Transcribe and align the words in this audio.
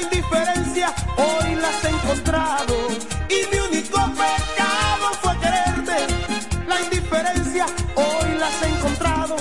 La 0.00 0.06
indiferencia 0.06 0.94
hoy 1.18 1.54
la 1.56 1.68
has 1.68 1.84
encontrado 1.84 2.74
y 3.28 3.54
mi 3.54 3.60
único 3.60 3.98
pecado 4.12 5.12
fue 5.20 5.38
quererte. 5.38 6.06
La 6.66 6.80
indiferencia 6.80 7.66
hoy 7.96 8.38
la 8.38 8.46
has 8.46 8.62
encontrado 8.62 9.36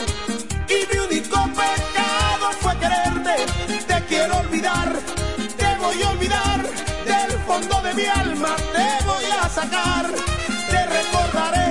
y 0.68 0.94
mi 0.94 1.00
único 1.00 1.38
pecado 1.54 2.52
fue 2.60 2.78
quererte. 2.78 3.46
Te 3.88 4.06
quiero 4.06 4.38
olvidar, 4.40 4.92
te 5.56 5.76
voy 5.78 6.02
a 6.04 6.10
olvidar 6.10 6.62
del 7.06 7.40
fondo 7.48 7.82
de 7.82 7.94
mi 7.94 8.06
alma, 8.06 8.56
te 8.58 9.06
voy 9.06 9.26
a 9.42 9.48
sacar. 9.48 10.08
Te 10.70 10.86
recordaré, 10.88 11.69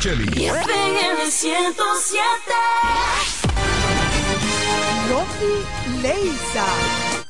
Micheli. 0.00 0.46
FM 0.46 1.30
107. 1.30 2.22
Rocky 5.10 6.00
Leisa. 6.02 6.64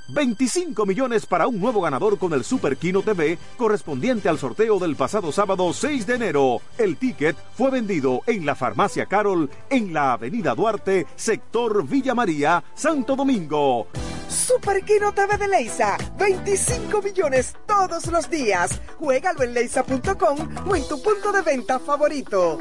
25 0.07 0.87
millones 0.87 1.27
para 1.27 1.49
un 1.49 1.59
nuevo 1.59 1.81
ganador 1.81 2.17
con 2.17 2.33
el 2.33 2.45
Super 2.45 2.77
Kino 2.77 3.03
TV 3.03 3.39
correspondiente 3.57 4.29
al 4.29 4.39
sorteo 4.39 4.79
del 4.79 4.95
pasado 4.95 5.33
sábado 5.33 5.73
6 5.73 6.07
de 6.07 6.15
enero. 6.15 6.61
El 6.79 6.97
ticket 6.97 7.37
fue 7.55 7.73
vendido 7.73 8.23
en 8.29 8.47
la 8.47 8.55
farmacia 8.55 9.07
Carol 9.07 9.51
en 9.69 9.93
la 9.93 10.13
avenida 10.13 10.55
Duarte, 10.55 11.09
sector 11.17 11.85
Villa 11.89 12.15
María, 12.15 12.63
Santo 12.75 13.17
Domingo. 13.17 13.89
Super 14.31 14.83
Kino 14.85 15.13
TV 15.13 15.37
de 15.37 15.49
Leisa. 15.49 15.97
25 16.17 17.03
millones 17.03 17.55
todos 17.67 18.07
los 18.07 18.31
días. 18.31 18.81
Juégalo 18.99 19.43
en 19.43 19.55
leisa.com 19.55 20.69
o 20.69 20.77
en 20.77 20.89
tu 20.89 21.03
punto 21.03 21.33
de 21.33 21.43
venta 21.43 21.79
favorito. 21.81 22.61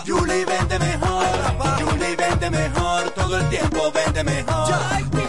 Julie 0.03 0.45
vende 0.45 0.79
mejor, 0.79 1.25
Julie 1.79 2.15
vende 2.15 2.49
mejor, 2.49 3.11
todo 3.11 3.37
el 3.37 3.49
tiempo 3.49 3.91
vende 3.91 4.23
mejor. 4.23 5.28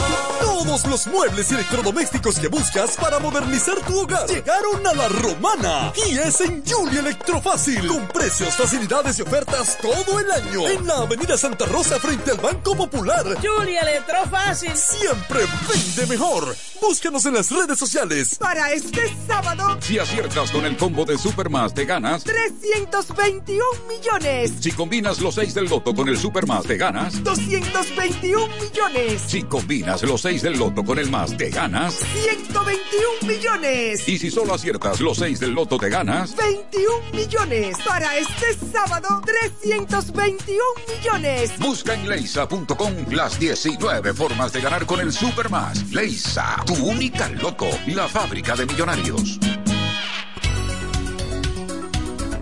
Todos 0.71 0.87
los 0.87 1.07
muebles 1.07 1.51
y 1.51 1.55
electrodomésticos 1.55 2.39
que 2.39 2.47
buscas 2.47 2.95
para 2.95 3.19
modernizar 3.19 3.75
tu 3.85 3.99
hogar 3.99 4.25
llegaron 4.29 4.87
a 4.87 4.93
la 4.93 5.09
romana. 5.09 5.91
Y 6.07 6.17
es 6.17 6.39
en 6.39 6.63
Julie 6.65 6.99
Electrofácil. 6.99 7.85
Con 7.89 8.07
precios, 8.07 8.55
facilidades 8.55 9.19
y 9.19 9.21
ofertas 9.21 9.77
todo 9.79 10.21
el 10.21 10.31
año. 10.31 10.69
En 10.69 10.87
la 10.87 10.99
avenida 10.99 11.37
Santa 11.37 11.65
Rosa 11.65 11.99
frente 11.99 12.31
al 12.31 12.37
Banco 12.37 12.73
Popular. 12.73 13.25
Julia 13.41 13.81
Electrofácil. 13.81 14.71
Siempre 14.77 15.41
vende 15.67 16.07
mejor. 16.07 16.55
Búscanos 16.79 17.25
en 17.25 17.33
las 17.33 17.51
redes 17.51 17.77
sociales. 17.77 18.37
Para 18.39 18.71
este 18.71 19.13
sábado, 19.27 19.77
si 19.81 19.99
aciertas 19.99 20.51
con 20.51 20.63
el 20.65 20.77
combo 20.77 21.03
de 21.03 21.17
Supermas, 21.17 21.73
te 21.73 21.83
ganas 21.83 22.23
321 22.23 23.61
millones. 23.89 24.53
Si 24.61 24.71
combinas 24.71 25.19
los 25.19 25.35
6 25.35 25.53
del 25.53 25.65
loto 25.65 25.93
con 25.93 26.07
el 26.07 26.17
Supermas, 26.17 26.63
te 26.63 26.77
ganas 26.77 27.21
221 27.21 28.47
millones. 28.55 29.21
Si 29.27 29.43
combinas 29.43 30.01
los 30.03 30.21
6 30.21 30.41
del 30.43 30.60
loto 30.61 30.83
con 30.83 30.99
el 30.99 31.09
más, 31.09 31.35
te 31.35 31.49
ganas 31.49 31.95
121 31.95 33.27
millones. 33.27 34.07
Y 34.07 34.19
si 34.19 34.29
solo 34.29 34.53
aciertas 34.53 35.01
los 35.01 35.17
6 35.17 35.39
del 35.39 35.53
loto, 35.53 35.79
te 35.79 35.89
ganas 35.89 36.35
21 36.35 36.87
millones. 37.13 37.77
Para 37.83 38.15
este 38.15 38.53
sábado, 38.71 39.23
321 39.57 40.61
millones. 40.87 41.57
Busca 41.57 41.95
en 41.95 42.07
leisa.com 42.07 42.93
las 43.09 43.39
19 43.39 44.13
formas 44.13 44.53
de 44.53 44.61
ganar 44.61 44.85
con 44.85 44.99
el 44.99 45.11
Supermas. 45.11 45.91
Leisa 45.91 46.63
tu 46.67 46.75
única 46.75 47.27
loco, 47.29 47.67
la 47.87 48.07
fábrica 48.07 48.55
de 48.55 48.67
millonarios. 48.67 49.39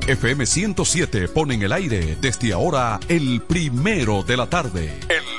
FM 0.10 0.46
107 0.46 1.28
pone 1.30 1.54
en 1.54 1.62
el 1.62 1.72
aire 1.72 2.18
desde 2.20 2.52
ahora 2.52 3.00
el 3.08 3.42
primero 3.44 4.24
de 4.24 4.36
la 4.36 4.50
tarde. 4.50 5.00
El 5.08 5.39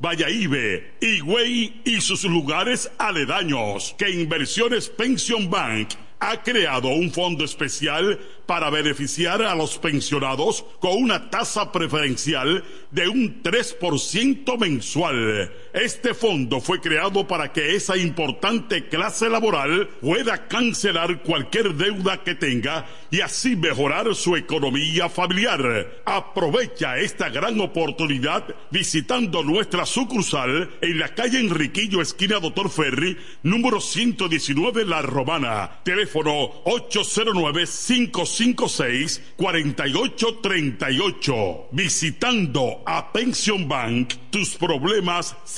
Vallaibe, 0.00 0.94
Higüey 1.00 1.82
y 1.84 2.00
sus 2.00 2.24
lugares 2.24 2.90
aledaños. 2.98 3.94
Que 3.98 4.10
Inversiones 4.10 4.88
Pension 4.88 5.50
Bank 5.50 5.90
ha 6.20 6.42
creado 6.42 6.88
un 6.88 7.10
fondo 7.10 7.44
especial 7.44 8.18
para 8.46 8.70
beneficiar 8.70 9.42
a 9.42 9.54
los 9.54 9.78
pensionados 9.78 10.64
con 10.80 11.02
una 11.02 11.30
tasa 11.30 11.70
preferencial 11.70 12.64
de 12.90 13.08
un 13.08 13.42
3% 13.42 14.58
mensual. 14.58 15.52
Este 15.72 16.14
fondo 16.14 16.60
fue 16.60 16.80
creado 16.80 17.26
para 17.26 17.52
que 17.52 17.74
esa 17.74 17.96
importante 17.96 18.88
clase 18.88 19.28
laboral 19.28 19.88
pueda 20.00 20.46
cancelar 20.48 21.22
cualquier 21.22 21.74
deuda 21.74 22.22
que 22.24 22.34
tenga 22.34 22.86
y 23.10 23.20
así 23.20 23.54
mejorar 23.54 24.14
su 24.14 24.34
economía 24.36 25.10
familiar. 25.10 26.02
Aprovecha 26.06 26.98
esta 26.98 27.28
gran 27.28 27.60
oportunidad 27.60 28.44
visitando 28.70 29.42
nuestra 29.42 29.84
sucursal 29.84 30.70
en 30.80 30.98
la 30.98 31.14
calle 31.14 31.40
Enriquillo, 31.40 32.00
esquina 32.00 32.40
Doctor 32.40 32.70
Ferry, 32.70 33.18
número 33.42 33.78
119 33.80 34.86
La 34.86 35.02
Romana. 35.02 35.80
Teléfono 35.84 36.62
809 36.64 37.64
556 37.66 39.32
4838. 39.36 41.68
Visitando 41.72 42.82
a 42.86 43.12
Pension 43.12 43.68
Bank, 43.68 44.14
tus 44.30 44.56
problemas 44.56 45.36
se 45.44 45.57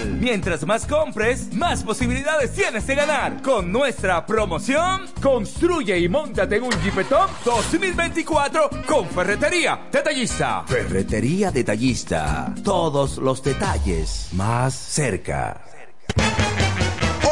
Mientras 0.19 0.65
más 0.65 0.85
compres, 0.85 1.53
más 1.53 1.83
posibilidades 1.83 2.53
tienes 2.53 2.85
de 2.87 2.95
ganar. 2.95 3.41
Con 3.41 3.71
nuestra 3.71 4.25
promoción, 4.25 5.05
construye 5.21 5.97
y 5.99 6.09
montate 6.09 6.57
en 6.57 6.63
un 6.63 6.71
Jeepetop 6.83 7.29
2024 7.43 8.69
con 8.85 9.07
Ferretería 9.07 9.87
Detallista. 9.91 10.63
Ferretería 10.67 11.51
Detallista. 11.51 12.53
Todos 12.63 13.17
los 13.17 13.43
detalles 13.43 14.29
más 14.33 14.73
cerca. 14.73 15.61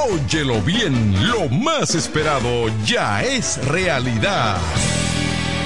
Óyelo 0.09 0.61
bien, 0.61 1.27
lo 1.27 1.49
más 1.49 1.93
esperado 1.93 2.67
ya 2.85 3.23
es 3.23 3.63
realidad. 3.67 4.57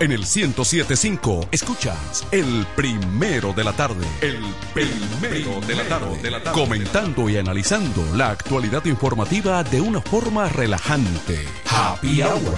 En 0.00 0.12
el 0.12 0.20
1075 0.20 1.48
escuchas 1.52 2.26
el 2.32 2.66
primero 2.74 3.52
de 3.52 3.64
la 3.64 3.74
tarde. 3.74 4.06
El 4.22 4.42
primero 4.72 5.60
de 5.60 5.74
la 5.76 5.86
tarde. 5.86 6.52
Comentando 6.54 7.28
y 7.28 7.36
analizando 7.36 8.02
la 8.16 8.30
actualidad 8.30 8.82
informativa 8.86 9.62
de 9.62 9.82
una 9.82 10.00
forma 10.00 10.48
relajante. 10.48 11.44
Happy 11.66 12.22
Hour. 12.22 12.56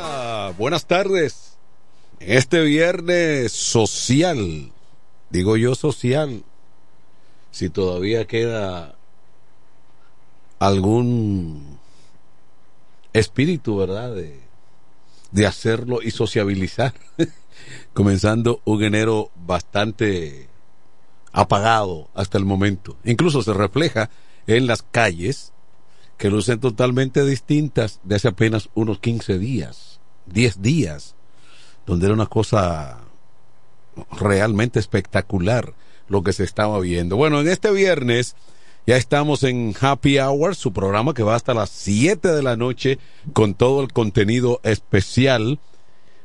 Ah, 0.00 0.52
buenas 0.56 0.86
tardes. 0.86 1.58
Este 2.20 2.60
viernes 2.60 3.50
social, 3.50 4.70
digo 5.30 5.56
yo 5.56 5.74
social, 5.74 6.44
si 7.52 7.70
todavía 7.70 8.26
queda 8.26 8.96
algún 10.58 11.78
espíritu, 13.12 13.76
¿verdad? 13.76 14.14
De, 14.14 14.40
de 15.30 15.46
hacerlo 15.46 16.00
y 16.02 16.10
sociabilizar. 16.10 16.94
Comenzando 17.92 18.60
un 18.64 18.82
enero 18.82 19.30
bastante 19.36 20.48
apagado 21.32 22.08
hasta 22.14 22.38
el 22.38 22.44
momento. 22.44 22.96
Incluso 23.04 23.42
se 23.42 23.52
refleja 23.52 24.10
en 24.46 24.66
las 24.66 24.82
calles 24.82 25.52
que 26.16 26.30
lucen 26.30 26.58
totalmente 26.58 27.24
distintas 27.24 28.00
de 28.02 28.16
hace 28.16 28.28
apenas 28.28 28.70
unos 28.74 28.98
15 28.98 29.38
días, 29.38 30.00
10 30.26 30.62
días, 30.62 31.16
donde 31.84 32.06
era 32.06 32.14
una 32.14 32.26
cosa 32.26 33.00
realmente 34.10 34.78
espectacular 34.78 35.74
lo 36.12 36.22
que 36.22 36.32
se 36.32 36.44
estaba 36.44 36.78
viendo. 36.78 37.16
Bueno, 37.16 37.40
en 37.40 37.48
este 37.48 37.72
viernes 37.72 38.36
ya 38.86 38.96
estamos 38.96 39.42
en 39.42 39.74
Happy 39.80 40.18
Hour, 40.18 40.54
su 40.54 40.72
programa 40.72 41.14
que 41.14 41.22
va 41.22 41.34
hasta 41.34 41.54
las 41.54 41.70
7 41.70 42.28
de 42.28 42.42
la 42.42 42.56
noche 42.56 42.98
con 43.32 43.54
todo 43.54 43.80
el 43.80 43.92
contenido 43.92 44.60
especial, 44.62 45.58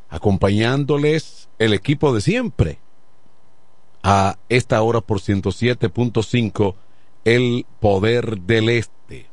acompañándoles 0.10 1.47
el 1.58 1.73
equipo 1.73 2.13
de 2.13 2.21
siempre 2.21 2.80
a 4.04 4.38
esta 4.50 4.82
hora 4.82 5.02
por 5.02 5.19
107.5, 5.19 6.76
el 7.23 7.65
poder 7.80 8.39
del 8.41 8.69
este. 8.69 9.28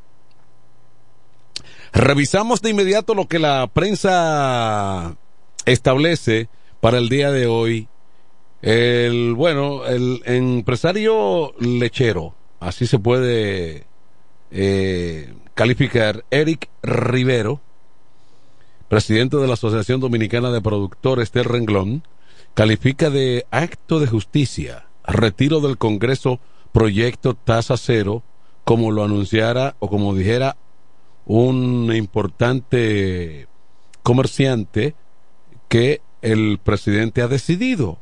Revisamos 1.92 2.62
de 2.62 2.70
inmediato 2.70 3.14
lo 3.14 3.26
que 3.26 3.38
la 3.38 3.66
prensa 3.66 5.16
establece 5.66 6.48
para 6.80 6.98
el 6.98 7.08
día 7.08 7.30
de 7.30 7.46
hoy 7.46 7.88
el, 8.64 9.34
bueno, 9.34 9.84
el 9.84 10.22
empresario 10.24 11.52
lechero, 11.58 12.34
así 12.60 12.86
se 12.86 12.98
puede 12.98 13.84
eh, 14.50 15.34
calificar, 15.52 16.24
Eric 16.30 16.70
Rivero, 16.82 17.60
presidente 18.88 19.36
de 19.36 19.46
la 19.46 19.52
Asociación 19.52 20.00
Dominicana 20.00 20.50
de 20.50 20.62
Productores 20.62 21.30
del 21.30 21.44
Renglón, 21.44 22.04
califica 22.54 23.10
de 23.10 23.44
acto 23.50 24.00
de 24.00 24.06
justicia, 24.06 24.86
retiro 25.06 25.60
del 25.60 25.76
Congreso 25.76 26.40
proyecto 26.72 27.34
tasa 27.34 27.76
cero, 27.76 28.22
como 28.64 28.92
lo 28.92 29.04
anunciara 29.04 29.76
o 29.78 29.90
como 29.90 30.14
dijera 30.14 30.56
un 31.26 31.94
importante 31.94 33.46
comerciante 34.02 34.94
que 35.68 36.00
el 36.22 36.58
presidente 36.64 37.20
ha 37.20 37.28
decidido. 37.28 37.98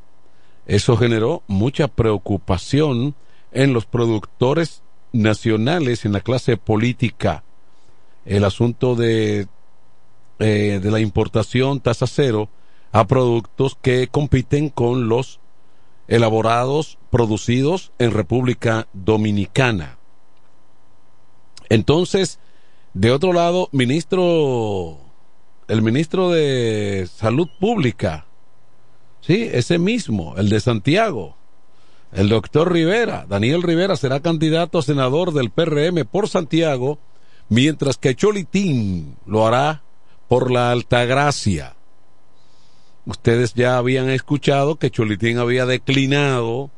Eso 0.66 0.96
generó 0.96 1.42
mucha 1.46 1.88
preocupación 1.88 3.14
en 3.51 3.72
los 3.72 3.87
productores 3.87 4.83
nacionales, 5.12 6.05
en 6.05 6.12
la 6.12 6.20
clase 6.20 6.57
política. 6.57 7.44
El 8.25 8.44
asunto 8.44 8.94
de, 8.94 9.48
eh, 10.38 10.81
de 10.83 10.90
la 10.90 11.01
importación 11.01 11.81
tasa 11.81 12.07
cero 12.07 12.48
a 12.92 13.07
productos 13.07 13.77
que 13.81 14.09
compiten 14.09 14.68
con 14.68 15.09
los 15.09 15.40
elaborados, 16.09 16.98
producidos 17.11 17.92
en 17.98 18.11
República 18.11 18.87
Dominicana. 18.92 19.98
Entonces, 21.68 22.38
de 22.92 23.11
otro 23.11 23.33
lado, 23.33 23.68
ministro, 23.72 24.98
el 25.68 25.81
ministro 25.81 26.31
de 26.31 27.09
Salud 27.11 27.48
Pública, 27.59 28.27
sí, 29.23 29.49
ese 29.51 29.79
mismo, 29.79 30.35
el 30.37 30.51
de 30.51 30.61
Santiago, 30.61 31.37
el 32.13 32.29
doctor 32.29 32.71
Rivera, 32.71 33.25
Daniel 33.27 33.63
Rivera 33.63 33.97
será 33.97 34.21
candidato 34.21 34.79
a 34.79 34.83
senador 34.83 35.33
del 35.33 35.51
PRM 35.51 36.05
por 36.05 36.29
Santiago, 36.29 36.99
mientras 37.49 37.97
que 37.97 38.15
Cholitín 38.15 39.17
lo 39.25 39.47
hará 39.47 39.83
por 40.29 40.51
la 40.51 40.71
Altagracia. 40.71 41.75
Ustedes 43.07 43.55
ya 43.55 43.79
habían 43.79 44.11
escuchado 44.11 44.77
que 44.77 44.91
Cholitín 44.91 45.39
había 45.39 45.65
declinado, 45.65 46.71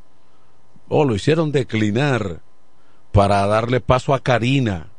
o 0.89 1.05
lo 1.05 1.17
hicieron 1.17 1.51
declinar, 1.51 2.43
para 3.11 3.45
darle 3.47 3.81
paso 3.81 4.15
a 4.15 4.21
Karina 4.21 4.95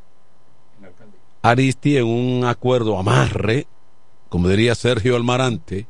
Aristi 1.46 1.96
en 1.96 2.06
un 2.06 2.44
acuerdo 2.44 2.98
amarre, 2.98 3.68
como 4.28 4.48
diría 4.48 4.74
Sergio 4.74 5.14
Almarante, 5.14 5.86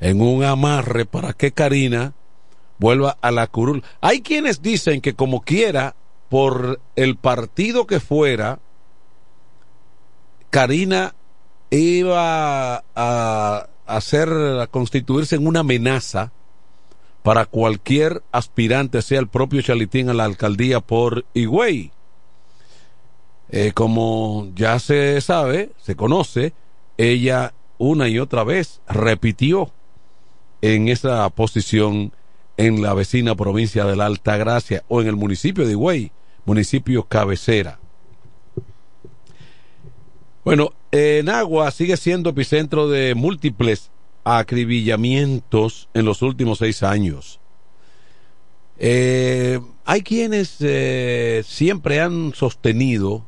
en 0.00 0.20
un 0.20 0.44
amarre 0.44 1.06
para 1.06 1.32
que 1.32 1.52
Karina 1.52 2.14
vuelva 2.78 3.16
a 3.20 3.30
la 3.30 3.46
curul. 3.46 3.82
Hay 4.00 4.22
quienes 4.22 4.62
dicen 4.62 5.00
que 5.00 5.14
como 5.14 5.42
quiera, 5.42 5.94
por 6.28 6.80
el 6.96 7.16
partido 7.16 7.86
que 7.86 8.00
fuera, 8.00 8.58
Karina 10.50 11.14
iba 11.70 12.84
a 12.94 13.68
hacer, 13.86 14.28
a 14.28 14.66
constituirse 14.66 15.36
en 15.36 15.46
una 15.46 15.60
amenaza 15.60 16.32
para 17.22 17.46
cualquier 17.46 18.22
aspirante, 18.32 19.00
sea 19.00 19.18
el 19.18 19.28
propio 19.28 19.62
Chalitín 19.62 20.10
a 20.10 20.14
la 20.14 20.24
alcaldía 20.24 20.80
por 20.80 21.24
Higüey. 21.34 21.90
Eh, 23.48 23.72
como 23.72 24.48
ya 24.54 24.78
se 24.78 25.20
sabe, 25.20 25.72
se 25.80 25.96
conoce, 25.96 26.52
ella 26.98 27.54
una 27.78 28.08
y 28.08 28.18
otra 28.18 28.44
vez 28.44 28.80
repitió 28.88 29.72
en 30.64 30.88
esa 30.88 31.28
posición 31.28 32.10
en 32.56 32.80
la 32.80 32.94
vecina 32.94 33.34
provincia 33.34 33.84
de 33.84 33.96
la 33.96 34.06
Alta 34.06 34.38
Gracia 34.38 34.82
o 34.88 35.02
en 35.02 35.08
el 35.08 35.16
municipio 35.16 35.66
de 35.66 35.72
Higüey, 35.72 36.10
municipio 36.46 37.04
cabecera. 37.04 37.78
Bueno, 40.42 40.72
en 40.90 41.28
Agua 41.28 41.70
sigue 41.70 41.98
siendo 41.98 42.30
epicentro 42.30 42.88
de 42.88 43.14
múltiples 43.14 43.90
acribillamientos 44.24 45.90
en 45.92 46.06
los 46.06 46.22
últimos 46.22 46.60
seis 46.60 46.82
años. 46.82 47.40
Eh, 48.78 49.60
hay 49.84 50.00
quienes 50.00 50.56
eh, 50.60 51.44
siempre 51.46 52.00
han 52.00 52.32
sostenido 52.32 53.26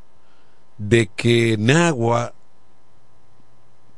de 0.78 1.10
que 1.14 1.56
Nagua, 1.58 2.32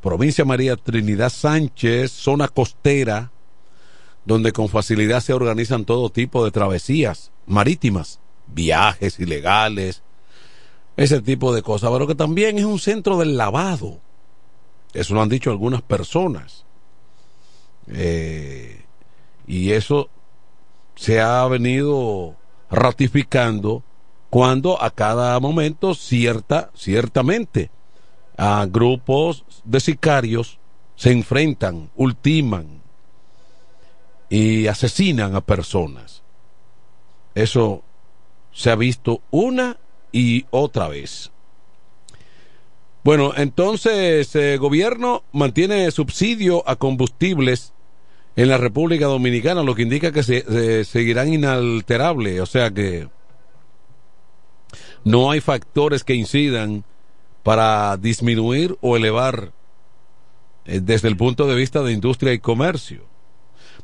provincia 0.08 0.46
María 0.46 0.74
Trinidad 0.76 1.28
Sánchez, 1.28 2.12
zona 2.12 2.48
costera, 2.48 3.30
donde 4.24 4.52
con 4.52 4.70
facilidad 4.70 5.20
se 5.20 5.34
organizan 5.34 5.84
todo 5.84 6.08
tipo 6.08 6.46
de 6.46 6.50
travesías 6.50 7.30
marítimas, 7.44 8.18
viajes 8.46 9.20
ilegales, 9.20 10.02
ese 10.96 11.20
tipo 11.20 11.54
de 11.54 11.60
cosas, 11.60 11.90
pero 11.90 12.06
que 12.06 12.14
también 12.14 12.56
es 12.56 12.64
un 12.64 12.78
centro 12.78 13.18
del 13.18 13.36
lavado. 13.36 14.00
Eso 14.94 15.12
lo 15.12 15.20
han 15.20 15.28
dicho 15.28 15.50
algunas 15.50 15.82
personas. 15.82 16.64
Eh, 17.88 18.86
y 19.46 19.72
eso 19.72 20.08
se 20.94 21.20
ha 21.20 21.46
venido 21.48 22.34
ratificando 22.70 23.82
cuando 24.30 24.82
a 24.82 24.90
cada 24.90 25.38
momento 25.38 25.94
cierta 25.94 26.70
ciertamente 26.74 27.70
a 28.38 28.66
grupos 28.70 29.44
de 29.64 29.80
sicarios 29.80 30.58
se 30.96 31.10
enfrentan, 31.10 31.90
ultiman 31.96 32.80
y 34.30 34.68
asesinan 34.68 35.34
a 35.34 35.40
personas. 35.40 36.22
Eso 37.34 37.82
se 38.52 38.70
ha 38.70 38.76
visto 38.76 39.20
una 39.30 39.76
y 40.12 40.46
otra 40.50 40.88
vez. 40.88 41.30
Bueno, 43.04 43.32
entonces 43.36 44.34
el 44.34 44.42
eh, 44.42 44.56
gobierno 44.58 45.24
mantiene 45.32 45.90
subsidio 45.90 46.68
a 46.68 46.76
combustibles 46.76 47.72
en 48.36 48.48
la 48.48 48.58
República 48.58 49.06
Dominicana, 49.06 49.62
lo 49.62 49.74
que 49.74 49.82
indica 49.82 50.12
que 50.12 50.22
se, 50.22 50.84
seguirán 50.84 51.32
inalterables, 51.32 52.40
o 52.40 52.46
sea 52.46 52.70
que 52.70 53.08
no 55.04 55.30
hay 55.30 55.40
factores 55.40 56.04
que 56.04 56.14
incidan 56.14 56.84
para 57.48 57.96
disminuir 57.96 58.76
o 58.82 58.94
elevar 58.94 59.52
eh, 60.66 60.80
desde 60.82 61.08
el 61.08 61.16
punto 61.16 61.46
de 61.46 61.54
vista 61.54 61.82
de 61.82 61.94
industria 61.94 62.34
y 62.34 62.40
comercio. 62.40 63.06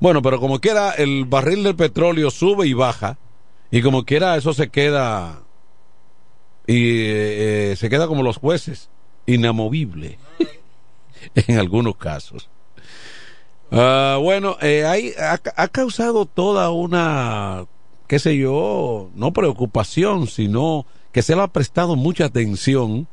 Bueno, 0.01 0.21
pero 0.21 0.39
como 0.39 0.61
quiera, 0.61 0.91
el 0.91 1.25
barril 1.25 1.63
del 1.63 1.75
petróleo 1.75 2.31
sube 2.31 2.67
y 2.67 2.75
baja, 2.75 3.17
y 3.71 3.81
como 3.81 4.05
quiera, 4.05 4.37
eso 4.37 4.53
se 4.53 4.69
queda 4.69 5.45
y 6.67 6.75
eh, 6.75 7.71
eh, 7.73 7.77
se 7.77 7.89
queda 7.89 8.07
como 8.07 8.23
los 8.23 8.37
jueces, 8.37 8.91
inamovible 9.25 10.19
en 11.35 11.59
algunos 11.59 11.97
casos. 11.97 12.51
Ah, 13.73 14.19
bueno, 14.21 14.59
eh, 14.61 14.85
hay, 14.85 15.15
ha, 15.19 15.69
causado 15.69 16.27
toda 16.27 16.71
una, 16.71 17.65
qué 18.09 18.19
sé 18.19 18.37
yo, 18.37 19.09
no 19.15 19.33
preocupación, 19.33 20.27
sino 20.27 20.85
que 21.13 21.23
se 21.23 21.35
le 21.35 21.41
ha 21.41 21.49
prestado 21.49 21.97
mucha 21.97 22.27
atención 22.27 23.09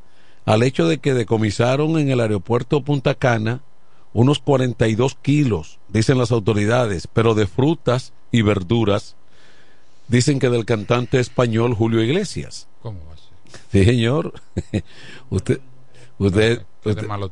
al 0.45 0.63
hecho 0.63 0.87
de 0.87 0.99
que 0.99 1.13
decomisaron 1.13 1.97
en 1.99 2.09
el 2.09 2.19
aeropuerto 2.19 2.81
Punta 2.83 3.15
Cana 3.15 3.61
unos 4.13 4.39
42 4.39 5.15
kilos, 5.21 5.79
dicen 5.87 6.17
las 6.17 6.31
autoridades, 6.31 7.07
pero 7.07 7.33
de 7.33 7.47
frutas 7.47 8.13
y 8.31 8.41
verduras, 8.41 9.15
dicen 10.07 10.39
que 10.39 10.49
del 10.49 10.65
cantante 10.65 11.19
español 11.19 11.73
Julio 11.73 12.03
Iglesias. 12.03 12.67
¿Cómo 12.81 12.99
va 13.09 13.15
Sí, 13.71 13.85
señor. 13.85 14.33
usted, 15.29 15.61
usted, 16.17 16.61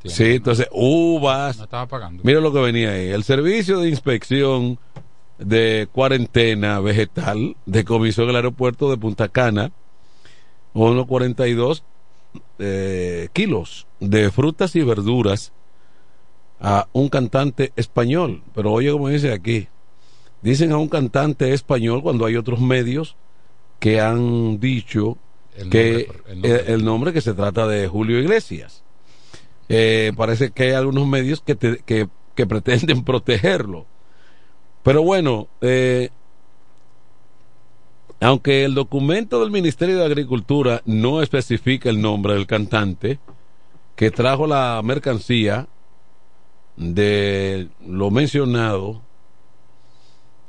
sí, 0.05 0.35
entonces 0.35 0.67
uvas. 0.71 1.57
No 1.57 1.63
estaba 1.63 1.87
pagando. 1.87 2.23
Mira 2.23 2.39
lo 2.39 2.53
que 2.53 2.59
venía 2.59 2.91
ahí. 2.91 3.09
El 3.09 3.23
servicio 3.23 3.79
de 3.79 3.89
inspección 3.89 4.79
de 5.37 5.87
cuarentena 5.91 6.79
vegetal 6.79 7.55
decomisó 7.65 8.23
en 8.23 8.29
el 8.29 8.35
aeropuerto 8.37 8.89
de 8.89 8.97
Punta 8.97 9.29
Cana 9.29 9.71
unos 10.73 11.07
42 11.07 11.83
eh, 12.59 13.29
kilos 13.33 13.87
de 13.99 14.31
frutas 14.31 14.75
y 14.75 14.81
verduras 14.81 15.53
a 16.59 16.87
un 16.93 17.09
cantante 17.09 17.71
español. 17.75 18.43
Pero 18.53 18.71
oye, 18.73 18.91
como 18.91 19.09
dice 19.09 19.31
aquí, 19.33 19.67
dicen 20.41 20.71
a 20.71 20.77
un 20.77 20.89
cantante 20.89 21.53
español 21.53 22.01
cuando 22.01 22.25
hay 22.25 22.35
otros 22.35 22.59
medios 22.59 23.15
que 23.79 24.01
han 24.01 24.59
dicho 24.59 25.17
que 25.71 26.09
el 26.33 26.85
nombre, 26.85 27.11
que 27.13 27.21
se 27.21 27.33
trata 27.33 27.67
de 27.67 27.87
Julio 27.87 28.19
Iglesias. 28.19 28.83
Eh, 29.67 30.13
parece 30.15 30.51
que 30.51 30.63
hay 30.63 30.71
algunos 30.71 31.07
medios 31.07 31.41
que, 31.41 31.55
que, 31.55 32.47
pretenden 32.47 33.03
protegerlo. 33.05 33.85
Pero 34.83 35.03
bueno, 35.03 35.47
eh, 35.61 36.09
aunque 38.19 38.65
el 38.65 38.75
documento 38.75 39.39
del 39.39 39.51
Ministerio 39.51 39.97
de 39.97 40.05
Agricultura 40.05 40.81
no 40.85 41.21
especifica 41.21 41.89
el 41.89 42.01
nombre 42.01 42.33
del 42.33 42.47
cantante 42.47 43.19
que 43.95 44.11
trajo 44.11 44.47
la 44.47 44.81
mercancía 44.83 45.67
de 46.75 47.69
lo 47.85 48.11
mencionado, 48.11 49.01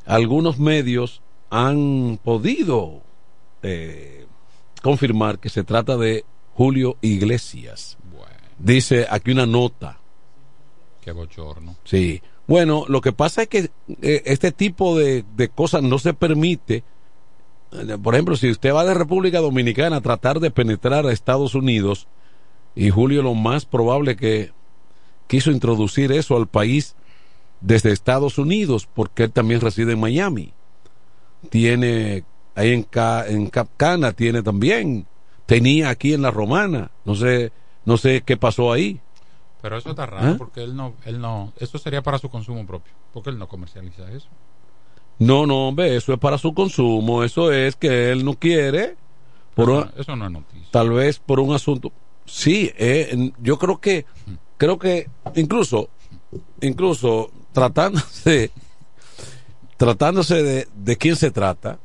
algunos 0.07 0.59
medios 0.59 1.23
han 1.51 2.19
podido 2.23 3.03
eh, 3.63 4.27
confirmar 4.83 5.39
que 5.39 5.49
se 5.49 5.65
trata 5.65 5.97
de 5.97 6.25
Julio 6.55 6.97
Iglesias. 7.01 7.99
Dice 8.59 9.07
aquí 9.09 9.33
una 9.33 9.47
nota. 9.47 9.99
Qué 11.01 11.13
bochorno. 11.13 11.77
Sí. 11.85 12.23
Bueno, 12.47 12.85
lo 12.89 13.01
que 13.01 13.13
pasa 13.13 13.43
es 13.43 13.49
que 13.49 13.71
eh, 14.03 14.23
este 14.27 14.53
tipo 14.53 14.99
de, 14.99 15.25
cosas 15.55 15.83
no 15.83 15.99
se 15.99 16.13
permite. 16.13 16.85
Eh, 17.73 17.99
por 18.03 18.15
ejemplo, 18.15 18.37
si 18.37 18.51
usted 18.51 18.75
va 18.75 18.85
de 18.85 18.95
República 18.95 19.41
Dominicana 19.41 19.97
a 19.97 20.01
tratar 20.01 20.41
de 20.41 20.51
penetrar 20.51 21.07
a 21.07 21.13
Estados 21.13 21.55
Unidos, 21.55 22.09
y 22.75 22.91
Julio 22.91 23.23
lo 23.23 23.35
más 23.35 23.65
probable 23.65 24.17
que 24.17 24.53
quiso 25.27 25.51
introducir 25.51 26.13
eso 26.13 26.37
al 26.37 26.47
país 26.47 26.97
desde 27.61 27.93
Estados 27.93 28.39
Unidos, 28.39 28.89
porque 28.93 29.25
él 29.25 29.33
también 29.33 29.61
reside 29.61 29.93
en 29.93 30.01
Miami. 30.01 30.53
Tiene 31.51 32.25
ahí 32.55 32.73
en, 32.73 32.87
en 33.29 33.47
Capcana 33.49 34.13
tiene 34.13 34.43
también, 34.43 35.07
tenía 35.47 35.91
aquí 35.91 36.15
en 36.15 36.23
la 36.23 36.31
Romana, 36.31 36.91
no 37.05 37.15
sé, 37.15 37.53
no 37.85 37.97
sé 37.97 38.23
qué 38.23 38.37
pasó 38.37 38.73
ahí. 38.73 39.01
Pero 39.63 39.77
eso 39.77 39.91
está 39.91 40.07
raro, 40.07 40.29
¿Ah? 40.29 40.35
porque 40.39 40.63
él 40.63 40.75
no, 40.75 40.95
él 41.05 41.21
no, 41.21 41.53
eso 41.59 41.79
sería 41.79 42.03
para 42.03 42.19
su 42.19 42.31
consumo 42.31 42.67
propio, 42.67 42.93
porque 43.13 43.31
él 43.31 43.39
no 43.39 43.47
comercializa 43.49 44.11
eso. 44.11 44.29
No, 45.21 45.47
no, 45.47 45.69
hombre, 45.69 45.97
eso 45.97 46.15
es 46.15 46.19
para 46.19 46.39
su 46.39 46.55
consumo, 46.55 47.23
eso 47.23 47.53
es 47.53 47.77
que 47.77 48.11
él 48.11 48.25
no 48.25 48.35
quiere. 48.35 48.97
Por 49.55 49.93
eso, 49.97 50.17
no 50.17 50.25
es 50.25 50.33
noticia. 50.33 50.69
Tal 50.71 50.91
vez 50.91 51.19
por 51.19 51.41
un 51.41 51.55
asunto. 51.55 51.93
Sí, 52.25 52.73
eh, 52.79 53.31
yo 53.39 53.59
creo 53.59 53.79
que, 53.79 54.07
creo 54.57 54.79
que 54.79 55.09
incluso, 55.35 55.91
incluso 56.63 57.31
tratándose, 57.53 58.51
tratándose 59.77 60.43
de, 60.43 60.69
de 60.75 60.97
quién 60.97 61.17
se 61.17 61.31
trata, 61.31 61.79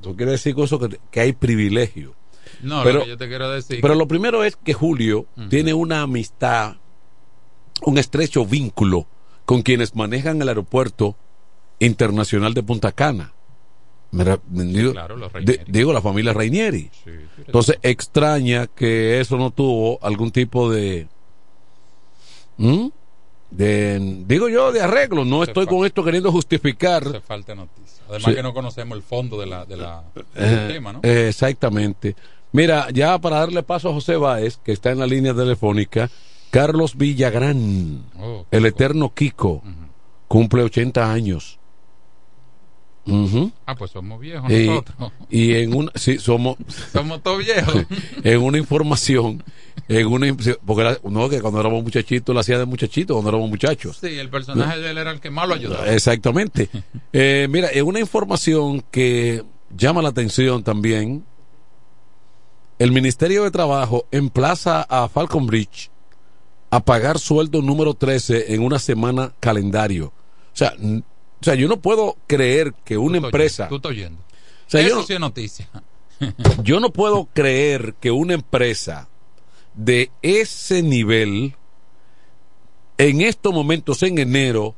eso 0.00 0.16
quiere 0.16 0.32
decir 0.32 0.54
con 0.54 0.64
eso 0.64 0.78
que, 1.10 1.20
hay 1.20 1.34
privilegio. 1.34 2.14
No, 2.62 2.82
pero, 2.84 3.00
lo 3.00 3.04
que 3.04 3.10
yo 3.10 3.16
te 3.18 3.28
quiero 3.28 3.50
decir. 3.50 3.80
Pero 3.82 3.94
lo 3.94 4.08
primero 4.08 4.44
es 4.44 4.56
que 4.56 4.72
Julio 4.72 5.26
tiene 5.50 5.74
una 5.74 6.00
amistad, 6.02 6.76
un 7.82 7.98
estrecho 7.98 8.46
vínculo 8.46 9.06
con 9.44 9.60
quienes 9.60 9.94
manejan 9.94 10.40
el 10.40 10.48
aeropuerto 10.48 11.16
internacional 11.78 12.54
de 12.54 12.62
Punta 12.62 12.92
Cana. 12.92 13.32
digo, 14.48 14.92
digo, 15.66 15.92
la 15.92 16.00
familia 16.00 16.32
Reinieri. 16.32 16.90
Entonces, 17.38 17.78
extraña 17.82 18.66
que 18.66 19.20
eso 19.20 19.36
no 19.36 19.50
tuvo 19.50 19.98
algún 20.02 20.30
tipo 20.30 20.70
de. 20.70 21.08
De 23.50 23.98
digo 24.26 24.48
yo 24.48 24.72
de 24.72 24.80
arreglo. 24.80 25.24
No 25.24 25.42
estoy 25.42 25.66
con 25.66 25.86
esto 25.86 26.02
queriendo 26.02 26.32
justificar. 26.32 27.08
Se 27.10 27.20
falta 27.20 27.54
noticia. 27.54 27.86
Además 28.08 28.34
que 28.34 28.42
no 28.42 28.54
conocemos 28.54 28.96
el 28.96 29.02
fondo 29.02 29.38
de 29.38 29.46
la, 29.46 29.64
de 29.64 29.76
la 29.76 30.04
del 30.14 30.24
eh, 30.34 30.68
tema 30.72 30.92
¿no? 30.92 31.00
exactamente. 31.02 32.14
Mira 32.52 32.88
ya 32.90 33.18
para 33.18 33.38
darle 33.38 33.62
paso 33.62 33.90
a 33.90 33.92
José 33.92 34.16
Báez 34.16 34.58
que 34.58 34.72
está 34.72 34.90
en 34.90 34.98
la 34.98 35.06
línea 35.06 35.34
telefónica 35.34 36.10
Carlos 36.50 36.96
Villagrán 36.96 38.04
oh, 38.18 38.46
el 38.50 38.66
eterno 38.66 39.12
Kiko 39.12 39.62
cumple 40.28 40.62
80 40.62 41.12
años 41.12 41.58
Ah, 43.66 43.74
pues 43.76 43.90
somos 43.92 44.20
viejos 44.20 44.50
nosotros. 44.50 45.12
Y 45.30 45.54
en 45.54 45.74
una, 45.74 45.92
sí, 45.94 46.18
somos. 46.18 46.56
somos 46.92 47.22
todos 47.22 47.38
viejos. 47.38 47.86
en 48.24 48.42
una 48.42 48.58
información, 48.58 49.42
en 49.88 50.06
una, 50.06 50.36
porque 50.64 50.98
no, 51.04 51.28
que 51.28 51.40
cuando 51.40 51.60
éramos 51.60 51.82
muchachitos 51.82 52.34
lo 52.34 52.40
hacía 52.40 52.58
de 52.58 52.64
muchachito, 52.64 53.14
cuando 53.14 53.30
éramos 53.30 53.48
muchachos. 53.48 53.98
Sí, 54.00 54.18
el 54.18 54.28
personaje 54.28 54.80
de 54.80 54.90
él 54.90 54.98
era 54.98 55.12
el 55.12 55.20
que 55.20 55.30
más 55.30 55.48
lo 55.48 55.54
ayudaba. 55.54 55.92
Exactamente. 55.92 56.68
eh, 57.12 57.46
mira, 57.50 57.68
en 57.72 57.86
una 57.86 58.00
información 58.00 58.82
que 58.90 59.44
llama 59.76 60.02
la 60.02 60.08
atención 60.08 60.62
también, 60.64 61.24
el 62.78 62.92
Ministerio 62.92 63.44
de 63.44 63.50
Trabajo 63.50 64.06
emplaza 64.10 64.82
a 64.82 65.08
Falcon 65.08 65.46
Bridge 65.46 65.90
a 66.70 66.80
pagar 66.80 67.18
sueldo 67.18 67.62
número 67.62 67.94
13 67.94 68.52
en 68.54 68.62
una 68.62 68.78
semana 68.78 69.32
calendario. 69.40 70.06
O 70.08 70.58
sea, 70.58 70.74
sea 71.46 71.54
yo 71.54 71.68
no 71.68 71.78
puedo 71.78 72.16
creer 72.26 72.74
que 72.84 72.98
una 72.98 73.18
empresa... 73.18 73.68
Tú 73.68 73.76
estás 73.76 73.90
oyendo. 73.90 74.20
O 74.20 74.70
sea, 74.70 74.80
yo 74.82 74.88
Eso 74.88 74.96
no- 74.96 75.02
sí 75.04 75.12
es 75.14 75.20
noticia. 75.20 75.68
Yo 76.62 76.80
no 76.80 76.90
puedo 76.90 77.28
creer 77.34 77.94
que 78.00 78.10
una 78.10 78.32
empresa 78.34 79.08
de 79.74 80.10
ese 80.22 80.82
nivel, 80.82 81.54
en 82.98 83.20
estos 83.20 83.52
momentos 83.52 84.02
en 84.02 84.18
enero, 84.18 84.74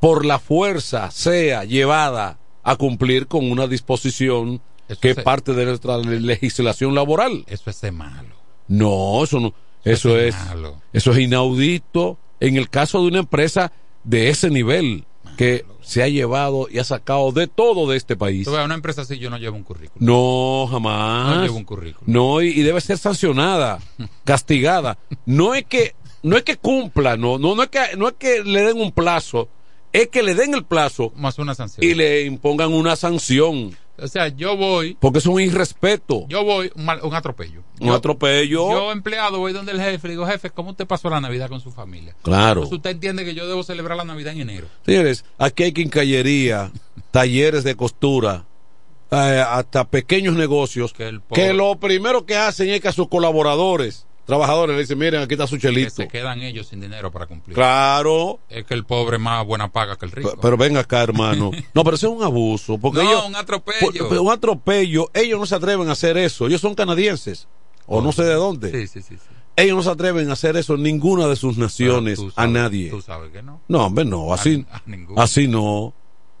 por 0.00 0.24
la 0.24 0.38
fuerza 0.38 1.10
sea 1.10 1.64
llevada 1.64 2.38
a 2.62 2.76
cumplir 2.76 3.26
con 3.26 3.50
una 3.50 3.66
disposición 3.66 4.62
que 5.02 5.10
es 5.10 5.16
parte 5.16 5.52
de 5.52 5.66
nuestra 5.66 5.98
le- 5.98 6.20
legislación 6.20 6.94
laboral. 6.94 7.44
Eso 7.46 7.68
es 7.68 7.80
de 7.82 7.92
malo. 7.92 8.34
No, 8.68 9.22
eso 9.22 9.40
no, 9.40 9.52
eso 9.84 10.18
es, 10.18 10.34
malo. 10.46 10.80
eso 10.94 11.12
es 11.12 11.18
inaudito 11.18 12.16
en 12.40 12.56
el 12.56 12.70
caso 12.70 13.02
de 13.02 13.08
una 13.08 13.18
empresa 13.18 13.70
de 14.02 14.30
ese 14.30 14.48
nivel 14.48 15.04
que 15.36 15.64
se 15.82 16.02
ha 16.02 16.08
llevado 16.08 16.68
y 16.70 16.78
ha 16.78 16.84
sacado 16.84 17.30
de 17.32 17.46
todo 17.46 17.88
de 17.90 17.96
este 17.96 18.16
país. 18.16 18.46
Ves, 18.46 18.64
una 18.64 18.74
empresa 18.74 19.02
así 19.02 19.18
yo 19.18 19.30
no 19.30 19.38
llevo 19.38 19.56
un 19.56 19.64
currículum. 19.64 19.98
No, 20.06 20.66
jamás. 20.70 21.36
No 21.36 21.42
llevo 21.42 21.56
un 21.56 21.64
currículum. 21.64 22.04
No, 22.06 22.40
y, 22.42 22.48
y 22.48 22.62
debe 22.62 22.80
ser 22.80 22.98
sancionada, 22.98 23.78
castigada. 24.24 24.98
No 25.26 25.54
es 25.54 25.64
que, 25.66 25.94
no 26.22 26.36
es 26.36 26.42
que 26.42 26.56
cumpla, 26.56 27.16
no, 27.16 27.38
no, 27.38 27.54
no 27.54 27.62
es 27.64 27.68
que, 27.68 27.80
no 27.96 28.08
es 28.08 28.14
que 28.18 28.42
le 28.42 28.62
den 28.62 28.80
un 28.80 28.92
plazo, 28.92 29.48
es 29.92 30.08
que 30.08 30.22
le 30.22 30.34
den 30.34 30.54
el 30.54 30.64
plazo 30.64 31.12
Más 31.16 31.38
una 31.38 31.54
sanción. 31.54 31.84
y 31.88 31.94
le 31.94 32.22
impongan 32.24 32.72
una 32.72 32.96
sanción, 32.96 33.76
O 33.96 34.08
sea, 34.08 34.28
yo 34.28 34.56
voy, 34.56 34.96
porque 34.98 35.18
es 35.18 35.26
un 35.26 35.40
irrespeto, 35.40 36.26
yo 36.28 36.42
voy, 36.42 36.70
un, 36.74 36.84
mal- 36.84 37.00
un 37.04 37.14
atropello. 37.14 37.62
un 37.80 37.90
atropello. 37.90 38.70
Yo, 38.70 38.90
empleado, 38.92 39.38
voy 39.38 39.52
donde 39.52 39.70
el 39.70 39.80
jefe, 39.80 40.08
le 40.08 40.14
digo, 40.14 40.26
jefe, 40.26 40.50
¿cómo 40.50 40.70
usted 40.70 40.86
pasó 40.86 41.08
la 41.10 41.20
Navidad 41.20 41.48
con 41.48 41.60
su 41.60 41.70
familia? 41.70 42.16
Claro. 42.22 42.62
Pues 42.62 42.72
usted 42.72 42.90
entiende 42.90 43.24
que 43.24 43.34
yo 43.34 43.46
debo 43.46 43.62
celebrar 43.62 43.96
la 43.96 44.04
Navidad 44.04 44.32
en 44.32 44.40
enero. 44.40 44.66
Señores, 44.84 45.24
aquí 45.38 45.62
hay 45.62 45.72
quincallería, 45.72 46.72
talleres 47.12 47.62
de 47.62 47.76
costura, 47.76 48.46
eh, 49.12 49.44
hasta 49.48 49.84
pequeños 49.84 50.34
negocios, 50.34 50.92
que, 50.92 51.52
lo 51.52 51.76
primero 51.78 52.26
que 52.26 52.36
hacen 52.36 52.70
es 52.70 52.80
que 52.80 52.88
a 52.88 52.92
sus 52.92 53.06
colaboradores, 53.08 54.06
trabajadores, 54.24 54.74
le 54.76 54.82
dicen, 54.82 54.98
miren, 54.98 55.22
aquí 55.22 55.34
está 55.34 55.46
su 55.46 55.56
Que 55.56 55.62
chelito. 55.62 55.90
se 55.90 56.08
quedan 56.08 56.40
ellos 56.42 56.66
sin 56.68 56.80
dinero 56.80 57.10
para 57.10 57.26
cumplir. 57.26 57.54
Claro. 57.54 58.40
Es 58.48 58.64
que 58.64 58.74
el 58.74 58.84
pobre 58.84 59.18
más 59.18 59.44
buena 59.46 59.68
paga 59.72 59.96
que 59.96 60.06
el 60.06 60.12
rico. 60.12 60.30
Pero, 60.30 60.40
pero 60.40 60.56
ven 60.56 60.76
acá, 60.76 61.02
hermano. 61.02 61.50
No, 61.74 61.84
pero 61.84 61.96
eso 61.96 62.08
es 62.10 62.16
un 62.16 62.22
abuso. 62.22 62.78
Porque 62.78 63.02
No, 63.02 63.10
ellos, 63.10 63.24
un 63.26 63.36
atropello. 63.36 64.08
por- 64.08 64.18
un 64.18 64.30
atropello. 64.32 65.10
Ellos 65.14 65.38
no 65.38 65.46
se 65.46 65.54
atreven 65.54 65.88
a 65.88 65.92
hacer 65.92 66.16
eso. 66.16 66.46
Ellos 66.46 66.60
son 66.60 66.74
canadienses. 66.74 67.48
O 67.86 68.00
no 68.00 68.12
sé 68.12 68.24
de 68.24 68.34
dónde. 68.34 68.70
Sí, 68.70 68.86
sí, 68.86 69.02
sí. 69.02 69.16
sí. 69.16 69.28
Ellos 69.56 69.76
no 69.76 69.82
se 69.82 69.90
atreven 69.90 70.30
a 70.30 70.32
hacer 70.32 70.56
eso 70.56 70.74
en 70.74 70.82
ninguna 70.82 71.28
de 71.28 71.36
sus 71.36 71.56
naciones 71.58 72.18
a 72.34 72.46
nadie. 72.46 72.90
Tú 72.90 73.00
sabes 73.02 73.30
que 73.30 73.42
no. 73.42 73.60
No, 73.68 73.86
hombre, 73.86 74.04
no. 74.04 74.32
Así, 74.32 74.64
A- 74.70 74.76
a 74.78 74.82
ninguno. 74.86 75.20
así 75.20 75.46
no. 75.46 75.94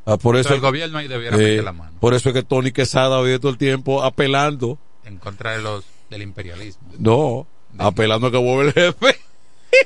Ah, 0.06 0.16
por 0.18 0.36
eso 0.36 0.52
el 0.52 0.60
gobierno 0.60 0.98
ahí 0.98 1.08
debiera 1.08 1.36
eh, 1.36 1.38
meter 1.38 1.64
la 1.64 1.72
mano. 1.72 1.96
Por 2.00 2.12
eso 2.14 2.28
es 2.28 2.34
que 2.34 2.42
Tony 2.42 2.72
Quesada 2.72 3.20
vive 3.22 3.38
todo 3.38 3.50
el 3.52 3.56
tiempo 3.58 4.02
apelando. 4.02 4.78
En 5.04 5.18
contra 5.18 5.52
de 5.52 5.62
los, 5.62 5.84
del 6.10 6.22
imperialismo. 6.22 6.88
No, 6.98 7.46
apelando 7.78 8.26
a 8.28 8.30
que 8.30 8.36
vuelva 8.38 8.64
el 8.64 8.72
jefe. 8.72 9.18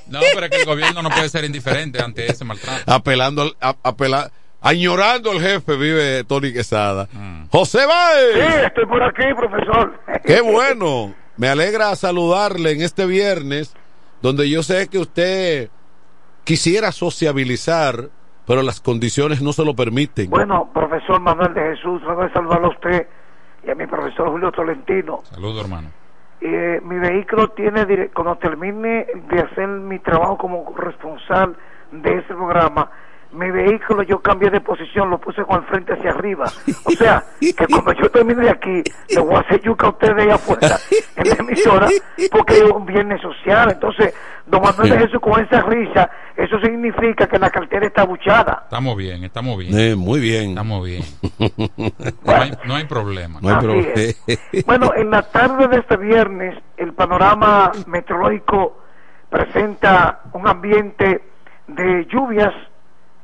No, 0.07 0.20
pero 0.35 0.46
es 0.46 0.51
que 0.51 0.57
el 0.61 0.66
gobierno 0.66 1.03
no 1.03 1.09
puede 1.11 1.29
ser 1.29 1.44
indiferente 1.44 2.03
ante 2.03 2.31
ese 2.31 2.44
maltrato. 2.44 2.83
apelando 2.92 3.42
al, 3.42 3.57
a- 3.61 3.77
apela- 3.83 4.31
añorando 4.61 5.31
al 5.31 5.40
jefe 5.40 5.77
vive 5.77 6.24
Tony 6.24 6.53
Quesada. 6.53 7.09
Mm. 7.12 7.46
José 7.51 7.87
Baez. 7.87 8.35
Sí, 8.35 8.57
estoy 8.66 8.87
por 8.87 9.03
aquí, 9.03 9.24
profesor. 9.37 9.98
Qué 10.24 10.40
bueno. 10.42 11.14
Me 11.37 11.48
alegra 11.48 11.94
saludarle 11.96 12.72
en 12.72 12.83
este 12.83 13.07
viernes, 13.07 13.74
donde 14.20 14.51
yo 14.51 14.62
sé 14.62 14.88
que 14.88 14.98
usted 14.98 15.70
quisiera 16.44 16.90
sociabilizar, 16.92 18.09
pero 18.46 18.62
las 18.62 18.81
condiciones 18.81 19.40
no 19.40 19.53
se 19.53 19.64
lo 19.64 19.74
permiten. 19.77 20.29
Bueno, 20.31 20.68
profesor 20.74 21.20
Manuel 21.20 21.55
de 21.55 21.61
Jesús, 21.77 22.03
me 22.03 22.14
voy 22.14 22.27
a 22.27 22.33
saludar 22.33 22.64
a 22.64 22.68
usted 22.68 23.07
y 23.66 23.70
a 23.70 23.74
mi 23.74 23.87
profesor 23.87 24.31
Julio 24.31 24.51
Tolentino. 24.51 25.20
Saludos, 25.31 25.62
hermano. 25.62 25.90
Eh, 26.40 26.81
mi 26.85 26.98
vehículo 26.98 27.48
tiene, 27.48 28.11
cuando 28.14 28.37
termine 28.37 29.07
de 29.29 29.40
hacer 29.40 29.66
mi 29.66 29.98
trabajo 29.98 30.38
como 30.38 30.64
corresponsal 30.64 31.57
de 31.90 32.18
ese 32.18 32.35
programa, 32.35 32.90
mi 33.32 33.50
vehículo 33.50 34.02
yo 34.02 34.20
cambié 34.20 34.50
de 34.50 34.60
posición, 34.60 35.10
lo 35.10 35.18
puse 35.18 35.42
con 35.44 35.56
el 35.58 35.64
frente 35.68 35.92
hacia 35.92 36.10
arriba. 36.10 36.46
O 36.84 36.90
sea, 36.92 37.22
que 37.40 37.66
cuando 37.66 37.92
yo 37.92 38.10
termine 38.10 38.42
de 38.42 38.50
aquí, 38.50 38.82
le 39.10 39.20
voy 39.20 39.34
a 39.34 39.40
hacer 39.40 39.60
yuca 39.62 39.86
a 39.86 39.90
ustedes 39.90 40.24
allá 40.24 40.34
afuera 40.36 40.76
en 41.16 41.28
la 41.28 41.34
emisora, 41.34 41.88
porque 42.30 42.54
es 42.54 42.62
un 42.62 42.86
viernes 42.86 43.20
social. 43.20 43.70
Entonces, 43.72 44.14
don 44.46 44.62
Manuel 44.62 44.90
de 44.90 44.98
Jesús 45.00 45.20
con 45.20 45.38
esa 45.44 45.60
risa, 45.62 46.10
eso 46.36 46.58
significa 46.60 47.26
que 47.26 47.38
la 47.38 47.50
cartera 47.50 47.86
está 47.86 48.04
buchada. 48.04 48.62
Estamos 48.64 48.96
bien, 48.96 49.22
estamos 49.24 49.58
bien. 49.58 49.78
Eh, 49.78 49.94
muy 49.94 50.20
bien. 50.20 50.50
Estamos 50.50 50.84
bien. 50.84 51.02
No 52.24 52.34
hay, 52.34 52.52
no 52.66 52.74
hay 52.76 52.84
problema. 52.84 53.40
No 53.40 53.48
hay 53.48 53.54
Así 53.56 53.66
problema. 53.66 53.88
es. 53.94 54.66
Bueno, 54.66 54.92
en 54.94 55.10
la 55.10 55.22
tarde 55.22 55.68
de 55.68 55.78
este 55.78 55.96
viernes, 55.96 56.56
el 56.76 56.92
panorama 56.92 57.72
meteorológico 57.86 58.78
presenta 59.30 60.20
un 60.32 60.46
ambiente 60.46 61.22
de 61.66 62.06
lluvias 62.06 62.52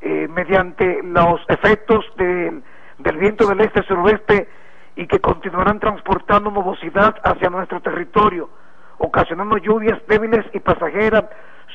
eh, 0.04 0.28
mediante 0.28 1.00
los 1.02 1.40
efectos 1.48 2.04
del- 2.16 2.62
del 2.98 3.16
viento 3.16 3.46
del 3.48 3.60
este-suroeste 3.62 4.48
y 4.96 5.06
que 5.06 5.18
continuarán 5.18 5.80
transportando 5.80 6.50
nubosidad 6.50 7.16
hacia 7.24 7.50
nuestro 7.50 7.80
territorio, 7.80 8.48
ocasionando 8.98 9.56
lluvias 9.56 9.98
débiles 10.06 10.44
y 10.52 10.60
pasajeras 10.60 11.24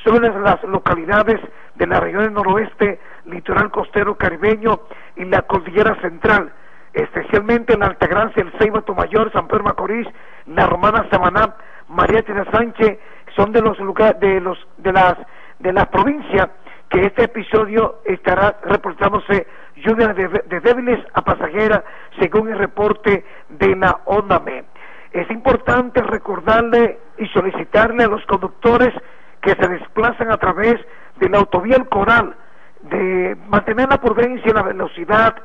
solo 0.03 0.27
en 0.27 0.43
las 0.43 0.63
localidades 0.63 1.41
de 1.75 1.87
la 1.87 1.99
región 1.99 2.23
del 2.23 2.33
noroeste, 2.33 2.99
litoral 3.25 3.71
costero 3.71 4.15
caribeño 4.15 4.79
y 5.17 5.25
la 5.25 5.41
cordillera 5.41 5.95
central 6.01 6.53
especialmente 6.93 7.73
en 7.73 7.83
Altagracia, 7.83 8.41
el 8.41 8.51
Ceiba 8.59 8.83
Mayor, 8.95 9.31
San 9.31 9.47
Pedro 9.47 9.63
Macorís, 9.63 10.07
la 10.47 10.65
Romana 10.65 11.05
Samaná, 11.11 11.55
María 11.87 12.23
Teresa 12.23 12.49
Sánchez, 12.51 12.97
son 13.35 13.51
de 13.51 13.61
los 13.61 13.77
lugares, 13.79 14.19
de 14.19 14.41
los, 14.41 14.57
de 14.77 14.91
las, 14.91 15.15
de 15.59 15.71
las 15.71 15.85
provincias 15.87 16.49
que 16.89 17.05
este 17.05 17.25
episodio 17.25 17.99
estará 18.05 18.59
reportándose 18.63 19.47
lluvias 19.75 20.15
de, 20.15 20.59
débiles 20.61 20.99
a 21.13 21.21
pasajeras 21.21 21.83
según 22.19 22.49
el 22.49 22.57
reporte 22.57 23.23
de 23.49 23.75
la 23.75 24.01
ONAME. 24.05 24.65
Es 25.11 25.29
importante 25.29 26.01
recordarle 26.01 26.99
y 27.17 27.27
solicitarle 27.27 28.03
a 28.03 28.07
los 28.07 28.25
conductores 28.25 28.93
que 29.41 29.51
se 29.51 29.67
desplazan 29.67 30.31
a 30.31 30.37
través 30.37 30.75
de 31.17 31.29
la 31.29 31.39
autovía 31.39 31.77
El 31.77 31.87
Coral 31.87 32.35
de 32.81 33.37
mantener 33.47 33.89
la 33.89 33.99
prudencia 33.99 34.49
y 34.49 34.53
la 34.53 34.63
velocidad, 34.63 35.35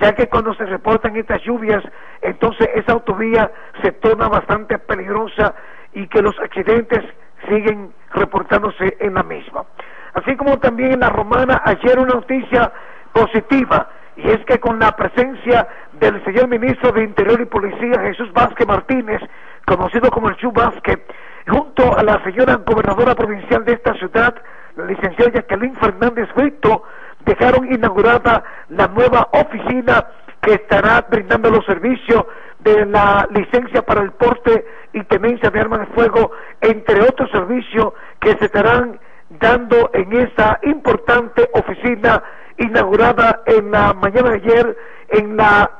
ya 0.00 0.14
que 0.14 0.28
cuando 0.28 0.54
se 0.54 0.66
reportan 0.66 1.16
estas 1.16 1.42
lluvias, 1.42 1.82
entonces 2.20 2.68
esa 2.74 2.92
autovía 2.92 3.50
se 3.82 3.92
torna 3.92 4.28
bastante 4.28 4.78
peligrosa 4.78 5.54
y 5.94 6.06
que 6.08 6.22
los 6.22 6.38
accidentes 6.38 7.02
siguen 7.48 7.92
reportándose 8.12 8.96
en 9.00 9.14
la 9.14 9.22
misma. 9.22 9.64
Así 10.14 10.36
como 10.36 10.58
también 10.58 10.92
en 10.92 11.00
la 11.00 11.08
romana, 11.08 11.62
ayer 11.64 11.98
una 11.98 12.14
noticia 12.14 12.72
positiva, 13.12 13.88
y 14.16 14.28
es 14.28 14.44
que 14.44 14.58
con 14.60 14.78
la 14.78 14.94
presencia 14.94 15.66
del 15.92 16.22
señor 16.24 16.48
ministro 16.48 16.92
de 16.92 17.04
Interior 17.04 17.40
y 17.40 17.46
Policía, 17.46 18.00
Jesús 18.02 18.32
Vázquez 18.32 18.66
Martínez, 18.66 19.20
conocido 19.66 20.10
como 20.10 20.28
el 20.28 20.36
Chu 20.36 20.52
Vázquez, 20.52 21.00
junto 21.48 21.96
a 21.96 22.02
la 22.02 22.22
señora 22.24 22.56
gobernadora 22.56 23.14
provincial 23.14 23.64
de 23.64 23.72
esta 23.72 23.94
ciudad, 23.94 24.34
la 24.76 24.84
licenciada 24.84 25.32
Jacqueline 25.32 25.76
Fernández 25.76 26.28
Brito, 26.34 26.82
dejaron 27.24 27.72
inaugurada 27.72 28.42
la 28.68 28.88
nueva 28.88 29.28
oficina 29.32 30.06
que 30.40 30.54
estará 30.54 31.06
brindando 31.08 31.50
los 31.50 31.64
servicios 31.64 32.24
de 32.58 32.84
la 32.86 33.26
licencia 33.30 33.82
para 33.82 34.02
el 34.02 34.12
porte 34.12 34.64
y 34.92 35.04
tenencia 35.04 35.50
de 35.50 35.60
armas 35.60 35.80
de 35.80 35.86
fuego, 35.94 36.32
entre 36.60 37.00
otros 37.00 37.30
servicios 37.30 37.92
que 38.20 38.36
se 38.36 38.46
estarán 38.46 38.98
dando 39.38 39.90
en 39.92 40.12
esa 40.12 40.58
importante 40.62 41.48
oficina 41.54 42.22
inaugurada 42.58 43.42
en 43.46 43.70
la 43.70 43.92
mañana 43.94 44.30
de 44.30 44.36
ayer 44.36 44.76
en 45.08 45.36
la 45.36 45.70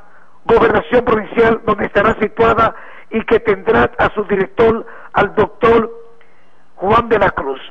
gobernación 0.45 1.05
provincial 1.05 1.61
donde 1.65 1.85
estará 1.85 2.15
situada 2.19 2.75
y 3.09 3.23
que 3.25 3.39
tendrá 3.39 3.91
a 3.97 4.09
su 4.13 4.23
director 4.25 4.85
al 5.13 5.35
doctor 5.35 5.89
Juan 6.75 7.09
de 7.09 7.19
la 7.19 7.29
Cruz. 7.31 7.61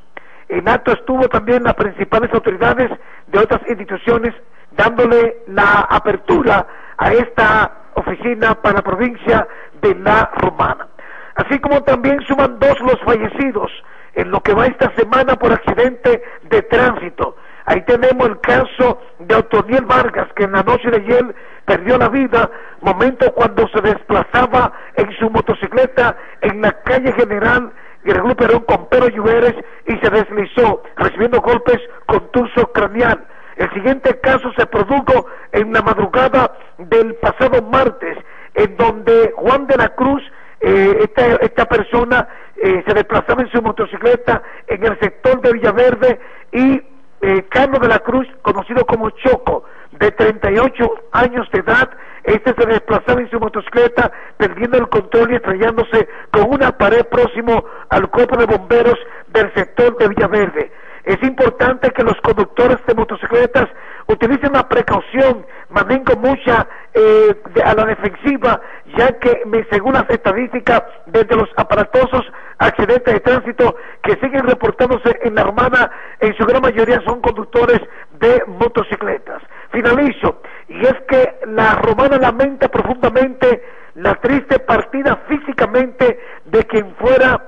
En 0.49 0.69
acto 0.69 0.93
estuvo 0.93 1.29
también 1.29 1.65
las 1.65 1.75
principales 1.75 2.33
autoridades 2.33 2.91
de 3.27 3.39
otras 3.39 3.61
instituciones 3.69 4.35
dándole 4.73 5.39
la 5.49 5.87
apertura 5.91 6.67
a 6.97 7.13
esta 7.13 7.73
oficina 7.95 8.55
para 8.55 8.77
la 8.77 8.83
provincia 8.83 9.47
de 9.81 9.95
La 9.97 10.31
Romana. 10.37 10.89
Así 11.35 11.59
como 11.59 11.83
también 11.83 12.21
suman 12.27 12.59
dos 12.59 12.79
los 12.81 13.01
fallecidos 13.01 13.71
en 14.15 14.31
lo 14.31 14.41
que 14.41 14.55
va 14.55 14.67
esta 14.67 14.93
semana 14.97 15.37
por 15.37 15.53
accidente 15.53 16.23
de 16.43 16.63
tránsito. 16.63 17.37
Ahí 17.65 17.83
tenemos 17.83 18.29
el 18.29 18.41
caso 18.41 19.01
de 19.21 19.35
Otoniel 19.37 19.85
Vargas, 19.85 20.29
que 20.35 20.45
en 20.45 20.53
la 20.53 20.63
noche 20.63 20.91
de 20.91 20.97
ayer 20.97 21.35
perdió 21.65 21.97
la 21.97 22.09
vida, 22.09 22.51
momento 22.81 23.33
cuando 23.35 23.69
se 23.69 23.81
desplazaba 23.81 24.73
en 24.97 25.13
su 25.19 25.31
motocicleta 25.31 26.17
en 26.41 26.61
la 26.61 26.73
calle 26.83 27.13
general 27.13 27.73
y 28.05 28.11
Regulo 28.11 28.35
Perón 28.35 28.65
con 28.65 28.89
Pedro 28.89 29.09
Lluveres 29.09 29.55
y 29.87 29.97
se 29.99 30.11
deslizó, 30.11 30.83
recibiendo 30.97 31.41
golpes 31.41 31.79
contusos 32.07 32.67
craneal. 32.75 33.25
El 33.57 33.71
siguiente 33.75 34.19
caso 34.21 34.53
se 34.57 34.67
produjo 34.67 35.27
en 35.53 35.73
la 35.73 35.83
madrugada 35.83 36.53
del 36.79 37.15
pasado 37.17 37.63
martes, 37.63 38.19
en 38.55 38.77
donde 38.77 39.33
Juan 39.37 39.67
de 39.67 39.77
la 39.77 39.91
Cruz, 39.91 40.23
eh, 40.63 40.99
esta, 41.01 41.37
esta 41.37 41.65
persona, 41.67 42.29
eh, 42.63 42.85
se 42.87 42.95
desplazaba 42.95 43.43
en 43.43 43.51
su 43.51 43.61
motocicleta 43.61 44.43
en 44.69 44.85
el 44.85 44.99
sector 45.01 45.41
de 45.41 45.53
Villaverde 45.53 46.21
y 46.53 46.81
eh, 47.21 47.45
Carlos 47.49 47.81
de 47.81 47.89
la 47.89 47.99
Cruz, 47.99 48.29
conocido 48.43 48.85
como 48.87 49.11
Choco, 49.11 49.65
de 49.93 50.11
38 50.13 50.95
años 51.13 51.49
de 51.53 51.61
edad, 51.61 51.91
este 52.25 52.55
se 52.55 52.67
desplazaba 52.67 53.21
en 53.21 53.31
su 53.31 53.41
motocicleta 53.41 54.11
perdiendo 54.37 54.79
el 54.79 54.89
control 54.89 55.33
y 55.33 55.37
estrellándose 55.37 56.09
con 56.31 56.53
una 56.53 56.79
pared 56.79 57.05
próximo 57.07 57.65
al 57.91 58.09
cuerpo 58.11 58.37
de 58.37 58.47
bomberos 58.47 58.99
del 59.29 59.53
sector 59.55 59.97
de 59.99 60.09
Villaverde. 60.09 60.73
Es 61.05 61.21
importante 61.23 61.91
que 61.91 62.05
los 62.05 62.17
conductores 62.23 62.79
de 62.87 62.95
motocicletas 62.95 63.69
utilicen 64.13 64.53
la 64.53 64.69
precaución, 64.69 65.47
mantengan 65.71 66.21
mucha 66.21 66.67
eh, 66.95 67.35
de- 67.55 67.63
a 67.63 67.75
la 67.75 67.85
defensiva, 67.87 68.61
ya 68.97 69.19
que 69.19 69.43
según 69.71 69.95
las 69.95 70.09
estadísticas 70.11 70.83
desde 71.07 71.37
los 71.37 71.49
aparatosos 71.57 72.23
accidentes 72.59 73.15
de 73.15 73.21
tránsito 73.21 73.77
que 74.03 74.13
siguen 74.17 74.47
reportándose 74.47 75.19
en 75.23 75.35
la 75.35 75.43
Armada, 75.43 75.91
en 76.21 76.37
su 76.37 76.45
gran 76.45 76.61
mayoría 76.63 77.01
son 77.07 77.21
conductores 77.21 77.81
de 78.21 78.43
motocicletas. 78.47 79.43
Finalizo, 79.71 80.43
y 80.69 80.81
es 80.83 80.95
que 81.09 81.35
la 81.47 81.75
Romana 81.77 82.19
lamenta 82.19 82.69
profundamente 82.69 83.63
la 83.95 84.15
triste 84.17 84.59
partida 84.59 85.17
físicamente 85.29 86.19
de 86.45 86.65
quien 86.65 86.95
fuera 86.97 87.43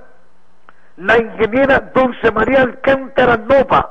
la 0.97 1.19
ingeniera 1.19 1.81
Dulce 1.95 2.31
María 2.31 2.63
Alcántara 2.63 3.37
Nova. 3.37 3.91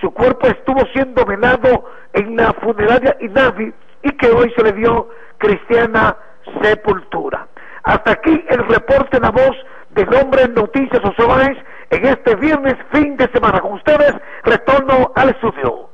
Su 0.00 0.10
cuerpo 0.12 0.46
estuvo 0.48 0.80
siendo 0.92 1.24
velado 1.24 1.84
en 2.12 2.36
la 2.36 2.52
funeraria 2.54 3.16
INAVI 3.20 3.72
y 4.02 4.16
que 4.16 4.28
hoy 4.30 4.52
se 4.56 4.62
le 4.62 4.72
dio 4.72 5.08
cristiana 5.38 6.16
sepultura. 6.62 7.48
Hasta 7.82 8.12
aquí 8.12 8.42
el 8.48 8.66
reporte 8.66 9.16
en 9.16 9.22
la 9.24 9.30
voz 9.30 9.56
del 9.90 10.12
hombre 10.14 10.42
en 10.44 10.54
Noticias 10.54 11.02
Osobaes 11.04 11.56
en 11.90 12.06
este 12.06 12.34
viernes 12.36 12.74
fin 12.92 13.16
de 13.16 13.28
semana. 13.32 13.60
Con 13.60 13.74
ustedes 13.74 14.14
retorno 14.44 15.12
al 15.14 15.30
estudio. 15.30 15.90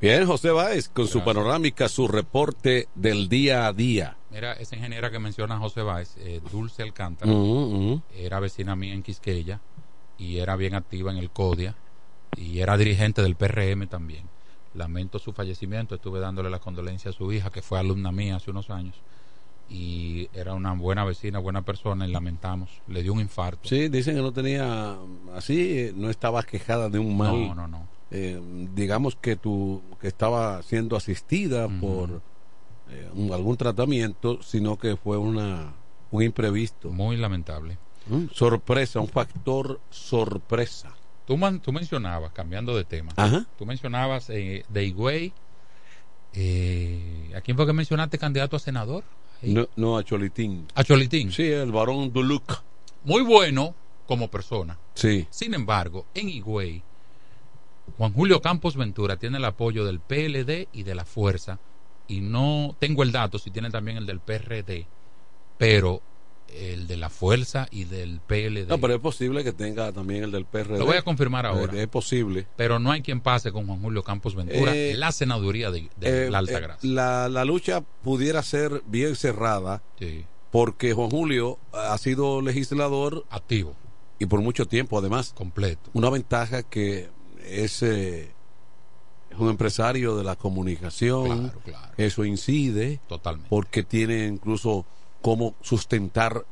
Bien, 0.00 0.24
José 0.26 0.50
Báez, 0.50 0.88
con 0.88 1.06
su 1.06 1.22
panorámica, 1.22 1.88
su 1.88 2.08
reporte 2.08 2.88
del 2.94 3.28
día 3.28 3.66
a 3.66 3.72
día. 3.74 4.16
Mira, 4.30 4.52
esa 4.54 4.76
ingeniera 4.76 5.10
que 5.10 5.18
menciona 5.18 5.58
José 5.58 5.82
Báez, 5.82 6.16
eh, 6.20 6.40
Dulce 6.50 6.82
Alcántara, 6.82 7.30
Ujú, 7.30 7.64
ujú. 7.64 8.02
era 8.16 8.40
vecina 8.40 8.76
mía 8.76 8.94
en 8.94 9.02
Quisqueya 9.02 9.60
y 10.16 10.38
era 10.38 10.56
bien 10.56 10.74
activa 10.74 11.10
en 11.10 11.18
el 11.18 11.30
CODIA 11.30 11.74
y 12.36 12.60
era 12.60 12.76
dirigente 12.76 13.22
del 13.22 13.36
PRM 13.36 13.86
también. 13.88 14.24
Lamento 14.74 15.18
su 15.18 15.32
fallecimiento, 15.32 15.94
estuve 15.96 16.20
dándole 16.20 16.48
las 16.50 16.60
condolencias 16.60 17.14
a 17.14 17.18
su 17.18 17.32
hija, 17.32 17.50
que 17.50 17.62
fue 17.62 17.78
alumna 17.78 18.12
mía 18.12 18.36
hace 18.36 18.50
unos 18.50 18.70
años, 18.70 18.94
y 19.68 20.28
era 20.32 20.54
una 20.54 20.72
buena 20.74 21.04
vecina, 21.04 21.38
buena 21.38 21.62
persona, 21.62 22.06
y 22.06 22.10
lamentamos, 22.10 22.70
le 22.88 23.02
dio 23.02 23.12
un 23.12 23.20
infarto. 23.20 23.68
Sí, 23.68 23.88
dicen 23.88 24.16
que 24.16 24.22
no 24.22 24.32
tenía, 24.32 24.96
así, 25.34 25.90
no 25.94 26.10
estaba 26.10 26.42
quejada 26.42 26.88
de 26.88 26.98
un 26.98 27.16
mal. 27.16 27.32
No, 27.48 27.54
no, 27.54 27.68
no. 27.68 27.88
eh, 28.10 28.40
digamos 28.74 29.14
que 29.16 29.36
tu, 29.36 29.82
que 30.00 30.08
estaba 30.08 30.62
siendo 30.62 30.96
asistida 30.96 31.68
por 31.80 32.22
eh, 32.90 33.08
un- 33.14 33.32
algún 33.32 33.56
tratamiento, 33.56 34.42
sino 34.42 34.76
que 34.76 34.96
fue 34.96 35.16
una 35.18 35.74
un 36.12 36.22
imprevisto. 36.24 36.90
Muy 36.90 37.16
lamentable. 37.16 37.78
Mm, 38.08 38.24
Sorpresa, 38.32 38.98
un 38.98 39.06
factor 39.08 39.78
sorpresa. 39.90 40.92
Tú, 41.26 41.36
man- 41.36 41.60
tú 41.60 41.72
mencionabas, 41.72 42.32
cambiando 42.32 42.76
de 42.76 42.84
tema, 42.84 43.12
Ajá. 43.16 43.46
tú 43.56 43.64
mencionabas 43.66 44.28
eh, 44.30 44.64
de 44.68 44.84
Higüey, 44.84 45.32
eh, 46.32 47.32
¿a 47.36 47.40
quién 47.40 47.56
fue 47.56 47.66
que 47.66 47.72
mencionaste 47.72 48.18
candidato 48.18 48.56
a 48.56 48.58
senador? 48.58 49.04
No, 49.42 49.68
no 49.76 49.96
a 49.96 50.04
Cholitín. 50.04 50.66
A 50.74 50.84
Cholitín. 50.84 51.32
Sí, 51.32 51.44
el 51.44 51.72
varón 51.72 52.12
Duluc. 52.12 52.62
Muy 53.04 53.22
bueno 53.22 53.74
como 54.06 54.28
persona. 54.28 54.78
Sí. 54.94 55.26
Sin 55.30 55.54
embargo, 55.54 56.04
en 56.14 56.28
Higüey, 56.28 56.82
Juan 57.96 58.12
Julio 58.12 58.40
Campos 58.42 58.76
Ventura 58.76 59.16
tiene 59.16 59.38
el 59.38 59.44
apoyo 59.44 59.84
del 59.84 60.00
PLD 60.00 60.68
y 60.72 60.82
de 60.82 60.94
la 60.94 61.04
Fuerza, 61.04 61.58
y 62.06 62.20
no 62.20 62.76
tengo 62.78 63.02
el 63.02 63.12
dato 63.12 63.38
si 63.38 63.50
tiene 63.50 63.70
también 63.70 63.96
el 63.96 64.06
del 64.06 64.20
PRD, 64.20 64.86
pero 65.56 66.02
el 66.52 66.86
de 66.86 66.96
la 66.96 67.08
Fuerza 67.10 67.66
y 67.70 67.84
del 67.84 68.20
PLD. 68.26 68.66
No, 68.68 68.78
pero 68.78 68.94
es 68.94 69.00
posible 69.00 69.44
que 69.44 69.52
tenga 69.52 69.92
también 69.92 70.24
el 70.24 70.30
del 70.32 70.44
PRD. 70.44 70.78
Lo 70.78 70.86
voy 70.86 70.96
a 70.96 71.02
confirmar 71.02 71.46
ahora. 71.46 71.72
Eh, 71.74 71.82
Es 71.82 71.88
posible. 71.88 72.46
pero 72.56 72.78
no 72.78 72.90
hay 72.92 73.02
quien 73.02 73.20
pase 73.20 73.52
con 73.52 73.66
Juan 73.66 73.80
Julio 73.80 74.02
Campos 74.02 74.34
Ventura 74.34 74.74
Eh, 74.74 74.94
la 74.96 75.12
senaduría 75.12 75.70
de, 75.70 75.88
de 75.96 76.26
Eh, 76.26 76.30
la 76.30 76.38
eh, 76.38 76.40
Altagracia. 76.40 76.90
la, 76.90 77.28
la 77.28 77.44
lucha 77.44 77.80
pudiera 78.02 78.42
ser 78.42 78.82
bien 78.86 79.16
cerrada 79.16 79.82
Sí. 79.98 80.24
porque 80.50 80.92
Juan 80.92 81.10
Julio 81.10 81.58
ha 81.72 81.96
sido 81.98 82.40
legislador 82.42 83.24
activo 83.30 83.74
y 84.18 84.26
por 84.26 84.40
mucho 84.42 84.66
tiempo 84.66 84.98
además 84.98 85.32
completo 85.34 85.88
una 85.94 86.10
ventaja 86.10 86.62
que 86.62 87.08
es, 87.46 87.82
eh, 87.82 88.30
es 89.30 89.38
un 89.38 89.48
empresario 89.48 90.16
de 90.16 90.24
la 90.24 90.36
comunicación 90.36 91.24
Claro, 91.50 91.60
claro. 91.64 91.92
eso 91.96 92.24
incide 92.24 93.00
Totalmente. 93.08 93.48
porque 93.48 93.82
tiene 93.82 94.26
incluso 94.26 94.84
cómo 95.22 95.54
sustentar 95.60 96.44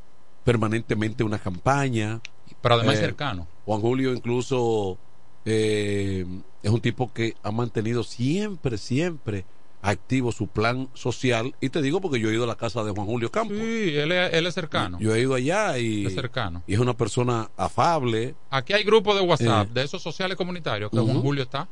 permanentemente 0.43 1.23
una 1.23 1.39
campaña 1.39 2.21
Pero 2.61 2.75
además 2.75 2.95
Eh, 2.95 2.99
cercano. 2.99 3.47
Juan 3.65 3.81
Julio 3.81 4.13
incluso 4.13 4.97
eh, 5.45 6.25
es 6.63 6.71
un 6.71 6.81
tipo 6.81 7.11
que 7.13 7.35
ha 7.43 7.51
mantenido 7.51 8.03
siempre, 8.03 8.77
siempre 8.77 9.45
activo 9.81 10.31
su 10.33 10.47
plan 10.47 10.89
social. 10.93 11.55
Y 11.61 11.69
te 11.69 11.81
digo 11.81 12.01
porque 12.01 12.19
yo 12.19 12.29
he 12.29 12.33
ido 12.33 12.43
a 12.43 12.47
la 12.47 12.55
casa 12.57 12.83
de 12.83 12.91
Juan 12.91 13.07
Julio 13.07 13.31
Campos. 13.31 13.55
Sí, 13.57 13.95
él 13.95 14.11
es, 14.11 14.33
él 14.33 14.45
es 14.45 14.53
cercano. 14.53 14.97
Yo 14.99 15.15
he 15.15 15.21
ido 15.21 15.35
allá 15.35 15.77
y, 15.77 16.05
Es 16.05 16.13
cercano. 16.15 16.63
y 16.67 16.73
es 16.73 16.79
una 16.79 16.93
persona 16.95 17.49
afable. 17.55 18.35
Aquí 18.49 18.73
hay 18.73 18.83
grupos 18.83 19.15
de 19.15 19.21
WhatsApp 19.21 19.67
Eh. 19.69 19.71
de 19.75 19.83
esos 19.83 20.01
sociales 20.01 20.35
comunitarios 20.35 20.91
que. 20.91 20.99
Juan 20.99 21.21
Julio 21.21 21.43
está. 21.43 21.69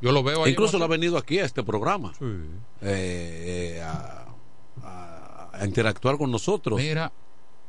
Yo 0.00 0.12
lo 0.12 0.22
veo 0.22 0.44
ahí. 0.44 0.52
Incluso 0.52 0.78
lo 0.78 0.84
ha 0.84 0.88
venido 0.88 1.18
aquí 1.18 1.40
a 1.40 1.44
este 1.44 1.64
programa 1.64 2.12
Sí. 2.16 2.24
eh, 2.82 3.74
eh, 3.78 3.82
a, 3.82 4.26
a- 5.60 5.66
interactuar 5.66 6.16
con 6.18 6.30
nosotros. 6.30 6.78
Mira, 6.80 7.12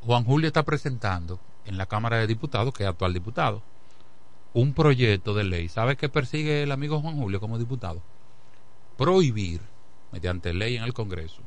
Juan 0.02 0.24
Julio 0.24 0.46
está 0.46 0.62
presentando 0.62 1.38
en 1.66 1.76
la 1.78 1.86
Cámara 1.86 2.16
de 2.18 2.26
Diputados, 2.26 2.72
que 2.72 2.82
es 2.84 2.88
actual 2.88 3.12
diputado, 3.12 3.62
un 4.54 4.72
proyecto 4.74 5.34
de 5.34 5.44
ley. 5.44 5.68
¿Sabe 5.68 5.96
qué 5.96 6.08
persigue 6.08 6.62
el 6.62 6.72
amigo 6.72 7.00
Juan 7.00 7.16
Julio 7.16 7.38
como 7.40 7.58
diputado? 7.58 8.02
Prohibir, 8.96 9.60
mediante 10.12 10.52
ley 10.52 10.76
en 10.76 10.82
el 10.82 10.92
Congreso, 10.92 11.40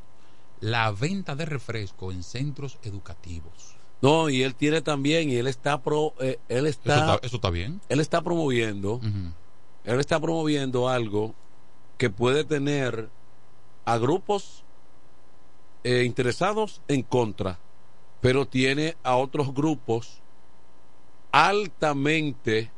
la 0.60 0.92
venta 0.92 1.36
de 1.36 1.46
refresco 1.46 2.12
en 2.12 2.24
centros 2.24 2.80
educativos. 2.84 3.76
No, 4.02 4.30
y 4.30 4.44
él 4.44 4.56
tiene 4.56 4.82
también, 4.82 5.30
y 5.30 5.36
él 5.36 5.48
está 5.48 5.82
pro, 5.82 6.14
eh, 6.20 6.40
él 6.50 6.66
Eso 6.68 6.80
está, 6.80 6.96
está, 7.14 7.26
eso 7.26 7.36
está 7.38 7.50
bien. 7.50 7.80
él 7.90 8.00
está 8.00 8.22
promoviendo, 8.22 9.00
él 9.84 10.00
está 10.00 10.20
promoviendo 10.20 10.90
algo 10.90 11.36
que 11.98 12.10
puede 12.10 12.44
tener 12.44 13.10
a 13.86 13.98
grupos 13.98 14.63
eh, 15.84 16.04
interesados 16.06 16.82
en 16.88 17.04
contra, 17.04 17.60
pero 18.22 18.48
tiene 18.48 18.96
a 19.04 19.16
otros 19.16 19.54
grupos 19.54 20.22
altamente 21.32 22.72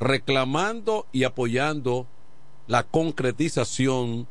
reclamando 0.00 1.06
y 1.12 1.24
apoyando 1.24 2.06
la 2.66 2.84
concretización 2.84 4.26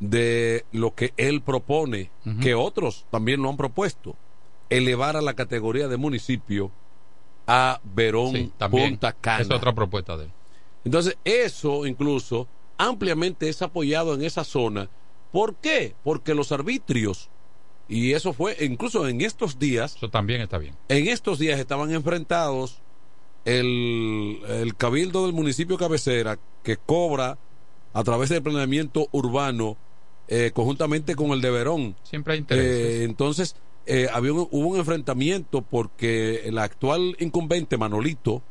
de 0.00 0.64
lo 0.72 0.94
que 0.94 1.12
él 1.16 1.42
propone, 1.42 2.10
que 2.40 2.54
otros 2.54 3.06
también 3.10 3.42
lo 3.42 3.50
han 3.50 3.56
propuesto, 3.56 4.16
elevar 4.70 5.16
a 5.16 5.20
la 5.20 5.34
categoría 5.34 5.88
de 5.88 5.96
municipio 5.96 6.70
a 7.46 7.80
Verón 7.84 8.32
Sí, 8.32 8.52
también. 8.56 8.90
Punta 8.90 9.12
Cana. 9.12 9.42
Es 9.42 9.50
otra 9.50 9.74
propuesta 9.74 10.16
de 10.16 10.24
él. 10.24 10.30
Entonces, 10.84 11.18
eso 11.24 11.84
incluso 11.86 12.48
ampliamente 12.78 13.48
es 13.48 13.60
apoyado 13.60 14.14
en 14.14 14.22
esa 14.22 14.44
zona. 14.44 14.88
¿Por 15.32 15.56
qué? 15.56 15.94
Porque 16.02 16.34
los 16.34 16.52
arbitrios, 16.52 17.28
y 17.90 18.12
eso 18.12 18.32
fue 18.32 18.56
incluso 18.60 19.06
en 19.08 19.20
estos 19.20 19.58
días, 19.58 19.96
Eso 19.96 20.08
también 20.08 20.40
está 20.40 20.56
bien. 20.58 20.74
en 20.88 21.08
estos 21.08 21.38
días 21.38 21.58
estaban 21.60 21.92
enfrentados 21.92 22.80
el, 23.44 24.38
el 24.48 24.74
cabildo 24.76 25.24
del 25.26 25.32
municipio 25.34 25.76
cabecera 25.76 26.38
que 26.62 26.76
cobra 26.76 27.38
a 27.92 28.04
través 28.04 28.28
del 28.28 28.42
planeamiento 28.42 29.08
urbano 29.12 29.76
eh, 30.28 30.52
conjuntamente 30.54 31.14
con 31.16 31.30
el 31.32 31.40
de 31.40 31.50
Verón. 31.50 31.96
Siempre 32.04 32.34
hay 32.34 32.38
intereses. 32.40 32.70
Eh, 33.00 33.04
entonces, 33.04 33.56
eh, 33.86 34.06
había 34.12 34.32
un- 34.32 34.46
hubo 34.52 34.68
un 34.68 34.78
enfrentamiento 34.78 35.62
porque 35.62 36.42
el 36.44 36.58
actual 36.58 37.16
incumbente 37.18 37.76
Manolito 37.76 38.42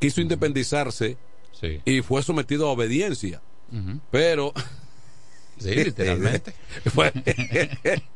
quiso 0.00 0.20
independizarse 0.20 1.16
Sí. 1.52 1.80
y 1.84 2.00
fue 2.00 2.22
sometido 2.24 2.68
a 2.68 2.72
obediencia. 2.72 3.40
Pero. 4.10 4.52
Sí, 5.62 5.74
literalmente. 5.84 6.52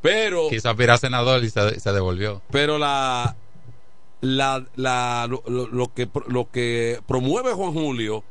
Pero. 0.00 0.48
Quiso 0.48 0.70
aspirar 0.70 0.98
senador 0.98 1.42
y 1.42 1.50
se, 1.50 1.80
se 1.80 1.92
devolvió. 1.92 2.42
Pero 2.50 2.78
la. 2.78 3.36
la, 4.20 4.64
la, 4.76 5.26
lo, 5.28 5.42
lo- 5.46 5.94
que, 5.94 6.08
lo 6.28 6.50
que 6.50 7.00
promueve 7.06 7.52
Juan 7.52 7.72
Julio 7.72 8.24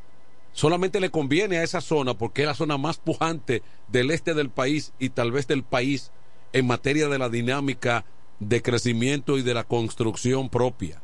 solamente 0.54 1.00
le 1.00 1.12
conviene 1.12 1.58
a 1.60 1.64
esa 1.64 1.82
zona 1.82 2.16
porque 2.16 2.42
es 2.42 2.48
la 2.48 2.56
zona 2.56 2.78
más 2.78 2.98
pujante 2.98 3.62
del 3.90 4.10
este 4.12 4.34
del 4.34 4.50
país 4.50 4.92
y 4.98 5.10
tal 5.10 5.32
vez 5.32 5.46
del 5.48 5.64
país 5.64 6.12
en 6.54 6.66
materia 6.66 7.10
de 7.10 7.20
la 7.20 7.30
dinámica 7.30 8.06
de 8.40 8.62
crecimiento 8.62 9.38
y 9.38 9.44
de 9.44 9.54
la 9.54 9.66
construcción 9.66 10.50
propia. 10.50 11.02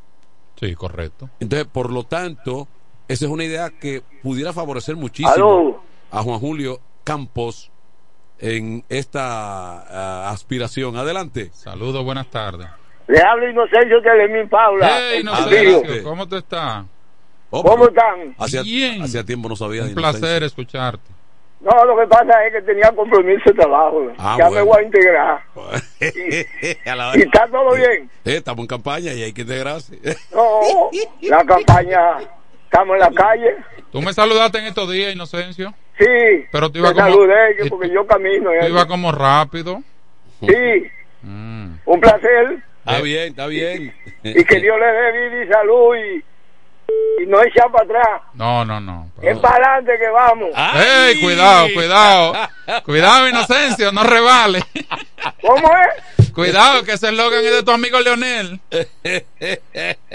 Sí, 0.59 0.73
correcto. 0.75 1.29
Entonces, 1.39 1.67
por 1.71 1.91
lo 1.91 2.03
tanto, 2.03 2.67
esa 3.07 3.25
es 3.25 3.31
una 3.31 3.43
idea 3.43 3.69
que 3.69 4.01
pudiera 4.23 4.53
favorecer 4.53 4.95
muchísimo 4.95 5.33
Aló. 5.33 5.83
A 6.13 6.21
Juan 6.21 6.39
Julio 6.39 6.79
Campos 7.03 7.71
en 8.39 8.85
esta 8.87 9.81
ah, 9.81 10.29
aspiración. 10.29 10.95
Adelante. 10.95 11.49
Saludos, 11.53 12.05
buenas 12.05 12.27
tardes. 12.27 12.67
Le 13.07 13.19
habla 13.21 13.49
Inocencio 13.49 14.01
Telemín 14.01 14.47
Paula. 14.47 14.89
Hey, 14.89 15.21
Inocencio. 15.21 16.03
¿cómo 16.03 16.27
tú 16.27 16.37
estás? 16.37 16.85
¿Cómo 17.49 17.87
están? 17.87 18.35
Hacía, 18.37 18.61
Bien. 18.61 19.01
hacía 19.01 19.23
tiempo 19.23 19.49
no 19.49 19.55
sabía 19.55 19.83
de 19.83 19.89
Un 19.89 19.95
placer 19.95 20.43
escucharte. 20.43 21.11
No, 21.61 21.85
lo 21.85 21.97
que 21.97 22.07
pasa 22.07 22.45
es 22.45 22.53
que 22.53 22.61
tenía 22.61 22.91
compromiso 22.91 23.43
de 23.45 23.53
trabajo. 23.53 24.11
Ah, 24.17 24.35
ya 24.37 24.49
bueno. 24.49 24.65
me 24.65 24.71
voy 24.71 24.83
a 24.83 24.85
integrar. 24.85 25.43
A 26.85 26.95
la- 26.95 27.17
¿Y 27.17 27.21
está 27.21 27.47
todo 27.47 27.73
bien? 27.75 28.09
Eh, 28.25 28.37
estamos 28.37 28.63
en 28.63 28.67
campaña 28.67 29.13
y 29.13 29.23
hay 29.23 29.33
que 29.33 29.41
integrarse. 29.41 29.99
No, 30.33 30.89
la 31.21 31.43
campaña, 31.45 32.17
estamos 32.65 32.95
en 32.95 32.99
la 32.99 33.11
calle. 33.11 33.55
Tú 33.91 34.01
me 34.01 34.13
saludaste 34.13 34.59
en 34.59 34.65
estos 34.65 34.91
días, 34.91 35.13
Inocencio. 35.13 35.73
Sí, 35.97 36.45
Pero 36.51 36.71
tú 36.71 36.79
ibas 36.79 36.93
te 36.93 37.01
como, 37.01 37.11
saludé 37.11 37.55
que 37.57 37.69
porque 37.69 37.89
yo 37.89 38.05
camino. 38.07 38.49
tú 38.49 38.65
eh. 38.65 38.69
ibas 38.69 38.85
como 38.85 39.11
rápido. 39.11 39.81
Sí, 40.41 40.87
Mm. 41.21 41.75
un 41.85 42.01
placer. 42.01 42.57
Está 42.85 42.99
bien, 43.01 43.29
está 43.29 43.47
bien. 43.47 43.95
Y 44.23 44.43
que 44.43 44.59
Dios 44.59 44.77
le 44.77 44.85
dé 44.85 45.29
vida 45.29 45.43
y 45.45 45.47
salud 45.47 45.95
y, 45.95 47.23
y 47.23 47.25
no 47.27 47.41
echar 47.43 47.71
para 47.71 47.85
atrás. 47.85 48.21
No, 48.33 48.65
no, 48.65 48.81
no. 48.81 49.09
Es 49.21 49.37
para 49.39 49.55
adelante 49.55 49.93
que 49.97 50.09
vamos. 50.09 50.49
¡Ey, 50.75 51.21
cuidado, 51.21 51.67
cuidado! 51.73 52.33
Cuidado, 52.83 53.29
Inocencio, 53.29 53.91
no 53.93 54.03
revale. 54.03 54.59
¿Cómo 55.41 55.69
es? 56.17 56.22
Cuidado, 56.33 56.83
que 56.83 56.93
ese 56.93 57.07
eslogan 57.09 57.43
es 57.45 57.51
de 57.51 57.63
tu 57.63 57.71
amigo 57.71 57.99
Leonel. 57.99 58.59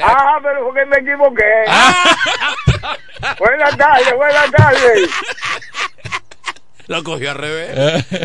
Ah, 0.01 0.39
pero 0.43 0.71
fue 0.71 0.81
que 0.81 0.87
me 0.87 0.97
equivoqué. 0.99 1.45
Ah. 1.69 2.17
buenas 3.39 3.77
tardes, 3.77 4.15
buenas 4.17 4.51
tardes. 4.53 5.11
Lo 6.87 7.03
cogió 7.05 7.31
al 7.33 7.37
revés. 7.39 8.05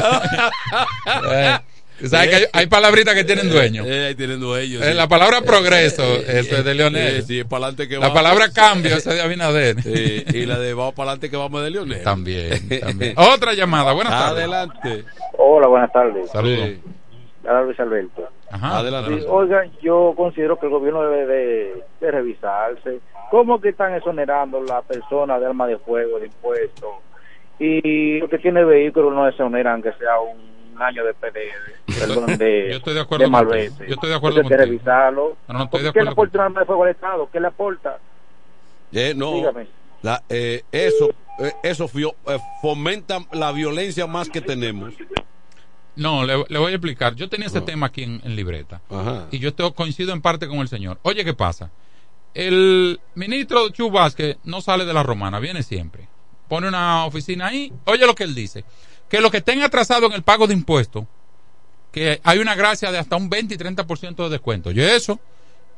Eh, 1.32 2.08
¿Sabes 2.10 2.30
que 2.30 2.36
hay, 2.36 2.46
hay 2.54 2.66
palabritas 2.68 3.14
que 3.14 3.24
tienen 3.24 3.50
dueño? 3.50 3.84
Eh, 3.86 4.14
tienen 4.16 4.39
dueño. 4.39 4.82
Eh, 4.84 4.89
sí. 4.89 4.94
la 4.94 5.08
palabra 5.08 5.41
progreso, 5.41 6.04
Eh, 6.04 6.39
eso 6.39 6.58
es 6.58 6.66
de 6.66 6.74
Leonel. 6.74 7.18
eh, 7.18 7.22
sí, 7.22 7.39
es 7.41 7.46
para 7.46 7.66
adelante 7.68 7.88
que 7.88 7.94
La 7.96 8.00
vamos. 8.02 8.14
palabra 8.16 8.52
cambio, 8.52 8.96
esa 8.98 9.12
es 9.12 9.16
de 9.18 9.22
Abinader. 9.22 9.82
Sí, 9.84 10.24
y 10.34 10.46
la 10.46 10.58
de 10.60 10.74
vamos 10.74 10.94
para 10.96 11.12
adelante 11.12 11.30
que 11.30 11.38
vamos 11.38 11.64
de 11.64 11.70
Leonel. 11.70 12.04
También, 12.04 12.68
también. 12.80 13.14
Otra 13.18 13.54
llamada, 13.54 13.94
buenas 13.94 14.12
tardes. 14.14 14.39
Adelante. 14.44 15.06
Hola, 15.38 15.68
buenas 15.68 15.91
tardes. 15.94 16.30
Saludos. 16.32 16.68
Sí. 16.70 16.82
Luis 17.44 17.80
Alberto. 17.80 18.28
Ajá. 18.52 18.78
Adelante. 18.80 19.20
Sí, 19.20 19.26
oigan, 19.30 19.72
yo 19.82 20.14
considero 20.16 20.58
que 20.60 20.66
el 20.68 20.72
gobierno 20.72 21.02
debe 21.04 21.26
de, 21.28 21.84
de 22.00 22.12
revisarse. 22.12 23.00
¿Cómo 23.32 23.60
que 23.60 23.70
están 23.70 23.94
exonerando 23.96 24.62
la 24.62 24.82
persona 24.82 25.39
de 25.39 25.46
arma 25.48 25.68
de 25.68 25.78
fuego, 25.80 26.20
de 26.20 26.28
impuestos? 26.28 26.89
Y 27.60 28.20
lo 28.20 28.30
que 28.30 28.38
tiene 28.39 28.64
vehículo 28.64 29.12
no 29.12 29.28
exoneran 29.28 29.82
que 29.82 29.91
sea 29.94 30.20
un 30.20 30.82
año 30.82 31.04
de 31.06 31.14
PD, 31.14 31.39
perdón, 32.00 32.38
de, 32.38 32.70
Yo 32.72 32.78
estoy 32.78 32.94
de 32.96 33.02
acuerdo 33.02 33.26
de 33.26 33.32
malvete. 33.32 33.88
Yo 33.88 33.94
estoy 33.94 34.10
de 34.10 34.16
acuerdo 34.16 34.41
hay 34.41 34.48
que 34.48 34.58
revisarlo. 34.58 35.38
No, 35.48 35.54
no, 35.54 35.64
estoy 35.66 35.84
de 35.84 35.94
¿Qué 35.94 36.04
le 36.04 36.10
acuerdo 36.10 36.12
aporta 36.12 36.38
un 36.39 36.46
arma 36.46 36.60
de 36.62 36.66
fuego 36.66 36.84
al 36.84 36.89
Estado? 36.91 37.30
¿Qué 37.32 37.39
le 37.39 37.48
aporta? 37.48 37.98
Eh, 38.91 39.14
no, 39.16 39.34
Dígame. 39.34 39.68
la, 40.02 40.22
eh, 40.30 40.64
eso, 40.72 41.10
eh, 41.39 41.52
eso 41.64 41.88
fio- 41.88 42.16
eh, 42.28 42.38
fomenta 42.62 43.20
la 43.32 43.52
violencia 43.52 44.06
más 44.08 44.30
que 44.30 44.41
tenemos. 44.41 44.94
No, 45.96 46.26
le, 46.26 46.44
le 46.50 46.58
voy 46.60 46.72
a 46.72 46.76
explicar. 46.76 47.16
Yo 47.16 47.30
tenía 47.30 47.48
ese 47.48 47.62
tema 47.62 47.88
aquí 47.88 48.04
en, 48.04 48.20
en 48.24 48.36
libreta. 48.36 48.82
Ajá. 48.89 49.28
Y 49.32 49.39
yo 49.39 49.50
estoy, 49.50 49.72
coincido 49.74 50.12
en 50.14 50.22
parte 50.22 50.48
con 50.48 50.60
el 50.60 50.68
señor. 50.68 51.00
Oye, 51.04 51.24
¿qué 51.24 51.34
pasa? 51.34 51.70
El 52.34 53.00
ministro 53.16 53.70
Chu 53.70 53.91
Vázquez 53.91 54.38
no 54.44 54.62
sale 54.62 54.86
de 54.86 54.94
la 54.94 55.04
romana, 55.04 55.39
viene 55.39 55.62
siempre. 55.62 56.08
Pone 56.48 56.68
una 56.68 57.06
oficina 57.06 57.48
ahí. 57.48 57.72
Oye 57.86 58.06
lo 58.08 58.16
que 58.16 58.24
él 58.24 58.34
dice. 58.34 58.66
Que 59.10 59.22
lo 59.22 59.30
que 59.30 59.38
estén 59.38 59.62
atrasado 59.62 60.08
en 60.08 60.14
el 60.14 60.24
pago 60.24 60.48
de 60.48 60.54
impuestos, 60.56 61.06
que 61.91 62.20
hay 62.24 62.39
una 62.39 62.56
gracia 62.56 62.91
de 62.91 62.98
hasta 62.98 63.16
un 63.16 63.30
20 63.30 63.54
y 63.54 63.58
30% 63.58 64.16
de 64.24 64.30
descuento. 64.30 64.70
Oye, 64.70 64.96
eso. 64.96 65.20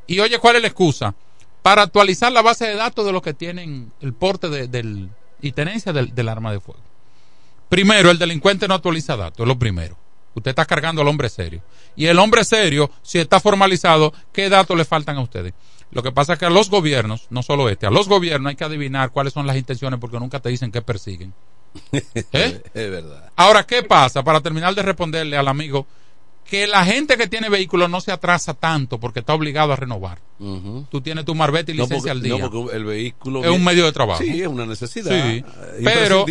Y 0.06 0.20
oye, 0.20 0.38
¿cuál 0.38 0.56
es 0.56 0.62
la 0.62 0.68
excusa? 0.68 1.14
Para 1.62 1.82
actualizar 1.82 2.32
la 2.32 2.40
base 2.40 2.66
de 2.66 2.76
datos 2.76 3.04
de 3.04 3.12
los 3.12 3.20
que 3.20 3.34
tienen 3.34 3.92
el 4.00 4.14
porte 4.14 4.48
de- 4.48 4.68
del, 4.68 5.10
y 5.42 5.52
tenencia 5.52 5.92
del, 5.92 6.14
del 6.14 6.28
arma 6.28 6.52
de 6.52 6.60
fuego. 6.60 6.80
Primero, 7.68 8.10
el 8.10 8.18
delincuente 8.18 8.66
no 8.68 8.74
actualiza 8.74 9.16
datos, 9.16 9.40
es 9.40 9.48
lo 9.48 9.58
primero. 9.58 9.98
Usted 10.36 10.50
está 10.50 10.64
cargando 10.66 11.02
al 11.02 11.08
hombre 11.08 11.28
serio. 11.28 11.62
Y 11.96 12.06
el 12.06 12.18
hombre 12.20 12.44
serio, 12.44 12.90
si 13.02 13.18
está 13.18 13.40
formalizado, 13.40 14.12
¿qué 14.32 14.48
datos 14.48 14.76
le 14.76 14.84
faltan 14.84 15.16
a 15.16 15.20
ustedes? 15.22 15.54
Lo 15.90 16.02
que 16.02 16.12
pasa 16.12 16.34
es 16.34 16.38
que 16.38 16.44
a 16.44 16.50
los 16.50 16.68
gobiernos, 16.70 17.26
no 17.30 17.42
solo 17.42 17.68
este, 17.68 17.86
a 17.86 17.90
los 17.90 18.08
gobiernos 18.08 18.50
hay 18.50 18.56
que 18.56 18.64
adivinar 18.64 19.10
cuáles 19.10 19.32
son 19.32 19.46
las 19.46 19.56
intenciones 19.56 19.98
porque 19.98 20.18
nunca 20.20 20.38
te 20.40 20.50
dicen 20.50 20.70
qué 20.70 20.82
persiguen. 20.82 21.32
¿Eh? 21.92 22.62
Es 22.74 22.90
verdad. 22.90 23.30
Ahora, 23.36 23.64
¿qué 23.66 23.82
pasa? 23.82 24.22
Para 24.22 24.40
terminar 24.40 24.74
de 24.74 24.82
responderle 24.82 25.36
al 25.36 25.48
amigo, 25.48 25.86
que 26.44 26.66
la 26.66 26.84
gente 26.84 27.16
que 27.16 27.26
tiene 27.26 27.48
vehículos 27.48 27.90
no 27.90 28.00
se 28.00 28.12
atrasa 28.12 28.54
tanto 28.54 28.98
porque 29.00 29.20
está 29.20 29.34
obligado 29.34 29.72
a 29.72 29.76
renovar. 29.76 30.18
Tú 30.90 31.00
tienes 31.00 31.24
tu 31.24 31.34
marbete 31.34 31.72
y 31.72 31.76
No 31.76 31.84
licencia 31.84 31.98
porque, 31.98 32.10
al 32.10 32.22
día. 32.22 32.38
no, 32.44 32.50
porque 32.50 32.76
el 32.76 32.84
vehículo 32.84 33.44
es 33.44 33.50
un 33.50 33.64
medio 33.64 33.84
de 33.84 33.92
trabajo. 33.92 34.22
Sí, 34.22 34.42
es 34.42 34.46
una 34.46 34.66
necesidad. 34.66 35.10
Sí. 35.10 35.44
eh, 35.44 35.80
Pero 35.82 36.24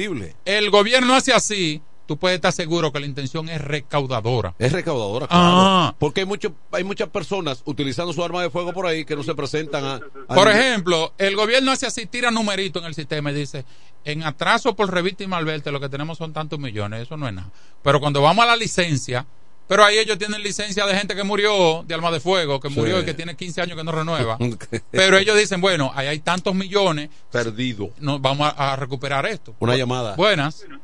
el 0.45 0.69
gobierno 0.69 1.15
hace 1.15 1.33
así, 1.33 1.81
tú 2.07 2.17
puedes 2.17 2.35
estar 2.35 2.51
seguro 2.51 2.91
que 2.91 2.99
la 2.99 3.05
intención 3.05 3.49
es 3.49 3.61
recaudadora. 3.61 4.53
Es 4.59 4.71
recaudadora, 4.71 5.27
claro. 5.27 5.43
Ah. 5.47 5.95
Porque 5.99 6.21
hay, 6.21 6.25
mucho, 6.25 6.53
hay 6.71 6.83
muchas 6.83 7.09
personas 7.09 7.61
utilizando 7.65 8.13
su 8.13 8.23
arma 8.23 8.41
de 8.41 8.49
fuego 8.49 8.73
por 8.73 8.85
ahí 8.85 9.05
que 9.05 9.15
no 9.15 9.23
se 9.23 9.35
presentan 9.35 9.83
a. 9.85 9.93
a- 10.27 10.35
Por 10.35 10.47
ejemplo, 10.49 11.13
el 11.17 11.35
gobierno 11.35 11.71
hace 11.71 11.85
así, 11.85 12.05
tira 12.05 12.31
numerito 12.31 12.79
en 12.79 12.85
el 12.85 12.93
sistema 12.95 13.31
y 13.31 13.35
dice, 13.35 13.65
en 14.03 14.23
atraso 14.23 14.75
por 14.75 14.91
revista 14.91 15.23
y 15.23 15.27
malverte 15.27 15.71
lo 15.71 15.79
que 15.79 15.89
tenemos 15.89 16.17
son 16.17 16.31
tantos 16.33 16.59
millones, 16.59 17.01
eso 17.03 17.17
no 17.17 17.27
es 17.27 17.33
nada. 17.33 17.49
Pero 17.81 17.99
cuando 17.99 18.21
vamos 18.21 18.43
a 18.43 18.47
la 18.47 18.55
licencia, 18.55 19.25
pero 19.67 19.83
ahí 19.83 19.97
ellos 19.97 20.19
tienen 20.19 20.43
licencia 20.43 20.85
de 20.85 20.95
gente 20.95 21.15
que 21.15 21.23
murió 21.23 21.83
de 21.87 21.95
arma 21.95 22.11
de 22.11 22.19
fuego, 22.19 22.59
que 22.59 22.69
Sí. 22.69 22.75
murió 22.75 22.99
y 22.99 23.05
que 23.05 23.15
tiene 23.15 23.35
15 23.35 23.61
años 23.63 23.75
que 23.75 23.83
no 23.83 23.91
renueva. 23.91 24.37
pero 24.91 25.17
ellos 25.17 25.35
dicen, 25.35 25.59
bueno, 25.59 25.91
ahí 25.95 26.05
hay 26.05 26.19
tantos 26.19 26.53
millones, 26.53 27.09
Perdido. 27.31 27.89
no, 27.99 28.19
vamos 28.19 28.53
a, 28.55 28.73
a 28.73 28.75
recuperar 28.75 29.25
esto. 29.25 29.55
Una 29.57 29.75
llamada. 29.75 30.15
Buenas, 30.15 30.59
Buenas 30.59 30.79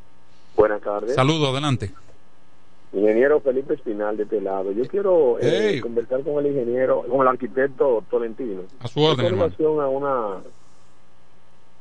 tardes. 0.56 1.16
saludos, 1.16 1.50
adelante. 1.52 1.92
Ingeniero 2.94 3.40
Felipe 3.40 3.74
Espinal 3.76 4.18
de 4.18 4.24
este 4.24 4.42
lado. 4.42 4.72
Yo 4.74 4.86
quiero 4.86 5.40
eh, 5.40 5.72
Hey. 5.76 5.80
conversar 5.82 6.22
con 6.24 6.44
el 6.46 6.52
ingeniero, 6.52 7.04
con 7.10 7.22
el 7.22 7.28
arquitecto 7.28 8.04
Tolentino. 8.10 8.62
A 8.80 8.88
su 8.88 9.00
orden, 9.02 9.18
Con 9.18 9.26
hermano. 9.26 9.44
relación 9.46 9.80
a 9.80 9.88
una, 9.88 10.38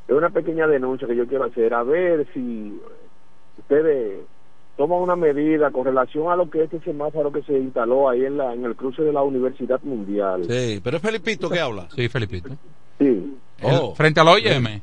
es 0.06 0.14
una 0.14 0.30
pequeña 0.30 0.66
denuncia 0.68 1.08
que 1.08 1.16
yo 1.16 1.26
quiero 1.26 1.44
hacer, 1.44 1.74
a 1.74 1.82
ver 1.82 2.26
si 2.32 2.80
ustedes 3.58 4.20
toman 4.76 5.00
una 5.00 5.16
medida 5.16 5.70
con 5.72 5.84
relación 5.84 6.30
a 6.30 6.36
lo 6.36 6.48
que 6.48 6.62
es 6.62 6.72
este 6.72 6.80
semáforo 6.90 7.30
que 7.32 7.42
se 7.42 7.52
instaló 7.58 8.08
ahí 8.08 8.24
en, 8.24 8.38
la, 8.38 8.54
en 8.54 8.64
el 8.64 8.76
cruce 8.76 9.02
de 9.02 9.12
la 9.12 9.22
Universidad 9.22 9.80
Mundial. 9.82 10.44
Sí, 10.48 10.80
pero 10.82 10.96
es 10.96 11.02
Felipito 11.02 11.50
que 11.50 11.58
habla. 11.60 11.88
Sí, 11.94 12.08
Felipito. 12.08 12.50
Sí. 12.98 13.36
Oh. 13.62 13.90
El- 13.90 13.96
frente 13.96 14.20
al 14.20 14.28
OIM. 14.28 14.80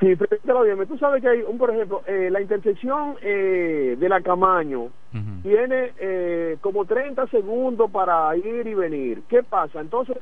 Sí, 0.00 0.16
la 0.44 0.54
OIM. 0.56 0.86
Tú 0.86 0.96
sabes 0.98 1.20
que 1.20 1.28
hay, 1.28 1.42
un, 1.42 1.58
por 1.58 1.70
ejemplo, 1.70 2.02
eh, 2.06 2.28
la 2.30 2.40
intersección 2.40 3.16
eh, 3.22 3.96
de 3.98 4.08
la 4.08 4.22
Camaño 4.22 4.88
tiene 5.42 5.92
eh, 5.98 6.56
como 6.62 6.84
30 6.86 7.26
segundos 7.28 7.90
para 7.90 8.34
ir 8.36 8.66
y 8.66 8.74
venir. 8.74 9.22
¿Qué 9.28 9.42
pasa? 9.42 9.80
Entonces, 9.80 10.16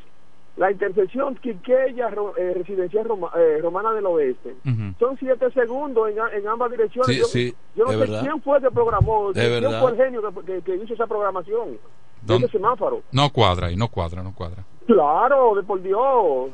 la 0.56 0.72
intersección 0.72 1.36
Quiqueya, 1.36 2.08
Ro- 2.10 2.36
eh, 2.36 2.54
Residencial 2.56 3.04
Roma- 3.04 3.30
eh, 3.36 3.58
Romana 3.62 3.92
del 3.92 4.06
Oeste, 4.06 4.56
son 4.98 5.16
7 5.18 5.50
segundos 5.52 6.10
en, 6.10 6.18
a- 6.18 6.32
en 6.32 6.48
ambas 6.48 6.70
direcciones. 6.72 7.14
Sí, 7.14 7.20
yo, 7.20 7.26
sí, 7.26 7.54
yo 7.76 7.84
no 7.84 7.90
sé 7.92 7.96
verdad. 7.98 8.20
quién 8.22 8.42
fue 8.42 8.60
que 8.60 8.70
programó, 8.72 9.32
De 9.32 9.40
quién 9.48 9.62
verdad. 9.62 9.80
fue 9.80 9.90
el 9.92 9.96
genio 9.96 10.22
que, 10.22 10.44
que- 10.44 10.62
que 10.62 10.76
hizo 10.76 10.94
esa 10.94 11.06
programación 11.06 11.72
de 11.74 11.78
¿Dónde? 12.22 12.46
ese 12.46 12.56
semáforo. 12.58 13.02
No 13.12 13.30
cuadra 13.30 13.68
ahí, 13.68 13.76
no 13.76 13.86
cuadra, 13.88 14.22
no 14.24 14.34
cuadra. 14.34 14.64
Claro, 14.86 15.54
de 15.54 15.62
por 15.62 15.80
Dios. 15.80 16.50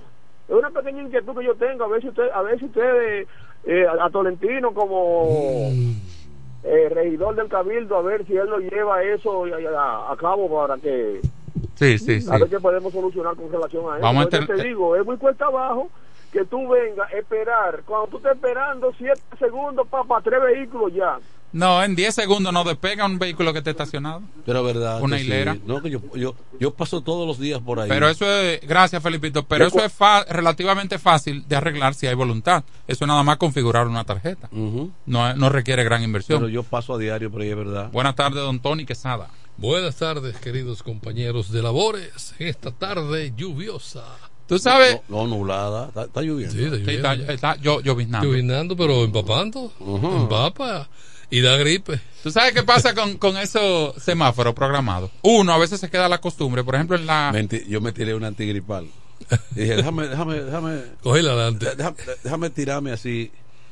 Es 0.48 0.54
una 0.54 0.70
pequeña 0.70 1.02
inquietud 1.02 1.36
que 1.38 1.44
yo 1.44 1.54
tengo. 1.54 1.84
A 1.84 1.88
ver 1.88 2.02
si 2.02 2.08
usted, 2.08 2.30
a 2.30 2.42
ver 2.42 2.58
si 2.58 2.66
ustedes, 2.66 3.28
eh, 3.64 3.86
a 3.86 4.04
a 4.04 4.10
Tolentino 4.10 4.74
como 4.74 5.70
eh, 6.64 6.88
regidor 6.90 7.34
del 7.34 7.48
Cabildo, 7.48 7.96
a 7.96 8.02
ver 8.02 8.26
si 8.26 8.36
él 8.36 8.48
lo 8.48 8.58
lleva 8.58 9.02
eso 9.02 9.44
a, 9.44 10.16
cabo 10.16 10.48
para 10.48 10.78
que 10.78 11.20
Sí, 11.74 11.98
sí, 11.98 12.20
sí. 12.20 12.28
a 12.30 12.38
ver 12.38 12.48
qué 12.48 12.60
podemos 12.60 12.92
solucionar 12.92 13.36
con 13.36 13.50
relación 13.50 13.84
a 13.92 13.96
eso. 13.96 14.02
Vamos 14.02 14.26
a 14.26 14.28
te 14.28 14.62
digo, 14.62 14.96
es 14.96 15.04
muy 15.04 15.16
cuesta 15.16 15.46
abajo 15.46 15.90
que 16.30 16.44
tú 16.44 16.68
vengas 16.68 17.12
a 17.12 17.16
esperar. 17.16 17.82
Cuando 17.84 18.08
tú 18.08 18.16
estés 18.18 18.32
esperando 18.32 18.92
siete 18.98 19.20
segundos 19.38 19.86
para 19.88 20.20
tres 20.20 20.42
vehículos 20.42 20.92
ya. 20.92 21.18
No, 21.54 21.84
en 21.84 21.94
10 21.94 22.12
segundos 22.12 22.52
no 22.52 22.64
despega 22.64 23.06
un 23.06 23.16
vehículo 23.18 23.52
que 23.52 23.58
esté 23.58 23.70
estacionado. 23.70 24.22
Pero 24.44 24.64
verdad. 24.64 25.00
Una 25.00 25.18
sí. 25.18 25.24
hilera. 25.24 25.56
No, 25.64 25.80
que 25.80 25.88
yo, 25.88 26.00
yo, 26.16 26.34
yo 26.58 26.74
paso 26.74 27.00
todos 27.00 27.28
los 27.28 27.38
días 27.38 27.60
por 27.60 27.78
ahí. 27.78 27.88
Pero 27.88 28.08
eso 28.08 28.26
es, 28.26 28.60
gracias 28.62 29.00
Felipito, 29.00 29.44
pero 29.46 29.68
eso 29.68 29.78
es 29.84 29.92
fa- 29.92 30.24
relativamente 30.24 30.98
fácil 30.98 31.46
de 31.48 31.54
arreglar 31.54 31.94
si 31.94 32.08
hay 32.08 32.14
voluntad. 32.14 32.64
Eso 32.88 33.04
es 33.04 33.08
nada 33.08 33.22
más 33.22 33.36
configurar 33.36 33.86
una 33.86 34.02
tarjeta. 34.02 34.48
no, 34.52 35.34
no 35.34 35.48
requiere 35.48 35.84
gran 35.84 36.02
inversión. 36.02 36.40
Pero 36.40 36.48
yo 36.48 36.64
paso 36.64 36.94
a 36.94 36.98
diario, 36.98 37.30
pero 37.30 37.44
ahí 37.44 37.50
es 37.50 37.56
verdad. 37.56 37.88
Buenas 37.92 38.16
tardes, 38.16 38.42
don 38.42 38.58
Tony 38.58 38.84
Quesada. 38.84 39.28
Buenas 39.56 39.94
tardes, 39.94 40.36
queridos 40.38 40.82
compañeros 40.82 41.52
de 41.52 41.62
labores. 41.62 42.34
Esta 42.40 42.72
tarde 42.72 43.32
lluviosa. 43.36 44.02
Tú 44.48 44.58
sabes. 44.58 44.98
No, 45.08 45.28
no, 45.28 45.36
nublada. 45.36 45.86
Está, 45.86 46.02
está 46.06 46.20
lloviendo. 46.20 46.52
Sí, 46.52 46.64
está 46.64 46.76
Sí, 46.78 46.82
lloviendo. 46.82 47.08
está, 47.32 47.32
está 47.52 47.56
llo- 47.62 47.80
lloviznando. 47.80 48.26
Lloviznando, 48.28 48.76
pero 48.76 49.04
empapando. 49.04 49.72
Empapa 49.80 50.88
y 51.30 51.40
da 51.40 51.56
gripe. 51.56 52.00
¿Tú 52.22 52.30
sabes 52.30 52.52
qué 52.52 52.62
pasa 52.62 52.94
con, 52.94 53.16
con 53.18 53.36
esos 53.36 53.94
semáforos 54.02 54.54
programados? 54.54 55.10
Uno, 55.22 55.52
a 55.52 55.58
veces 55.58 55.80
se 55.80 55.90
queda 55.90 56.08
la 56.08 56.20
costumbre, 56.20 56.64
por 56.64 56.74
ejemplo, 56.74 56.96
en 56.96 57.06
la... 57.06 57.32
Menti- 57.32 57.66
yo 57.68 57.80
me 57.80 57.92
tiré 57.92 58.14
una 58.14 58.28
antigripal. 58.28 58.86
Y 59.56 59.60
dije, 59.60 59.76
déjame, 59.76 60.08
déjame, 60.08 60.40
déjame. 60.42 60.80
Cógela 61.02 61.32
adelante. 61.32 61.66
Déjame, 61.76 61.96
déjame 62.22 62.50
tirarme 62.50 62.92
así. 62.92 63.30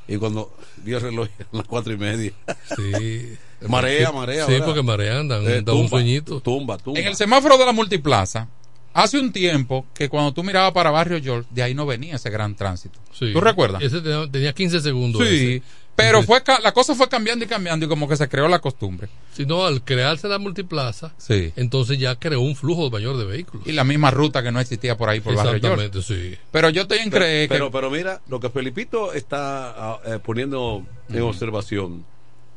Y 0.09 0.16
cuando 0.16 0.53
vi 0.78 0.92
el 0.94 1.00
reloj, 1.00 1.28
a 1.53 1.57
las 1.57 1.66
cuatro 1.66 1.92
y 1.92 1.96
media. 1.96 2.32
Sí. 2.76 3.36
Marea, 3.68 4.09
Sí, 4.09 4.14
marea. 4.14 4.46
sí, 4.46 4.53
¿verdad? 4.53 4.66
porque 4.66 4.82
marean, 4.82 5.28
dan- 5.28 5.42
Eh, 5.44 5.48
dan 5.48 5.59
un 5.59 5.64
tumba, 5.82 5.88
sueñito. 5.90 6.40
Tumba, 6.40 6.78
tumba. 6.78 6.98
En 6.98 7.07
el 7.07 7.14
semáforo 7.14 7.57
de 7.57 7.64
la 7.64 7.70
multiplaza, 7.72 8.48
hace 8.92 9.20
un 9.20 9.32
tiempo 9.32 9.86
que 9.94 10.09
cuando 10.09 10.32
tú 10.32 10.42
mirabas 10.42 10.72
para 10.72 10.90
Barrio 10.90 11.20
George, 11.22 11.48
de 11.53 11.62
ahí 11.62 11.72
no 11.72 11.86
venía 11.86 12.16
ese 12.16 12.28
gran 12.28 12.57
tránsito. 12.57 12.98
Sí. 13.16 13.32
¿Tú 13.32 13.40
recuerdas? 13.40 13.80
Ese 13.80 14.00
tenía, 14.00 14.28
tenía 14.28 14.53
15 14.53 14.80
segundos. 14.80 15.22
Sí, 15.28 15.34
ese. 15.34 15.62
Pero 15.95 16.22
fue 16.22 16.43
ca- 16.43 16.59
la 16.61 16.72
cosa 16.72 16.95
fue 16.95 17.09
cambiando 17.09 17.45
y 17.45 17.49
cambiando 17.49 17.86
y 17.86 17.88
como 17.88 18.09
que 18.09 18.16
se 18.16 18.28
creó 18.28 18.49
la 18.49 18.59
costumbre. 18.61 19.09
Si 19.34 19.47
no, 19.47 19.64
al 19.66 19.82
crearse 19.84 20.26
la 20.28 20.38
multiplaza, 20.38 21.12
Sí. 21.18 21.53
entonces 21.57 21.99
ya 21.99 22.16
creó 22.16 22.40
un 22.40 22.57
flujo 22.57 22.90
mayor 22.90 23.16
de 23.16 23.24
vehículos. 23.24 23.66
Y 23.66 23.72
la 23.72 23.84
misma 23.84 24.11
ruta 24.11 24.43
que 24.43 24.51
no 24.53 24.61
existía 24.61 24.97
por 24.97 25.09
ahí 25.09 25.20
por 25.20 25.34
Barrio. 25.34 25.57
Exactamente, 25.57 26.03
sí. 26.03 26.36
Pero 26.51 26.70
yo 26.70 26.82
estoy 26.82 26.99
en 26.99 27.11
Pero, 27.11 27.24
creer 27.24 27.49
que... 27.49 27.55
pero, 27.55 27.70
pero 27.70 27.90
mira, 27.90 28.20
lo 28.28 28.40
que 28.40 28.49
Felipito 28.51 29.12
está 29.12 29.70
ah, 29.93 30.01
eh, 30.07 30.18
poniendo 30.24 30.84
en 31.11 31.22
observación, 31.22 32.05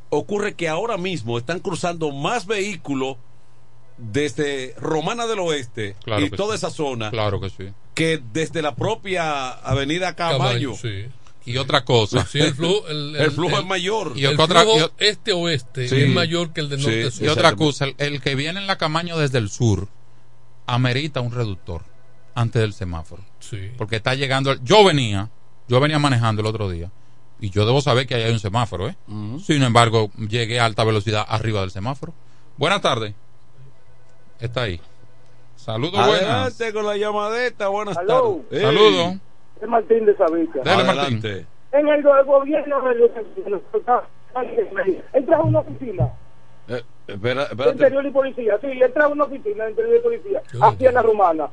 ocurre 0.10 0.54
que 0.56 0.68
ahora 0.70 0.98
mismo 0.98 1.38
están 1.38 1.60
cruzando 1.60 2.12
más 2.12 2.46
vehículos 2.48 3.18
desde 3.98 4.74
Romana 4.78 5.26
del 5.26 5.40
Oeste 5.40 5.96
Claro 6.04 6.26
y 6.26 6.30
toda 6.30 6.58
sí. 6.58 6.66
esa 6.66 6.70
zona 6.70 7.10
Claro 7.12 7.40
que 7.40 7.50
sí. 7.50 7.70
que 7.94 8.22
desde 8.34 8.62
la 8.62 8.76
propia 8.76 9.50
Avenida 9.52 10.16
Camayo. 10.16 10.74
Camayo, 10.74 10.76
sí. 10.76 11.06
Y 11.46 11.58
otra 11.58 11.86
cosa. 11.86 12.26
Sí, 12.26 12.40
el 12.40 12.54
flujo, 12.56 12.88
el, 12.88 13.16
El 13.16 13.32
flujo 13.32 13.60
es 13.60 13.66
mayor. 13.66 14.14
Y 14.16 14.26
el 14.26 14.40
otra- 14.40 14.62
flujo 14.64 14.92
este-oeste 14.98 15.88
Sí. 15.88 15.96
es 16.02 16.10
mayor 16.10 16.52
que 16.54 16.62
el 16.62 16.70
de 16.70 16.78
Sí, 16.78 16.84
norte-sur. 16.84 17.24
Y 17.26 17.28
otra 17.30 17.56
cosa, 17.56 17.86
el, 17.86 17.96
el 17.98 18.22
que 18.22 18.36
viene 18.36 18.60
en 18.60 18.68
la 18.68 18.78
Camaño 18.78 19.18
desde 19.18 19.38
el 19.38 19.50
sur 19.50 19.88
amerita 20.68 21.22
un 21.22 21.32
reductor 21.32 21.84
antes 22.34 22.62
del 22.62 22.74
semáforo. 22.74 23.24
Sí. 23.40 23.72
Porque 23.78 23.98
está 23.98 24.16
llegando. 24.16 24.52
el- 24.52 24.64
yo 24.64 24.84
venía, 24.84 25.30
yo 25.68 25.80
venía 25.80 26.00
manejando 26.00 26.42
el 26.42 26.48
otro 26.48 26.70
día. 26.70 26.92
Y 27.40 27.50
yo 27.50 27.66
debo 27.66 27.82
saber 27.82 28.08
que 28.08 28.16
ahí 28.16 28.24
hay 28.24 28.32
un 28.32 28.40
semáforo, 28.40 28.88
¿eh? 28.88 28.96
Sin 29.46 29.62
embargo, 29.62 30.10
llegué 30.18 30.60
a 30.60 30.66
alta 30.66 30.84
velocidad 30.84 31.26
arriba 31.28 31.62
del 31.62 31.70
semáforo. 31.70 32.14
Buenas 32.58 32.82
tardes. 32.82 33.14
Está 34.40 34.64
ahí. 34.64 34.80
Saludos, 35.58 35.94
buenas. 36.08 36.24
Adelante 36.24 36.74
con 36.74 36.86
la 36.86 36.96
llamadeta, 36.98 37.68
buenas 37.68 37.96
tardes. 37.96 38.62
Saludos. 38.62 39.16
Es 39.66 39.70
Martín 39.72 40.06
de 40.06 40.16
Sabica. 40.16 40.62
Dale, 40.64 40.84
Martín. 40.84 41.00
Adelante. 41.02 41.46
En 41.72 41.88
el, 41.88 42.04
go- 42.04 42.24
gobierno 42.26 42.80
él 45.14 45.26
trajo 45.26 45.44
una 45.46 45.60
oficina 45.60 46.10
Eh, 46.68 46.82
espera, 47.08 47.42
de 47.46 47.52
espérate. 47.52 47.72
interior 47.72 48.06
y 48.06 48.12
policía. 48.12 48.58
Sí, 48.62 48.68
él 48.68 48.94
trajo 48.94 49.12
una 49.14 49.24
oficina 49.26 49.64
de 49.66 49.70
interior 49.72 49.96
y 49.98 50.00
policía 50.00 50.42
aquí 50.62 50.86
en 50.86 50.94
la 50.94 51.02
romana. 51.02 51.50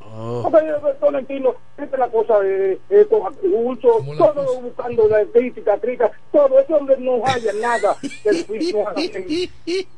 Oh. 0.00 0.42
Porque 0.42 0.66
Tolentino, 1.00 1.54
esta 1.78 1.96
es 1.96 1.98
la 1.98 2.08
cosa 2.08 2.38
de 2.40 2.78
eh, 2.90 3.06
con 3.08 3.32
recursos, 3.32 4.16
todo 4.18 4.60
buscando 4.60 5.08
la 5.08 5.24
crítica, 5.32 5.78
crítica, 5.78 6.10
todo 6.30 6.58
ese 6.58 6.74
hombre 6.74 6.96
no 6.98 7.22
haya 7.26 7.52
nada 7.54 7.96
del 8.24 8.46
juicio. 8.46 8.84
Sé 8.94 9.10
que 9.64 9.88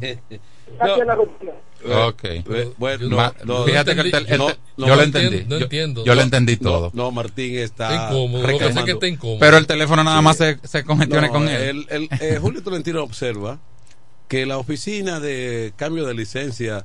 la. 0.78 2.06
Ok. 2.08 2.24
Eh, 2.24 2.72
bueno, 2.76 3.16
Ma- 3.16 3.32
no, 3.44 3.60
no, 3.60 3.64
fíjate 3.64 3.94
que 3.94 4.00
el 4.00 4.10
tel- 4.10 4.26
el 4.28 4.38
no, 4.38 4.46
tel- 4.48 4.58
no, 4.76 4.86
yo 4.88 4.96
lo 4.96 5.02
entendí. 5.02 5.44
no 5.44 5.58
Yo- 5.58 5.62
entiendo. 5.64 6.04
Yo 6.04 6.14
lo 6.14 6.22
entendí 6.22 6.56
todo. 6.56 6.90
No, 6.92 7.10
Martín 7.12 7.56
está 7.58 7.94
incómodo, 8.10 8.42
lo 8.42 8.48
que 8.48 8.52
pasa 8.54 8.54
es 8.54 8.58
que 8.58 8.66
reclamando. 8.68 8.92
está 8.94 9.06
incómodo. 9.08 9.38
Pero 9.40 9.56
el 9.58 9.66
teléfono 9.66 10.04
nada 10.04 10.18
Sí. 10.18 10.24
más 10.24 10.36
se, 10.36 10.58
se 10.64 10.84
congestiona 10.84 11.26
No, 11.28 11.32
con 11.32 11.48
él. 11.48 11.86
el- 11.90 12.08
el- 12.10 12.18
eh, 12.20 12.38
Julio 12.42 12.62
Tolentino 12.62 13.02
observa 13.02 13.58
que 14.26 14.44
la 14.44 14.58
oficina 14.58 15.20
de 15.20 15.72
cambio 15.76 16.04
de 16.04 16.14
licencia 16.14 16.84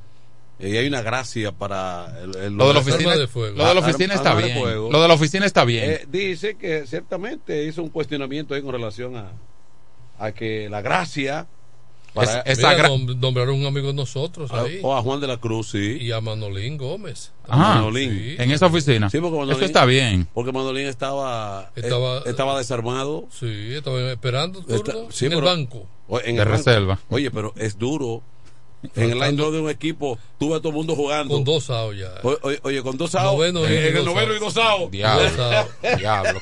eh, 0.60 0.70
y 0.70 0.78
hay 0.78 0.88
una 0.88 1.02
gracia 1.02 1.52
para 1.52 2.22
el, 2.22 2.36
el- 2.38 2.54
Lo 2.54 2.68
de 2.68 2.74
la 2.76 2.80
oficina, 2.82 3.16
de 3.18 3.28
fuego. 3.28 3.58
lo 3.58 3.68
de 3.68 3.74
la 3.74 3.80
oficina 3.80 4.14
está 4.14 4.36
bien. 4.36 4.58
fuego. 4.60 4.92
Lo 4.92 5.02
de 5.02 5.08
la 5.08 5.14
oficina 5.16 5.46
está 5.48 5.66
bien. 5.66 5.90
Eh, 5.90 6.06
dice 6.08 6.56
que 6.56 6.86
ciertamente 6.86 7.66
hizo 7.66 7.82
un 7.82 7.90
cuestionamiento 7.90 8.54
ahí 8.54 8.62
con 8.62 8.72
relación 8.72 9.16
a, 9.18 9.32
a 10.20 10.32
que 10.32 10.70
la 10.70 10.82
gracia 10.84 11.48
para- 12.14 12.42
Es- 12.42 12.60
esa 12.60 12.70
Mira, 12.76 12.84
gra- 12.84 12.90
nom- 12.90 13.16
nombraron 13.20 13.56
un 13.60 13.66
amigo 13.66 13.88
de 13.88 13.94
nosotros 13.94 14.52
a- 14.52 14.62
ahí. 14.62 14.80
o 14.84 14.96
a 14.96 15.02
Juan 15.02 15.20
de 15.20 15.28
la 15.28 15.38
Cruz, 15.38 15.70
sí. 15.72 15.98
Y 16.00 16.12
a 16.12 16.22
Manolín 16.22 16.78
Gómez. 16.78 17.32
Ajá. 17.48 17.76
Manolín. 17.76 18.10
Sí. 18.12 18.36
en 18.40 18.52
esa 18.52 18.68
oficina. 18.68 19.10
Sí, 19.10 19.20
porque 19.20 19.38
Manolín- 19.38 19.56
Eso 19.58 19.66
está 19.66 19.86
bien. 19.86 20.28
Porque 20.34 20.52
Manolín 20.52 20.88
estaba, 20.88 21.72
eh, 21.76 21.82
Estaba- 21.82 22.20
estaba 22.26 22.58
desarmado. 22.58 23.28
Sí, 23.38 23.74
estaba 23.74 24.00
esperando 24.12 24.60
turno 24.62 24.76
Está- 24.76 24.94
sí, 25.10 25.26
en 25.26 25.34
el 25.34 25.38
pero- 25.40 25.52
banco. 25.52 25.88
O- 26.08 26.20
en 26.20 26.26
De 26.36 26.42
el 26.44 26.48
banco. 26.50 26.52
reserva. 26.58 27.00
Oye, 27.10 27.32
pero 27.32 27.54
es 27.58 27.78
duro. 27.78 28.22
En 28.96 29.12
el 29.12 29.20
line 29.20 29.32
de 29.34 29.60
un 29.62 29.70
equipo, 29.70 30.20
tuve 30.38 30.56
a 30.58 30.60
todo 30.60 30.70
el 30.70 30.76
mundo 30.76 30.96
jugando. 30.96 31.34
Con 31.36 31.44
dos 31.44 31.70
outs 31.70 31.98
ya. 31.98 32.12
O- 32.22 32.38
Oye, 32.42 32.60
oye, 32.64 32.82
con 32.84 32.98
dos 32.98 33.16
outs. 33.16 33.26
Noveno 33.34 33.62
y 33.62 33.72
eh, 33.74 33.88
en 33.90 33.98
el 33.98 34.06
dos 34.06 34.14
noveno 34.14 34.34
y 34.36 34.40
dos 34.40 34.58
outs. 34.58 34.92
Diablo. 34.92 35.68
Diablo. 35.98 36.42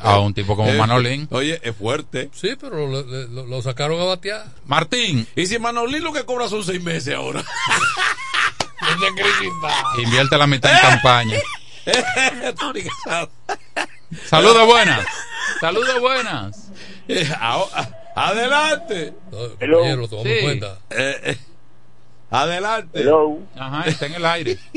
A 0.00 0.18
un 0.18 0.34
tipo 0.34 0.56
como 0.56 0.68
Eh, 0.70 0.74
Manolín. 0.76 1.28
Oye, 1.30 1.60
es 1.62 1.74
fuerte. 1.76 2.30
Sí, 2.34 2.50
pero 2.60 2.86
lo, 2.88 3.02
lo- 3.02 3.46
lo 3.46 3.62
sacaron 3.62 4.00
a 4.00 4.04
batear. 4.04 4.44
Martín, 4.66 5.26
Y 5.36 5.46
si 5.46 5.58
Manolín 5.58 6.02
lo 6.02 6.12
que 6.12 6.24
cobra 6.24 6.48
son 6.48 6.64
seis 6.64 6.82
meses 6.82 7.14
ahora. 7.14 7.44
invierte 10.02 10.36
la 10.38 10.46
mitad 10.46 10.72
en 10.72 10.78
campaña. 10.80 11.38
Tony 12.58 12.82
Casado. 12.82 13.30
Saludos 14.26 14.66
buenas. 14.66 15.06
Saludos 15.60 16.00
buenas. 16.00 16.70
Eh, 17.08 17.28
Adelante. 18.14 19.14
Compañero, 19.30 20.06
tomamos 20.08 20.32
Sí. 20.32 20.38
cuenta. 20.42 20.78
Eh, 20.90 21.20
eh, 21.24 21.36
Adelante. 22.32 23.00
Hello. 23.00 23.38
Ajá, 23.54 23.88
está 23.88 24.06
en 24.06 24.14
el 24.14 24.24
aire. 24.24 24.58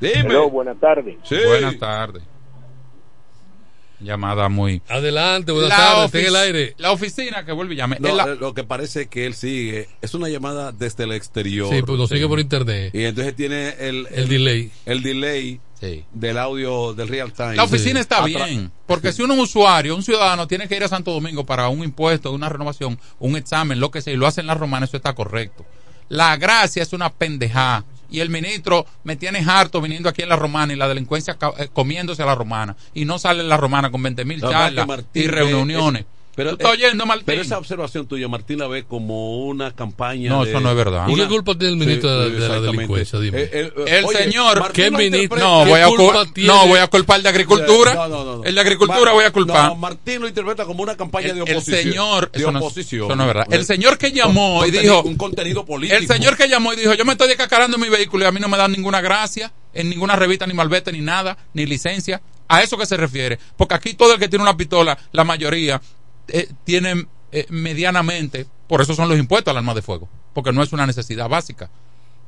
Dime. 0.00 0.20
Hello, 0.20 0.48
buenas 0.48 0.78
tardes. 0.78 1.16
Sí. 1.24 1.36
Buenas 1.46 1.78
tardes. 1.78 2.22
Llamada 4.04 4.48
muy. 4.48 4.82
Adelante, 4.88 5.50
buenas 5.52 5.70
La 5.70 5.76
tardes, 5.76 6.04
está 6.06 6.18
en 6.18 6.24
ofici- 6.24 6.28
el 6.28 6.36
aire. 6.36 6.74
La 6.78 6.90
oficina 6.92 7.44
que 7.44 7.52
vuelve 7.52 7.74
y 7.74 7.76
llame. 7.76 7.96
No, 8.00 8.08
Es 8.08 8.14
la- 8.14 8.24
eh, 8.24 8.36
lo 8.38 8.54
que 8.54 8.64
parece 8.64 9.06
que 9.08 9.26
él 9.26 9.34
sigue 9.34 9.88
es 10.02 10.14
una 10.14 10.28
llamada 10.28 10.72
desde 10.72 11.04
el 11.04 11.12
exterior. 11.12 11.68
Sí, 11.74 11.82
pues 11.82 11.98
nos 11.98 12.08
sigue 12.10 12.28
por 12.28 12.38
internet. 12.40 12.90
Y 12.94 13.04
entonces 13.04 13.34
tiene 13.34 13.70
el, 13.80 14.06
El 14.12 14.28
delay. 14.28 14.70
el 14.86 15.02
delay 15.02 15.60
Sí. 15.80 16.04
del 16.12 16.38
audio 16.38 16.94
del 16.94 17.08
real 17.08 17.32
time. 17.32 17.56
La 17.56 17.64
oficina 17.64 18.00
está 18.00 18.18
Atra- 18.22 18.46
bien, 18.46 18.70
porque 18.86 19.12
si 19.12 19.22
uno 19.22 19.34
es 19.34 19.38
un 19.38 19.44
usuario, 19.44 19.94
un 19.96 20.02
ciudadano, 20.02 20.46
tiene 20.46 20.68
que 20.68 20.76
ir 20.76 20.84
a 20.84 20.88
Santo 20.88 21.10
Domingo 21.12 21.44
para 21.44 21.68
un 21.68 21.82
impuesto, 21.84 22.32
una 22.32 22.48
renovación, 22.48 22.98
un 23.18 23.36
examen, 23.36 23.80
lo 23.80 23.90
que 23.90 24.00
sea, 24.02 24.12
y 24.12 24.16
lo 24.16 24.26
hacen 24.26 24.46
las 24.46 24.56
romanas, 24.58 24.90
eso 24.90 24.96
está 24.98 25.14
correcto. 25.14 25.64
La 26.08 26.36
gracia 26.36 26.82
es 26.82 26.92
una 26.92 27.10
pendejada. 27.12 27.84
Y 28.14 28.20
el 28.20 28.30
ministro 28.30 28.86
me 29.02 29.16
tiene 29.16 29.44
harto 29.44 29.80
viniendo 29.80 30.08
aquí 30.08 30.22
en 30.22 30.28
la 30.28 30.36
romana 30.36 30.72
y 30.72 30.76
la 30.76 30.86
delincuencia 30.86 31.36
eh, 31.58 31.68
comiéndose 31.72 32.22
a 32.22 32.26
la 32.26 32.36
romana. 32.36 32.76
Y 32.94 33.06
no 33.06 33.18
sale 33.18 33.42
la 33.42 33.56
romana 33.56 33.90
con 33.90 34.00
20 34.04 34.24
mil 34.24 34.40
charlas 34.40 34.86
Martín 34.86 35.24
y 35.24 35.26
reuniones. 35.26 36.04
Pero, 36.36 36.50
¿Tú 36.50 36.56
estás 36.56 36.70
eh, 36.70 36.84
oyendo, 36.84 37.06
Martín? 37.06 37.24
Pero 37.26 37.42
esa 37.42 37.58
observación 37.58 38.06
tuya, 38.06 38.28
Martín, 38.28 38.58
la 38.58 38.66
ve 38.66 38.84
como 38.84 39.44
una 39.46 39.72
campaña. 39.74 40.28
No, 40.30 40.44
de- 40.44 40.50
eso 40.50 40.60
no 40.60 40.70
es 40.70 40.76
verdad. 40.76 41.08
¿Y 41.08 41.12
una- 41.14 41.22
qué 41.24 41.28
culpa 41.28 41.54
tiene 41.56 41.72
el 41.74 41.78
ministro 41.78 42.10
de 42.10 42.16
la- 42.16 42.24
de 42.24 42.30
la 42.30 42.36
exactamente. 42.46 42.76
delincuencia? 42.76 43.18
Dime. 43.20 43.40
Eh, 43.42 43.50
eh, 43.52 43.72
El 43.86 44.04
oye, 44.04 44.18
señor- 44.18 44.60
Martín 44.60 44.84
¿Qué 44.84 44.90
ministro- 44.90 45.38
No, 45.38 45.64
¿Qué 45.64 45.70
voy 45.70 45.80
a, 45.80 45.86
culpa 45.88 46.24
tiene? 46.32 46.48
no, 46.48 46.66
voy 46.66 46.78
a 46.80 46.86
culpar 46.88 47.22
de 47.22 47.28
agricultura. 47.28 47.94
No, 47.94 48.08
no, 48.08 48.24
no, 48.24 48.36
no. 48.38 48.44
El 48.44 48.54
de 48.54 48.60
agricultura 48.60 49.12
voy 49.12 49.24
a 49.24 49.30
culpar. 49.30 49.68
No, 49.68 49.76
Martín 49.76 50.20
lo 50.20 50.28
interpreta 50.28 50.64
como 50.64 50.82
una 50.82 50.96
campaña 50.96 51.28
el, 51.28 51.34
de 51.36 51.42
el 51.44 51.56
oposición. 51.56 51.82
señor, 51.82 52.30
de 52.30 52.38
eso 52.40 52.50
no, 52.52 52.58
es- 52.58 52.64
oposición. 52.64 53.06
eso 53.06 53.16
no 53.16 53.22
es 53.22 53.26
verdad. 53.28 53.46
El 53.50 53.64
señor 53.64 53.98
que 53.98 54.12
llamó 54.12 54.58
Con- 54.60 54.68
y 54.68 54.72
contenido- 54.72 54.96
dijo, 54.96 55.08
un 55.08 55.16
contenido 55.16 55.64
político. 55.64 55.98
el 56.00 56.06
señor 56.06 56.36
que 56.36 56.48
llamó 56.48 56.72
y 56.72 56.76
dijo, 56.76 56.94
yo 56.94 57.04
me 57.04 57.12
estoy 57.12 57.28
descacarando 57.28 57.76
en 57.76 57.82
mi 57.82 57.88
vehículo 57.88 58.24
y 58.24 58.26
a 58.28 58.32
mí 58.32 58.40
no 58.40 58.48
me 58.48 58.56
dan 58.58 58.72
ninguna 58.72 59.00
gracia, 59.00 59.52
en 59.72 59.88
ninguna 59.90 60.16
revista, 60.16 60.46
ni 60.46 60.54
malvete, 60.54 60.92
ni 60.92 61.00
nada, 61.00 61.36
ni 61.52 61.66
licencia. 61.66 62.20
A 62.46 62.62
eso 62.62 62.76
que 62.76 62.84
se 62.86 62.96
refiere. 62.98 63.38
Porque 63.56 63.74
aquí 63.74 63.94
todo 63.94 64.12
el 64.12 64.18
que 64.18 64.28
tiene 64.28 64.42
una 64.42 64.56
pistola, 64.56 64.96
la 65.12 65.24
mayoría, 65.24 65.80
eh, 66.28 66.48
tienen 66.64 67.08
eh, 67.32 67.46
medianamente, 67.50 68.46
por 68.68 68.80
eso 68.80 68.94
son 68.94 69.08
los 69.08 69.18
impuestos 69.18 69.50
al 69.52 69.58
arma 69.58 69.74
de 69.74 69.82
fuego, 69.82 70.08
porque 70.32 70.52
no 70.52 70.62
es 70.62 70.72
una 70.72 70.86
necesidad 70.86 71.28
básica. 71.28 71.70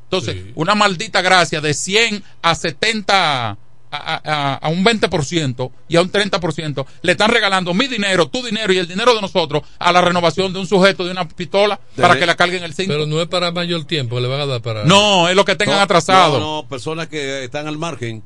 Entonces, 0.04 0.34
Sí. 0.34 0.52
una 0.54 0.74
maldita 0.74 1.20
gracia 1.22 1.60
de 1.60 1.74
100 1.74 2.22
a 2.42 2.54
70 2.54 3.50
a, 3.50 3.96
a, 3.98 4.20
a- 4.24 4.54
a 4.56 4.68
un 4.68 4.84
20% 4.84 5.70
y 5.88 5.96
a 5.96 6.02
un 6.02 6.10
30% 6.10 6.84
le 7.02 7.12
están 7.12 7.30
regalando 7.30 7.72
mi 7.72 7.86
dinero, 7.86 8.28
tu 8.28 8.42
dinero 8.42 8.72
y 8.72 8.78
el 8.78 8.88
dinero 8.88 9.14
de 9.14 9.20
nosotros 9.20 9.62
a 9.78 9.92
la 9.92 10.00
renovación 10.00 10.52
de 10.52 10.58
un 10.58 10.66
sujeto 10.66 11.04
de 11.04 11.12
una 11.12 11.26
pistola 11.28 11.78
para 11.96 12.18
que 12.18 12.26
la 12.26 12.34
carguen 12.34 12.64
el 12.64 12.74
5. 12.74 12.92
Pero 12.92 13.06
no 13.06 13.20
es 13.22 13.28
para 13.28 13.52
mayor 13.52 13.84
tiempo, 13.84 14.18
le 14.20 14.26
van 14.28 14.40
a 14.40 14.46
dar 14.46 14.60
para. 14.60 14.84
No, 14.84 15.28
es 15.28 15.36
lo 15.36 15.44
que 15.44 15.54
tengan 15.54 15.76
No, 15.76 15.82
atrasado. 15.82 16.38
No, 16.40 16.62
no, 16.62 16.68
personas 16.68 17.06
que 17.08 17.44
están 17.44 17.68
al 17.68 17.78
margen. 17.78 18.22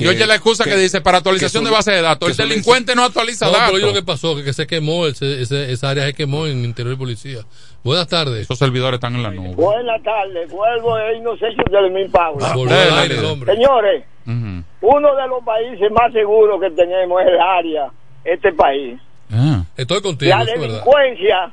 Y 0.00 0.06
oye 0.08 0.26
la 0.26 0.34
excusa 0.34 0.64
que, 0.64 0.76
dice 0.76 1.00
para 1.00 1.18
actualización 1.18 1.64
de 1.64 1.70
base 1.70 1.92
de 1.92 2.02
datos. 2.02 2.30
El 2.30 2.48
delincuente 2.48 2.94
no 2.94 3.04
actualiza 3.04 3.46
No, 3.46 3.52
datos. 3.52 3.72
pero 3.74 3.86
lo 3.88 3.92
que 3.92 4.02
pasó, 4.02 4.34
que, 4.36 4.44
que 4.44 4.52
se 4.52 4.66
quemó, 4.66 5.06
ese- 5.06 5.42
ese- 5.42 5.70
esa 5.72 5.90
área 5.90 6.04
se 6.06 6.14
quemó 6.14 6.46
en 6.46 6.64
Interior 6.64 6.94
y 6.94 6.98
Policía. 6.98 7.40
Buenas 7.84 8.08
tardes. 8.08 8.42
Esos 8.42 8.58
servidores 8.58 8.96
están 8.98 9.14
en 9.16 9.22
la 9.22 9.30
nube. 9.30 9.54
Buenas 9.54 10.02
tardes, 10.02 10.50
vuelvo 10.50 10.94
a 10.94 11.12
Inocencio 11.12 11.62
de 11.70 11.90
mi 11.90 12.08
Paula. 12.08 12.52
Ah, 12.52 13.04
el 13.04 13.24
hombre. 13.24 13.54
Señores, 13.54 14.04
Ujú. 14.26 14.64
uno 14.96 15.16
de 15.16 15.28
los 15.28 15.42
países 15.44 15.90
más 15.92 16.12
seguros 16.12 16.60
que 16.60 16.70
tenemos 16.70 17.20
es 17.22 17.28
el 17.28 17.40
área, 17.40 17.90
este 18.24 18.52
país. 18.52 18.98
Ah. 19.32 19.62
Estoy 19.76 20.02
contigo, 20.02 20.30
La 20.30 20.42
eso 20.42 20.54
es 20.54 20.60
verdad. 20.60 20.84
delincuencia 20.84 21.52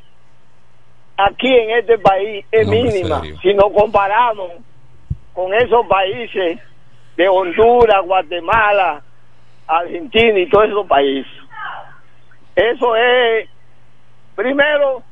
aquí 1.18 1.48
en 1.48 1.72
este 1.80 1.98
país 2.00 2.46
es 2.52 2.68
mínima 2.68 3.22
si 3.42 3.54
nos 3.54 3.72
comparamos 3.74 4.52
con 5.34 5.54
esos 5.54 5.86
países 5.88 6.60
de 7.18 7.28
Honduras, 7.28 8.06
Guatemala, 8.06 9.02
Argentina 9.68 10.40
y 10.40 10.50
todos 10.50 10.68
esos 10.70 10.88
países. 10.88 11.32
Eso 12.56 12.96
es, 12.96 13.50
primero, 14.36 15.04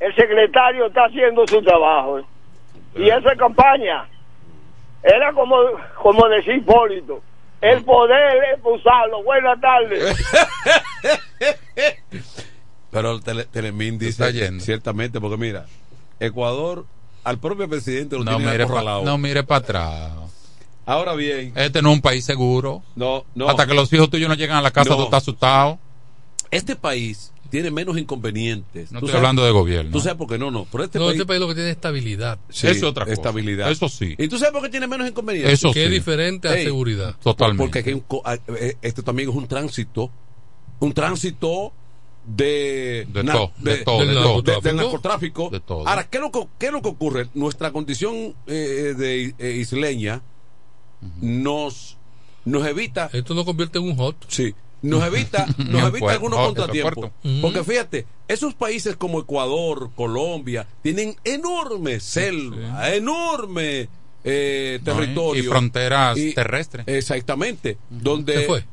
el 0.00 0.14
secretario 0.14 0.86
está 0.86 1.04
haciendo 1.04 1.46
su 1.46 1.62
trabajo. 1.62 2.20
Y 2.96 3.08
esa 3.08 3.36
campaña 3.36 4.06
era 5.02 5.32
como, 5.32 5.56
como 6.02 6.28
decía 6.28 6.54
Hipólito, 6.56 7.22
el 7.60 7.84
poder 7.84 8.38
es 8.54 8.60
para 8.60 8.74
usarlo. 8.76 9.22
Buenas 9.22 9.60
tardes. 9.60 10.16
Pero 12.90 13.12
el 13.12 13.22
tele, 13.22 13.44
Telemín 13.44 13.98
dice 13.98 14.60
ciertamente, 14.60 15.20
porque 15.20 15.36
mira, 15.38 15.64
Ecuador 16.20 16.84
al 17.24 17.38
propio 17.38 17.68
presidente 17.68 18.16
lo 18.18 18.24
No 18.24 18.36
tiene 18.36 18.52
mire, 18.52 18.66
pa- 18.66 19.00
no 19.02 19.16
mire 19.16 19.42
para 19.44 19.58
atrás. 19.60 20.12
Ahora 20.84 21.14
bien, 21.14 21.52
Este 21.56 21.80
no 21.82 21.90
es 21.90 21.94
un 21.96 22.02
país 22.02 22.24
seguro. 22.24 22.82
no, 22.96 23.24
no. 23.34 23.48
Hasta 23.48 23.66
que 23.66 23.74
los 23.74 23.92
hijos 23.92 24.10
tuyos 24.10 24.28
no 24.28 24.34
llegan 24.34 24.56
a 24.56 24.62
la 24.62 24.70
casa, 24.70 24.90
No. 24.90 24.96
tú 24.96 25.02
estás 25.04 25.22
asustado. 25.22 25.78
Este 26.50 26.76
país 26.76 27.32
tiene 27.50 27.70
menos 27.70 27.96
inconvenientes. 27.98 28.90
No 28.92 28.98
¿Tú 29.00 29.06
estoy 29.06 29.12
sabes- 29.12 29.14
hablando 29.28 29.44
de 29.44 29.50
gobierno. 29.52 29.90
¿Tú 29.92 30.00
sabes 30.00 30.16
por 30.18 30.26
qué 30.28 30.38
no? 30.38 30.50
No, 30.50 30.66
pero 30.72 30.84
este 30.84 30.98
no, 30.98 31.04
país... 31.06 31.16
este 31.16 31.26
país 31.26 31.40
lo 31.40 31.48
que 31.48 31.54
tiene 31.54 31.70
es 31.70 31.76
estabilidad. 31.76 32.38
Sí, 32.48 32.66
Eso 32.66 32.76
es 32.76 32.82
otra 32.82 33.04
cosa. 33.04 33.14
Estabilidad. 33.14 33.70
Eso 33.70 33.88
sí. 33.88 34.14
¿Y 34.18 34.28
tú 34.28 34.38
sabes 34.38 34.52
por 34.52 34.62
qué 34.62 34.68
tiene 34.70 34.86
menos 34.86 35.08
inconvenientes? 35.08 35.52
Eso 35.52 35.72
que 35.72 35.82
es 35.84 35.88
sí. 35.88 35.94
diferente 35.94 36.48
a 36.48 36.56
Ey, 36.56 36.64
seguridad. 36.64 37.14
Totalmente. 37.22 37.62
Porque 37.62 37.78
aquí 37.78 37.92
un 37.92 38.04
eh, 38.58 38.76
este 38.82 39.02
también 39.02 39.28
es 39.30 39.34
un 39.34 39.46
tránsito, 39.46 40.10
un 40.80 40.92
tránsito 40.92 41.72
de 42.26 43.06
De 43.12 43.24
na- 43.24 43.32
todo, 43.32 43.52
de 43.58 43.76
de 43.78 43.84
todo. 43.84 44.42
de- 44.42 44.60
del 44.62 44.76
narcotráfico. 44.76 45.48
De 45.50 45.60
todo. 45.60 45.86
Ahora, 45.88 46.08
¿qué 46.08 46.18
es, 46.18 46.22
lo 46.22 46.30
que, 46.30 46.46
¿qué 46.58 46.66
es 46.66 46.72
lo 46.72 46.82
que 46.82 46.88
ocurre? 46.88 47.28
Nuestra 47.34 47.70
condición 47.72 48.34
eh, 48.46 48.94
de 48.96 49.34
eh, 49.38 49.56
isleña 49.56 50.22
nos 51.20 51.96
nos 52.44 52.66
evita 52.66 53.08
Esto 53.12 53.34
nos 53.34 53.44
convierte 53.44 53.78
en 53.78 53.84
un 53.84 53.96
hot. 53.96 54.16
Sí, 54.28 54.52
nos 54.82 55.04
evita, 55.04 55.46
nos 55.58 55.88
evita 55.88 56.10
algunos 56.12 56.40
contratiempos. 56.40 57.10
Ujú. 57.24 57.40
Porque 57.40 57.62
fíjate, 57.62 58.06
esos 58.26 58.54
países 58.54 58.96
como 58.96 59.20
Ecuador, 59.20 59.90
Colombia, 59.94 60.66
tienen 60.82 61.14
enorme 61.24 62.00
selva, 62.00 62.92
enorme 62.94 63.88
eh, 64.24 64.80
No, 64.84 64.92
y- 64.92 64.96
territorio. 64.96 65.42
y 65.42 65.46
fronteras 65.46 66.18
Y- 66.18 66.32
terrestres. 66.34 66.84
Exactamente. 66.88 67.78
Donde, 67.90 68.34
¿Qué 68.34 68.40
fue? 68.42 68.64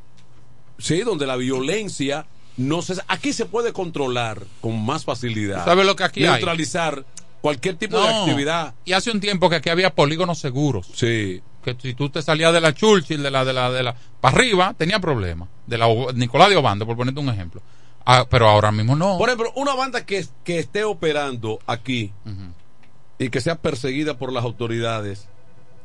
Sí, 0.80 1.02
donde 1.02 1.28
la 1.28 1.36
violencia 1.36 2.26
no 2.58 2.82
se... 2.82 2.96
Aquí 3.08 3.34
se 3.34 3.46
puede 3.46 3.72
controlar 3.74 4.42
con 4.62 4.84
más 4.84 5.06
facilidad. 5.06 5.64
¿Sabes 5.66 5.86
lo 5.86 5.96
que 5.96 6.04
aquí 6.04 6.24
hay? 6.24 6.32
Neutralizar 6.32 7.06
cualquier 7.42 7.76
tipo 7.76 8.00
de 8.02 8.08
actividad. 8.08 8.74
Y 8.86 8.94
hace 8.94 9.12
un 9.12 9.20
tiempo 9.20 9.50
que 9.50 9.58
aquí 9.58 9.70
había 9.70 9.94
polígonos 9.94 10.40
seguros. 10.40 10.88
Sí. 10.94 11.42
Que 11.64 11.76
si 11.82 11.93
tú 11.93 12.10
te 12.10 12.22
salías 12.22 12.53
de 12.53 12.62
la 12.62 12.74
Churchill, 12.74 13.22
de 13.22 13.32
la, 13.32 13.43
de 13.45 13.53
la, 13.53 13.70
de 13.72 13.84
la, 13.84 13.95
para 14.22 14.36
arriba, 14.38 14.74
tenía 14.78 14.99
problemas. 14.99 15.49
De 15.68 15.78
la 15.78 15.88
Nicolás 16.16 16.49
de 16.49 16.55
Obando, 16.57 16.86
por 16.86 16.95
ponerte 16.95 17.20
un 17.20 17.30
ejemplo. 17.30 17.62
Ah, 18.05 18.26
pero 18.30 18.47
ahora 18.49 18.72
mismo 18.72 18.95
no. 18.95 19.18
Por 19.18 19.30
ejemplo, 19.30 19.51
una 19.55 19.76
banda 19.76 20.05
que, 20.05 20.26
que 20.43 20.57
esté 20.60 20.84
operando 20.84 21.60
aquí 21.68 22.12
y 23.20 23.30
que 23.30 23.41
sea 23.41 23.55
perseguida 23.55 24.18
por 24.18 24.32
las 24.32 24.43
autoridades 24.43 25.28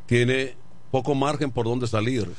tiene 0.07 0.55
poco 0.91 1.15
margen 1.15 1.51
por 1.51 1.65
donde 1.67 1.87
salir. 1.87 2.31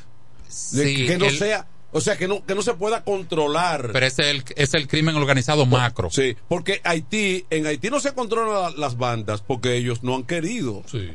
Sí, 0.47 1.05
que 1.05 1.17
no 1.17 1.25
el- 1.25 1.37
sea, 1.37 1.67
o 1.91 1.99
sea, 2.01 2.17
que 2.17 2.27
no, 2.27 2.45
que 2.45 2.55
no 2.55 2.61
se 2.61 2.73
pueda 2.73 3.03
controlar. 3.03 3.89
Pero 3.91 4.05
ese 4.05 4.21
es 4.23 4.27
el, 4.29 4.43
es 4.55 4.73
el 4.73 4.87
crimen 4.87 5.15
organizado 5.15 5.65
macro. 5.65 6.09
Sí, 6.09 6.35
porque 6.47 6.79
Haití, 6.83 7.45
en 7.49 7.65
Haití 7.67 7.89
no 7.89 7.99
se 7.99 8.13
controlan 8.13 8.73
la- 8.73 8.79
las 8.79 8.97
bandas 8.97 9.41
porque 9.41 9.75
ellos 9.75 10.03
no 10.03 10.15
han 10.15 10.23
querido. 10.23 10.83
Sí. 10.85 11.11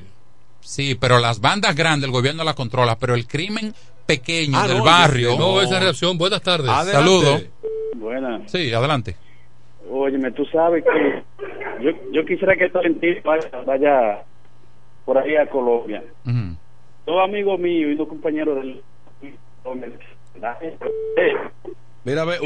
Sí, 0.70 0.94
pero 0.94 1.18
las 1.18 1.40
bandas 1.40 1.74
grandes 1.74 2.06
el 2.06 2.12
gobierno 2.12 2.44
las 2.44 2.54
controla, 2.54 2.96
pero 2.96 3.16
el 3.16 3.26
crimen 3.26 3.74
pequeño 4.06 4.56
Ah, 4.56 4.68
del 4.68 4.78
no, 4.78 4.84
barrio. 4.84 5.36
No, 5.36 5.60
esa 5.60 5.80
reacción. 5.80 6.16
Buenas 6.16 6.40
tardes. 6.42 6.68
Adelante. 6.68 6.92
Saludos. 6.92 7.44
Buenas. 7.96 8.52
Sí, 8.52 8.72
adelante. 8.72 9.16
Óyeme, 9.90 10.30
tú 10.30 10.44
sabes 10.46 10.84
que 10.84 11.24
yo, 11.82 11.90
yo 12.12 12.24
quisiera 12.24 12.54
que 12.54 12.68
Tolentino 12.70 13.20
vaya, 13.24 13.50
vaya 13.66 14.22
por 15.04 15.18
ahí 15.18 15.34
a 15.34 15.46
Colombia. 15.46 16.04
Ujú. 16.24 16.56
Dos 17.04 17.24
amigos 17.24 17.58
míos 17.58 17.90
y 17.92 17.96
dos 17.96 18.06
compañeros 18.06 18.54
del... 18.54 18.80
Mira, 22.04 22.24
ve, 22.24 22.38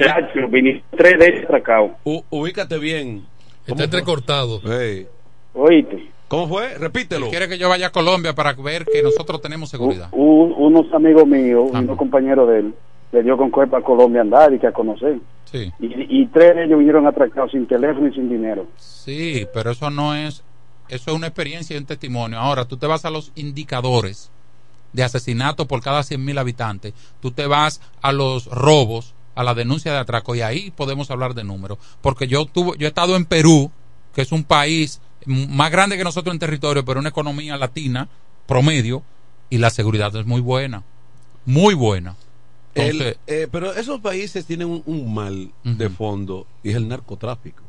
tres 0.97 1.19
de 1.19 1.27
ellos 1.27 1.45
atracados. 1.45 1.91
ubícate 2.31 2.79
bien. 2.79 3.27
Está 3.67 3.85
entrecortado. 3.85 4.63
Hey. 4.65 5.07
Oíste, 5.53 6.11
¿Cómo 6.29 6.49
fue? 6.49 6.77
Repítelo. 6.79 7.29
Quiere 7.31 7.49
que 7.49 7.59
yo 7.59 7.69
vaya 7.69 7.89
a 7.89 7.93
Colombia 7.93 8.35
para 8.35 8.53
ver 8.55 8.85
que 8.87 9.03
nosotros 9.03 9.41
tenemos 9.41 9.69
seguridad. 9.71 10.09
un- 10.13 10.53
unos 10.57 10.93
amigos 10.93 11.27
míos, 11.27 11.69
Ajá. 11.71 11.81
unos 11.81 11.97
compañeros 11.99 12.49
de 12.49 12.59
él, 12.61 12.75
le 13.13 13.23
dio 13.23 13.37
con 13.37 13.51
cuerpo 13.51 13.77
a 13.77 13.83
Colombia 13.85 14.21
a 14.21 14.25
andar 14.25 14.53
y 14.55 14.59
que 14.59 14.67
a 14.67 14.73
conocer. 14.73 15.19
Sí. 15.45 15.71
Y, 15.79 16.23
y 16.23 16.27
tres 16.27 16.57
de 16.57 16.65
ellos 16.65 16.79
vinieron 16.79 17.07
atracados 17.07 17.53
sin 17.53 17.67
teléfono 17.67 18.09
y 18.09 18.15
sin 18.15 18.29
dinero. 18.29 18.67
Sí, 18.77 19.47
pero 19.53 19.71
eso 19.71 19.91
no 19.91 20.15
es, 20.15 20.43
eso 20.89 21.11
es 21.11 21.17
una 21.17 21.27
experiencia 21.29 21.77
y 21.77 21.79
un 21.79 21.87
testimonio. 21.87 22.39
Ahora, 22.39 22.65
tú 22.65 22.77
te 22.77 22.87
vas 22.87 23.05
a 23.05 23.11
los 23.11 23.31
indicadores 23.37 24.31
de 24.93 25.03
asesinato 25.05 25.67
por 25.67 25.83
cada 25.83 26.03
100 26.03 26.25
mil 26.25 26.39
habitantes, 26.39 26.95
tú 27.21 27.31
te 27.31 27.47
vas 27.47 27.81
a 28.01 28.13
los 28.13 28.47
robos, 28.47 29.15
a 29.35 29.43
la 29.45 29.55
denuncia 29.55 29.93
de 29.93 29.99
atraco 29.99 30.35
y 30.37 30.41
ahí 30.43 30.71
podemos 30.71 31.11
hablar 31.11 31.35
de 31.35 31.45
números. 31.45 31.79
Porque 32.01 32.27
yo 32.29 32.47
tuve, 32.47 32.77
yo 32.79 32.87
he 32.87 32.89
estado 32.89 33.17
en 33.17 33.25
Perú, 33.27 33.71
que 34.15 34.23
es 34.23 34.31
un 34.33 34.45
país 34.45 35.01
más 35.27 35.71
grande 35.71 35.97
que 35.97 36.05
nosotros 36.05 36.33
en 36.35 36.39
territorio, 36.39 36.85
pero 36.85 37.01
una 37.01 37.09
economía 37.11 37.57
latina 37.57 38.09
promedio 38.47 39.03
y 39.51 39.59
la 39.59 39.71
seguridad 39.71 40.15
es 40.17 40.27
muy 40.27 40.41
buena, 40.41 40.83
muy 41.45 41.75
buena. 41.75 42.17
El- 42.75 42.91
Entonces, 43.03 43.19
eh, 43.27 43.49
pero 43.51 43.73
esos 43.75 44.01
países 44.01 44.47
tienen 44.47 44.69
un, 44.69 44.83
un 44.87 45.15
mal 45.15 45.51
de 45.63 45.89
fondo 45.91 46.47
y 46.63 46.71
es 46.71 46.77
el 46.77 46.89
narcotráfico. 46.89 47.63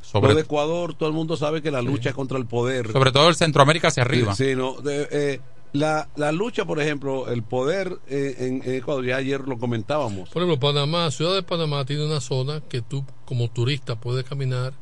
Sobre- 0.00 0.28
Lo 0.30 0.34
de 0.36 0.42
Ecuador, 0.42 0.94
todo 0.94 1.08
el 1.08 1.14
mundo 1.14 1.36
sabe 1.36 1.60
que 1.62 1.70
la 1.70 1.82
lucha 1.82 2.12
contra 2.12 2.38
el 2.38 2.46
poder. 2.46 2.90
sobre 2.92 3.12
todo 3.12 3.28
el 3.28 3.34
Centroamérica 3.34 3.88
hacia 3.88 4.02
arriba. 4.04 4.34
Sí, 4.34 4.54
no, 4.54 4.80
de- 4.80 5.08
eh, 5.10 5.40
la, 5.72 6.08
la 6.16 6.32
lucha, 6.32 6.64
por 6.64 6.80
ejemplo, 6.80 7.28
el 7.28 7.42
poder 7.42 7.98
eh, 8.08 8.36
en, 8.38 8.62
en 8.64 8.76
Ecuador, 8.76 9.04
ya 9.04 9.16
ayer 9.16 9.40
lo 9.42 9.58
comentábamos. 9.58 10.30
Por 10.30 10.42
ejemplo, 10.42 10.58
Panamá, 10.58 11.10
Ciudad 11.10 11.34
de 11.34 11.42
Panamá 11.42 11.84
tiene 11.84 12.06
una 12.06 12.20
zona 12.20 12.62
que 12.66 12.80
tú 12.80 13.04
como 13.26 13.48
turista 13.50 13.96
puedes 13.96 14.24
caminar 14.24 14.72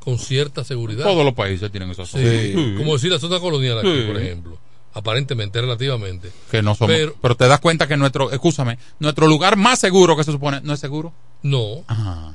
con 0.00 0.18
cierta 0.18 0.64
seguridad. 0.64 1.04
Todos 1.04 1.24
los 1.24 1.34
países 1.34 1.70
tienen 1.70 1.90
esa 1.90 2.04
zona. 2.06 2.24
Sí, 2.28 2.52
Sí. 2.54 2.74
Como 2.76 2.94
decir 2.94 3.12
la 3.12 3.18
zona 3.20 3.38
colonial 3.38 3.78
aquí, 3.78 4.00
Sí. 4.00 4.06
por 4.06 4.16
ejemplo. 4.20 4.58
Aparentemente, 4.92 5.60
relativamente. 5.60 6.32
que 6.50 6.62
no 6.62 6.74
somos 6.74 6.92
Pero- 6.92 7.14
pero, 7.22 7.36
te 7.36 7.46
das 7.46 7.60
cuenta 7.60 7.86
que 7.86 7.96
nuestro 7.96 8.32
escúchame 8.32 8.76
nuestro 8.98 9.28
lugar 9.28 9.56
más 9.56 9.78
seguro 9.78 10.16
que 10.16 10.24
se 10.24 10.32
supone 10.32 10.60
no 10.62 10.72
es 10.74 10.80
seguro 10.80 11.12
No. 11.42 11.84
Ajá. 11.86 12.32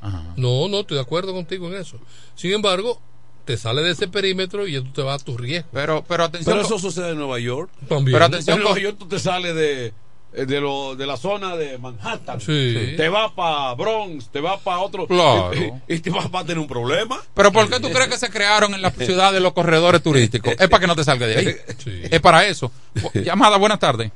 Ajá. 0.00 0.22
No, 0.36 0.68
no, 0.68 0.80
estoy 0.80 0.94
de 0.96 1.02
acuerdo 1.02 1.32
contigo 1.34 1.66
en 1.68 1.74
eso. 1.74 1.98
Sin 2.36 2.52
embargo, 2.52 3.00
te 3.44 3.56
sale 3.56 3.82
de 3.82 3.90
ese 3.90 4.08
perímetro 4.08 4.66
y 4.66 4.72
ya 4.72 4.80
tú 4.80 4.90
te 4.92 5.02
vas 5.02 5.20
a 5.20 5.24
tu 5.24 5.36
riesgo. 5.36 5.68
pero 5.72 6.04
pero 6.08 6.24
atención 6.24 6.54
Pero 6.56 6.66
eso 6.66 6.78
sucede 6.78 7.10
en 7.10 7.18
Nueva 7.18 7.38
York. 7.38 7.70
También. 7.88 8.14
pero 8.14 8.24
atención 8.24 8.58
En 8.58 8.64
Nueva 8.64 8.78
York 8.78 8.96
tú 8.98 9.06
te 9.06 9.18
sales 9.18 9.54
de, 9.54 9.92
de, 10.32 10.60
lo, 10.60 10.94
de 10.94 11.06
la 11.06 11.16
zona 11.16 11.56
de 11.56 11.78
Manhattan. 11.78 12.40
Sí. 12.40 12.94
Te 12.96 13.08
vas 13.08 13.32
para 13.32 13.74
Bronx, 13.74 14.28
te 14.28 14.40
vas 14.40 14.60
para 14.60 14.78
otro. 14.80 15.06
Claro. 15.06 15.50
Y, 15.88 15.94
y 15.94 15.98
te 16.00 16.10
vas 16.10 16.26
a 16.32 16.40
tener 16.42 16.58
un 16.58 16.66
problema. 16.68 17.18
pero 17.34 17.50
por 17.52 17.68
qué 17.68 17.80
tú 17.80 17.90
crees 17.90 18.08
que 18.08 18.18
se 18.18 18.30
crearon 18.30 18.74
en 18.74 18.82
la 18.82 18.90
ciudad 18.92 19.32
de 19.32 19.40
los 19.40 19.52
corredores 19.52 20.02
turísticos 20.02 20.52
es 20.58 20.68
para 20.68 20.80
que 20.80 20.86
no 20.86 20.94
te 20.96 21.04
salga 21.04 21.26
de 21.26 21.36
ahí 21.36 21.56
Sí. 21.78 22.02
es 22.10 22.20
para 22.20 22.46
eso 22.46 22.70
llamada 23.14 23.56
buenas 23.56 23.78
tardes 23.78 24.10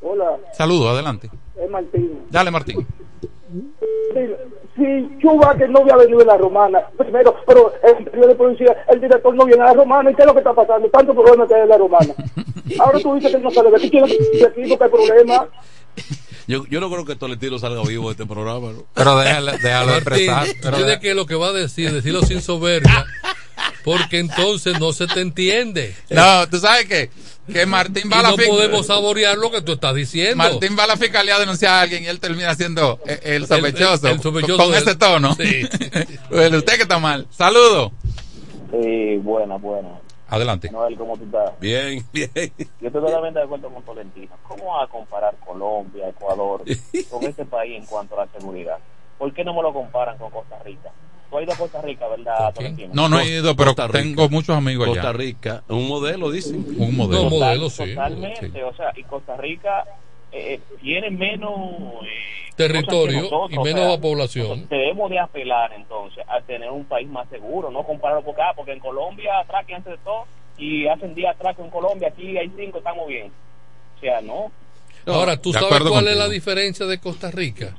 Hola, 0.00 0.36
saludos 0.56 0.92
adelante 0.94 1.28
es 1.62 1.70
Martín. 1.70 2.20
dale 2.30 2.50
Martín 2.50 2.86
Si 4.78 5.18
Chuba 5.20 5.54
que 5.56 5.66
no 5.68 5.80
había 5.80 5.96
venido 5.96 6.20
en 6.20 6.26
la 6.28 6.36
romana, 6.36 6.80
primero, 6.96 7.34
pero 7.46 7.72
el 7.82 8.20
de 8.28 8.34
policía, 8.36 8.76
el 8.88 9.00
director 9.00 9.34
no 9.34 9.44
viene 9.44 9.62
a 9.62 9.66
la 9.66 9.74
romana, 9.74 10.10
¿y 10.10 10.14
qué 10.14 10.22
es 10.22 10.26
lo 10.26 10.32
que 10.34 10.38
está 10.38 10.54
pasando? 10.54 10.88
Tanto 10.88 11.12
problema 11.14 11.46
que 11.48 11.54
hay 11.54 11.62
en 11.62 11.68
la 11.68 11.78
romana. 11.78 12.14
Ahora 12.78 12.98
tú 13.00 13.14
dices 13.16 13.32
que 13.32 13.38
no 13.38 13.50
sale 13.50 13.70
de 13.70 13.76
aquí, 13.76 13.90
¿quién 13.90 14.04
de 14.06 14.16
porque 14.68 14.84
hay 14.84 14.90
problema? 14.90 15.48
Yo, 16.46 16.64
yo 16.70 16.80
no 16.80 16.88
creo 16.90 17.04
que 17.04 17.16
Tolentino 17.16 17.58
salga 17.58 17.82
vivo 17.82 18.06
de 18.08 18.12
este 18.12 18.24
programa. 18.26 18.72
¿no? 18.72 18.84
Pero 18.94 19.18
déjalo, 19.18 19.52
déjalo 19.52 19.92
expresar. 19.96 20.46
Pero 20.62 20.78
de- 20.78 20.98
que 21.00 21.14
lo 21.14 21.26
que 21.26 21.34
va 21.34 21.48
a 21.48 21.52
decir, 21.52 21.92
decirlo 21.92 22.22
sin 22.22 22.40
soberbia, 22.40 23.04
porque 23.84 24.18
entonces 24.18 24.78
no 24.80 24.92
se 24.92 25.06
te 25.08 25.20
entiende. 25.20 25.94
No, 26.10 26.48
tú 26.48 26.58
sabes 26.58 26.86
qué? 26.86 27.10
Que 27.52 27.66
Martín 27.66 28.02
Y 28.06 28.08
va 28.10 28.18
a 28.20 28.22
la 28.22 28.30
no 28.30 28.36
podemos 28.36 28.86
saborear 28.86 29.36
lo 29.38 29.50
que 29.50 29.62
tú 29.62 29.72
estás 29.72 29.94
diciendo. 29.94 30.36
Martín 30.36 30.76
va 30.78 30.84
a 30.84 30.86
la 30.88 30.96
fiscalía 30.96 31.36
a 31.36 31.38
denunciar 31.40 31.72
a 31.74 31.80
alguien 31.82 32.04
y 32.04 32.06
él 32.06 32.20
termina 32.20 32.54
siendo 32.54 33.00
eh, 33.06 33.20
el 33.24 33.46
sospechoso, 33.46 34.06
el- 34.08 34.14
el 34.14 34.20
sospechoso 34.22 34.56
con 34.62 34.72
del- 34.72 34.82
ese 34.82 34.94
tono. 34.96 35.34
Sí. 35.34 35.68
Bueno, 36.30 36.58
usted 36.58 36.74
que 36.76 36.82
está 36.82 36.98
mal. 36.98 37.26
Saludos. 37.30 37.92
Sí, 38.70 39.16
buena, 39.16 39.56
buena. 39.56 39.88
Adelante. 40.28 40.70
Noel, 40.70 40.94
¿cómo 40.98 41.16
tú 41.16 41.24
estás? 41.24 41.58
Bien, 41.58 42.04
bien. 42.12 42.30
Yo 42.36 42.86
estoy 42.88 43.00
totalmente 43.02 43.38
de 43.38 43.44
acuerdo 43.46 43.70
con 43.70 43.82
Tolentino. 43.82 44.36
¿Cómo 44.46 44.74
va 44.76 44.84
a 44.84 44.86
comparar 44.86 45.34
Colombia, 45.44 46.06
Ecuador 46.10 46.62
con 47.10 47.24
este 47.24 47.46
país 47.46 47.78
en 47.78 47.86
cuanto 47.86 48.20
a 48.20 48.26
la 48.26 48.32
seguridad? 48.38 48.76
¿Por 49.16 49.32
qué 49.32 49.42
no 49.42 49.54
me 49.54 49.62
lo 49.62 49.72
comparan 49.72 50.18
con 50.18 50.30
Costa 50.30 50.58
Rica? 50.62 50.90
Tú 51.30 51.36
has 51.36 51.44
ido 51.44 51.52
a 51.52 51.56
Costa 51.56 51.82
Rica, 51.82 52.08
¿verdad, 52.08 52.54
Tolentino? 52.54 52.94
No, 52.94 53.08
no 53.08 53.20
he 53.20 53.28
ido, 53.28 53.54
pero 53.54 53.70
Costa 53.70 53.86
Rica. 53.88 53.98
tengo 53.98 54.28
muchos 54.30 54.56
amigos 54.56 54.88
allá. 54.88 55.02
Costa 55.02 55.12
Rica, 55.12 55.62
un 55.68 55.88
modelo, 55.88 56.30
dicen. 56.30 56.64
Un 56.78 56.96
modelo. 56.96 57.24
No, 57.24 57.30
modelo, 57.30 57.70
sí. 57.70 57.94
Totalmente, 57.94 58.64
o 58.64 58.74
sea, 58.74 58.92
y 58.96 59.02
Costa 59.04 59.36
Rica 59.36 59.84
eh, 60.32 60.54
eh, 60.54 60.60
tiene 60.80 61.10
menos 61.10 61.58
eh, 62.02 62.52
Territorio 62.56 63.22
nosotros, 63.22 63.52
y 63.52 63.56
o 63.58 63.62
menos 63.62 63.86
sea, 63.86 64.00
población. 64.00 64.68
Debemos 64.68 65.10
de 65.10 65.18
apelar 65.18 65.72
entonces 65.74 66.24
a 66.28 66.40
tener 66.40 66.70
un 66.70 66.84
país 66.84 67.08
más 67.08 67.28
seguro, 67.28 67.70
no 67.70 67.84
compararlo 67.84 68.24
por 68.24 68.34
acá, 68.34 68.52
porque 68.56 68.72
en 68.72 68.80
Colombia 68.80 69.38
atraquen 69.38 69.76
antes 69.76 69.92
de 69.92 69.98
todo 69.98 70.24
y 70.58 70.86
hacen 70.88 71.14
10 71.14 71.30
atracos 71.30 71.64
en 71.64 71.70
Colombia, 71.70 72.08
aquí 72.08 72.36
hay 72.36 72.50
5, 72.56 72.78
estamos 72.78 73.06
bien. 73.06 73.30
O 73.96 74.00
sea, 74.00 74.20
no. 74.20 74.50
Ahora, 75.06 75.40
¿tú 75.40 75.52
sabes 75.52 75.80
cuál 75.88 76.08
es 76.08 76.16
la 76.16 76.28
diferencia 76.28 76.84
de 76.86 76.98
Costa 76.98 77.30
Rica? 77.30 77.74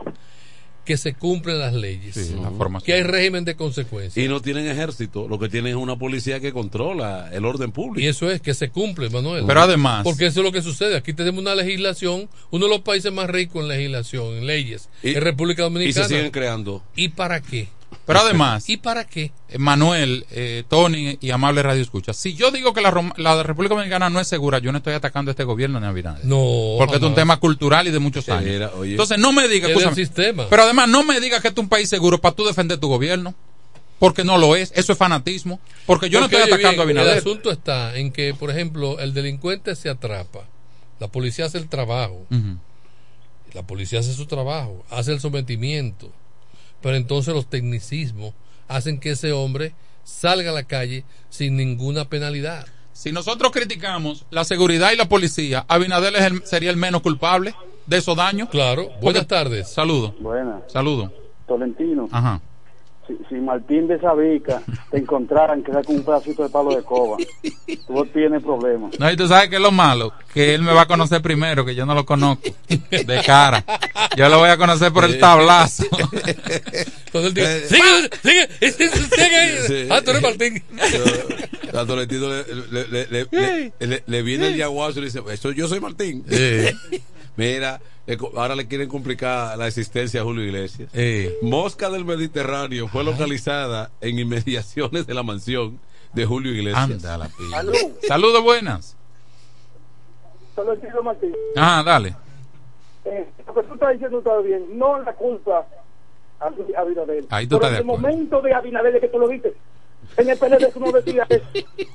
Que 0.90 0.98
se 0.98 1.14
cumplen 1.14 1.60
las 1.60 1.76
leyes. 1.76 2.16
Sí, 2.16 2.34
la 2.42 2.50
formación. 2.50 2.84
Que 2.88 2.94
hay 2.94 3.04
régimen 3.04 3.46
de 3.46 3.56
consecuencias. 3.56 4.18
Y 4.18 4.28
no 4.28 4.42
tienen 4.42 4.66
ejército, 4.66 5.28
lo 5.28 5.38
que 5.38 5.48
tienen 5.48 5.74
es 5.74 5.76
una 5.76 6.00
policía 6.00 6.40
que 6.40 6.52
controla 6.52 7.30
el 7.32 7.46
orden 7.46 7.72
público. 7.72 8.00
Y 8.04 8.08
eso 8.08 8.32
es 8.32 8.42
que 8.42 8.56
se 8.56 8.70
cumple, 8.72 9.08
Manuel. 9.12 9.44
Pero 9.46 9.62
además- 9.62 10.04
Porque 10.04 10.26
eso 10.26 10.40
es 10.40 10.44
lo 10.48 10.52
que 10.52 10.64
sucede. 10.64 10.98
Aquí 10.98 11.14
tenemos 11.14 11.42
una 11.44 11.54
legislación, 11.54 12.28
uno 12.50 12.66
de 12.66 12.72
los 12.72 12.82
países 12.82 13.14
más 13.14 13.30
ricos 13.30 13.62
en 13.62 13.68
legislación, 13.68 14.34
en 14.38 14.48
leyes, 14.48 14.90
Y- 15.04 15.10
en 15.14 15.22
República 15.22 15.62
y 15.62 15.66
Dominicana. 15.66 16.08
se 16.08 16.16
siguen 16.16 16.32
creando. 16.32 16.84
¿Y 16.96 17.10
para 17.10 17.40
qué? 17.40 17.68
Pero 18.06 18.20
además, 18.22 18.68
¿Y 18.70 18.78
para 18.78 19.06
qué? 19.06 19.32
Manuel, 19.58 20.26
eh, 20.32 20.64
Tony 20.68 21.18
y 21.22 21.30
amable 21.32 21.62
Radio 21.62 21.82
Escucha, 21.82 22.12
si 22.14 22.34
yo 22.34 22.50
digo 22.52 22.74
que 22.74 22.82
la, 22.82 22.92
la 23.18 23.44
República 23.44 23.76
Dominicana 23.76 24.10
no 24.10 24.20
es 24.20 24.28
segura, 24.28 24.58
yo 24.60 24.72
no 24.72 24.80
estoy 24.80 24.94
atacando 24.94 25.30
a 25.30 25.34
este 25.34 25.44
gobierno 25.44 25.80
ni 25.80 25.86
a 25.86 25.90
Abinader. 25.90 26.26
No. 26.26 26.76
Porque 26.80 26.96
es 26.98 27.02
un 27.04 27.14
tema 27.16 27.38
cultural 27.38 27.88
y 27.88 27.92
de 27.92 28.00
muchos 28.00 28.28
años. 28.30 28.48
Era, 28.50 28.72
oye. 28.76 28.92
Entonces 28.92 29.18
no 29.20 29.32
me 29.32 29.48
diga, 29.48 29.68
Es 29.68 29.74
del 29.76 29.78
escúchame, 29.84 29.96
sistema. 29.96 30.48
pero 30.50 30.64
además 30.64 30.88
no 30.90 31.04
me 31.04 31.20
diga 31.20 31.40
que 31.40 31.50
este 31.50 31.60
es 31.60 31.64
un 31.64 31.70
país 31.70 31.88
seguro 31.90 32.20
para 32.20 32.36
tú 32.36 32.46
defender 32.46 32.80
tu 32.80 32.88
gobierno, 32.88 33.36
porque 34.00 34.24
no 34.24 34.38
lo 34.40 34.56
es, 34.56 34.72
eso 34.76 34.92
es 34.94 34.98
fanatismo, 34.98 35.60
porque 35.86 36.10
yo 36.10 36.20
Porque, 36.22 36.38
no 36.38 36.44
estoy 36.44 36.54
oye, 36.56 36.64
atacando 36.66 36.86
bien, 36.86 36.98
a 36.98 37.02
El 37.02 37.08
Abinader. 37.10 37.18
asunto 37.28 37.52
está 37.52 37.96
en 37.98 38.12
que, 38.12 38.34
por 38.34 38.50
ejemplo, 38.50 38.98
el 39.00 39.14
delincuente 39.14 39.76
se 39.76 39.90
atrapa, 39.90 40.46
la 41.00 41.10
policía 41.10 41.46
hace 41.46 41.58
el 41.60 41.68
trabajo, 41.70 42.26
la 43.54 43.64
policía 43.64 44.00
hace 44.00 44.14
su 44.14 44.26
trabajo, 44.26 44.84
hace 44.90 45.12
el 45.12 45.20
sometimiento, 45.20 46.12
pero 46.82 46.96
entonces 46.96 47.34
los 47.34 47.48
tecnicismos 47.48 48.34
hacen 48.68 49.00
que 49.00 49.12
ese 49.12 49.32
hombre 49.32 49.74
salga 50.04 50.52
a 50.52 50.54
la 50.54 50.64
calle 50.64 51.04
sin 51.30 51.56
ninguna 51.58 52.06
penalidad. 52.06 52.66
Si 52.94 53.12
nosotros 53.12 53.52
criticamos 53.52 54.26
la 54.30 54.44
seguridad 54.44 54.92
y 54.92 54.98
la 54.98 55.08
policía, 55.08 55.66
Abinader 55.68 56.16
es 56.16 56.22
el- 56.24 56.46
sería 56.46 56.70
el 56.70 56.78
menos 56.78 57.02
culpable 57.02 57.54
de 57.86 57.98
esos 57.98 58.16
daños. 58.18 58.50
Claro. 58.50 58.90
Buenas 59.02 59.26
tardes. 59.28 59.70
Saludos. 59.70 60.14
Buena, 60.20 60.62
Saludos. 60.68 61.12
Tolentino. 61.48 62.08
Ajá. 62.12 62.42
Si, 63.10 63.18
si 63.28 63.36
Martín 63.41 63.88
de 63.88 63.99
Sabica 63.99 64.62
te 64.91 64.99
encontraran 64.99 65.64
que 65.64 65.72
sea 65.72 65.82
con 65.84 65.95
un 65.95 66.03
pedacito 66.03 66.43
de 66.43 66.49
palo 66.49 66.76
de 66.76 66.84
coba, 66.84 67.18
tú 67.88 68.05
tienes 68.14 68.43
problemas. 68.43 68.97
No, 68.99 69.12
y 69.12 69.18
tú 69.18 69.28
sabes 69.28 69.49
que 69.49 69.55
es 69.55 69.62
lo 69.62 69.72
malo, 69.72 70.14
que 70.32 70.53
él 70.53 70.62
me 70.62 70.72
va 70.74 70.84
a 70.84 70.88
conocer 70.88 71.20
primero, 71.22 71.66
que 71.66 71.74
yo 71.74 71.86
no 71.88 71.95
lo 71.95 72.05
conozco 72.05 72.49
de 72.91 73.22
cara. 73.26 73.66
Yo 74.16 74.30
lo 74.30 74.38
voy 74.38 74.49
a 74.49 74.57
conocer 74.57 74.91
por 74.93 75.05
el 75.05 75.20
tablazo. 75.20 75.86
Cuando 77.12 77.30
él 77.30 77.34
diga, 77.34 77.51
Eh, 77.51 77.66
sigue, 77.68 78.10
sigue, 78.22 78.72
sigue, 78.72 78.89
sigue 78.89 79.36
ahí". 79.36 79.57
Sí. 79.68 79.88
Ah, 79.89 80.01
tú 80.03 80.12
eres 80.12 80.22
Martín. 80.22 80.64
A 81.74 81.86
Tolentino 81.86 82.30
le, 82.30 82.43
le, 82.72 82.88
le, 82.88 83.07
le- 83.07 83.28
le- 83.32 83.74
le- 83.88 84.03
le 84.05 84.22
viene 84.24 84.47
el 84.47 84.55
yaguazo 84.55 84.99
y 84.99 85.01
le 85.01 85.07
dice, 85.07 85.22
eso 85.32 85.51
yo 85.51 85.68
soy 85.68 85.80
Martín. 85.80 86.24
Mira, 87.40 87.80
ahora 88.36 88.54
le 88.54 88.68
quieren 88.68 88.90
complicar 88.90 89.58
la 89.58 89.66
existencia 89.66 90.20
a 90.20 90.24
Julio 90.26 90.44
Iglesias. 90.44 90.92
Mosca 91.42 91.90
del 91.90 92.04
Mediterráneo 92.04 92.90
fue 92.90 93.06
localizada 93.06 93.92
en 94.02 94.20
inmediaciones 94.20 95.08
de 95.08 95.14
la 95.14 95.24
mansión 95.24 95.80
de 96.12 96.26
Julio 96.26 96.52
Iglesias. 96.52 96.84
Anda 96.84 97.18
la 97.18 97.30
pila. 97.30 97.64
Saludos 98.06 98.44
buenas. 98.44 98.98
Tolentino 100.54 101.02
Martín. 101.02 101.34
Ah, 101.56 101.82
dale. 101.86 102.14
Eh, 103.06 103.26
lo 103.48 103.54
que 103.54 103.64
tú 103.64 103.74
estás 103.76 103.94
diciendo 103.94 104.18
está 104.18 104.38
bien, 104.40 104.78
no 104.78 105.00
la 105.00 105.14
culpa 105.14 105.66
a 106.42 106.46
a 106.46 106.82
Abinader. 106.82 107.24
Ahí 107.30 107.48
tú 107.48 107.56
estás 107.56 107.72
de 107.72 107.78
el 107.78 107.86
momento 107.86 108.42
de 108.42 108.54
Abinader 108.54 108.92
de 108.92 109.00
que 109.00 109.08
tú 109.08 109.18
lo 109.18 109.30
viste, 109.30 109.54
en 110.18 110.30
el 110.30 110.38
PLD 110.38 110.72
tú 110.74 110.80
no 110.80 110.91
decías 110.91 111.28
eso. 111.30 111.45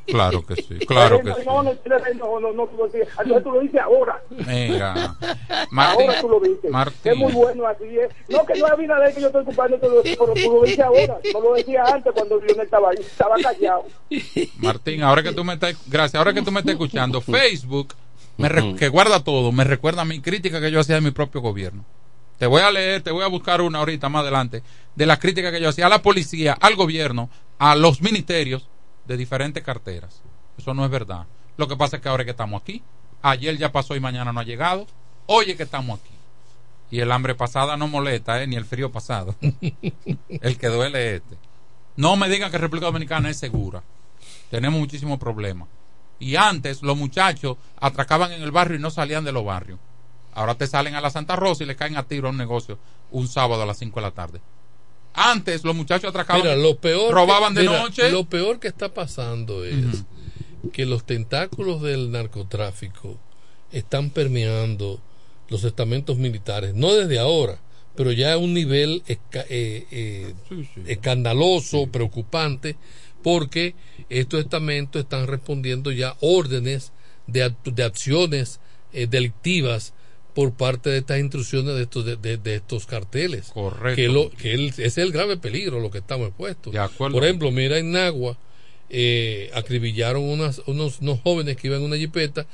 Claro 0.07 0.45
que 0.47 0.57
sí, 0.57 0.79
claro 0.87 1.21
que 1.21 1.33
sí. 1.35 1.41
No, 1.47 1.63
en 1.63 1.69
el 1.69 1.79
PLD 1.79 2.15
no, 2.17 2.41
no, 2.41 2.53
no, 2.53 2.67
tú 2.67 2.77
lo 2.77 2.87
decías. 2.89 3.09
Entonces 3.19 3.43
tú 3.45 3.51
lo 3.53 3.61
dices 3.61 3.81
ahora. 3.81 4.23
Venga. 4.31 5.17
Martín, 5.71 6.09
ahora 6.09 6.21
tú 6.21 6.29
lo 6.29 6.41
dices. 6.41 6.71
Martín. 6.71 7.13
Es 7.13 7.19
muy 7.19 7.33
bueno 7.33 7.67
así. 7.67 7.85
Es. 7.99 8.11
No 8.29 8.45
que 8.47 8.55
no 8.59 8.67
es 8.67 8.73
Abinader 8.73 9.15
que 9.15 9.21
yo 9.21 9.27
estoy 9.27 9.43
ocupando 9.43 9.79
pero 9.81 10.03
tú 10.35 10.53
lo 10.53 10.63
dices 10.63 10.81
ahora. 10.81 11.19
No 11.33 11.41
lo 11.41 11.55
decías 11.55 11.91
antes 11.93 12.13
cuando 12.13 12.39
Lionel 12.41 12.65
estaba 12.65 12.91
ahí. 12.91 12.97
Estaba 13.01 13.37
callado. 13.43 13.85
Martín, 14.59 15.03
ahora 15.03 15.23
que 15.23 15.33
tú 15.33 15.45
me 15.45 15.55
estás, 15.55 15.77
gracias, 15.87 16.15
ahora 16.19 16.33
que 16.33 16.43
tú 16.43 16.51
me 16.53 16.61
estás 16.61 16.73
escuchando, 16.73 17.21
Facebook, 17.21 17.95
me 18.37 18.49
re- 18.49 18.75
que 18.77 18.89
guarda 18.89 19.23
todo, 19.23 19.53
me 19.53 19.65
recuerda 19.65 20.03
a 20.03 20.05
mi 20.05 20.21
crítica 20.21 20.61
que 20.61 20.71
yo 20.71 20.81
hacía 20.81 20.97
de 20.97 21.01
mi 21.01 21.11
propio 21.11 21.41
gobierno. 21.41 21.85
Te 22.39 22.47
voy 22.47 22.63
a 22.63 22.71
leer, 22.71 23.01
te 23.03 23.13
voy 23.13 23.23
a 23.23 23.29
buscar 23.29 23.61
una 23.61 23.79
ahorita 23.79 24.09
más 24.09 24.23
adelante, 24.23 24.63
de 24.97 25.07
las 25.07 25.19
críticas 25.21 25.53
que 25.53 25.61
yo 25.61 25.69
hacía 25.69 25.87
a 25.87 25.89
la 25.89 26.03
policía, 26.03 26.57
al 26.61 26.75
gobierno, 26.75 27.31
a 27.59 27.75
los 27.75 28.01
ministerios 28.01 28.69
de 29.07 29.17
diferentes 29.17 29.63
carteras. 29.63 30.23
Eso 30.59 30.75
no 30.75 30.85
es 30.85 30.91
verdad. 30.91 31.27
Lo 31.57 31.69
que 31.69 31.77
pasa 31.77 31.97
es 31.97 32.03
que 32.03 32.09
ahora 32.09 32.23
es 32.23 32.27
que 32.27 32.33
estamos 32.33 32.61
aquí, 32.61 32.83
ayer 33.23 33.57
ya 33.57 33.73
pasó 33.73 33.95
y 33.97 34.01
mañana 34.01 34.33
no 34.33 34.41
ha 34.41 34.45
llegado, 34.45 34.87
hoy 35.27 35.51
es 35.51 35.57
que 35.57 35.63
estamos 35.63 36.01
aquí. 36.01 36.15
Y 36.91 37.01
el 37.01 37.11
hambre 37.11 37.35
pasada 37.35 37.77
no 37.77 37.89
molesta, 37.89 38.43
¿eh? 38.43 38.47
ni 38.47 38.57
el 38.57 38.65
frío 38.65 38.93
pasado. 38.93 39.35
el 40.29 40.59
que 40.59 40.69
duele 40.69 41.09
es 41.09 41.23
este. 41.23 41.37
No 41.97 42.17
me 42.17 42.29
digan 42.29 42.51
que 42.51 42.59
República 42.59 42.87
Dominicana 42.87 43.31
es 43.31 43.37
segura. 43.37 43.83
Tenemos 44.51 44.79
muchísimos 44.79 45.19
problemas. 45.19 45.69
Y 46.19 46.37
antes 46.37 46.83
los 46.83 46.97
muchachos 46.97 47.57
atracaban 47.81 48.33
en 48.33 48.43
el 48.43 48.53
barrio 48.53 48.79
y 48.79 48.81
no 48.81 48.91
salían 48.91 49.25
de 49.25 49.33
los 49.33 49.45
barrios. 49.45 49.79
Ahora 50.35 50.55
te 50.57 50.67
salen 50.67 50.95
a 50.95 51.01
la 51.01 51.11
Santa 51.11 51.37
Rosa 51.37 51.63
y 51.63 51.67
le 51.67 51.77
caen 51.77 51.97
a 51.97 52.05
tiro 52.05 52.29
a 52.29 52.31
un 52.31 52.37
negocio 52.37 52.79
un 53.11 53.29
sábado 53.29 53.63
a 53.63 53.67
las 53.67 53.79
5 53.79 54.01
de 54.01 54.07
la 54.07 54.11
tarde. 54.11 54.41
Antes 55.15 55.65
los 55.65 55.75
muchachos 55.75 56.11
atracaban, 56.11 56.43
Mira, 56.43 56.57
lo 56.57 56.77
peor 56.77 57.15
robaban 57.15 57.55
que, 57.55 57.61
de 57.63 57.69
mira, 57.69 57.83
noche. 57.83 58.11
Lo 58.11 58.25
peor 58.25 58.59
que 58.61 58.69
está 58.69 58.93
pasando 58.93 59.65
es 59.65 60.05
que 60.73 60.87
los 60.87 61.05
tentáculos 61.05 61.83
del 61.83 62.11
narcotráfico 62.11 63.19
están 63.73 64.11
permeando 64.11 65.01
los 65.49 65.63
estamentos 65.65 66.17
militares, 66.19 66.75
no 66.75 66.93
desde 66.95 67.19
ahora, 67.19 67.59
pero 67.95 68.11
ya 68.13 68.33
a 68.33 68.39
un 68.39 68.55
nivel 68.55 69.03
esca- 69.07 69.47
eh, 69.49 69.87
eh, 69.91 70.35
escandaloso, 70.87 71.87
preocupante, 71.89 72.77
porque 73.23 73.75
estos 74.09 74.41
estamentos 74.41 75.03
están 75.03 75.27
respondiendo 75.27 75.91
ya 75.93 76.17
órdenes 76.21 76.93
de, 77.27 77.45
act- 77.47 77.73
de 77.73 77.85
acciones 77.85 78.61
eh, 78.93 79.07
delictivas 79.07 79.93
por 80.35 80.53
parte 80.55 80.91
de 80.91 80.99
estas 80.99 81.21
instrucciones 81.21 81.75
de 81.77 81.83
estos 81.83 82.05
de, 82.05 82.17
de- 82.17 82.37
de 82.39 82.57
estos 82.57 82.87
carteles 82.87 83.51
Correcto. 83.55 83.97
que, 83.97 84.09
lo, 84.09 84.31
que 84.31 84.55
ese 84.67 84.85
es 84.85 84.99
el 84.99 85.13
grave 85.13 85.37
peligro 85.37 85.79
lo 85.81 85.91
que 85.91 85.99
estamos 85.99 86.29
expuestos 86.29 86.73
De 86.73 86.79
acuerdo. 86.81 87.15
por 87.17 87.25
ejemplo 87.25 87.51
mira 87.53 87.79
en 87.79 87.93
Nagua 87.93 88.37
eh, 88.91 89.51
acribillaron 89.55 90.23
unas, 90.25 90.61
unos, 90.67 91.01
unos 91.01 91.21
jóvenes 91.21 91.57
que 91.57 91.69
iban 91.69 91.81
en 91.81 91.87
una 91.87 91.97
jipeta 91.97 92.47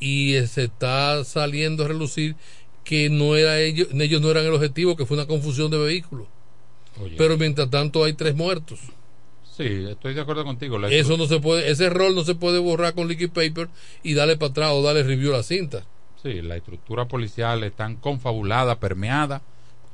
y 0.00 0.34
eh, 0.34 0.46
se 0.46 0.64
está 0.64 1.24
saliendo 1.24 1.84
a 1.84 1.88
relucir 1.88 2.34
que 2.84 3.08
no 3.10 3.36
era 3.36 3.60
ellos 3.60 3.88
ellos 3.92 4.20
no 4.20 4.30
eran 4.30 4.44
el 4.46 4.52
objetivo 4.54 4.96
que 4.96 5.06
fue 5.06 5.16
una 5.16 5.26
confusión 5.26 5.70
de 5.70 5.78
vehículos 5.78 6.26
Oye. 7.00 7.14
pero 7.18 7.36
mientras 7.36 7.68
tanto 7.70 8.02
hay 8.04 8.14
tres 8.14 8.34
muertos 8.34 8.80
Sí, 9.56 9.86
estoy 9.88 10.12
de 10.12 10.20
acuerdo 10.20 10.44
contigo. 10.44 10.78
Eso 10.86 11.16
no 11.16 11.26
se 11.26 11.40
puede 11.40 11.70
ese 11.70 11.86
error 11.86 12.12
no 12.12 12.24
se 12.24 12.34
puede 12.34 12.58
borrar 12.58 12.92
con 12.94 13.08
liquid 13.08 13.30
paper 13.30 13.68
y 14.02 14.12
darle 14.12 14.36
para 14.36 14.50
atrás 14.50 14.70
o 14.74 14.82
darle 14.82 15.02
review 15.02 15.32
a 15.32 15.38
la 15.38 15.42
cinta 15.42 15.86
Sí, 16.22 16.40
la 16.42 16.56
estructura 16.56 17.06
policial 17.06 17.62
están 17.64 17.96
confabulada, 17.96 18.78
permeada 18.80 19.42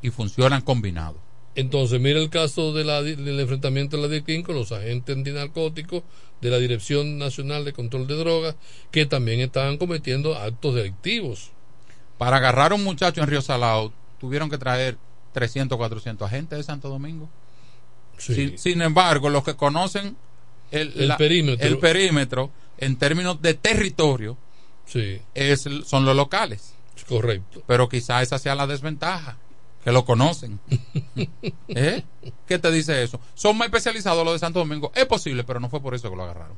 y 0.00 0.10
funcionan 0.10 0.62
combinados. 0.62 1.18
Entonces, 1.54 2.00
mira 2.00 2.18
el 2.18 2.30
caso 2.30 2.72
de 2.72 2.84
la, 2.84 3.02
del 3.02 3.38
enfrentamiento 3.38 3.96
de 3.96 4.02
la 4.02 4.08
DICIN 4.08 4.42
con 4.42 4.54
los 4.54 4.72
agentes 4.72 5.14
antinarcóticos 5.14 6.02
de 6.40 6.50
la 6.50 6.58
Dirección 6.58 7.18
Nacional 7.18 7.64
de 7.64 7.72
Control 7.74 8.06
de 8.06 8.14
Drogas, 8.16 8.56
que 8.90 9.04
también 9.04 9.40
estaban 9.40 9.76
cometiendo 9.76 10.34
actos 10.36 10.74
delictivos. 10.74 11.50
Para 12.16 12.38
agarrar 12.38 12.72
a 12.72 12.74
un 12.76 12.84
muchacho 12.84 13.20
en 13.20 13.26
Río 13.28 13.42
Salado, 13.42 13.92
tuvieron 14.18 14.48
que 14.48 14.56
traer 14.58 14.96
300, 15.34 15.76
400 15.76 16.26
agentes 16.26 16.56
de 16.58 16.62
Santo 16.64 16.88
Domingo. 16.88 17.28
Sí. 18.16 18.34
Sin, 18.34 18.58
sin 18.58 18.82
embargo, 18.82 19.28
los 19.28 19.44
que 19.44 19.54
conocen 19.54 20.16
el, 20.70 20.92
El 20.96 21.08
la- 21.08 21.16
perímetro. 21.18 21.66
el 21.68 21.78
perímetro, 21.78 22.50
en 22.78 22.96
términos 22.96 23.42
de 23.42 23.54
territorio, 23.54 24.38
Sí, 24.93 25.20
es, 25.34 25.66
son 25.86 26.05
los 26.05 26.14
locales. 26.14 26.74
correcto. 27.09 27.62
Pero 27.66 27.88
quizá 27.88 28.20
esa 28.22 28.38
sea 28.38 28.55
la 28.55 28.66
desventaja, 28.66 29.38
que 29.82 29.90
lo 29.93 30.05
conocen. 30.05 30.61
¿Eh? 31.68 32.03
¿Qué 32.47 32.59
te 32.59 32.70
dice 32.70 33.03
eso? 33.03 33.18
Son 33.34 33.57
más 33.57 33.66
especializados 33.66 34.24
los 34.24 34.34
de 34.34 34.38
Santo 34.38 34.59
Domingo. 34.59 34.93
Es 34.95 35.07
posible, 35.07 35.45
pero 35.45 35.61
no 35.61 35.68
fue 35.70 35.80
por 35.80 35.95
eso 35.95 36.11
que 36.11 36.16
lo 36.16 36.24
agarraron. 36.24 36.57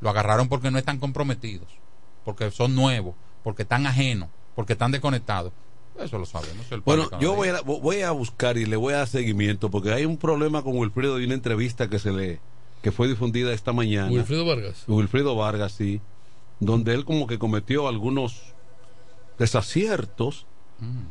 Lo 0.00 0.10
agarraron 0.10 0.48
porque 0.48 0.70
no 0.70 0.78
están 0.78 0.98
comprometidos, 0.98 1.68
porque 2.24 2.50
son 2.50 2.74
nuevos, 2.74 3.14
porque 3.42 3.62
están 3.62 3.86
ajenos, 3.86 4.28
porque 4.54 4.72
están 4.74 4.90
desconectados. 4.90 5.52
Eso 5.98 6.18
lo 6.18 6.26
sabemos. 6.26 6.70
el 6.72 6.80
Bueno, 6.80 7.08
pueblo 7.08 7.20
yo 7.20 7.34
voy 7.34 7.48
a, 7.48 7.60
voy 7.62 8.00
a 8.02 8.10
buscar 8.10 8.58
y 8.58 8.66
le 8.66 8.76
voy 8.76 8.92
a 8.92 8.98
dar 8.98 9.08
seguimiento 9.08 9.70
porque 9.70 9.92
hay 9.92 10.04
un 10.04 10.18
problema 10.18 10.62
con 10.62 10.76
Wilfrido 10.76 11.16
de 11.16 11.24
una 11.24 11.34
entrevista 11.34 11.88
que 11.88 11.98
se 11.98 12.12
le 12.12 12.40
que 12.82 12.92
fue 12.92 13.08
difundida 13.08 13.52
esta 13.54 13.72
mañana. 13.72 14.10
Wilfrido 14.12 14.44
Vargas. 14.44 14.84
Wilfrido 14.86 15.34
Vargas, 15.36 15.72
sí, 15.72 16.00
donde 16.60 16.94
él 16.94 17.04
como 17.04 17.26
que 17.26 17.38
cometió 17.38 17.88
algunos 17.88 18.54
desaciertos, 19.38 20.46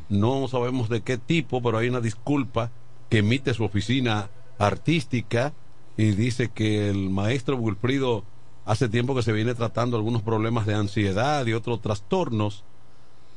no 0.09 0.47
sabemos 0.47 0.89
de 0.89 1.01
qué 1.01 1.17
tipo, 1.17 1.61
pero 1.61 1.79
hay 1.79 1.89
una 1.89 1.99
disculpa 2.01 2.69
que 3.09 3.19
emite 3.19 3.53
su 3.53 3.63
oficina 3.63 4.29
artística 4.59 5.53
y 5.97 6.11
dice 6.11 6.49
que 6.49 6.89
el 6.89 7.09
maestro 7.09 7.57
Wilfrido 7.57 8.23
hace 8.65 8.89
tiempo 8.89 9.15
que 9.15 9.23
se 9.23 9.31
viene 9.33 9.55
tratando 9.55 9.97
algunos 9.97 10.21
problemas 10.21 10.65
de 10.65 10.75
ansiedad 10.75 11.45
y 11.45 11.53
otros 11.53 11.81
trastornos, 11.81 12.63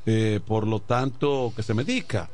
eh, 0.07 0.41
por 0.47 0.67
lo 0.67 0.81
tanto 0.81 1.53
que 1.57 1.63
se 1.63 1.75
medica. 1.75 2.29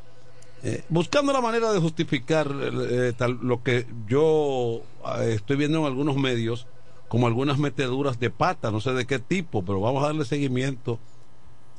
Eh, 0.63 0.83
buscando 0.89 1.33
la 1.33 1.41
manera 1.41 1.73
de 1.73 1.79
justificar 1.81 2.51
eh, 2.91 3.13
tal- 3.17 3.39
lo 3.43 3.63
que 3.63 3.87
yo 4.09 4.83
estoy 5.23 5.57
viendo 5.57 5.79
en 5.81 5.85
algunos 5.87 6.17
medios 6.17 6.67
como 7.15 7.29
algunas 7.29 7.59
meteduras 7.61 8.19
de 8.19 8.29
pata, 8.29 8.73
no 8.73 8.81
sé 8.81 8.93
de 8.93 9.07
qué 9.07 9.21
tipo, 9.21 9.65
pero 9.65 9.81
vamos 9.81 10.03
a 10.03 10.07
darle 10.07 10.25
seguimiento 10.25 10.99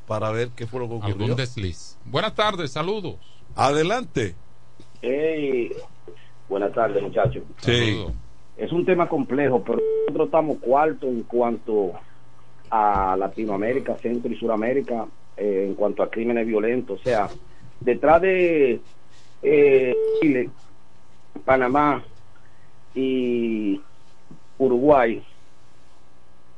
para 0.07 0.31
ver 0.31 0.51
qué 0.55 0.65
fue 0.65 0.79
lo 0.79 0.87
que 0.87 0.93
ocurrió. 0.93 1.23
Algún 1.23 1.35
desliz. 1.35 1.97
Buenas 2.05 2.33
tardes, 2.35 2.71
saludos. 2.71 3.17
Adelante. 3.53 4.33
Hey, 5.01 5.73
buenas 6.47 6.71
tardes, 6.71 7.03
muchachos. 7.03 7.43
Sí. 7.57 8.05
Es 8.55 8.71
un 8.71 8.85
tema 8.85 9.09
complejo, 9.09 9.61
pero 9.61 9.79
nosotros 10.07 10.27
estamos 10.27 10.57
cuarto 10.59 11.05
en 11.05 11.23
cuanto 11.23 11.91
a 12.69 13.17
Latinoamérica, 13.17 13.97
Centro 13.97 14.31
y 14.31 14.37
Suramérica, 14.37 15.05
eh, 15.35 15.65
en 15.67 15.75
cuanto 15.75 16.01
a 16.01 16.09
crímenes 16.09 16.47
violentos. 16.47 17.01
O 17.01 17.03
sea, 17.03 17.27
detrás 17.81 18.21
de 18.21 18.79
eh, 19.43 19.95
Chile, 20.21 20.49
Panamá 21.43 22.01
y 22.95 23.81
Uruguay, 24.57 25.21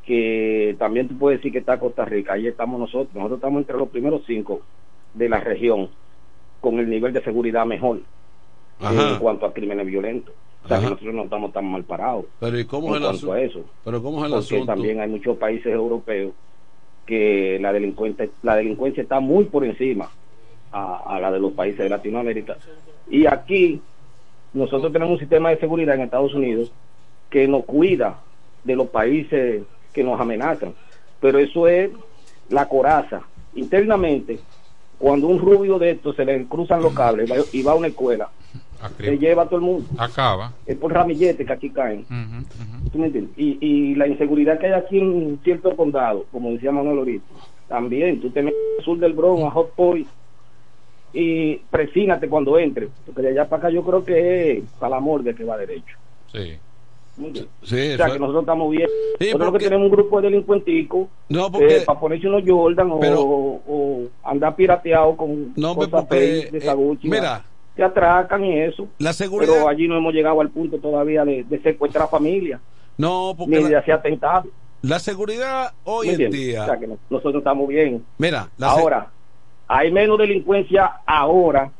que 0.06 0.76
también 0.80 1.08
tú 1.08 1.18
puedes 1.18 1.40
decir 1.40 1.52
que 1.52 1.60
está 1.60 1.80
Costa 1.80 2.06
Rica, 2.06 2.34
ahí 2.34 2.48
estamos 2.48 2.80
nosotros. 2.80 3.14
Nosotros 3.14 3.38
estamos 3.40 3.60
entre 3.62 3.78
los 3.78 3.90
primeros 3.90 4.22
cinco 4.26 4.62
de 5.14 5.28
la 5.30 5.40
región 5.40 5.90
con 6.62 6.80
el 6.80 6.90
nivel 6.90 7.14
de 7.14 7.22
seguridad 7.24 7.66
mejor 7.66 8.00
Ajá. 8.80 9.10
en 9.14 9.20
cuanto 9.20 9.46
a 9.46 9.54
crímenes 9.54 9.86
violentos. 9.86 10.34
O 10.64 10.68
sea, 10.68 10.78
Ajá. 10.78 10.86
que 10.86 10.92
nosotros 10.92 11.16
no 11.16 11.24
estamos 11.24 11.54
tan 11.54 11.66
mal 11.72 11.84
parados 11.84 12.26
Pero 12.40 12.60
¿y 12.60 12.66
cómo 12.66 12.88
en 12.90 12.94
es 12.96 12.98
el 13.00 13.06
cuanto 13.16 13.32
a 13.34 13.42
eso. 13.42 13.66
Pero 13.84 14.02
¿cómo 14.04 14.20
es 14.20 14.26
el 14.26 14.32
Porque 14.32 14.46
asunto? 14.56 14.66
también 14.66 15.00
hay 15.00 15.10
muchos 15.10 15.38
países 15.38 15.68
europeos 15.74 16.34
que 17.06 17.58
la 17.62 17.72
delincuencia, 17.72 18.28
la 18.44 18.56
delincuencia 18.58 19.02
está 19.04 19.20
muy 19.20 19.46
por 19.46 19.64
encima 19.64 20.10
a, 20.72 21.16
a 21.16 21.20
la 21.20 21.32
de 21.32 21.40
los 21.40 21.54
países 21.54 21.80
de 21.80 21.90
Latinoamérica. 21.90 22.58
Y 23.10 23.26
aquí 23.26 23.80
nosotros 24.54 24.92
tenemos 24.92 25.14
un 25.14 25.20
sistema 25.20 25.50
de 25.50 25.58
seguridad 25.58 25.96
en 25.96 26.02
Estados 26.02 26.34
Unidos 26.34 26.72
que 27.30 27.48
nos 27.48 27.66
cuida 27.66 28.20
de 28.64 28.76
los 28.76 28.88
países 28.88 29.64
que 29.94 30.04
nos 30.04 30.20
amenazan. 30.20 30.74
Pero 31.20 31.40
eso 31.40 31.68
es 31.68 31.90
la 32.50 32.68
coraza. 32.68 33.22
Internamente, 33.56 34.40
cuando 35.00 35.28
un 35.28 35.40
rubio 35.40 35.80
de 35.80 35.92
estos 35.92 36.16
se 36.16 36.26
le 36.26 36.46
cruzan 36.46 36.82
los 36.82 36.94
cables 36.94 37.30
y 37.54 37.62
va 37.64 37.72
a 37.72 37.76
una 37.76 37.88
escuela, 37.88 38.30
se 38.98 39.18
lleva 39.18 39.44
a 39.44 39.46
todo 39.46 39.58
el 39.58 39.66
mundo. 39.66 39.88
Acaba. 39.98 40.54
Es 40.66 40.78
por 40.78 40.94
ramilletes 40.94 41.46
que 41.46 41.54
aquí 41.54 41.70
caen. 41.70 42.06
¿Tú 42.92 43.00
me 43.00 43.08
entiendes? 43.08 43.38
Y, 43.38 43.58
y 43.60 43.96
la 43.96 44.08
inseguridad 44.08 44.60
que 44.60 44.68
hay 44.68 44.74
aquí 44.74 45.00
en 45.00 45.40
cierto 45.44 45.76
condado, 45.76 46.26
como 46.32 46.52
decía 46.52 46.72
Manuel 46.72 47.00
ahorita, 47.00 47.26
también 47.68 48.22
tú 48.22 48.30
te 48.30 48.42
metes 48.42 48.60
al 48.80 48.86
sur 48.86 49.00
del 49.00 49.14
Bronx, 49.14 49.44
a 49.44 49.52
Hot 49.52 49.72
Point, 49.72 50.08
y 51.14 51.56
presínate 51.72 52.30
cuando 52.30 52.58
entres, 52.60 52.90
porque 53.06 53.22
de 53.22 53.30
allá 53.30 53.50
para 53.50 53.64
acá 53.64 53.70
yo 53.70 53.84
creo 53.84 54.04
que 54.04 54.52
es 54.52 54.64
para 54.80 54.92
la 54.96 55.00
morgue 55.00 55.34
que 55.34 55.44
va 55.44 55.58
derecho. 55.58 55.98
Sí. 56.32 56.58
O 57.20 57.66
sea 57.66 57.98
que 58.12 58.20
nosotros 58.20 58.42
estamos 58.44 58.70
bien. 58.72 58.88
Sí, 59.20 59.26
nosotros 59.26 59.50
porque- 59.52 59.64
que 59.66 59.70
tenemos 59.70 59.86
un 59.86 59.92
grupo 59.92 60.22
de 60.22 60.30
delincuenticos 60.30 61.08
No, 61.30 61.52
porque- 61.52 61.78
eh, 61.78 61.82
para 61.86 62.00
ponerse 62.00 62.28
unos 62.28 62.44
Jordan 62.46 62.92
o, 62.92 63.00
Pero- 63.00 63.22
o 63.22 64.02
andar 64.24 64.56
pirateado 64.56 65.16
con 65.18 65.54
No, 65.56 65.76
cosas 65.76 65.90
porque, 65.90 66.50
de 66.52 66.58
eh, 66.58 66.62
Saguchi, 66.62 67.10
mira, 67.10 67.44
se 67.76 67.84
atracan 67.84 68.44
y 68.46 68.60
eso. 68.60 68.88
La 69.00 69.14
seguridad- 69.14 69.54
Pero 69.54 69.68
allí 69.68 69.88
no 69.88 69.98
hemos 69.98 70.14
llegado 70.14 70.42
al 70.42 70.50
punto 70.50 70.78
todavía 70.78 71.26
de, 71.26 71.44
de 71.44 71.60
secuestrar 71.62 72.10
familia, 72.10 72.60
No, 72.98 73.34
porque 73.38 73.56
ni 73.58 73.64
la- 73.64 73.70
de 73.70 73.76
hacer 73.78 73.94
atentados. 73.96 74.46
La 74.84 75.00
seguridad 75.00 75.74
hoy 75.86 76.16
¿Me 76.16 76.26
en 76.26 76.32
día. 76.32 76.62
O 76.64 76.66
sea, 76.66 76.78
que 76.80 76.86
no- 76.88 76.98
nosotros 77.10 77.42
estamos 77.42 77.68
bien. 77.68 78.04
Mira, 78.20 78.50
la 78.58 78.68
Ahora, 78.70 79.08
hay 79.68 79.92
menos 79.92 80.18
delincuencia 80.20 81.02
ahora 81.06 81.72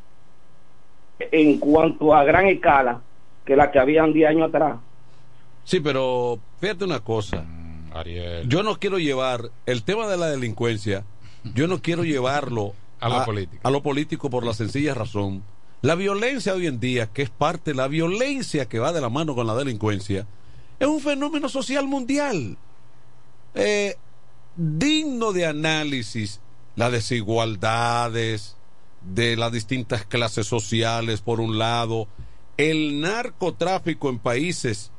en 1.20 1.58
cuanto 1.60 2.14
a 2.14 2.24
gran 2.24 2.48
escala 2.48 3.02
que 3.46 3.56
la 3.56 3.72
que 3.72 3.80
habían 3.80 4.14
10 4.14 4.30
años 4.30 4.50
atrás. 4.50 4.78
Sí, 5.68 5.82
pero 5.82 6.40
fíjate 6.62 6.86
una 6.86 7.02
cosa. 7.02 7.46
Ariel. 7.94 8.48
Yo 8.48 8.64
no 8.64 8.80
quiero 8.80 9.00
llevar 9.00 9.52
el 9.66 9.84
tema 9.84 10.08
de 10.08 10.16
la 10.16 10.28
delincuencia, 10.28 11.04
yo 11.54 11.68
no 11.68 11.82
quiero 11.82 12.04
llevarlo 12.06 12.74
A 13.02 13.10
lo 13.10 13.26
político. 13.26 13.68
a 13.68 13.70
lo 13.70 13.84
político 13.84 14.30
por 14.30 14.46
la 14.46 14.54
sencilla 14.54 14.94
razón. 14.94 15.44
La 15.82 15.96
violencia 15.96 16.54
hoy 16.54 16.68
en 16.68 16.80
día, 16.80 17.08
que 17.08 17.22
es 17.22 17.30
parte, 17.30 17.76
la 17.76 17.90
violencia 17.90 18.70
que 18.70 18.80
va 18.80 18.94
de 18.94 19.02
la 19.02 19.10
mano 19.10 19.36
con 19.36 19.46
la 19.46 19.56
delincuencia, 19.56 20.26
es 20.80 20.88
un 20.88 21.02
fenómeno 21.02 21.50
social 21.50 21.86
mundial. 21.86 22.58
Eh, 23.54 23.96
digno 24.56 25.34
de 25.34 25.48
análisis, 25.48 26.40
las 26.78 26.94
desigualdades 26.94 28.56
de 29.02 29.36
las 29.36 29.52
distintas 29.52 30.06
clases 30.06 30.48
sociales, 30.48 31.20
por 31.20 31.42
un 31.42 31.58
lado, 31.60 32.08
el 32.56 33.02
narcotráfico 33.02 34.10
en 34.10 34.20
países, 34.20 34.92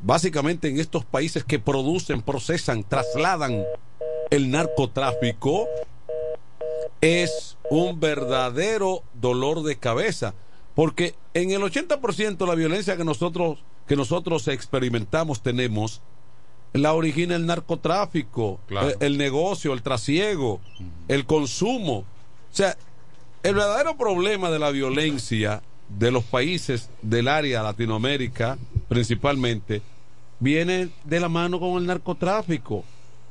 básicamente 0.00 0.68
en 0.68 0.78
estos 0.80 1.04
países 1.04 1.44
que 1.44 1.58
producen, 1.58 2.22
procesan, 2.22 2.84
trasladan 2.84 3.64
el 4.30 4.50
narcotráfico, 4.50 5.68
es 7.00 7.56
un 7.70 8.00
verdadero 8.00 9.02
dolor 9.14 9.62
de 9.62 9.76
cabeza, 9.76 10.34
porque 10.74 11.14
en 11.34 11.50
el 11.50 11.62
80% 11.62 12.36
de 12.36 12.46
la 12.46 12.54
violencia 12.54 12.96
que 12.96 13.04
nosotros 13.04 13.58
que 13.86 13.94
nosotros 13.96 14.48
experimentamos 14.48 15.42
tenemos 15.42 16.00
la 16.72 16.92
origina 16.92 17.36
el 17.36 17.46
narcotráfico, 17.46 18.58
Claro. 18.66 18.88
el, 18.88 18.96
el 19.00 19.16
negocio, 19.18 19.72
el 19.72 19.82
trasiego, 19.82 20.60
el 21.06 21.24
consumo. 21.24 21.98
O 21.98 22.04
sea, 22.50 22.76
el 23.44 23.54
verdadero 23.54 23.96
problema 23.96 24.50
de 24.50 24.58
la 24.58 24.70
violencia 24.70 25.62
de 25.88 26.10
los 26.10 26.24
países 26.24 26.90
del 27.00 27.28
área 27.28 27.62
Latinoamérica, 27.62 28.58
principalmente, 28.88 29.82
viene 30.40 30.88
de 31.04 31.20
la 31.20 31.28
mano 31.28 31.58
con 31.60 31.76
el 31.80 31.86
narcotráfico. 31.86 32.84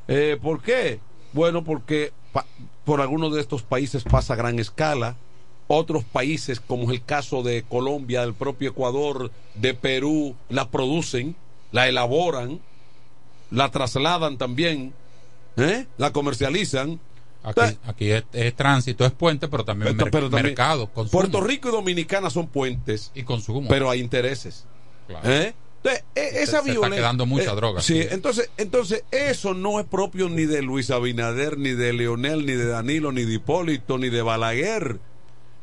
Eh, 0.08 0.38
¿Por 0.42 0.62
qué? 0.62 1.00
Bueno, 1.34 1.64
porque 1.64 2.12
por 2.84 3.02
algunos 3.02 3.34
de 3.34 3.42
estos 3.42 3.64
países 3.64 4.04
pasa 4.04 4.34
a 4.34 4.38
gran 4.38 4.60
escala. 4.60 5.16
Otros 5.68 6.04
países, 6.04 6.60
como 6.60 6.84
es 6.84 6.90
el 6.92 7.04
caso 7.04 7.42
de 7.42 7.64
Colombia, 7.64 8.22
del 8.22 8.36
propio 8.36 8.70
Ecuador, 8.70 9.32
de 9.56 9.74
Perú, 9.74 10.36
la 10.50 10.70
producen, 10.70 11.36
la 11.72 11.88
elaboran, 11.88 12.60
la 13.50 13.72
trasladan 13.72 14.38
también, 14.38 14.94
¿eh? 15.58 15.88
la 15.98 16.12
comercializan. 16.12 17.00
Aquí, 17.44 17.78
aquí 17.86 18.12
es, 18.12 18.24
es 18.34 18.56
tránsito, 18.56 19.06
es 19.06 19.12
puente, 19.12 19.48
pero 19.48 19.66
también, 19.66 19.94
Pero- 19.96 20.06
mer- 20.06 20.12
pero 20.12 20.30
también- 20.30 20.46
mercado, 20.48 20.88
consumo. 20.92 21.12
Puerto 21.20 21.42
Rico 21.42 21.70
y 21.70 21.72
Dominicana 21.72 22.30
son 22.30 22.48
puentes. 22.48 23.12
Y 23.16 23.24
consumo. 23.24 23.68
Pero 23.68 23.90
hay 23.90 24.02
intereses. 24.02 24.66
Claro. 25.08 25.30
¿Eh? 25.32 25.54
Entonces, 25.84 26.04
e- 26.16 26.20
Se- 26.32 26.44
esa 26.44 26.64
se 26.64 26.72
está 26.72 26.90
quedando 26.90 27.26
mucha 27.28 27.52
eh, 27.52 27.56
droga, 27.56 27.82
Sí, 27.82 28.02
sí. 28.02 28.08
entonces, 28.10 28.50
entonces 28.58 29.04
eso 29.12 29.54
no 29.54 29.80
es 29.80 29.86
propio 29.86 30.30
ni 30.30 30.46
de 30.46 30.64
Luis 30.64 30.90
Abinader, 30.90 31.60
ni 31.60 31.72
de 31.74 31.94
Leonel, 31.94 32.46
ni 32.46 32.54
de 32.54 32.66
Danilo, 32.66 33.12
ni 33.12 33.24
de 33.24 33.34
Hipólito, 33.36 33.98
ni 34.00 34.10
de 34.10 34.22
Balaguer. 34.24 35.00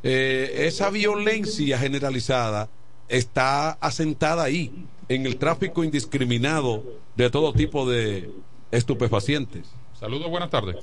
eh, 0.04 0.66
esa 0.66 0.90
violencia 0.90 1.78
generalizada 1.78 2.68
está 3.08 3.70
asentada 3.72 4.42
ahí, 4.44 4.86
en 5.08 5.26
el 5.26 5.36
tráfico 5.38 5.84
indiscriminado 5.84 6.82
de 7.16 7.28
todo 7.30 7.52
tipo 7.52 7.88
de 7.88 8.30
estupefacientes. 8.72 9.68
Saludos, 9.98 10.28
buenas 10.30 10.50
tardes. 10.50 10.76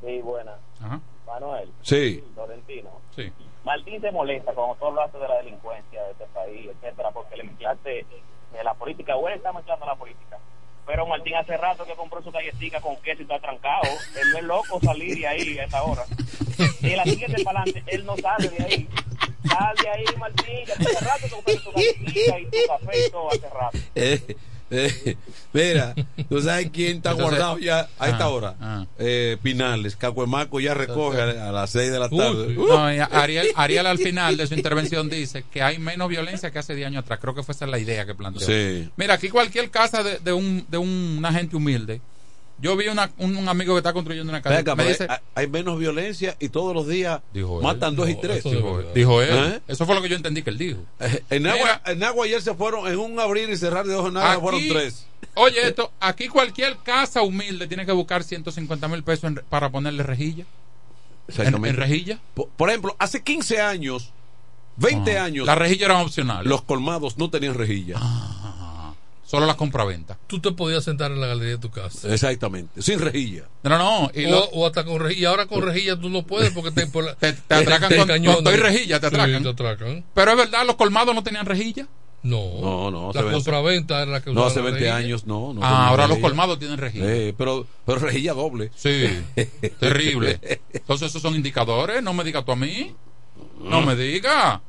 Sí, 0.00 0.20
buena. 0.22 0.52
Ajá. 0.80 1.00
Manuel. 1.26 1.68
Sí. 1.82 2.22
Florentino. 2.34 2.90
Sí. 3.16 3.24
Martín 3.64 4.00
se 4.00 4.10
molesta 4.10 4.52
cuando 4.52 4.74
tú 4.76 4.86
hablaste 4.86 5.18
de 5.18 5.28
la 5.28 5.36
delincuencia 5.36 6.02
de 6.02 6.12
este 6.12 6.26
país, 6.26 6.70
etcétera, 6.70 7.10
porque 7.12 7.36
le 7.36 7.44
mezclaste 7.44 8.06
de 8.52 8.64
la 8.64 8.74
política, 8.74 9.16
o 9.16 9.28
él 9.28 9.34
está 9.34 9.52
mezclando 9.52 9.86
la 9.86 9.94
política. 9.94 10.38
Pero 10.84 11.06
Martín 11.06 11.36
hace 11.36 11.56
rato 11.56 11.84
que 11.84 11.94
compró 11.94 12.20
su 12.22 12.32
galletica 12.32 12.80
con 12.80 12.96
queso 12.96 13.20
y 13.20 13.22
está 13.22 13.38
trancado. 13.38 13.82
Él 14.20 14.32
no 14.32 14.38
es 14.38 14.44
loco 14.44 14.80
salir 14.80 15.16
de 15.16 15.26
ahí 15.26 15.58
a 15.58 15.64
esta 15.64 15.82
hora. 15.84 16.02
Y 16.80 16.96
la 16.96 17.04
siguiente 17.04 17.44
para 17.44 17.60
adelante, 17.60 17.84
él 17.94 18.04
no 18.04 18.16
sale 18.16 18.48
de 18.48 18.64
ahí. 18.64 18.88
Sal 19.48 19.76
de 19.80 19.88
ahí, 19.88 20.04
Martín, 20.18 20.66
ya 20.66 20.74
hace 20.74 21.04
rato 21.04 21.22
que 21.22 21.30
compraste 21.30 21.62
tu 21.62 21.72
galletica 21.72 22.40
y 22.40 22.44
tu 22.46 22.58
café 22.66 23.06
y 23.06 23.10
todo 23.10 23.28
hace 23.30 23.48
rato. 23.48 23.78
Eh, 24.72 24.90
eh, 25.04 25.16
mira, 25.52 25.94
tú 26.28 26.40
sabes 26.40 26.70
quién 26.72 26.96
está 26.96 27.10
Entonces- 27.10 27.38
guardado 27.38 27.58
ya 27.58 27.88
a 27.98 28.08
esta 28.08 28.24
Ah, 28.24 28.28
hora. 28.30 28.54
ah. 28.60 28.86
Eh, 28.98 29.36
Pinales, 29.42 29.96
Cacuemaco 29.96 30.58
ya 30.60 30.74
recoge 30.74 31.20
a, 31.20 31.48
a 31.50 31.52
las 31.52 31.70
6 31.70 31.92
de 31.92 31.98
la 31.98 32.08
tarde. 32.08 32.56
Uh, 32.58 32.66
No, 32.68 32.92
y 32.94 32.98
Ariel, 32.98 33.48
Ariel 33.54 33.86
al 33.86 33.98
final 33.98 34.36
de 34.36 34.46
su 34.46 34.54
intervención 34.54 35.08
dice 35.10 35.44
que 35.52 35.62
hay 35.62 35.78
menos 35.78 36.08
violencia 36.08 36.50
que 36.50 36.58
hace 36.58 36.74
10 36.74 36.86
años 36.88 37.04
atrás. 37.04 37.18
Creo 37.20 37.34
que 37.34 37.42
fue 37.42 37.54
esa 37.54 37.66
la 37.66 37.78
idea 37.78 38.06
que 38.06 38.14
planteó. 38.14 38.46
Sí. 38.46 38.88
Mira, 38.96 39.14
aquí 39.14 39.28
cualquier 39.28 39.70
casa 39.70 40.02
de, 40.02 40.18
de 40.18 40.32
un, 40.32 40.64
de 40.68 40.78
un- 40.78 41.16
una 41.18 41.32
gente 41.32 41.54
humilde. 41.56 42.00
Yo 42.62 42.76
vi 42.76 42.86
una, 42.86 43.10
un, 43.18 43.36
un 43.36 43.48
amigo 43.48 43.74
que 43.74 43.78
está 43.78 43.92
construyendo 43.92 44.30
una 44.32 44.40
casa. 44.40 44.56
Venga, 44.56 44.76
me 44.76 44.84
dice, 44.86 45.06
hay, 45.10 45.18
hay 45.34 45.46
menos 45.48 45.78
violencia 45.78 46.36
y 46.38 46.48
todos 46.48 46.72
los 46.74 46.86
días 46.86 47.20
Dijo 47.34 47.58
él. 47.58 47.62
matan 47.64 47.96
dos 47.96 48.08
y 48.08 48.14
tres. 48.14 48.44
dijo, 48.44 48.78
él. 48.80 48.86
Dijo 48.94 49.20
él. 49.20 49.30
¿Eh? 49.54 49.60
Eso 49.66 49.84
fue 49.84 49.96
lo 49.96 50.00
que 50.00 50.08
yo 50.08 50.14
entendí 50.16 50.42
que 50.42 50.50
él 50.50 50.58
dijo. 50.58 50.80
En 51.28 51.46
agua, 51.48 51.82
en 51.86 52.04
agua 52.04 52.24
ayer 52.24 52.40
se 52.40 52.54
fueron, 52.54 52.86
en 52.86 52.98
un 53.00 53.18
abrir 53.18 53.50
y 53.50 53.56
cerrar 53.56 53.84
de 53.84 53.94
ojos 53.96 54.10
en 54.10 54.16
agua 54.18 54.32
Aquí- 54.34 54.40
fueron 54.40 54.60
tres. 54.68 55.06
Oye, 55.34 55.66
esto, 55.66 55.90
aquí 55.98 56.28
cualquier 56.28 56.76
casa 56.84 57.22
humilde 57.22 57.66
tiene 57.66 57.84
que 57.84 57.92
buscar 57.92 58.22
150 58.22 58.86
mil 58.86 59.02
pesos 59.02 59.24
en- 59.24 59.42
para 59.48 59.70
ponerle 59.70 60.04
rejilla. 60.04 60.44
Exactamente. 61.26 61.68
¿En, 61.68 61.74
en 61.74 61.80
rejilla? 61.80 62.18
Por, 62.34 62.48
por 62.50 62.68
ejemplo, 62.68 62.94
hace 62.98 63.22
15 63.22 63.60
años, 63.60 64.12
20 64.76 65.18
Ah, 65.18 65.24
años. 65.24 65.46
Las 65.46 65.58
rejillas 65.58 65.86
eran 65.86 66.02
opcionales. 66.02 66.46
Los 66.46 66.62
colmados 66.62 67.18
no 67.18 67.28
tenían 67.30 67.54
rejilla. 67.54 67.96
Solo 69.32 69.46
las 69.46 69.56
compraventa. 69.56 70.18
Tú 70.26 70.40
te 70.40 70.52
podías 70.52 70.84
sentar 70.84 71.10
en 71.10 71.18
la 71.18 71.26
galería 71.26 71.52
de 71.54 71.58
tu 71.58 71.70
casa. 71.70 72.12
Exactamente, 72.12 72.82
sin 72.82 72.98
rejilla. 73.00 73.44
No, 73.62 73.78
no, 73.78 74.10
y 74.14 74.26
o, 74.26 74.30
lo- 74.30 74.44
o 74.50 74.66
hasta 74.66 74.84
con 74.84 75.00
rejilla. 75.00 75.30
Ahora 75.30 75.46
con 75.46 75.62
rejilla 75.62 75.98
tú 75.98 76.10
no 76.10 76.22
puedes 76.22 76.50
porque 76.50 76.70
te, 76.70 76.86
por 76.86 77.04
la- 77.04 77.14
te, 77.18 77.32
te 77.32 77.54
atracan 77.54 77.96
con, 77.96 78.06
cañones. 78.08 78.42
con 78.42 78.52
y 78.52 78.56
rejilla, 78.58 79.00
te 79.00 79.08
Sí, 79.08 79.14
atracan. 79.16 79.42
te 79.42 79.48
atracan. 79.48 80.04
Pero 80.12 80.30
es 80.32 80.36
verdad, 80.36 80.66
los 80.66 80.76
colmados 80.76 81.14
no 81.14 81.22
tenían 81.22 81.46
rejilla. 81.46 81.86
No. 82.22 82.60
No, 82.60 82.90
no. 82.90 83.04
La 83.14 83.20
hace 83.20 83.22
20 83.22 83.32
compraventa 83.32 84.02
era 84.02 84.10
la 84.12 84.20
que 84.22 84.32
No, 84.34 84.44
hace 84.44 84.56
la 84.58 84.66
20 84.66 84.80
rejilla. 84.80 84.96
años 84.96 85.26
no. 85.26 85.54
no 85.54 85.60
Ah, 85.64 85.88
ahora 85.88 86.06
los 86.06 86.18
colmados 86.18 86.58
tienen 86.58 86.76
rejilla. 86.76 87.04
Eh, 87.10 87.34
pero, 87.36 87.66
pero 87.86 88.00
rejilla 88.00 88.34
doble. 88.34 88.70
Sí, 88.76 89.08
terrible. 89.80 90.38
Entonces 90.74 91.08
esos 91.08 91.22
son 91.22 91.34
indicadores, 91.34 92.02
no 92.02 92.12
me 92.12 92.22
digas 92.22 92.44
tú 92.44 92.52
a 92.52 92.56
mí. 92.56 92.94
No 93.62 93.80
me 93.80 93.96
diga. 93.96 94.60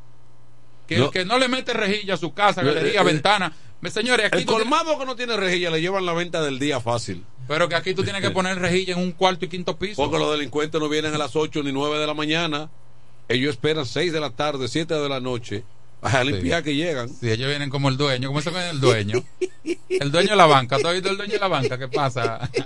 Que 0.87 0.97
No. 0.97 1.05
el 1.05 1.11
que 1.11 1.25
no 1.25 1.37
le 1.37 1.47
mete 1.47 1.73
rejilla 1.73 2.13
a 2.13 2.17
su 2.17 2.33
casa, 2.33 2.61
Eh, 2.61 2.65
galería, 2.65 3.01
eh, 3.01 3.03
ventana. 3.03 3.53
Señores, 3.91 4.27
aquí 4.27 4.37
El 4.39 4.45
tú 4.45 4.53
tienes- 4.55 4.69
colmado 4.69 4.97
que 4.99 5.05
no 5.05 5.15
tiene 5.15 5.35
rejilla 5.37 5.69
le 5.69 5.81
llevan 5.81 6.05
la 6.05 6.13
venta 6.13 6.41
del 6.41 6.59
día 6.59 6.79
fácil. 6.79 7.23
pero 7.47 7.67
que 7.69 7.75
aquí 7.75 7.93
tú 7.93 8.03
tienes 8.03 8.21
que 8.21 8.31
poner 8.31 8.57
rejilla 8.59 8.93
en 8.93 8.99
un 8.99 9.11
cuarto 9.11 9.45
y 9.45 9.49
quinto 9.49 9.77
piso. 9.77 9.95
Porque 10.01 10.17
los 10.17 10.31
delincuentes 10.31 10.79
no 10.79 10.87
vienen 10.89 11.13
a 11.13 11.17
las 11.17 11.35
8 11.35 11.61
ni 11.63 11.71
9 11.71 11.99
de 11.99 12.07
la 12.07 12.13
mañana. 12.13 12.69
Ellos 13.27 13.51
esperan 13.51 13.85
6 13.85 14.11
de 14.13 14.19
la 14.19 14.29
tarde, 14.31 14.67
7 14.67 14.93
de 14.93 15.09
la 15.09 15.19
noche. 15.19 15.63
A 16.01 16.23
limpiar 16.23 16.63
que 16.63 16.75
llegan. 16.75 17.07
Si 17.09 17.29
ellos 17.31 17.47
vienen 17.47 17.69
como 17.69 17.87
el 17.89 17.95
dueño, 17.97 18.27
¿cómo 18.27 18.41
se 18.41 18.51
llama 18.51 18.69
el 18.69 18.79
dueño? 18.81 19.23
El 19.89 20.11
dueño 20.11 20.29
de 20.31 20.35
la 20.35 20.45
banca. 20.45 20.77
¿Tú 20.77 20.87
has 20.87 20.93
oído 20.93 21.09
el 21.09 21.15
dueño 21.17 21.33
de 21.33 21.39
la 21.39 21.47
banca? 21.47 21.77
¿Qué 21.77 21.87
pasa? 21.87 22.49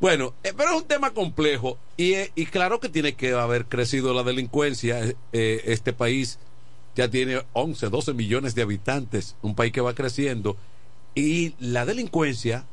Bueno, 0.00 0.34
eh, 0.42 0.52
pero 0.56 0.70
es 0.70 0.76
un 0.82 0.88
tema 0.88 1.12
complejo 1.12 1.78
y, 1.96 2.14
eh, 2.14 2.32
y 2.34 2.46
claro 2.46 2.80
que 2.80 2.88
tiene 2.88 3.14
que 3.14 3.32
haber 3.34 3.66
crecido 3.66 4.12
la 4.14 4.24
delincuencia. 4.24 5.00
Eh, 5.32 5.62
este 5.66 5.92
país 5.92 6.40
ya 6.94 7.08
tiene 7.10 7.42
11, 7.52 7.88
12 7.88 8.14
millones 8.14 8.54
de 8.54 8.62
habitantes, 8.62 9.36
un 9.42 9.54
país 9.54 9.72
que 9.72 9.80
va 9.80 9.94
creciendo 9.94 10.56
y 11.14 11.54
la 11.58 11.84
delincuencia 11.84 12.64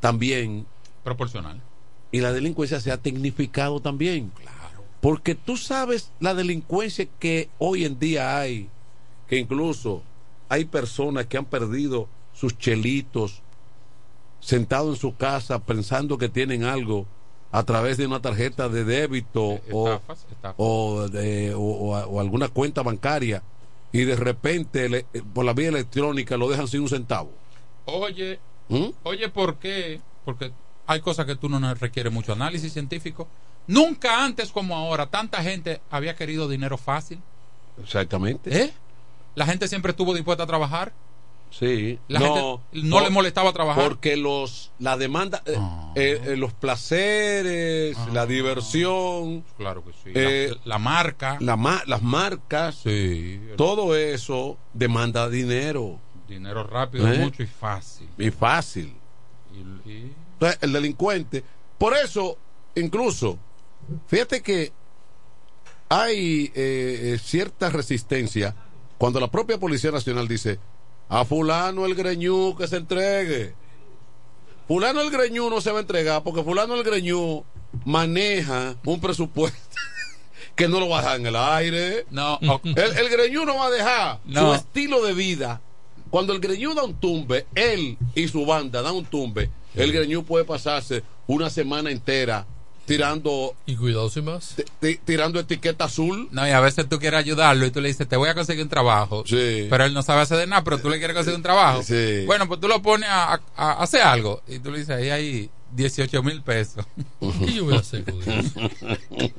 también, 0.00 0.66
Proporcional. 1.04 1.60
y 2.12 2.20
la 2.20 2.32
delincuencia 2.32 2.80
se 2.80 2.90
ha 2.92 2.98
tecnificado 2.98 3.80
también. 3.80 4.30
Claro. 4.36 4.84
Porque 5.00 5.34
tú 5.34 5.56
sabes 5.56 6.10
la 6.20 6.34
delincuencia 6.34 7.06
que 7.18 7.48
hoy 7.58 7.84
en 7.84 7.98
día 7.98 8.38
hay, 8.38 8.68
que 9.28 9.38
incluso 9.38 10.02
hay 10.48 10.64
personas 10.64 11.26
que 11.26 11.38
han 11.38 11.44
perdido 11.46 12.08
sus 12.34 12.56
chelitos 12.58 13.42
sentados 14.40 14.96
en 14.96 15.00
su 15.00 15.16
casa 15.16 15.58
pensando 15.64 16.18
que 16.18 16.28
tienen 16.28 16.64
algo 16.64 17.06
a 17.52 17.62
través 17.64 17.96
de 17.96 18.06
una 18.06 18.20
tarjeta 18.22 18.68
de 18.68 18.84
débito 18.84 19.60
o, 19.72 19.88
Estafas, 19.92 20.26
estafas. 20.30 20.54
o, 20.56 21.08
de- 21.08 21.54
o- 21.54 21.58
o- 21.60 21.96
o 22.06 22.20
alguna 22.20 22.48
cuenta 22.48 22.82
bancaria 22.82 23.42
y 23.92 24.04
de 24.04 24.14
repente 24.16 24.88
le- 24.88 25.06
eh, 25.12 25.22
por 25.34 25.44
la 25.44 25.52
vía 25.52 25.68
electrónica 25.68 26.36
lo 26.36 26.48
dejan 26.48 26.68
sin 26.68 26.82
un 26.82 26.88
centavo. 26.88 27.30
Oye, 27.86 28.38
¿Mm? 28.68 28.90
oye, 29.02 29.28
¿por 29.28 29.56
qué? 29.56 30.00
Porque 30.24 30.52
hay 30.86 31.00
cosas 31.00 31.26
que 31.26 31.34
tú 31.36 31.48
no 31.48 31.74
requieres 31.74 32.12
mucho 32.12 32.32
análisis 32.32 32.72
científico. 32.72 33.26
Nunca 33.66 34.24
antes 34.24 34.50
como 34.52 34.76
ahora 34.76 35.06
tanta 35.06 35.42
gente 35.42 35.80
había 35.90 36.14
querido 36.14 36.48
dinero 36.48 36.76
fácil. 36.76 37.20
Exactamente. 37.82 38.64
¿Eh? 38.64 38.72
La 39.34 39.46
gente 39.46 39.68
siempre 39.68 39.90
estuvo 39.90 40.14
dispuesta 40.14 40.44
a 40.44 40.46
trabajar. 40.46 40.92
Sí. 41.50 41.98
La 42.08 42.20
gente 42.20 42.40
no 42.72 43.00
le 43.00 43.10
molestaba 43.10 43.52
trabajar. 43.52 43.82
Porque 43.84 44.16
los 44.16 44.70
la 44.78 44.96
demanda, 44.96 45.42
eh, 45.46 45.56
eh, 45.96 46.22
eh, 46.28 46.36
los 46.36 46.52
placeres, 46.52 47.96
la 48.12 48.24
diversión, 48.26 49.44
Claro 49.56 49.84
que 49.84 49.92
sí. 49.92 50.10
eh, 50.14 50.50
la, 50.64 50.74
la 50.74 50.78
marca. 50.78 51.36
la 51.40 51.56
ma- 51.56 51.82
las 51.86 52.02
marcas, 52.02 52.76
Sí. 52.76 53.40
todo 53.56 53.96
eso 53.96 54.56
demanda 54.72 55.28
dinero. 55.28 55.98
Dinero 56.28 56.62
rápido, 56.64 57.12
¿Eh? 57.12 57.18
mucho 57.18 57.42
y 57.42 57.46
fácil. 57.46 58.08
Y 58.16 58.30
fácil. 58.30 58.94
Y- 59.52 59.90
y- 59.90 60.12
Entonces, 60.34 60.58
el 60.62 60.72
delincuente. 60.72 61.42
Por 61.76 61.94
eso, 61.96 62.38
incluso, 62.76 63.36
fíjate 64.06 64.40
que 64.40 64.72
hay 65.88 66.52
cierta 67.22 67.68
resistencia 67.70 68.54
cuando 68.98 69.18
la 69.18 69.28
propia 69.30 69.58
Policía 69.58 69.90
Nacional 69.90 70.28
dice, 70.28 70.58
a 71.10 71.24
fulano 71.24 71.84
el 71.84 71.94
greñú 71.94 72.54
que 72.56 72.66
se 72.66 72.76
entregue. 72.76 73.54
Fulano 74.68 75.00
el 75.00 75.10
greñú 75.10 75.50
no 75.50 75.60
se 75.60 75.72
va 75.72 75.78
a 75.78 75.80
entregar 75.82 76.22
porque 76.22 76.42
fulano 76.44 76.74
el 76.76 76.84
greñú 76.84 77.44
maneja 77.84 78.76
un 78.84 79.00
presupuesto 79.00 79.58
que 80.54 80.68
no 80.68 80.78
lo 80.80 80.88
va 80.88 81.00
a 81.00 81.02
dejar 81.02 81.20
en 81.20 81.26
el 81.26 81.36
aire. 81.36 82.06
No, 82.10 82.38
El, 82.64 82.96
el 82.96 83.08
greñú 83.10 83.44
no 83.44 83.56
va 83.56 83.66
a 83.66 83.70
dejar 83.70 84.20
No. 84.24 84.40
su 84.50 84.54
estilo 84.54 85.04
de 85.04 85.12
vida. 85.12 85.60
Cuando 86.10 86.32
el 86.32 86.40
greñú 86.40 86.74
da 86.74 86.84
un 86.84 86.94
tumbe, 86.94 87.46
él 87.54 87.96
y 88.14 88.26
su 88.28 88.44
banda 88.46 88.82
dan 88.82 88.94
un 88.94 89.04
tumbe, 89.04 89.50
el 89.74 89.92
greñú 89.92 90.24
puede 90.24 90.44
pasarse 90.44 91.02
una 91.28 91.50
semana 91.50 91.90
entera 91.90 92.46
tirando 92.86 93.54
Y 93.66 93.76
cuidado 93.76 94.08
sin 94.10 94.24
más. 94.24 94.54
ti- 94.56 94.64
ti- 94.80 95.00
tirando 95.04 95.38
etiqueta 95.40 95.84
azul. 95.84 96.28
No, 96.32 96.46
y 96.46 96.50
a 96.50 96.60
veces 96.60 96.88
tú 96.88 96.98
quieres 96.98 97.20
ayudarlo 97.20 97.64
y 97.66 97.70
tú 97.70 97.80
le 97.80 97.88
dices, 97.88 98.08
te 98.08 98.16
voy 98.16 98.28
a 98.28 98.34
conseguir 98.34 98.62
un 98.64 98.68
trabajo. 98.68 99.22
Sí. 99.26 99.66
Pero 99.70 99.84
él 99.84 99.94
no 99.94 100.02
sabe 100.02 100.22
hacer 100.22 100.38
de 100.38 100.46
nada, 100.46 100.64
pero 100.64 100.78
tú 100.78 100.90
le 100.90 100.98
quieres 100.98 101.14
conseguir 101.14 101.36
un 101.36 101.42
trabajo. 101.42 101.82
Sí. 101.82 102.24
Bueno, 102.26 102.48
pues 102.48 102.60
tú 102.60 102.68
lo 102.68 102.82
pones 102.82 103.08
a, 103.08 103.34
a- 103.34 103.40
a 103.56 103.72
hacer 103.82 104.02
algo. 104.02 104.42
Y 104.48 104.58
tú 104.58 104.70
le 104.72 104.78
dices, 104.80 104.96
ahí 104.96 105.10
hay 105.10 105.50
18 105.72 106.22
mil 106.22 106.42
pesos. 106.42 106.84
¿Qué 107.20 107.52
yo 107.52 107.64
voy 107.64 107.76
a 107.76 107.80
hacer 107.80 108.04
con 108.04 108.20
eso? 108.22 108.60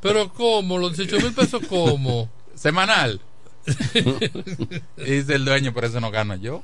Pero 0.00 0.32
¿cómo? 0.32 0.78
¿Los 0.78 0.96
18 0.96 1.24
mil 1.24 1.34
pesos 1.34 1.62
cómo? 1.68 2.28
Semanal. 2.54 3.20
dice 4.96 5.34
el 5.34 5.44
dueño, 5.44 5.72
por 5.72 5.84
eso 5.84 6.00
no 6.00 6.10
gano 6.10 6.34
yo. 6.36 6.62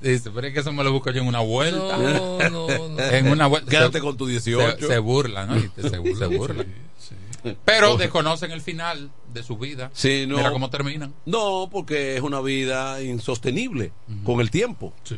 Dice, 0.00 0.30
pero 0.34 0.46
es 0.48 0.54
que 0.54 0.60
eso 0.60 0.72
me 0.72 0.82
lo 0.84 0.92
busco 0.92 1.10
yo 1.10 1.20
en 1.22 1.28
una 1.28 1.40
vuelta. 1.40 1.96
No, 1.98 2.38
no, 2.50 2.88
no. 2.88 2.98
En 3.00 3.28
una 3.28 3.46
vuelta. 3.46 3.70
Quédate 3.70 3.98
Se- 3.98 4.00
con 4.04 4.16
tu 4.16 4.26
18. 4.26 4.78
Se, 4.78 4.86
se 4.86 4.98
burla, 4.98 5.46
¿no? 5.46 5.60
Se, 5.76 5.88
se 5.90 5.98
burla. 5.98 6.64
Pero 7.64 7.96
desconocen 7.96 8.52
el 8.52 8.60
final 8.60 9.10
de 9.34 9.42
su 9.42 9.58
vida. 9.58 9.90
Sí, 9.94 10.26
no. 10.28 10.36
Mira 10.36 10.52
cómo 10.52 10.70
terminan. 10.70 11.12
No, 11.26 11.68
porque 11.72 12.16
es 12.16 12.22
una 12.22 12.40
vida 12.40 13.02
insostenible 13.02 13.90
con 14.24 14.40
el 14.40 14.50
tiempo. 14.50 14.92
Sí. 15.02 15.16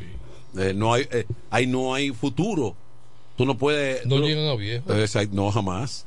Eh, 0.57 0.73
no 0.75 0.95
hay, 0.95 1.07
eh, 1.11 1.27
ahí 1.51 1.67
no 1.67 1.93
hay 1.95 2.13
futuro. 2.13 2.75
Tú 3.37 3.45
no 3.45 3.59
puedes. 3.59 4.07
No 4.07 4.19
llegan 4.21 4.49
a 4.49 4.55
viejo. 4.55 4.85
No, 5.33 5.51
jamás. 5.51 6.07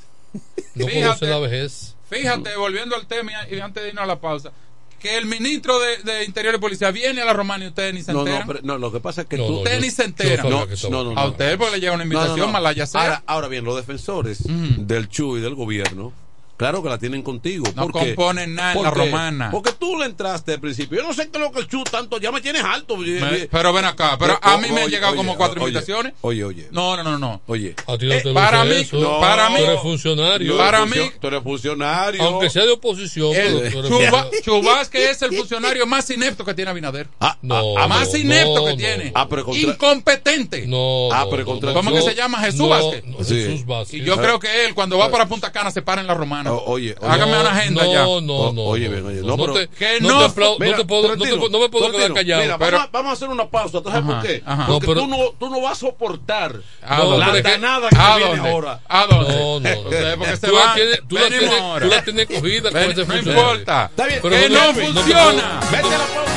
No 0.74 0.88
Fíjate. 0.88 1.02
conocen 1.02 1.30
la 1.30 1.40
vejez. 1.40 1.96
Fíjate, 2.10 2.56
volviendo 2.56 2.96
al 2.96 3.06
tema 3.08 3.32
y 3.52 3.60
antes 3.60 3.84
de 3.84 3.90
irnos 3.90 4.04
a 4.04 4.08
la 4.08 4.20
pausa, 4.20 4.52
que 5.00 5.18
el 5.18 5.26
ministro 5.28 5.78
de, 5.80 5.98
de 5.98 6.24
Interior 6.26 6.56
y 6.56 6.58
Policía 6.58 6.90
viene 6.92 7.22
a 7.22 7.26
la 7.26 7.34
Romana 7.34 7.66
y 7.66 7.68
ustedes 7.68 7.94
ni 7.94 8.02
se 8.02 8.12
No, 8.14 8.20
no, 8.20 8.28
enteran. 8.28 8.48
pero- 8.48 8.60
no, 8.64 8.78
lo 8.80 8.92
que 8.92 9.00
pasa 9.00 9.22
es 9.22 9.28
que 9.28 9.38
No, 9.38 9.46
tú. 9.48 9.54
Ustedes 9.58 9.78
yo- 9.80 9.86
ni 9.86 9.92
se 9.92 10.04
enteran. 10.06 10.50
No, 10.50 10.66
no, 10.90 11.04
no. 11.14 11.20
A 11.20 11.28
ustedes 11.28 11.58
porque 11.58 11.74
le 11.76 11.80
llega 11.82 11.94
una 11.94 12.04
invitación, 12.04 12.52
malaya 12.52 12.88
sea. 12.88 13.02
Ahora, 13.02 13.24
ahora 13.28 13.48
bien, 13.48 13.64
los 13.66 13.76
defensores 13.76 14.40
del 14.46 15.08
CHU 15.10 15.38
y 15.38 15.42
del 15.42 15.54
gobierno, 15.56 16.14
claro 16.58 16.84
que 16.84 16.90
la 16.90 16.98
tienen 16.98 17.22
contigo. 17.22 17.66
No 17.76 17.84
porque- 17.84 18.16
componen 18.16 18.56
nada 18.56 18.74
en 18.74 18.84
la 18.84 18.92
romana. 18.92 19.52
Porque 19.52 19.72
tú 19.74 19.98
le 19.98 20.06
entraste 20.06 20.54
al 20.54 20.60
principio. 20.60 21.00
Yo 21.00 21.08
no 21.08 21.14
sé 21.14 21.30
qué 21.30 21.38
es 21.38 21.44
lo 21.44 21.52
que 21.52 21.60
el 21.60 21.68
CHU 21.68 21.84
tanto, 21.86 22.20
ya 22.20 22.32
me 22.32 22.42
tienes 22.42 22.64
alto. 22.64 22.98
Me- 22.98 23.48
pero 23.52 23.72
ven 23.74 23.86
acá, 23.86 24.18
pero 24.20 24.38
a 24.42 24.58
mí 24.58 24.70
me 24.72 24.82
han 24.84 24.90
llegado 24.90 25.14
oye, 25.14 25.18
como 25.18 25.38
cuatro 25.38 25.62
oye, 25.64 25.70
invitaciones. 25.72 26.14
Oye, 26.22 26.44
oye. 26.44 26.68
No, 26.72 26.98
no, 26.98 27.04
no, 27.04 27.18
no. 27.18 27.42
Oye. 27.48 27.76
A 27.88 27.98
ti 27.98 28.06
no 28.08 28.14
Eh, 28.14 28.22
te 28.22 28.34
para 28.34 28.64
mí- 28.66 28.72
eso. 28.76 28.98
no, 28.98 29.20
para 29.20 29.50
mí- 29.50 29.58
Tú 29.58 29.64
eres 29.64 29.82
funcionario. 29.82 30.58
Para 30.58 30.86
mí- 30.86 31.12
Tú 31.20 31.28
eres 31.28 31.44
funcionario. 31.44 32.24
Aunque 32.24 32.50
sea 32.50 32.66
de 32.66 32.72
oposición, 32.72 33.32
pero 33.34 33.60
El 33.62 33.72
tú 33.72 33.80
eres 33.80 33.92
Chuba-. 33.92 34.28
Chubasque 34.44 35.10
es 35.10 35.22
el 35.22 35.36
funcionario 35.36 35.86
más 35.86 36.10
inepto 36.10 36.44
que 36.44 36.54
tiene 36.54 36.72
Abinader. 36.72 37.08
No, 37.42 37.76
más 37.88 38.12
no, 38.14 38.18
inepto 38.20 38.56
no, 38.56 38.66
que 38.66 38.72
no. 38.72 38.78
tiene. 38.78 39.12
Ah, 39.16 39.28
pero 39.30 39.46
contra- 39.46 39.62
Incompetente. 39.72 40.68
No, 40.68 41.10
Ah, 41.12 41.26
pero 41.30 41.46
contra- 41.46 41.74
¿Cómo 41.74 41.92
yo- 41.92 41.98
que 41.98 42.02
se 42.02 42.16
llama? 42.16 42.40
Jesús 42.40 42.68
Vázquez. 42.70 43.04
Jesús 43.28 43.66
Vázquez. 43.66 44.00
Y 44.02 44.04
yo 44.04 44.18
creo 44.18 44.40
que 44.40 44.66
él, 44.66 44.74
cuando 44.74 44.98
va 44.98 45.10
para 45.12 45.28
Punta 45.28 45.52
Cana, 45.52 45.72
se 45.72 45.82
para 45.82 46.02
en 46.02 46.08
la 46.08 46.14
romana. 46.14 46.47
O- 46.52 46.64
oye, 46.72 46.96
oye. 47.00 47.10
Hágame 47.12 47.32
No, 47.34 47.42
una 47.42 47.52
agenda 47.52 47.84
no, 47.84 47.94
ya. 47.94 48.00
No, 48.04 48.10
O- 48.10 48.52
no, 48.54 48.62
oye, 48.64 48.88
bien, 48.90 49.06
oye, 49.06 49.22
no, 49.22 49.28
no, 49.28 49.38
no 49.38 49.44
pero- 49.44 49.54
te, 49.54 49.68
Que 49.70 50.02
no 50.02 50.08
no- 50.10 50.20
te 50.20 50.26
aplau- 50.42 50.58
Mira, 50.60 50.72
no 50.72 50.78
te 50.78 50.86
puedo, 50.86 51.02
no 51.04 51.08
te, 51.10 51.16
Florentino, 51.18 51.50
no 51.50 51.60
me 51.60 51.70
puedo 51.70 51.92
quedar 51.92 52.14
callado. 52.14 52.42
Mira, 52.44 52.58
pero, 52.58 52.72
vamos, 52.78 52.88
a, 52.88 52.92
vamos 52.92 53.10
a 53.10 53.14
hacer 53.14 53.30
una 53.30 53.48
pausa. 53.48 53.82
¿Tú 53.82 53.90
sabes 53.90 54.04
Ajá, 54.04 54.20
por 54.20 54.28
qué? 54.28 54.44
ajá. 54.46 54.66
Porque 54.68 54.88
No, 54.88 54.94
pero- 54.94 55.02
tú, 55.02 55.08
no, 55.08 55.18
tú 55.40 55.50
no 55.50 55.62
vas 55.62 55.72
a 55.74 55.76
soportar 55.76 56.56
¿A 56.82 57.04
la 57.04 57.42
danada 57.42 57.90
que 57.90 57.96
¿A 57.98 58.18
viene 58.18 58.36
dónde? 58.36 58.50
ahora. 58.52 58.80
¿A 58.88 59.06
dónde? 59.08 59.34
No, 59.36 59.60
no, 59.60 59.70
tú, 60.40 60.56
la 60.56 60.74
tienes, 60.76 61.02
tú, 61.08 61.16
la 61.16 61.22
Venimos 61.22 61.40
tienes, 61.40 61.62
ahora. 61.62 61.86
tú 61.86 61.92
la 61.96 62.04
tienes 62.04 62.26
cogida 62.28 62.72
no 62.72 63.18
importa. 63.18 63.86
Está 63.92 64.06
bien. 64.08 64.20
Pero 64.22 64.36
que 64.36 64.50
no 64.50 64.74
funciona. 64.74 65.60
Vete 65.72 65.88
a 65.88 65.98
la 65.98 66.06
pausa. 66.06 66.32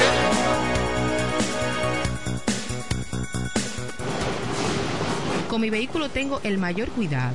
Con 5.48 5.60
mi 5.60 5.70
vehículo 5.70 6.08
tengo 6.08 6.40
el 6.44 6.58
mayor 6.58 6.88
cuidado. 6.90 7.34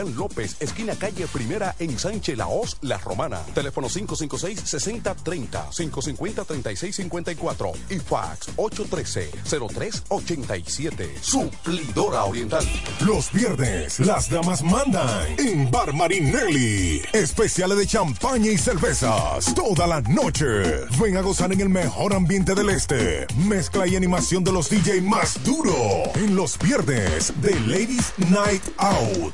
López, 0.09 0.57
esquina 0.59 0.95
calle 0.95 1.27
Primera 1.27 1.73
en 1.79 1.97
Sánchez 1.97 2.37
Laos, 2.37 2.75
La 2.81 2.97
Romana. 2.97 3.39
Teléfono 3.53 3.87
556-6030, 3.89 5.69
550-3654 5.71 7.71
y 7.89 7.99
fax 7.99 8.49
813-0387. 8.57 11.21
Suplidora 11.21 12.25
Oriental. 12.25 12.65
Los 13.05 13.31
viernes, 13.31 13.99
las 13.99 14.29
damas 14.29 14.61
mandan 14.63 15.39
en 15.39 15.71
Bar 15.71 15.93
Marinelli. 15.93 17.01
Especiales 17.13 17.77
de 17.77 17.87
champaña 17.87 18.51
y 18.51 18.57
cervezas 18.57 19.53
toda 19.55 19.87
la 19.87 20.01
noche. 20.01 20.81
Ven 20.99 21.15
a 21.17 21.21
gozar 21.21 21.53
en 21.53 21.61
el 21.61 21.69
mejor 21.69 22.13
ambiente 22.13 22.55
del 22.55 22.69
este. 22.69 23.27
Mezcla 23.47 23.87
y 23.87 23.95
animación 23.95 24.43
de 24.43 24.51
los 24.51 24.69
DJ 24.69 25.01
más 25.01 25.41
duro. 25.43 25.73
En 26.15 26.35
los 26.35 26.57
viernes 26.57 27.31
de 27.41 27.57
Ladies 27.61 28.13
Night 28.29 28.63
Out. 28.77 29.33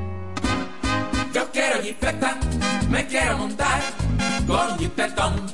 Yo 1.33 1.49
quiero 1.51 1.81
jipeta, 1.81 2.37
me 2.89 3.07
quiero 3.07 3.37
montar 3.37 3.81
con 4.45 4.77
jipetón. 4.77 5.45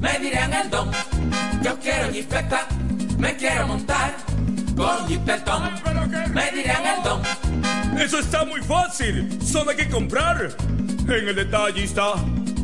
Me 0.00 0.18
dirán 0.18 0.52
el 0.54 0.70
don. 0.70 0.90
Yo 1.62 1.78
quiero 1.80 2.10
jipeta, 2.10 2.66
me 3.18 3.36
quiero 3.36 3.66
montar 3.66 4.16
con 4.74 5.06
jipetón. 5.06 5.70
Me 6.32 6.50
dirán 6.52 6.82
el 6.86 7.02
don. 7.02 7.22
Eso 8.00 8.20
está 8.20 8.44
muy 8.44 8.62
fácil. 8.62 9.38
Solo 9.42 9.70
hay 9.70 9.76
que 9.76 9.88
comprar. 9.90 10.56
En 11.08 11.28
el 11.28 11.34
detallista 11.34 12.14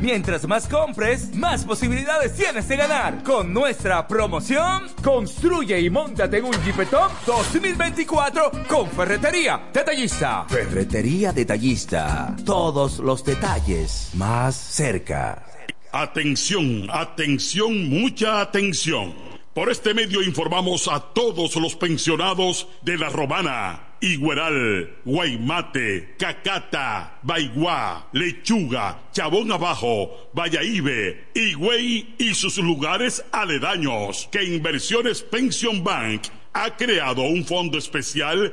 Mientras 0.00 0.46
más 0.46 0.68
compres, 0.68 1.34
más 1.34 1.64
posibilidades 1.64 2.34
tienes 2.34 2.68
de 2.68 2.76
ganar. 2.76 3.22
Con 3.22 3.52
nuestra 3.52 4.06
promoción, 4.06 4.88
construye 5.02 5.80
y 5.80 5.90
montate 5.90 6.38
en 6.38 6.44
un 6.46 6.64
Jeepetop 6.64 7.10
2024 7.26 8.50
con 8.68 8.90
Ferretería 8.90 9.68
Detallista. 9.72 10.44
Ferretería 10.48 11.32
Detallista. 11.32 12.34
Todos 12.44 12.98
los 12.98 13.24
detalles 13.24 14.10
más 14.14 14.56
cerca. 14.56 15.46
Atención, 15.92 16.88
atención, 16.90 17.88
mucha 17.88 18.40
atención. 18.40 19.14
Por 19.54 19.70
este 19.70 19.94
medio 19.94 20.22
informamos 20.22 20.86
a 20.86 21.00
todos 21.00 21.56
los 21.56 21.76
pensionados 21.76 22.68
de 22.82 22.98
La 22.98 23.08
Romana, 23.08 23.85
Igueral, 24.00 24.90
Guaymate, 25.04 26.16
Cacata, 26.18 27.18
Baigua, 27.22 28.06
Lechuga, 28.12 28.98
Chabón 29.12 29.50
Abajo, 29.52 30.30
Vallaíbe, 30.34 31.28
Higüey 31.34 32.14
y 32.18 32.34
sus 32.34 32.58
lugares 32.58 33.24
aledaños 33.32 34.28
que 34.30 34.44
Inversiones 34.44 35.22
Pension 35.22 35.82
Bank 35.82 36.22
ha 36.52 36.74
creado 36.76 37.22
un 37.22 37.44
fondo 37.44 37.76
especial 37.76 38.52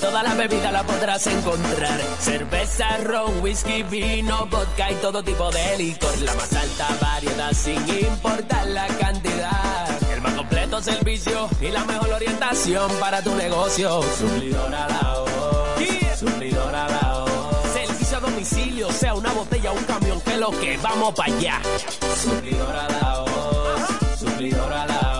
toda 0.00 0.22
la 0.22 0.34
bebida 0.34 0.72
la 0.72 0.82
podrás 0.82 1.26
encontrar. 1.26 2.00
Cerveza, 2.18 2.96
ron, 2.98 3.40
whisky, 3.42 3.82
vino, 3.82 4.46
vodka 4.46 4.90
y 4.90 4.94
todo 4.96 5.22
tipo 5.22 5.50
de 5.50 5.76
licor. 5.76 6.18
La 6.22 6.34
más 6.34 6.52
alta 6.52 6.88
variedad 7.00 7.52
sin 7.52 7.88
importar 7.88 8.66
la 8.68 8.86
cantidad. 8.86 10.12
El 10.12 10.20
más 10.22 10.34
completo 10.34 10.82
servicio 10.82 11.48
y 11.60 11.68
la 11.68 11.84
mejor 11.84 12.10
orientación 12.12 12.90
para 12.98 13.22
tu 13.22 13.34
negocio. 13.34 14.02
Suplidor 14.18 14.74
a 14.74 14.88
la 14.88 15.20
hora. 15.20 15.30
Suplidora 16.16 16.88
Laos. 16.88 17.30
Servicio 17.72 18.16
a 18.18 18.20
domicilio, 18.20 18.92
sea 18.92 19.14
una 19.14 19.32
botella 19.32 19.72
o 19.72 19.74
un 19.74 19.84
camión, 19.84 20.20
que 20.20 20.36
lo 20.36 20.50
que 20.50 20.76
vamos 20.78 21.14
para 21.14 21.34
allá. 21.34 21.60
Suplidora 22.22 22.88
Laos. 22.88 23.80
Suplidora 24.18 24.86
Laos. 24.86 25.00
El 25.00 25.06
mejor 25.06 25.19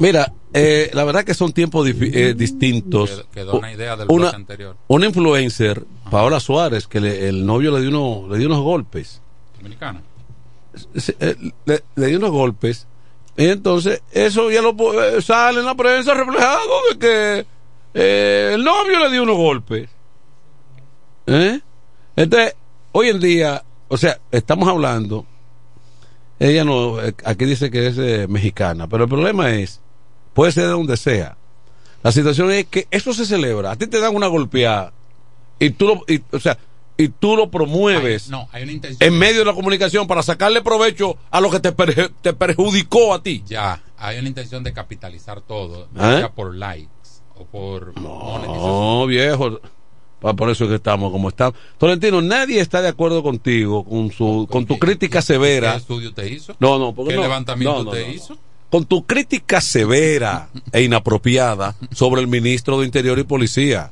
Mira, 0.00 0.32
eh, 0.52 0.90
la 0.94 1.04
verdad 1.04 1.22
que 1.24 1.34
son 1.34 1.52
tiempos 1.52 1.86
eh, 1.88 2.34
distintos. 2.36 3.10
Quedó- 3.10 3.30
quedó 3.30 3.58
una 3.58 3.72
idea 3.72 3.96
del 3.96 4.08
una, 4.10 4.30
anterior. 4.30 4.76
una 4.88 5.06
influencer, 5.06 5.84
Paola 6.10 6.40
Suárez, 6.40 6.86
que 6.88 7.00
le- 7.00 7.28
el 7.28 7.46
novio 7.46 7.70
le 7.70 7.80
dio, 7.86 7.90
uno, 7.90 8.26
le 8.32 8.38
dio 8.38 8.48
unos 8.48 8.60
golpes. 8.62 9.20
Dominicana. 9.58 10.00
Se- 10.96 11.16
eh, 11.20 11.36
le, 11.66 11.82
le 11.96 12.06
dio 12.06 12.18
unos 12.18 12.30
golpes. 12.30 12.86
Y 13.36 13.44
entonces, 13.46 14.02
eso 14.10 14.50
ya 14.50 14.60
lo 14.62 14.74
eh, 15.04 15.22
sale 15.22 15.60
en 15.60 15.66
la 15.66 15.74
prensa 15.74 16.14
reflejado 16.14 16.60
de 16.92 16.98
que 16.98 18.52
el 18.54 18.64
novio 18.64 18.98
le 19.00 19.10
dio 19.10 19.22
unos 19.22 19.36
golpes. 19.36 19.88
¿Eh? 21.26 21.60
Entonces, 22.16 22.54
hoy 22.92 23.08
en 23.08 23.20
día, 23.20 23.62
o 23.88 23.96
sea, 23.96 24.18
estamos 24.32 24.68
hablando, 24.68 25.26
ella 26.38 26.64
no, 26.64 26.96
aquí 27.24 27.44
dice 27.44 27.70
que 27.70 27.86
es 27.88 28.28
mexicana, 28.28 28.88
pero 28.88 29.04
el 29.04 29.10
problema 29.10 29.50
es, 29.50 29.80
puede 30.40 30.52
ser 30.52 30.62
de 30.64 30.70
donde 30.70 30.96
sea. 30.96 31.36
La 32.02 32.12
situación 32.12 32.50
es 32.50 32.64
que 32.64 32.88
eso 32.90 33.12
se 33.12 33.26
celebra, 33.26 33.72
a 33.72 33.76
ti 33.76 33.86
te 33.86 34.00
dan 34.00 34.16
una 34.16 34.26
golpeada 34.26 34.90
y 35.58 35.68
tú 35.68 35.86
lo, 35.86 36.04
y, 36.08 36.22
o 36.34 36.40
sea, 36.40 36.56
y 36.96 37.08
tú 37.08 37.36
lo 37.36 37.50
promueves 37.50 38.30
No, 38.30 38.48
hay 38.50 38.62
una 38.62 38.72
intención. 38.72 39.06
en 39.06 39.18
medio 39.18 39.40
de 39.40 39.44
la 39.44 39.52
comunicación 39.52 40.06
para 40.06 40.22
sacarle 40.22 40.62
provecho 40.62 41.18
a 41.30 41.42
lo 41.42 41.50
que 41.50 41.60
te, 41.60 41.76
perju- 41.76 42.10
te 42.22 42.32
perjudicó 42.32 43.12
a 43.12 43.22
ti. 43.22 43.42
Ya, 43.46 43.82
hay 43.98 44.18
una 44.18 44.28
intención 44.28 44.64
de 44.64 44.72
capitalizar 44.72 45.42
todo, 45.42 45.88
¿Eh? 45.94 46.18
ya 46.22 46.32
por 46.32 46.54
likes 46.54 46.88
o 47.36 47.44
por 47.44 47.94
monetización. 48.00 48.62
No, 48.66 49.06
viejo. 49.06 49.60
Pa- 50.20 50.32
Por 50.32 50.48
eso 50.48 50.64
es 50.64 50.70
que 50.70 50.76
estamos 50.76 51.12
como 51.12 51.28
estamos. 51.28 51.54
Tolentino, 51.76 52.22
nadie 52.22 52.60
está 52.60 52.80
de 52.80 52.88
acuerdo 52.88 53.22
contigo 53.22 53.84
con 53.84 54.10
su 54.10 54.48
con 54.50 54.64
tu 54.64 54.78
crítica 54.78 55.20
severa. 55.20 55.72
¿Qué 55.72 55.76
estudio 55.78 56.14
te 56.14 56.30
hizo? 56.32 56.54
No, 56.60 56.78
no, 56.78 56.94
porque 56.94 57.10
¿Qué 57.10 57.16
no. 57.16 57.22
levantamiento 57.24 57.78
No, 57.78 57.84
no, 57.84 57.90
te 57.90 58.10
hizo? 58.10 58.38
Con 58.70 58.84
tu 58.84 59.04
crítica 59.04 59.60
severa 59.60 60.48
e 60.72 60.82
inapropiada 60.82 61.74
sobre 61.92 62.20
el 62.20 62.28
ministro 62.28 62.78
de 62.80 62.86
Interior 62.86 63.18
y 63.18 63.24
Policía. 63.24 63.90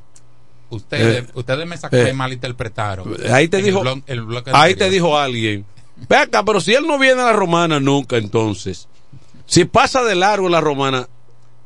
Ustedes, 0.70 1.24
Eh, 1.24 1.30
ustedes 1.34 1.66
me, 1.66 1.76
sac- 1.76 1.90
me 1.92 2.10
eh, 2.10 2.12
malinterpretaron. 2.12 3.16
Ahí 3.32 3.48
te 3.48 3.60
dijo, 3.62 3.80
el 3.80 3.84
blog- 3.86 4.02
el 4.06 4.22
bloque 4.22 4.50
ahí 4.54 4.74
te 4.74 4.88
dijo 4.90 5.18
alguien, 5.18 5.64
ve 6.08 6.16
acá, 6.16 6.44
pero 6.44 6.60
si 6.60 6.74
él 6.74 6.86
no 6.86 6.98
viene 6.98 7.22
a 7.22 7.26
la 7.26 7.32
romana 7.32 7.80
nunca, 7.80 8.16
entonces, 8.18 8.86
si 9.46 9.64
pasa 9.64 10.04
de 10.04 10.14
largo 10.14 10.46
en 10.46 10.52
la 10.52 10.60
romana, 10.60 11.08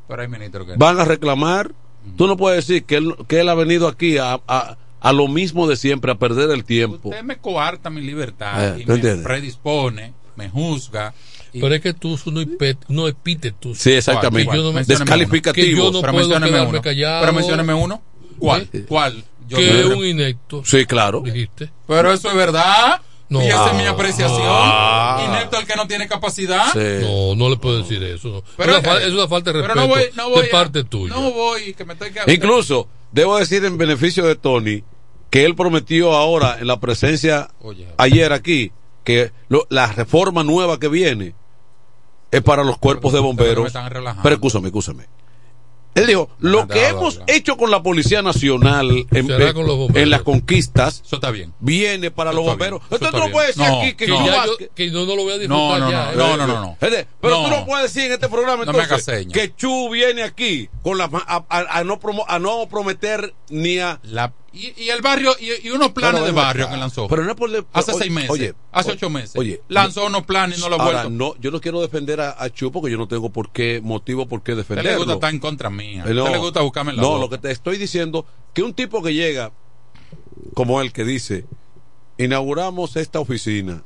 Pero 0.07 0.21
hay 0.21 0.27
ministros 0.27 0.65
que 0.67 0.75
van 0.77 0.99
a 0.99 1.05
reclamar. 1.05 1.71
Tú 2.17 2.27
no 2.27 2.35
puedes 2.35 2.65
decir 2.67 2.83
que 2.83 2.95
él, 2.97 3.15
que 3.27 3.39
él 3.41 3.47
ha 3.49 3.53
venido 3.55 3.87
aquí 3.87 4.17
a, 4.17 4.39
a, 4.47 4.77
a 4.99 5.13
lo 5.13 5.27
mismo 5.27 5.67
de 5.67 5.75
siempre, 5.77 6.11
a 6.11 6.15
perder 6.15 6.49
el 6.51 6.63
tiempo. 6.65 7.09
Usted 7.09 7.23
me 7.23 7.37
coarta 7.37 7.89
mi 7.89 8.01
libertad 8.01 8.75
Eh, 8.77 8.79
y 8.79 8.83
¿tú 8.85 8.89
me 8.89 8.95
entiendes? 8.95 9.23
predispone, 9.25 10.13
me 10.35 10.49
juzga. 10.49 11.13
Pero 11.61 11.75
es 11.75 11.81
que 11.81 11.93
tú 11.93 12.13
usas 12.13 12.27
unos 12.27 12.45
epí- 12.45 12.77
unos 12.89 13.09
epítetos. 13.09 13.77
Sí, 13.77 13.91
exactamente. 13.91 14.49
Que 14.51 14.57
yo 14.57 14.63
no 14.63 14.71
me- 14.73 14.83
Descalificativo. 14.83 15.65
Que 15.65 15.75
yo 15.75 15.91
no 15.91 16.01
Pero 16.01 16.13
puedo 16.13 16.27
quedarme 16.29 16.61
uno. 16.61 16.81
callado. 16.81 17.21
Pero 17.21 17.33
mencióneme 17.33 17.73
uno. 17.73 18.01
¿Cuál? 18.39 18.67
¿Eh? 18.73 18.85
¿Cuál? 18.87 19.23
Yo 19.47 19.57
que 19.57 19.79
es 19.81 19.85
un 19.85 20.05
inepto. 20.05 20.63
Sí, 20.65 20.85
claro. 20.85 21.21
Dijiste. 21.21 21.69
Pero 21.87 22.11
eso 22.11 22.29
es 22.29 22.35
verdad. 22.35 23.01
No. 23.29 23.41
Y 23.43 23.47
esa 23.47 23.71
es 23.71 23.77
mi 23.77 23.85
apreciación. 23.85 24.41
Ah. 24.43 25.25
Inepto 25.27 25.57
el 25.59 25.65
que 25.65 25.75
no 25.75 25.87
tiene 25.87 26.07
capacidad. 26.07 26.73
No, 27.01 27.35
no 27.35 27.49
le 27.49 27.57
puedo 27.57 27.79
decir 27.79 28.01
eso. 28.03 28.27
no. 28.29 28.43
Pero, 28.57 28.73
es, 28.77 28.79
una, 28.83 28.89
fa- 28.91 29.01
es 29.01 29.13
una 29.13 29.27
falta 29.27 29.51
de 29.51 29.61
pero 29.61 29.73
respeto 29.73 29.81
no 29.87 29.87
voy- 29.93 30.09
no 30.15 30.29
voy 30.29 30.41
de 30.43 30.47
a- 30.47 30.51
parte 30.51 30.83
tuya. 30.83 31.13
No 31.15 31.31
voy, 31.31 31.73
que 31.73 31.83
me 31.85 31.93
estoy 31.93 32.11
quedando. 32.11 32.31
Incluso, 32.31 32.87
debo 33.11 33.37
decir 33.37 33.63
en 33.65 33.77
beneficio 33.77 34.25
de 34.25 34.35
Tony, 34.35 34.83
que 35.29 35.45
él 35.45 35.55
prometió 35.55 36.13
ahora 36.13 36.57
en 36.59 36.67
la 36.67 36.79
presencia 36.79 37.49
Oye. 37.61 37.87
ayer 37.97 38.33
aquí, 38.33 38.71
que 39.03 39.31
lo- 39.49 39.65
la 39.69 39.87
reforma 39.91 40.43
nueva 40.43 40.79
que 40.79 40.87
viene 40.87 41.33
es 42.33 42.41
para 42.41 42.63
los 42.63 42.77
cuerpos 42.77 43.13
de 43.13 43.19
bomberos. 43.19 43.71
Pero 44.23 44.35
escúchame, 44.35 44.67
escúchame. 44.67 45.05
Él 45.95 46.07
dijo, 46.07 46.27
lo 46.39 46.67
que 46.67 46.87
hemos 46.87 47.21
hecho 47.27 47.55
con 47.55 47.69
la 47.69 47.83
Policía 47.83 48.23
Nacional 48.23 49.05
en, 49.11 50.09
las 50.09 50.23
conquistas 50.23 51.03
Eso 51.05 51.17
está 51.17 51.29
bien. 51.29 51.53
viene 51.59 52.09
para 52.09 52.31
Eso 52.31 52.37
los 52.39 52.47
bomberos. 52.47 52.81
Entonces 52.89 53.11
tú 53.11 53.17
no 53.19 53.29
puedes 53.29 53.55
decir 53.55 53.71
aquí 53.71 54.07
No, 54.07 54.23
que, 54.23 54.29
vas- 54.31 54.45
yo- 54.47 54.57
que 54.73 54.89
no, 54.89 55.05
no 55.05 55.15
lo 55.15 55.21
voy 55.23 55.33
a 55.33 55.35
No, 55.35 55.39
disfrutar 55.41 55.79
no, 55.81 55.91
ya. 55.91 56.05
no, 56.05 56.11
¿eh? 56.11 56.15
no, 56.15 56.37
no, 56.37 56.47
no, 56.47 56.61
no. 56.61 56.77
Gente, 56.79 57.07
Pero 57.21 57.37
No. 57.37 57.43
tú 57.43 57.49
no 57.51 57.65
puedes 57.67 57.93
decir 57.93 58.07
en 58.07 58.13
este 58.13 58.27
programa 58.27 58.65
No 58.65 58.71
entonces 58.71 59.27
que 59.31 59.53
Chu 59.55 59.91
viene 59.91 60.23
aquí 60.23 60.67
con 60.81 60.97
la, 60.97 61.03
a, 61.27 61.43
a- 61.47 61.77
a 61.79 61.83
no 61.83 61.99
promo- 61.99 62.25
a 62.27 62.39
no 62.39 62.67
prometer 62.67 63.31
ni 63.49 63.77
a 63.77 63.99
La, 64.01 64.33
y, 64.53 64.73
y 64.83 64.89
el 64.89 65.01
barrio, 65.01 65.35
y, 65.39 65.67
y 65.67 65.71
unos 65.71 65.91
planes 65.93 66.23
de 66.23 66.31
barrio 66.31 66.65
acá. 66.65 66.73
que 66.75 66.79
lanzó. 66.79 67.07
Pero 67.07 67.23
no 67.25 67.35
por 67.35 67.49
le- 67.49 67.65
hace 67.73 67.91
oye, 67.91 67.99
seis 68.03 68.11
meses. 68.11 68.29
oye, 68.29 68.53
hace 68.71 68.89
oye, 68.91 68.97
ocho 68.97 69.09
meses. 69.09 69.35
oye, 69.35 69.61
lanzó 69.67 70.05
unos 70.05 70.23
planes 70.23 70.59
y 70.59 70.61
no 70.61 70.69
lo 70.69 70.79
ha 70.79 70.83
vuelto. 70.85 71.09
no, 71.09 71.35
yo 71.39 71.49
no 71.51 71.59
quiero 71.59 71.81
defender 71.81 72.21
a, 72.21 72.35
a 72.41 72.49
Chu 72.51 72.71
porque 72.71 72.91
yo 72.91 72.97
no 72.97 73.07
tengo 73.07 73.29
por 73.31 73.49
qué 73.51 73.81
motivo 73.83 74.27
por 74.27 74.43
qué 74.43 74.51
A 74.51 74.55
usted 74.55 74.63
defenderlo. 74.75 74.91
le 74.91 74.97
gusta 74.97 75.13
estar 75.15 75.29
en 75.33 75.39
contra 75.39 75.69
mía. 75.69 76.03
A 76.03 76.09
no, 76.09 76.21
usted 76.23 76.33
le 76.35 76.39
gusta 76.39 76.61
buscarme 76.61 76.91
en 76.91 76.97
la 76.97 77.01
No, 77.03 77.09
boca. 77.09 77.21
lo 77.21 77.29
que 77.31 77.37
te 77.39 77.51
estoy 77.51 77.77
diciendo 77.77 78.25
que 78.53 78.61
un 78.63 78.73
tipo 78.73 79.01
que 79.01 79.13
llega 79.13 79.51
como 80.53 80.79
él 80.81 80.91
que 80.93 81.03
dice, 81.03 81.45
inauguramos 82.17 82.95
esta 82.95 83.19
oficina, 83.19 83.83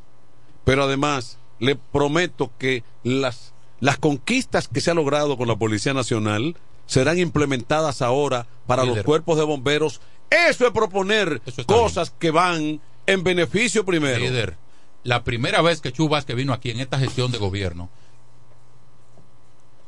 pero 0.64 0.84
además 0.84 1.38
le 1.60 1.76
prometo 1.76 2.52
que 2.58 2.84
las 3.04 3.54
las 3.80 3.98
conquistas 4.00 4.68
que 4.68 4.82
se 4.82 4.90
ha 4.92 4.96
logrado 4.96 5.38
con 5.38 5.48
la 5.48 5.56
Policía 5.56 5.94
Nacional 5.94 6.56
serán 6.88 7.20
implementadas 7.20 8.02
ahora 8.02 8.48
para 8.66 8.86
los 8.86 9.04
cuerpos 9.04 9.38
de 9.38 9.44
bomberos. 9.44 10.02
Eso 10.30 10.66
es 10.68 10.72
proponer 10.74 11.42
Eso 11.46 11.66
cosas 11.66 12.12
que 12.12 12.32
van 12.32 12.82
en 13.06 13.24
beneficio 13.24 13.86
primero. 13.86 14.20
Líder, 14.20 14.58
la 15.04 15.24
primera 15.24 15.62
vez 15.62 15.80
que 15.82 15.92
Chu 15.94 16.10
Vázquez 16.10 16.36
vino 16.36 16.52
aquí 16.54 16.70
en 16.72 16.80
esta 16.82 17.00
gestión 17.00 17.32
de 17.32 17.38
gobierno, 17.38 17.90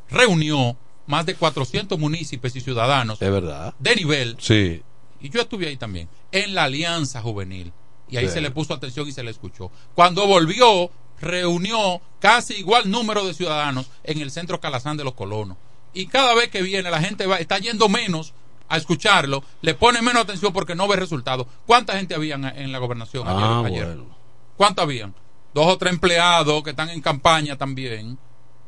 reunió 0.09 0.77
más 1.07 1.25
de 1.25 1.35
400 1.35 1.97
municipios 1.99 2.55
y 2.55 2.61
ciudadanos 2.61 3.21
Es 3.21 3.31
verdad. 3.31 3.73
de 3.79 3.95
nivel, 3.95 4.37
Sí. 4.39 4.81
y 5.19 5.29
yo 5.29 5.41
estuve 5.41 5.67
ahí 5.67 5.77
también, 5.77 6.07
en 6.31 6.55
la 6.55 6.63
Alianza 6.65 7.21
Juvenil. 7.21 7.73
Y 8.07 8.17
ahí 8.17 8.27
Sí. 8.27 8.33
se 8.35 8.41
le 8.41 8.49
puso 8.51 8.73
atención 8.73 9.07
y 9.07 9.11
se 9.11 9.21
le 9.23 9.29
escuchó. 9.31 9.71
Cuando 9.93 10.25
volvió, 10.25 10.89
reunió 11.19 12.01
casi 12.19 12.55
igual 12.55 12.89
número 12.89 13.25
de 13.25 13.33
ciudadanos 13.35 13.89
en 14.03 14.19
el 14.21 14.31
centro 14.31 14.59
Calazán 14.59 14.97
de 14.97 15.03
los 15.03 15.13
Colonos. 15.13 15.57
Y 15.93 16.07
cada 16.07 16.33
vez 16.33 16.49
que 16.49 16.61
viene, 16.63 16.89
la 16.89 17.01
gente 17.01 17.27
va, 17.27 17.37
está 17.37 17.59
yendo 17.59 17.87
menos 17.89 18.33
a 18.69 18.77
escucharlo, 18.77 19.43
le 19.61 19.73
pone 19.73 20.01
menos 20.01 20.23
atención 20.23 20.53
porque 20.53 20.75
no 20.75 20.87
ve 20.87 20.95
resultados. 20.95 21.47
¿Cuánta 21.65 21.97
gente 21.97 22.15
había 22.15 22.35
en, 22.35 22.71
la 22.71 22.77
gobernación 22.77 23.27
ayer? 23.27 23.43
Ah, 23.43 23.63
ayer? 23.65 23.85
bueno. 23.85 24.15
¿Cuántos 24.55 24.83
habían? 24.83 25.13
Dos 25.53 25.65
o 25.67 25.77
tres 25.77 25.93
empleados 25.93 26.63
que 26.63 26.69
están 26.69 26.89
en 26.89 27.01
campaña 27.01 27.57
también. 27.57 28.17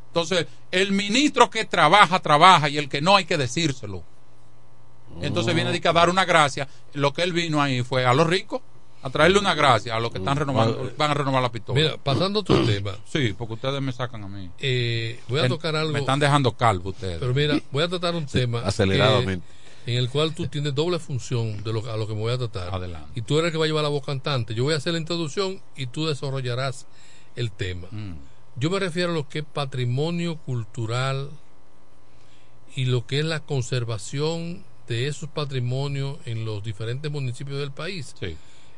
Entonces, 0.07 0.47
el 0.71 0.91
ministro 0.91 1.49
que 1.49 1.65
trabaja, 1.65 2.19
trabaja 2.19 2.67
y 2.67 2.77
el 2.77 2.89
que 2.89 3.01
no 3.01 3.15
hay 3.15 3.25
que 3.25 3.37
decírselo. 3.37 4.03
Entonces 5.21 5.53
viene 5.53 5.79
a 5.83 5.93
dar 5.93 6.09
una 6.09 6.25
gracia. 6.25 6.67
Lo 6.93 7.13
que 7.13 7.21
él 7.23 7.33
vino 7.33 7.61
ahí 7.61 7.83
fue 7.83 8.05
a 8.05 8.13
los 8.13 8.27
ricos 8.27 8.61
a 9.03 9.09
traerle 9.09 9.39
una 9.39 9.55
gracia 9.55 9.95
a 9.95 9.99
los 9.99 10.11
que 10.11 10.19
están 10.19 10.37
renovando, 10.37 10.91
van 10.95 11.11
a 11.11 11.13
renovar 11.13 11.41
la 11.41 11.51
pistola. 11.51 11.79
Mira, 11.79 11.97
pasando 11.97 12.41
otro 12.41 12.63
tema. 12.65 12.91
Sí, 13.05 13.33
porque 13.37 13.55
ustedes 13.55 13.81
me 13.81 13.91
sacan 13.91 14.23
a 14.23 14.27
mí. 14.27 14.49
Eh, 14.59 15.19
voy 15.27 15.39
a 15.39 15.47
tocar 15.47 15.75
algo. 15.75 15.91
Me 15.91 15.99
están 15.99 16.19
dejando 16.19 16.51
calvo 16.51 16.89
ustedes. 16.89 17.17
Pero 17.19 17.33
mira, 17.33 17.59
voy 17.71 17.83
a 17.83 17.87
tratar 17.87 18.15
un 18.15 18.25
tema. 18.25 18.61
aceleradamente. 18.61 19.45
que- 19.47 19.60
en 19.85 19.97
el 19.97 20.09
cual 20.09 20.35
tú 20.35 20.47
tienes 20.47 20.75
doble 20.75 20.99
función 20.99 21.63
de 21.63 21.73
lo, 21.73 21.91
a 21.91 21.97
lo 21.97 22.07
que 22.07 22.13
me 22.13 22.21
voy 22.21 22.33
a 22.33 22.37
tratar. 22.37 22.73
Adelante. 22.73 23.11
Y 23.15 23.21
tú 23.21 23.39
eres 23.39 23.47
el 23.47 23.51
que 23.53 23.57
va 23.57 23.65
a 23.65 23.67
llevar 23.67 23.83
la 23.83 23.89
voz 23.89 24.05
cantante. 24.05 24.53
Yo 24.53 24.63
voy 24.63 24.73
a 24.73 24.77
hacer 24.77 24.93
la 24.93 24.99
introducción 24.99 25.61
y 25.75 25.87
tú 25.87 26.07
desarrollarás 26.07 26.87
el 27.35 27.51
tema. 27.51 27.87
Mm. 27.91 28.13
Yo 28.57 28.69
me 28.69 28.79
refiero 28.79 29.11
a 29.11 29.13
lo 29.15 29.27
que 29.27 29.39
es 29.39 29.45
patrimonio 29.45 30.37
cultural 30.37 31.29
y 32.75 32.85
lo 32.85 33.07
que 33.07 33.19
es 33.19 33.25
la 33.25 33.39
conservación 33.39 34.63
de 34.87 35.07
esos 35.07 35.29
patrimonios 35.29 36.17
en 36.25 36.45
los 36.45 36.63
diferentes 36.63 37.11
municipios 37.11 37.59
del 37.59 37.71
país. 37.71 38.15
Sí. 38.19 38.35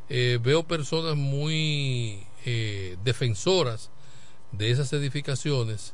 Eh, 0.09 0.39
veo 0.41 0.63
personas 0.63 1.15
muy 1.15 2.23
eh, 2.45 2.97
defensoras 3.03 3.89
de 4.51 4.69
esas 4.71 4.93
edificaciones, 4.93 5.93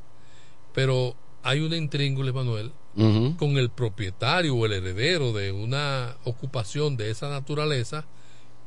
pero 0.73 1.15
hay 1.43 1.61
una 1.61 1.77
intríngule, 1.77 2.33
Manuel, 2.33 2.73
Con 2.95 3.57
el 3.57 3.69
propietario 3.69 4.55
o 4.55 4.65
el 4.65 4.73
heredero 4.73 5.31
de 5.31 5.51
una 5.51 6.17
ocupación 6.25 6.97
de 6.97 7.11
esa 7.11 7.29
naturaleza 7.29 8.05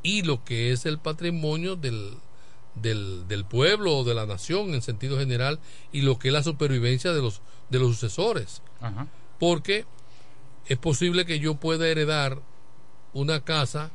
y 0.02 0.22
lo 0.22 0.42
que 0.44 0.72
es 0.72 0.86
el 0.86 0.98
patrimonio 0.98 1.76
del, 1.76 2.14
del, 2.74 3.26
del 3.28 3.44
pueblo 3.44 3.98
o 3.98 4.04
de 4.04 4.14
la 4.14 4.24
nación 4.24 4.72
en 4.74 4.80
sentido 4.82 5.18
general 5.18 5.58
y 5.92 6.00
lo 6.02 6.18
que 6.18 6.28
es 6.28 6.34
la 6.34 6.42
supervivencia 6.42 7.12
de 7.12 7.20
los, 7.20 7.42
de 7.68 7.78
los 7.78 7.88
sucesores. 7.90 8.62
Porque 9.38 9.84
es 10.66 10.78
posible 10.78 11.26
que 11.26 11.38
yo 11.40 11.56
pueda 11.56 11.86
heredar 11.88 12.40
una 13.12 13.44
casa 13.44 13.90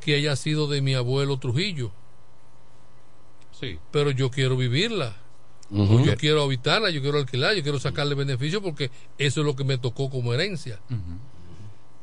que 0.00 0.14
haya 0.14 0.36
sido 0.36 0.66
de 0.68 0.80
mi 0.82 0.94
abuelo 0.94 1.38
Trujillo, 1.38 1.92
Sí. 3.58 3.78
pero 3.90 4.10
yo 4.10 4.30
quiero 4.30 4.56
vivirla. 4.56 5.16
Yo 5.74 6.16
quiero 6.16 6.42
habitarla, 6.42 6.90
yo 6.90 7.00
quiero 7.02 7.18
alquilar, 7.18 7.54
yo 7.56 7.62
quiero 7.62 7.80
sacarle 7.80 8.14
beneficio 8.14 8.62
porque 8.62 8.90
eso 9.18 9.40
es 9.40 9.46
lo 9.46 9.56
que 9.56 9.64
me 9.64 9.76
tocó 9.78 10.08
como 10.10 10.32
herencia. 10.32 10.78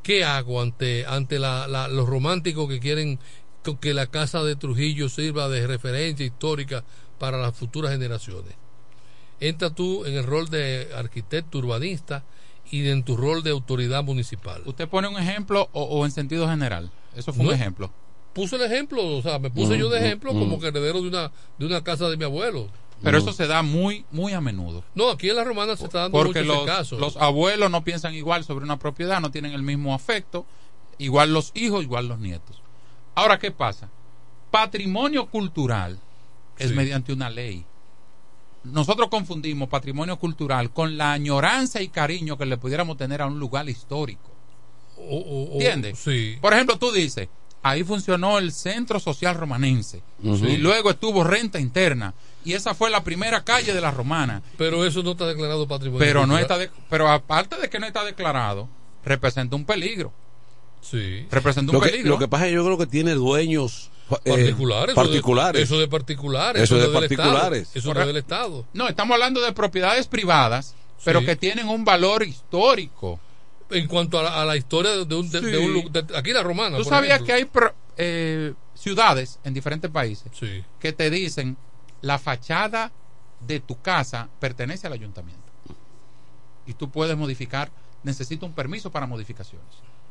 ¿Qué 0.02 0.24
hago 0.24 0.60
ante, 0.60 1.06
ante 1.06 1.38
la- 1.38 1.66
la- 1.68 1.88
los 1.88 2.08
románticos 2.08 2.68
que 2.68 2.80
quieren 2.80 3.18
que 3.80 3.94
la 3.94 4.08
casa 4.08 4.42
de 4.42 4.56
Trujillo 4.56 5.08
sirva 5.08 5.48
de 5.48 5.66
referencia 5.66 6.26
histórica 6.26 6.84
para 7.18 7.38
las 7.38 7.56
futuras 7.56 7.92
generaciones? 7.92 8.54
Entra 9.40 9.70
tú 9.70 10.04
en 10.04 10.14
el 10.14 10.24
rol 10.24 10.48
de 10.50 10.88
arquitecto 10.94 11.58
urbanista 11.58 12.24
y 12.70 12.86
en 12.88 13.04
tu 13.04 13.16
rol 13.16 13.42
de 13.42 13.50
autoridad 13.50 14.02
municipal. 14.04 14.62
¿Usted 14.66 14.88
pone 14.88 15.08
un 15.08 15.16
ejemplo 15.18 15.68
o, 15.72 15.82
o 15.84 16.04
en 16.04 16.10
sentido 16.12 16.48
general? 16.48 16.90
Eso 17.16 17.32
fue 17.32 17.44
No. 17.44 17.50
un 17.50 17.54
ejemplo. 17.56 17.92
Puse 18.32 18.56
el 18.56 18.62
ejemplo, 18.62 19.04
o 19.16 19.20
sea, 19.22 19.38
me 19.38 19.50
puse 19.50 19.76
yo 19.78 19.88
de 19.90 19.98
ejemplo 19.98 20.32
como 20.32 20.58
que 20.58 20.68
heredero 20.68 21.02
de 21.02 21.08
una, 21.08 21.30
de 21.58 21.66
una 21.66 21.84
casa 21.84 22.08
de 22.08 22.16
mi 22.16 22.24
abuelo. 22.24 22.68
Pero 23.02 23.18
eso 23.18 23.32
se 23.32 23.46
da 23.46 23.62
muy, 23.62 24.04
muy 24.10 24.32
a 24.32 24.40
menudo. 24.40 24.84
No, 24.94 25.10
aquí 25.10 25.28
en 25.30 25.36
la 25.36 25.44
romana 25.44 25.76
se 25.76 25.84
está 25.84 26.00
dando 26.02 26.16
mucho 26.18 26.26
Porque 26.28 26.40
ese 26.40 26.48
los, 26.48 26.64
caso. 26.64 26.98
los 26.98 27.16
abuelos 27.16 27.70
no 27.70 27.82
piensan 27.84 28.14
igual 28.14 28.44
sobre 28.44 28.64
una 28.64 28.78
propiedad, 28.78 29.20
no 29.20 29.30
tienen 29.30 29.52
el 29.52 29.62
mismo 29.62 29.94
afecto, 29.94 30.46
igual 30.98 31.32
los 31.32 31.50
hijos, 31.54 31.82
igual 31.82 32.06
los 32.08 32.18
nietos. 32.20 32.62
Ahora, 33.14 33.38
¿qué 33.38 33.50
pasa? 33.50 33.88
Patrimonio 34.50 35.26
cultural 35.26 35.98
es 36.58 36.68
Sí. 36.70 36.74
mediante 36.76 37.12
una 37.12 37.30
ley. 37.30 37.64
Nosotros 38.64 39.08
confundimos 39.08 39.68
patrimonio 39.68 40.18
cultural 40.18 40.70
con 40.70 40.96
la 40.96 41.12
añoranza 41.12 41.82
y 41.82 41.88
cariño 41.88 42.38
que 42.38 42.46
le 42.46 42.56
pudiéramos 42.58 42.96
tener 42.96 43.20
a 43.22 43.26
un 43.26 43.40
lugar 43.40 43.68
histórico. 43.68 44.30
O- 44.96 45.16
o- 45.16 45.42
o- 45.50 45.52
¿Entiendes? 45.54 45.98
Sí. 45.98 46.36
Por 46.40 46.52
ejemplo, 46.52 46.78
tú 46.78 46.92
dices, 46.92 47.28
ahí 47.62 47.82
funcionó 47.82 48.38
el 48.38 48.52
Centro 48.52 49.00
Social 49.00 49.34
Romanense 49.34 50.02
y 50.22 50.56
luego 50.58 50.90
estuvo 50.90 51.24
Renta 51.24 51.58
Interna 51.58 52.14
y 52.44 52.54
esa 52.54 52.74
fue 52.74 52.90
la 52.90 53.02
primera 53.04 53.42
calle 53.44 53.72
de 53.72 53.80
la 53.80 53.90
Romana. 53.90 54.42
Pero 54.58 54.84
eso 54.84 55.02
no 55.02 55.12
está 55.12 55.26
declarado 55.26 55.66
patrimonio 55.68 55.98
Pero 56.04 56.26
no 56.26 56.38
está 56.38 56.58
de- 56.58 56.70
pero 56.90 57.08
aparte 57.08 57.56
de 57.56 57.68
que 57.70 57.78
no 57.78 57.86
está 57.86 58.04
declarado, 58.04 58.68
representa 59.04 59.56
un 59.56 59.64
peligro. 59.64 60.12
Sí. 60.80 61.26
Representa 61.30 61.70
un 61.70 61.78
Lo 61.78 61.80
que, 61.80 61.90
peligro. 61.90 62.10
lo 62.10 62.18
que 62.18 62.28
pasa 62.28 62.46
es 62.46 62.50
que 62.50 62.54
yo 62.56 62.64
creo 62.64 62.78
que 62.78 62.86
tiene 62.86 63.12
dueños 63.14 63.90
eh, 64.24 64.30
particulares. 64.30 64.94
particulares. 64.94 65.62
Eso 65.62 65.74
de, 65.74 65.80
eso 65.80 65.80
de 65.80 65.88
particulares. 65.88 66.62
Eso 66.62 66.74
de 66.76 66.80
no 66.82 66.86
del 66.90 66.94
particulares. 67.00 67.62
Estado. 67.68 67.78
Eso 67.78 67.94
no 67.94 68.06
del 68.06 68.16
Estado. 68.16 68.66
No, 68.72 68.88
estamos 68.88 69.14
hablando 69.14 69.40
de 69.40 69.52
propiedades 69.52 70.06
privadas, 70.08 70.74
pero 71.04 71.20
Sí. 71.20 71.26
que 71.26 71.36
tienen 71.36 71.68
un 71.68 71.84
valor 71.84 72.22
histórico. 72.24 73.20
En 73.70 73.86
cuanto 73.86 74.18
a 74.18 74.22
la, 74.24 74.42
a 74.42 74.44
la 74.44 74.56
historia 74.56 74.90
de 74.90 75.14
un, 75.14 75.30
de, 75.30 75.38
Sí. 75.40 75.46
de 75.46 75.58
un 75.58 75.90
de- 75.92 76.04
aquí 76.18 76.32
la 76.32 76.42
romana. 76.42 76.76
Tú 76.76 76.82
por 76.82 76.92
sabías 76.92 77.22
ejemplo. 77.22 77.26
que 77.26 77.32
hay 77.32 77.44
pro- 77.46 77.74
eh, 77.96 78.52
ciudades 78.74 79.38
en 79.44 79.54
diferentes 79.54 79.90
países 79.90 80.30
Sí. 80.38 80.62
que 80.78 80.92
te 80.92 81.08
dicen 81.08 81.56
la 82.02 82.18
fachada 82.18 82.92
de 83.40 83.60
tu 83.60 83.80
casa 83.80 84.28
pertenece 84.38 84.86
al 84.86 84.92
ayuntamiento. 84.92 85.42
Y 86.66 86.74
tú 86.74 86.90
puedes 86.90 87.16
modificar, 87.16 87.70
necesita 88.02 88.46
un 88.46 88.52
permiso 88.52 88.90
para 88.90 89.06
modificaciones. 89.06 89.66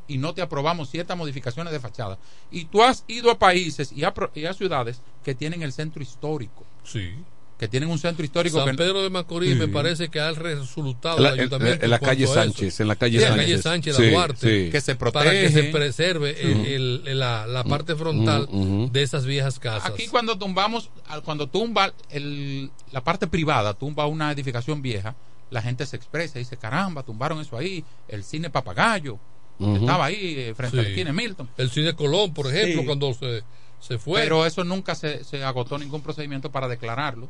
Y 0.07 0.17
no 0.17 0.33
te 0.33 0.41
aprobamos 0.41 0.89
ciertas 0.89 1.17
modificaciones 1.17 1.71
de 1.71 1.79
fachada. 1.79 2.17
Y 2.49 2.65
tú 2.65 2.81
has 2.81 3.05
ido 3.07 3.31
a 3.31 3.39
países 3.39 3.91
y 3.91 4.03
a, 4.03 4.13
y 4.33 4.45
a 4.45 4.53
ciudades 4.53 5.01
que 5.23 5.35
tienen 5.35 5.61
el 5.61 5.71
centro 5.71 6.01
histórico. 6.01 6.65
Sí. 6.83 7.13
Que 7.61 7.67
tienen 7.67 7.89
un 7.91 7.99
centro 7.99 8.25
histórico 8.25 8.57
San 8.57 8.71
que 8.71 8.73
Pedro 8.73 9.03
de 9.03 9.11
Macorís 9.11 9.51
Sí. 9.53 9.55
me 9.59 9.67
parece 9.67 10.09
que 10.09 10.19
ha 10.19 10.31
resultado 10.31 11.17
En 11.17 11.23
la- 11.23 11.29
el 11.29 11.35
en- 11.35 11.39
ayuntamiento. 11.41 11.85
en 11.85 11.91
la 11.91 11.99
calle. 11.99 12.25
Sánchez, 12.25 12.79
en 12.79 12.87
la 12.87 12.95
calle 12.95 13.19
Sí, 13.19 13.23
en 13.23 13.29
la 13.29 13.35
Sánchez. 13.35 13.45
calle 13.51 13.61
Sánchez, 13.61 13.95
Sí, 13.97 14.01
la 14.01 14.09
Duarte. 14.11 14.35
sí. 14.65 14.71
que 14.71 14.81
se 14.81 14.95
Para 14.95 15.29
que 15.29 15.49
se 15.49 15.51
protege. 15.51 15.71
preserve 15.71 16.41
el- 16.41 16.65
el- 16.65 17.03
el- 17.05 17.19
la, 17.19 17.45
la 17.45 17.63
parte 17.63 17.95
frontal 17.95 18.47
de 18.91 19.03
esas 19.03 19.27
viejas 19.27 19.59
casas. 19.59 19.91
Aquí 19.91 20.07
cuando 20.07 20.39
tumbamos, 20.39 20.89
cuando 21.23 21.45
tumba 21.45 21.93
el, 22.09 22.71
la 22.91 23.03
parte 23.03 23.27
privada, 23.27 23.75
tumba 23.75 24.07
una 24.07 24.31
edificación 24.31 24.81
vieja, 24.81 25.13
la 25.51 25.61
gente 25.61 25.85
se 25.85 25.97
expresa 25.97 26.39
y 26.39 26.43
dice, 26.43 26.57
caramba, 26.57 27.03
tumbaron 27.03 27.39
eso 27.41 27.55
ahí, 27.57 27.85
el 28.07 28.23
cine 28.23 28.49
Papagayo, 28.49 29.19
estaba 29.59 30.05
ahí 30.05 30.33
eh, 30.35 30.53
frente 30.55 30.81
Sí. 30.81 30.87
al 30.87 30.95
cine 30.95 31.13
Milton. 31.13 31.47
El 31.57 31.69
cine 31.69 31.93
Colón, 31.93 32.33
por 32.33 32.47
ejemplo, 32.47 32.81
Sí. 32.81 32.85
cuando 32.87 33.13
se, 33.13 33.43
se 33.79 33.99
fue. 33.99 34.21
Pero 34.21 34.47
eso 34.47 34.63
nunca 34.63 34.95
se, 34.95 35.23
se 35.23 35.43
agotó 35.43 35.77
ningún 35.77 36.01
procedimiento 36.01 36.51
para 36.51 36.67
declararlo 36.67 37.29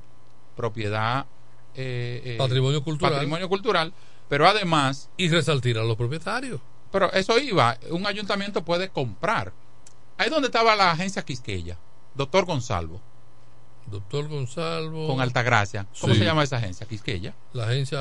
propiedad 0.56 1.26
eh, 1.76 2.22
eh, 2.26 2.36
Patrimonio 2.38 2.84
cultural. 2.84 3.14
patrimonio 3.14 3.48
cultural, 3.50 3.94
pero 4.28 4.48
además, 4.48 5.10
y 5.18 5.30
resaltar 5.30 5.78
a 5.78 5.84
los 5.84 5.96
propietarios. 5.96 6.60
pero 6.92 7.12
eso 7.14 7.38
iba, 7.40 7.78
un 7.90 8.06
ayuntamiento 8.06 8.64
puede 8.66 8.90
comprar. 8.90 9.54
Ahí 10.18 10.30
donde 10.30 10.48
estaba 10.48 10.76
la 10.76 10.92
agencia 10.92 11.22
Quisqueya, 11.24 11.78
doctor 12.16 12.46
Gonzalo, 12.46 13.00
Doctor 13.88 14.28
Gonzalo. 14.28 15.08
con 15.08 15.20
Altagracia. 15.22 15.88
¿Cómo 16.00 16.14
Sí. 16.14 16.20
se 16.20 16.26
llama 16.26 16.44
esa 16.44 16.58
agencia? 16.58 16.86
Quisqueya. 16.88 17.34
La 17.54 17.66
agencia. 17.66 18.00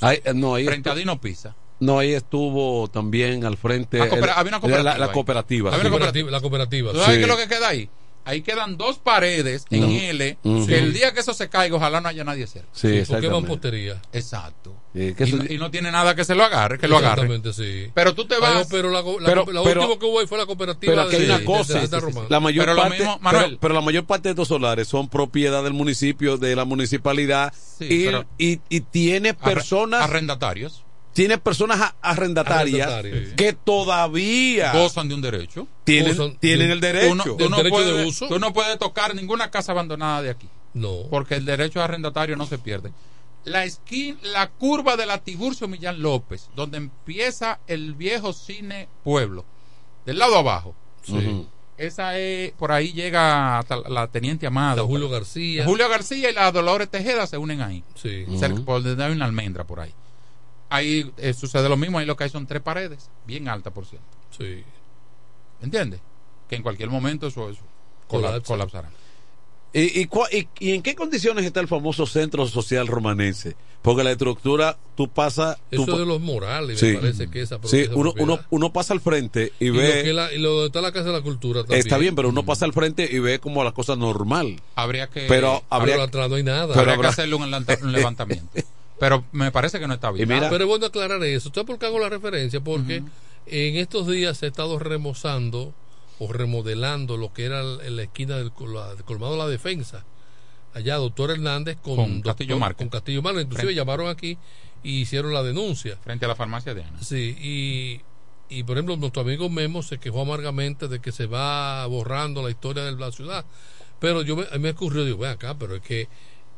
Ahí, 0.00 0.20
eh, 0.24 0.32
no, 0.34 0.54
ahí 0.54 0.64
Frente 0.66 0.88
a 0.88 0.92
está- 0.92 0.98
Dino 0.98 1.20
Pisa. 1.20 1.54
No, 1.80 1.98
ahí 1.98 2.12
estuvo 2.12 2.88
también 2.88 3.44
al 3.44 3.56
frente. 3.58 3.98
La 3.98 4.08
coopera- 4.08 4.32
el- 4.34 4.38
había 4.38 4.50
una 4.50 4.60
cooperativa 4.60 4.98
La, 4.98 5.12
cooperativa. 5.12 5.70
Sí. 5.72 5.82
La 6.30 6.40
cooperativa. 6.40 6.92
¿Tú 6.92 6.98
sabes 6.98 7.14
Sí. 7.14 7.16
qué 7.18 7.22
es 7.22 7.28
lo 7.28 7.36
que 7.36 7.48
queda 7.48 7.68
ahí? 7.68 7.90
Ahí 8.26 8.42
quedan 8.42 8.76
dos 8.76 8.98
paredes 8.98 9.64
en. 9.70 9.84
L, 9.84 10.36
que 10.42 10.78
el 10.78 10.92
día 10.92 11.14
que 11.14 11.20
eso 11.20 11.32
se 11.32 11.48
caiga, 11.48 11.76
ojalá 11.76 12.00
no 12.00 12.08
haya 12.08 12.24
nadie 12.24 12.46
cerca. 12.46 12.68
Sí, 12.72 13.04
Sí, 13.04 13.12
porque 13.12 13.30
mampostería. 13.30 14.02
Exacto. 14.12 14.74
Sí, 14.92 15.14
que 15.14 15.24
y, 15.24 15.28
eso- 15.28 15.36
no, 15.36 15.44
y 15.48 15.58
no 15.58 15.70
tiene 15.70 15.90
nada 15.92 16.14
que 16.14 16.24
se 16.24 16.34
lo 16.34 16.42
agarre, 16.44 16.78
que 16.78 16.88
lo 16.88 16.96
agarre. 16.98 17.22
Exactamente, 17.26 17.52
sí. 17.52 17.90
Pero 17.94 18.14
tú 18.14 18.26
te 18.26 18.34
Ay, 18.34 18.40
vas. 18.40 18.66
pero 18.70 18.90
la, 18.90 19.00
la, 19.02 19.14
Pero- 19.24 19.46
la 19.52 19.62
pero- 19.62 19.80
última 19.82 19.98
que 20.00 20.06
hubo 20.06 20.20
ahí 20.20 20.26
fue 20.26 20.38
la 20.38 20.46
cooperativa 20.46 20.92
Pero 20.92 21.02
aquí 21.02 21.14
hay 21.16 21.22
de, 21.22 21.26
una 21.28 21.38
de- 21.38 21.44
cosa, 21.44 21.80
de 21.86 22.26
la 22.28 22.40
mayor 22.40 22.64
Pero 22.64 22.74
lo 22.74 22.82
parte, 22.82 22.98
mismo, 22.98 23.18
Manuel. 23.20 23.44
pero, 23.46 23.58
pero 23.60 23.74
la 23.74 23.80
mayor 23.80 24.04
parte 24.06 24.28
de 24.28 24.30
estos 24.32 24.48
solares 24.48 24.88
son 24.88 25.08
propiedad 25.08 25.62
del 25.62 25.72
municipio, 25.74 26.36
de 26.38 26.56
la 26.56 26.64
municipalidad 26.64 27.52
Sí, 27.78 27.84
y, 27.88 28.04
pero- 28.06 28.24
y, 28.38 28.60
y 28.68 28.80
tiene 28.80 29.34
personas, 29.34 30.02
arrendatarios 30.02 30.82
tiene 31.16 31.38
personas 31.38 31.94
arrendatarias 32.02 33.02
que 33.36 33.52
todavía 33.52 34.72
gozan 34.72 35.08
de 35.08 35.14
un 35.14 35.22
derecho. 35.22 35.66
tienen, 35.84 36.16
gozan 36.16 36.36
tienen 36.38 36.68
de- 36.68 36.72
el 36.74 36.80
derecho. 36.80 37.08
Tú 37.08 37.14
no, 37.16 37.24
tú 37.24 37.36
¿Del 37.36 37.50
no 37.50 37.56
derecho 37.56 37.84
de 37.96 38.04
uso? 38.06 38.28
tú 38.28 38.38
no 38.38 38.52
puedes 38.52 38.78
tocar 38.78 39.14
ninguna 39.14 39.50
casa 39.50 39.72
abandonada 39.72 40.22
de 40.22 40.30
aquí. 40.30 40.48
No. 40.74 41.04
Porque 41.10 41.34
el 41.36 41.44
derecho 41.44 41.82
arrendatario 41.82 42.36
no 42.36 42.46
se 42.46 42.58
pierde. 42.58 42.92
La 43.44 43.64
esquina, 43.64 44.18
la 44.24 44.48
curva 44.50 44.96
de 44.96 45.06
la 45.06 45.18
Tiburcio 45.18 45.68
Millán 45.68 46.02
López, 46.02 46.50
donde 46.54 46.76
empieza 46.78 47.60
el 47.66 47.94
viejo 47.94 48.32
cine 48.32 48.88
Pueblo, 49.04 49.44
del 50.04 50.18
lado 50.18 50.36
abajo. 50.36 50.74
Ujú. 51.08 51.46
Esa 51.78 52.18
es, 52.18 52.52
por 52.52 52.72
ahí 52.72 52.92
llega 52.92 53.58
hasta 53.58 53.76
la 53.88 54.08
Teniente 54.08 54.46
Amado. 54.46 54.82
La 54.82 54.88
Julio 54.88 55.08
García. 55.08 55.64
Julio 55.64 55.88
García 55.88 56.30
y 56.30 56.34
la 56.34 56.50
Dolores 56.50 56.88
Tejeda 56.90 57.26
se 57.26 57.38
unen 57.38 57.60
ahí. 57.60 57.84
Sí. 57.94 58.24
Cerca, 58.38 58.60
por 58.62 58.82
donde 58.82 59.02
hay 59.04 59.12
una 59.12 59.26
almendra 59.26 59.64
por 59.64 59.80
ahí. 59.80 59.92
Ahí 60.68 61.10
eh, 61.18 61.32
sucede 61.32 61.68
lo 61.68 61.76
mismo, 61.76 61.98
ahí 61.98 62.06
lo 62.06 62.16
que 62.16 62.24
hay 62.24 62.30
son 62.30 62.46
tres 62.46 62.60
paredes, 62.62 63.08
bien 63.26 63.48
altas 63.48 63.72
por 63.72 63.86
cierto. 63.86 64.06
Sí. 64.36 64.64
¿Entiendes? 65.62 66.00
Que 66.48 66.56
en 66.56 66.62
cualquier 66.62 66.90
momento 66.90 67.26
eso, 67.28 67.48
eso 67.50 67.62
cola- 68.08 68.28
Colapsa. 68.28 68.46
colapsará. 68.52 68.90
¿Y, 69.72 70.00
y, 70.02 70.08
y- 70.32 70.48
y 70.58 70.72
en 70.72 70.82
qué 70.82 70.94
condiciones 70.94 71.44
está 71.44 71.60
el 71.60 71.68
famoso 71.68 72.06
centro 72.06 72.46
social 72.46 72.86
romanense? 72.86 73.56
Porque 73.82 74.02
la 74.02 74.10
estructura, 74.12 74.78
tú 74.96 75.08
pasas... 75.08 75.58
tú 75.70 75.82
Eso 75.84 75.92
pa- 75.92 75.98
de 75.98 76.06
los 76.06 76.20
morales, 76.20 76.80
Sí. 76.80 76.86
me 76.86 76.94
parece 76.98 77.28
que 77.30 77.42
esa 77.42 77.58
Sí, 77.64 77.86
uno, 77.94 78.12
uno, 78.18 78.40
uno 78.50 78.72
pasa 78.72 78.94
al 78.94 79.00
frente 79.00 79.52
y, 79.60 79.66
y, 79.66 79.68
lo 79.68 79.78
ve... 79.78 80.02
que 80.02 80.12
la- 80.12 80.32
y 80.32 80.38
lo 80.38 80.66
está 80.66 80.80
la 80.80 80.92
Casa 80.92 81.06
de 81.08 81.12
la 81.12 81.20
Cultura 81.22 81.60
también. 81.60 81.78
Está 81.80 81.98
bien, 81.98 82.14
pero 82.16 82.30
uno 82.30 82.44
pasa 82.44 82.64
al 82.64 82.72
frente 82.72 83.08
y 83.10 83.18
ve 83.20 83.38
como 83.38 83.62
la 83.62 83.72
cosa 83.72 83.94
normal. 83.94 84.60
Habría 84.74 85.08
que, 85.08 85.26
Pero 85.28 85.62
habría, 85.70 85.94
Pero 85.94 86.04
atrás 86.04 86.30
no 86.30 86.36
hay 86.36 86.42
nada. 86.42 86.68
pero 86.68 86.80
habría 86.80 86.94
habrá- 86.94 87.08
que 87.08 87.12
hacerle 87.12 87.34
un 87.36 87.92
levantamiento. 87.92 88.48
Pero 88.98 89.24
me 89.32 89.50
parece 89.52 89.78
que 89.78 89.86
no 89.86 89.94
está 89.94 90.10
bien. 90.10 90.28
Mira- 90.28 90.48
Pero 90.48 90.64
es 90.64 90.68
bueno 90.68 90.86
aclarar 90.86 91.22
eso. 91.24 91.48
¿Usted 91.48 91.64
por 91.64 91.78
qué 91.78 91.86
hago 91.86 91.98
la 91.98 92.08
referencia? 92.08 92.60
Porque 92.60 93.02
en 93.46 93.76
estos 93.76 94.06
días 94.08 94.38
se 94.38 94.46
ha 94.46 94.48
estado 94.48 94.78
remozando 94.78 95.74
o 96.18 96.32
remodelando 96.32 97.16
lo 97.18 97.32
que 97.32 97.44
era 97.44 97.60
en 97.60 97.96
la 97.96 98.02
esquina 98.04 98.36
del, 98.38 98.52
col- 98.52 98.74
la- 98.74 98.94
del 98.94 99.04
colmado 99.04 99.32
de 99.32 99.38
la 99.38 99.48
defensa. 99.48 100.04
Allá, 100.72 100.96
doctor 100.96 101.30
Hernández 101.30 101.76
con, 101.82 101.96
Con 101.96 102.06
doctor- 102.16 102.32
Castillo 102.32 102.58
Márquez. 102.58 102.78
Con 102.78 102.88
Castillo 102.88 103.22
Márquez. 103.22 103.42
Inclusive 103.44 103.66
Frente. 103.68 103.80
llamaron 103.80 104.08
aquí 104.08 104.38
y 104.82 105.00
hicieron 105.00 105.32
la 105.34 105.42
denuncia. 105.42 105.96
Frente 106.02 106.24
a 106.24 106.28
la 106.28 106.34
farmacia 106.34 106.74
de 106.74 106.82
Ana. 106.84 107.02
Sí, 107.02 107.36
y, 107.40 108.54
y 108.54 108.62
por 108.62 108.76
ejemplo, 108.76 108.96
nuestro 108.96 109.22
amigo 109.22 109.48
Memo 109.50 109.82
se 109.82 109.98
quejó 109.98 110.22
amargamente 110.22 110.88
de 110.88 111.00
que 111.00 111.12
se 111.12 111.26
va 111.26 111.86
borrando 111.86 112.42
la 112.42 112.50
historia 112.50 112.82
de 112.84 112.92
la 112.92 113.10
ciudad. 113.12 113.44
Pero 114.00 114.22
yo 114.22 114.36
me, 114.36 114.42
a 114.44 114.52
mí 114.54 114.58
me 114.60 114.70
ocurrió, 114.70 115.04
digo, 115.04 115.18
ven 115.18 115.30
acá, 115.32 115.54
pero 115.58 115.76
es 115.76 115.82
que 115.82 116.08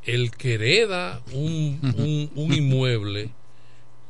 el 0.08 0.30
que 0.30 0.54
hereda 0.54 1.20
un, 1.32 1.78
un, 1.98 2.30
un 2.34 2.54
inmueble, 2.54 3.30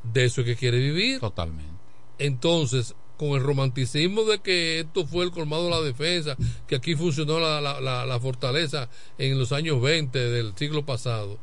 de 0.04 0.24
eso 0.24 0.42
es 0.42 0.46
que 0.46 0.56
quiere 0.56 0.78
vivir. 0.78 1.18
Totalmente. 1.18 1.72
Entonces, 2.18 2.94
con 3.16 3.30
el 3.30 3.42
romanticismo 3.42 4.22
de 4.22 4.38
que 4.38 4.80
esto 4.80 5.06
fue 5.06 5.24
el 5.24 5.32
colmado 5.32 5.64
de 5.64 5.70
la 5.70 5.80
defensa, 5.80 6.36
que 6.68 6.76
aquí 6.76 6.94
funcionó 6.94 7.40
la, 7.40 7.60
la, 7.60 7.80
la, 7.80 8.06
la 8.06 8.20
fortaleza 8.20 8.88
en 9.18 9.38
los 9.38 9.50
años 9.50 9.82
20 9.82 10.18
del 10.18 10.54
siglo 10.56 10.86
pasado, 10.86 11.36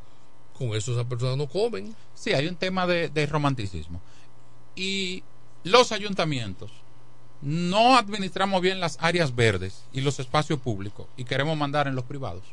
con 0.57 0.69
eso 0.69 0.93
esas 0.93 1.05
personas 1.05 1.35
no 1.37 1.47
comen. 1.47 1.93
Sí, 2.13 2.31
hay 2.31 2.47
un 2.47 2.55
tema 2.55 2.87
de, 2.87 3.09
de 3.09 3.25
romanticismo. 3.25 4.01
Y 4.73 5.21
los 5.65 5.91
ayuntamientos 5.91 6.71
no 7.41 7.97
administramos 7.97 8.61
bien 8.61 8.79
las 8.79 8.97
áreas 9.01 9.35
verdes 9.35 9.83
y 9.91 9.99
los 9.99 10.19
espacios 10.19 10.59
públicos 10.61 11.07
y 11.17 11.25
queremos 11.25 11.57
mandar 11.57 11.87
en 11.87 11.95
los 11.95 12.05
privados. 12.05 12.43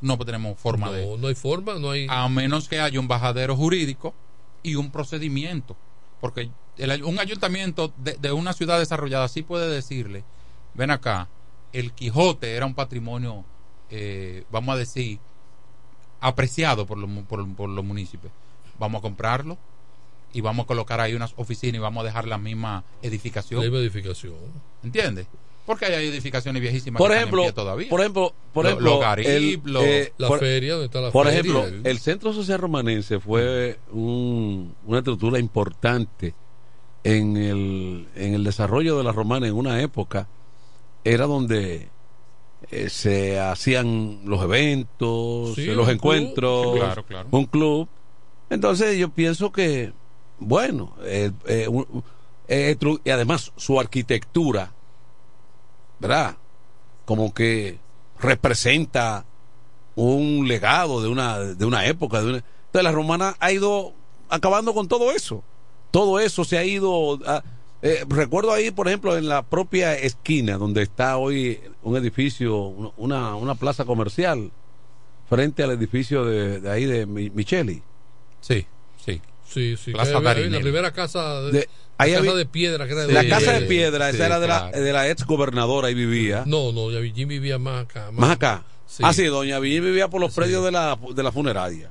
No 0.00 0.16
tenemos 0.18 0.58
forma 0.58 0.90
de... 0.90 1.04
No, 1.04 1.16
no 1.16 1.28
hay 1.28 1.34
forma, 1.34 1.74
no 1.74 1.90
hay... 1.90 2.06
A 2.08 2.28
menos 2.28 2.68
que 2.68 2.80
haya 2.80 3.00
un 3.00 3.08
bajadero 3.08 3.56
jurídico 3.56 4.14
y 4.62 4.76
un 4.76 4.90
procedimiento. 4.90 5.76
Porque 6.20 6.50
el 6.76 7.04
un 7.04 7.18
ayuntamiento 7.18 7.92
de, 7.96 8.14
de 8.14 8.32
una 8.32 8.52
ciudad 8.52 8.78
desarrollada 8.78 9.28
sí 9.28 9.42
puede 9.42 9.68
decirle, 9.68 10.24
ven 10.74 10.90
acá, 10.90 11.28
el 11.72 11.92
Quijote 11.92 12.54
era 12.54 12.66
un 12.66 12.74
patrimonio, 12.74 13.44
eh, 13.90 14.44
vamos 14.50 14.74
a 14.74 14.78
decir, 14.78 15.18
apreciado 16.20 16.86
por 16.86 16.98
por, 17.24 17.54
por 17.54 17.68
los 17.68 17.84
municipios. 17.84 18.32
Vamos 18.78 19.00
a 19.00 19.02
comprarlo 19.02 19.58
y 20.32 20.40
vamos 20.40 20.64
a 20.64 20.66
colocar 20.66 21.00
ahí 21.00 21.14
unas 21.14 21.32
oficinas 21.36 21.76
y 21.76 21.78
vamos 21.78 22.02
a 22.02 22.06
dejar 22.06 22.26
la 22.26 22.38
misma 22.38 22.84
edificación. 23.02 23.60
La 23.60 23.64
misma 23.64 23.78
edificación. 23.78 24.34
¿Entiendes? 24.82 25.26
Porque 25.68 25.84
hay 25.84 26.06
edificaciones 26.08 26.60
viejísimas 26.62 26.98
por 26.98 27.10
que 27.10 27.16
ejemplo, 27.18 27.42
están 27.42 27.48
en 27.50 27.54
pie 27.54 27.62
todavía. 27.62 27.88
por 27.90 28.00
ejemplo, 28.00 28.34
por 28.52 28.64
Lo- 28.64 28.70
ejemplo, 28.70 28.90
los 28.90 29.00
Garib, 29.00 29.26
el, 29.28 29.60
los- 29.64 29.84
eh, 29.84 30.12
La 30.18 30.26
por- 30.28 30.40
feria, 30.40 30.72
donde 30.72 30.86
está 30.86 31.00
la 31.00 31.10
Por 31.12 31.26
feria. 31.26 31.40
ejemplo, 31.40 31.66
el 31.90 31.98
Centro 32.00 32.32
Social 32.32 32.58
Romanense 32.58 33.20
fue 33.20 33.78
un- 33.92 34.74
una 34.86 34.98
estructura 34.98 35.38
importante 35.38 36.34
en 37.04 37.36
el, 37.36 38.08
en 38.16 38.34
el 38.34 38.42
desarrollo 38.44 38.98
de 38.98 39.04
la 39.04 39.12
romana 39.12 39.46
en 39.46 39.54
una 39.54 39.80
época. 39.80 40.26
Era 41.04 41.26
donde 41.26 41.88
eh, 42.70 42.88
se 42.90 43.38
hacían 43.38 44.20
los 44.24 44.42
eventos, 44.42 45.54
Sí, 45.54 45.66
los 45.66 45.84
club. 45.86 45.90
encuentros, 45.90 46.72
Sí, 46.72 46.78
claro, 46.80 47.02
claro. 47.04 47.28
un 47.30 47.44
club. 47.44 47.88
Entonces 48.50 48.98
yo 48.98 49.10
pienso 49.10 49.52
que, 49.52 49.92
bueno, 50.40 50.94
eh, 51.04 51.30
eh, 51.46 51.68
eh, 52.48 52.76
y 53.04 53.10
además 53.10 53.52
su 53.56 53.78
arquitectura, 53.78 54.72
¿verdad? 56.00 56.36
Como 57.04 57.32
que 57.34 57.78
representa 58.20 59.24
un 59.94 60.46
legado 60.46 61.02
de 61.02 61.08
una, 61.08 61.38
de 61.38 61.64
una 61.64 61.86
época. 61.86 62.20
De 62.20 62.26
una... 62.30 62.36
Entonces 62.38 62.82
la 62.84 62.92
romana 62.92 63.36
ha 63.40 63.50
ido 63.52 63.94
acabando 64.28 64.74
con 64.74 64.88
todo 64.88 65.10
eso. 65.12 65.42
Todo 65.90 66.20
eso 66.20 66.44
se 66.44 66.58
ha 66.58 66.64
ido... 66.64 67.18
a- 67.26 67.42
eh, 67.80 68.04
recuerdo 68.08 68.52
ahí, 68.52 68.72
por 68.72 68.88
ejemplo, 68.88 69.16
en 69.16 69.28
la 69.28 69.42
propia 69.42 69.94
esquina 69.94 70.58
donde 70.58 70.82
está 70.82 71.16
hoy 71.16 71.60
un 71.84 71.96
edificio, 71.96 72.56
una, 72.96 73.36
una 73.36 73.54
plaza 73.54 73.84
comercial, 73.84 74.50
frente 75.28 75.62
al 75.62 75.70
edificio 75.70 76.24
de, 76.24 76.60
de 76.60 76.70
ahí 76.70 76.86
de 76.86 77.06
Mi- 77.06 77.30
Micheli. 77.30 77.80
Sí, 78.40 78.66
sí. 79.04 79.22
Sí, 79.46 79.76
sí. 79.76 79.92
Plaza 79.92 80.18
que 80.34 80.50
la 80.50 80.60
primera 80.60 80.92
casa 80.92 81.40
de, 81.42 81.52
De- 81.52 81.68
la 81.98 82.20
casa 82.20 82.34
de 82.34 82.46
piedra 82.46 82.86
que 82.86 82.92
era 82.92 83.06
la 83.06 83.22
de- 83.22 83.28
casa 83.28 83.52
de 83.52 83.60
de- 83.60 83.66
piedra, 83.66 84.10
sí, 84.10 84.16
esa 84.16 84.26
era 84.26 84.40
de 84.40 84.46
la, 84.48 84.70
de 84.70 84.92
la 84.92 85.08
ex 85.10 85.24
gobernadora, 85.26 85.88
ahí 85.88 85.94
vivía. 85.94 86.44
No, 86.46 86.72
no, 86.72 86.90
ya 86.90 87.00
Jim 87.14 87.28
vivía 87.28 87.58
más 87.58 87.84
acá. 87.84 88.10
Más 88.12 88.30
acá. 88.30 88.62
Sí. 88.86 89.02
Ah, 89.04 89.12
sí, 89.12 89.24
doña 89.26 89.58
Villín 89.58 89.84
vivía 89.84 90.08
por 90.08 90.20
los 90.20 90.32
Sí. 90.32 90.40
predios 90.40 90.64
de 90.64 90.70
la, 90.70 90.98
de 91.14 91.22
la 91.22 91.30
funeraria. 91.32 91.90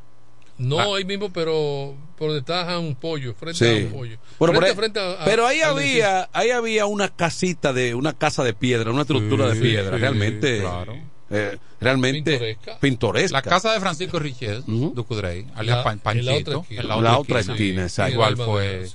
No, 0.58 0.80
Ah. 0.80 0.98
ahí 0.98 1.06
mismo, 1.06 1.32
pero 1.32 1.94
por 2.18 2.30
donde 2.30 2.40
está 2.40 2.80
un 2.80 2.96
pollo, 2.96 3.36
frente 3.36 3.60
Sí. 3.60 3.84
a 3.84 3.86
un 3.88 3.92
pollo. 3.94 4.18
Bueno, 4.40 4.58
frente, 4.60 4.76
frente 4.76 5.00
a- 5.00 5.12
a- 5.22 5.26
pero 5.26 5.46
ahí 5.46 5.62
había, 5.62 6.28
ahí 6.34 6.50
había 6.50 6.88
una 6.88 7.10
casita 7.10 7.72
de, 7.74 7.94
una 7.94 8.14
casa 8.14 8.44
de 8.44 8.54
piedra, 8.56 8.90
una 8.92 9.02
estructura 9.02 9.52
Sí, 9.52 9.56
de 9.58 9.62
piedra, 9.62 9.96
sí, 9.96 10.02
realmente, 10.02 10.60
claro. 10.62 10.96
eh, 11.30 11.58
realmente 11.80 12.32
Pintoresca. 12.32 12.80
pintoresca. 12.80 13.38
La 13.38 13.42
casa 13.44 13.74
de 13.74 13.80
Francisco 13.80 14.18
Richet, 14.18 14.62
Ujú. 14.68 14.94
Ducudrey, 14.96 15.44
La- 15.54 15.60
alias 15.60 15.84
Pan- 15.84 15.94
en 15.94 15.98
la 16.26 16.32
Panchito, 16.32 16.50
otra 16.52 16.62
esquina. 16.64 16.82
en 16.82 17.04
La 17.04 17.18
otra 17.20 17.40
esquina, 17.42 17.84
exacto. 17.84 18.14
Igual 18.14 18.34
Igual 18.34 18.48
fue. 18.50 18.90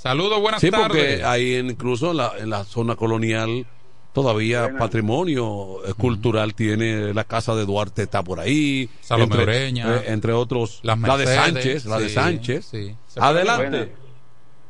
Saludos, 0.00 0.40
buenas 0.40 0.60
Sí, 0.62 0.70
tardes. 0.70 0.86
porque 0.88 1.24
ahí 1.24 1.54
en- 1.56 1.66
incluso 1.70 2.12
en 2.12 2.16
la, 2.16 2.32
en 2.38 2.48
la 2.48 2.64
zona 2.64 2.96
colonial 2.96 3.66
todavía 4.14 4.62
Buenas. 4.62 4.80
patrimonio 4.80 5.84
eh, 5.86 5.92
cultural 5.94 6.54
tiene 6.54 7.12
la 7.12 7.24
casa 7.24 7.54
de 7.54 7.66
Duarte 7.66 8.02
está 8.04 8.22
por 8.22 8.40
ahí, 8.40 8.88
Salomé 9.02 9.24
entre, 9.36 9.42
Ureña. 9.42 9.96
eh, 9.98 10.02
entre 10.06 10.32
otros 10.32 10.80
Las 10.84 10.98
la 11.00 11.18
de 11.18 11.26
Sánchez, 11.26 11.84
la 11.84 11.98
de 11.98 12.08
Sánchez. 12.08 12.64
sí. 12.64 12.96
Se 13.08 13.20
Adelante. 13.20 13.68
Buenas. 13.68 13.88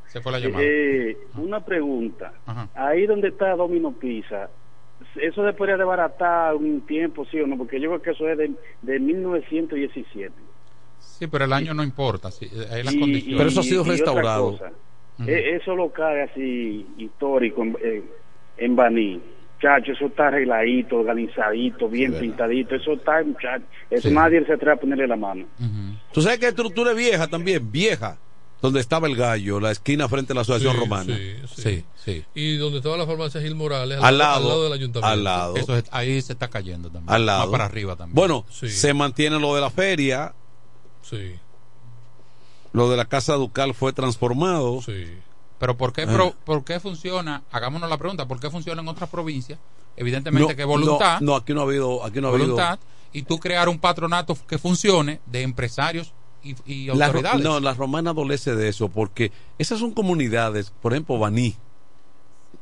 Se 0.09 0.20
fue 0.20 0.32
la 0.32 0.40
llamada. 0.40 0.65
Eh, 0.66 1.16
una 1.36 1.65
pregunta. 1.65 2.32
Ajá. 2.44 2.69
Ahí 2.74 3.07
donde 3.07 3.28
está 3.28 3.55
Domino 3.55 3.93
Pizza, 3.93 4.51
¿eso 5.15 5.47
se 5.47 5.52
podría 5.52 5.77
desbaratar 5.77 6.57
un 6.57 6.81
tiempo, 6.81 7.24
sí 7.31 7.39
o 7.40 7.47
no? 7.47 7.57
Porque 7.57 7.81
yo 7.81 7.89
creo 7.90 8.02
que 8.02 8.11
eso 8.11 8.28
es 8.28 8.36
de, 8.36 8.51
de 8.82 8.98
1917. 8.98 10.32
Sí, 10.98 11.28
pero 11.28 11.44
el 11.44 11.52
año 11.52 11.73
no 11.74 11.85
importa, 11.85 12.32
sí, 12.32 12.51
hay 12.73 12.82
las 12.82 12.94
Y- 12.94 12.98
condiciones. 13.01 13.39
Pero 13.39 13.48
eso 13.51 13.61
ha 13.61 13.62
sido 13.62 13.85
restaurado. 13.85 14.59
Cosa, 15.21 15.31
Ujú. 15.31 15.31
e- 15.31 15.57
Eso 15.57 15.75
local 15.77 16.21
así 16.31 16.87
histórico 16.99 17.63
en, 17.63 17.77
en, 17.83 18.05
en 18.59 18.77
Baní. 18.77 19.21
Chacho, 19.61 19.93
eso 19.93 20.07
está 20.07 20.29
arregladito, 20.29 20.97
organizadito, 20.97 21.87
bien 21.89 22.13
verdad. 22.13 22.23
pintadito. 22.23 22.75
Eso 22.77 22.95
está, 22.95 23.23
muchacho. 23.23 23.65
Eso 23.91 24.09
Sí. 24.09 24.15
nadie 24.15 24.43
se 24.47 24.55
atreve 24.55 24.73
a 24.73 24.77
ponerle 24.77 25.07
la 25.07 25.17
mano. 25.17 25.45
Ujú. 25.59 25.99
Tú 26.13 26.23
sabes 26.23 26.39
que 26.39 26.47
estructura 26.49 26.93
es 26.93 26.97
vieja 26.97 27.27
también, 27.29 27.71
vieja. 27.71 28.19
donde 28.63 28.81
estaba 28.81 29.07
el 29.09 29.17
gallo, 29.17 29.59
la 29.59 29.71
esquina 29.71 30.07
frente 30.07 30.33
a 30.33 30.35
la 30.35 30.43
Asociación 30.43 30.75
Sí, 30.75 30.79
Romana. 30.81 31.17
sí, 31.17 31.35
sí. 31.47 31.63
Sí, 31.63 31.85
sí. 31.97 32.25
Y 32.35 32.57
donde 32.59 32.77
estaba 32.77 32.99
la 32.99 33.07
farmacia 33.07 33.41
Gil 33.41 33.55
Morales, 33.55 33.99
Al 34.03 34.19
lado, 34.19 34.65
del 34.65 34.73
ayuntamiento. 34.75 35.07
al 35.07 35.25
lado. 35.25 35.57
Eso 35.57 35.75
es- 35.79 35.85
ahí 35.91 36.21
se 36.21 36.35
está 36.35 36.49
cayendo 36.49 36.91
también. 36.91 37.11
Al 37.11 37.25
lado. 37.25 37.41
Más 37.45 37.49
para 37.53 37.65
arriba 37.65 37.97
también. 37.97 38.15
Bueno, 38.15 38.45
Sí. 38.51 38.69
se 38.69 38.93
mantiene 38.93 39.41
lo 39.41 39.55
de 39.55 39.63
la 39.63 39.71
feria, 39.71 40.35
Sí, 41.01 41.33
lo 42.73 42.89
de 42.91 42.97
la 42.97 43.05
Casa 43.07 43.35
Ducal 43.35 43.75
fue 43.75 43.93
transformado. 43.93 44.83
sí. 44.83 45.07
Pero 45.59 45.77
¿por 45.77 45.93
qué, 45.93 46.07
pro- 46.07 46.35
¿por 46.47 46.65
qué 46.65 46.81
funciona? 46.81 47.43
Hagámonos 47.53 47.91
la 47.91 47.99
pregunta, 47.99 48.27
¿por 48.27 48.41
qué 48.41 48.49
funciona 48.51 48.81
en 48.81 48.89
otras 48.89 49.11
provincias? 49.11 49.59
Evidentemente 49.95 50.53
No, 50.53 50.57
que 50.57 50.65
voluntad, 50.65 51.21
No, 51.21 51.33
no, 51.33 51.37
aquí 51.37 51.53
no 51.53 51.61
ha 51.61 51.65
habido, 51.65 52.03
aquí 52.03 52.19
no 52.23 52.29
ha 52.29 52.31
habido. 52.31 52.47
voluntad, 52.55 52.79
y 53.13 53.23
tú 53.25 53.39
crear 53.39 53.69
un 53.69 53.79
patronato 53.79 54.39
que 54.49 54.57
funcione 54.57 55.21
de 55.27 55.43
empresarios 55.43 56.15
y, 56.43 56.55
y 56.65 56.87
La 56.87 56.95
ro- 56.95 57.05
autoridades. 57.19 57.43
no, 57.45 57.61
la 57.61 57.75
romana 57.75 58.13
adolece 58.13 58.55
de 58.57 58.69
eso, 58.71 58.89
porque 58.89 59.33
esas 59.59 59.79
son 59.81 59.91
comunidades, 59.93 60.73
por 60.81 60.95
ejemplo, 60.95 61.19
Baní. 61.19 61.57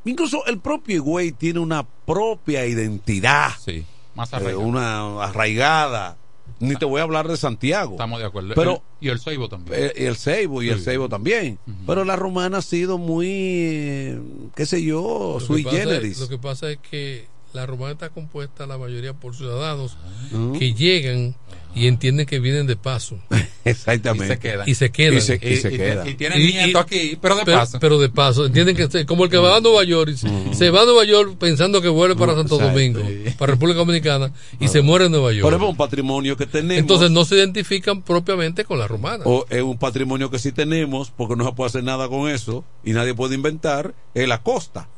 Incluso 0.04 0.44
el 0.46 0.58
propio 0.58 0.96
Higüey 0.96 1.30
tiene 1.32 1.60
una 1.60 1.84
propia 2.04 2.66
identidad. 2.66 3.50
Sí, 3.64 3.84
más 4.16 4.32
eh, 4.32 4.36
arraigado. 4.36 4.60
una 4.60 5.22
arraigada. 5.22 6.16
Ni 6.60 6.74
te 6.76 6.84
voy 6.84 7.00
a 7.00 7.04
hablar 7.04 7.28
de 7.28 7.36
Santiago. 7.36 7.92
Estamos 7.92 8.18
de 8.20 8.26
acuerdo. 8.26 8.54
Pero, 8.54 8.82
El- 9.00 9.06
y 9.06 9.10
el 9.10 9.20
Seibo 9.20 9.48
también. 9.48 9.80
eh, 9.80 9.92
y 9.96 10.04
el 10.04 10.16
Ceibo, 10.16 10.62
y 10.62 10.68
el 10.70 10.78
Sí. 10.78 10.84
Ceibo 10.86 11.08
también. 11.08 11.58
Pero 11.86 12.04
la 12.04 12.16
romana 12.16 12.58
ha 12.58 12.62
sido 12.62 12.98
muy, 12.98 13.28
eh, 13.30 14.20
qué 14.56 14.66
sé 14.66 14.82
yo, 14.82 15.36
Lo 15.38 15.40
sui 15.40 15.62
generis. 15.64 16.18
lo 16.20 16.28
que 16.28 16.38
pasa 16.38 16.70
es 16.70 16.78
que 16.78 17.26
la 17.52 17.66
romana 17.66 17.92
está 17.92 18.08
compuesta 18.10 18.66
la 18.66 18.78
mayoría 18.78 19.12
por 19.14 19.34
ciudadanos 19.34 19.96
Ah. 20.34 20.52
que 20.58 20.74
llegan 20.74 21.34
y 21.74 21.86
entienden 21.86 22.26
que 22.26 22.40
vienen 22.40 22.66
de 22.66 22.76
paso. 22.76 23.18
Exactamente. 23.64 24.24
Y 24.24 24.28
se 24.28 24.38
quedan. 24.40 24.68
Y 24.68 24.74
se 24.74 24.90
quedan. 24.90 25.14
Y 25.18 25.20
se, 25.20 25.34
y 25.36 25.56
se 25.56 25.70
Y- 25.70 25.74
y- 25.74 25.76
queda. 25.76 26.08
y 26.08 26.14
tienen 26.14 26.38
nieto 26.38 26.78
aquí, 26.78 27.18
pero 27.20 27.36
de 27.36 27.44
paso. 27.44 27.78
Pero 27.78 27.98
de 27.98 28.08
paso, 28.08 28.46
entienden 28.46 28.74
que 28.74 28.88
se- 28.90 29.04
como 29.06 29.24
el 29.24 29.30
que 29.30 29.36
va 29.36 29.56
a 29.56 29.60
Nueva 29.60 29.84
York, 29.84 30.10
y 30.12 30.16
se- 30.16 30.54
se 30.54 30.70
va 30.70 30.82
a 30.82 30.84
Nueva 30.86 31.04
York 31.04 31.36
pensando 31.38 31.80
que 31.82 31.88
vuelve 31.88 32.16
para 32.16 32.34
Santo 32.34 32.54
Exacto. 32.56 32.72
Domingo, 32.78 33.00
para 33.38 33.52
República 33.52 33.78
Dominicana, 33.78 34.32
y 34.58 34.68
se 34.68 34.80
muere 34.80 35.06
en 35.06 35.12
Nueva 35.12 35.32
York. 35.32 35.42
Por 35.42 35.52
ejemplo, 35.52 35.68
un 35.70 35.76
patrimonio 35.76 36.36
que 36.36 36.46
tenemos. 36.46 36.78
Entonces 36.78 37.10
no 37.10 37.24
se 37.24 37.36
identifican 37.36 38.02
propiamente 38.02 38.64
con 38.64 38.78
la 38.78 38.88
romana. 38.88 39.24
o 39.26 39.44
es 39.50 39.62
un 39.62 39.76
patrimonio 39.78 40.30
que 40.30 40.38
sí 40.38 40.52
tenemos, 40.52 41.10
porque 41.10 41.36
no 41.36 41.44
se 41.44 41.52
puede 41.52 41.68
hacer 41.68 41.84
nada 41.84 42.08
con 42.08 42.30
eso, 42.30 42.64
y 42.84 42.92
nadie 42.92 43.14
puede 43.14 43.34
inventar, 43.34 43.94
es 44.14 44.26
la 44.26 44.42
costa. 44.42 44.88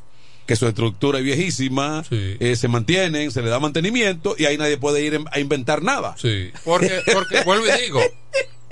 Que 0.45 0.55
su 0.55 0.67
estructura 0.67 1.19
es 1.19 1.23
viejísima, 1.25 2.03
eh, 2.11 2.55
se 2.57 2.67
mantienen, 2.67 3.31
se 3.31 3.41
le 3.41 3.49
da 3.49 3.59
mantenimiento, 3.59 4.35
y 4.37 4.45
ahí 4.45 4.57
nadie 4.57 4.77
puede 4.77 5.03
ir 5.03 5.19
a 5.31 5.39
inventar 5.39 5.81
nada. 5.81 6.15
Porque, 6.65 7.01
porque 7.13 7.41
vuelvo 7.45 7.65
y 7.67 7.81
digo, 7.83 8.01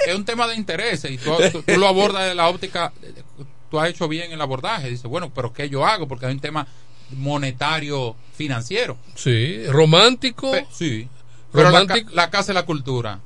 es 0.05 0.15
un 0.15 0.25
tema 0.25 0.47
de 0.47 0.55
intereses 0.55 1.11
y 1.11 1.17
tú, 1.17 1.31
tú- 1.51 1.61
tú 1.63 1.77
lo 1.77 1.87
abordas 1.87 2.27
de 2.27 2.35
la 2.35 2.49
óptica, 2.49 2.91
tú 3.71 3.79
has 3.79 3.89
hecho 3.89 4.07
bien 4.07 4.31
el 4.31 4.41
abordaje, 4.41 4.89
dices, 4.89 5.03
bueno, 5.05 5.31
pero 5.33 5.53
¿qué 5.53 5.69
yo 5.69 5.85
hago? 5.85 6.07
Porque 6.07 6.25
hay 6.25 6.33
un 6.33 6.39
tema 6.39 6.67
monetario 7.11 8.15
financiero. 8.35 8.97
Sí, 9.15 9.65
romántico. 9.67 10.51
Pe- 10.51 10.65
sí. 10.71 11.07
Pero 11.51 11.65
la, 11.65 11.71
ca- 11.71 11.79
romántico. 11.79 12.11
la 12.15 12.29
Casa 12.29 12.47
de 12.47 12.53
la 12.55 12.65
Cultura 12.65 13.19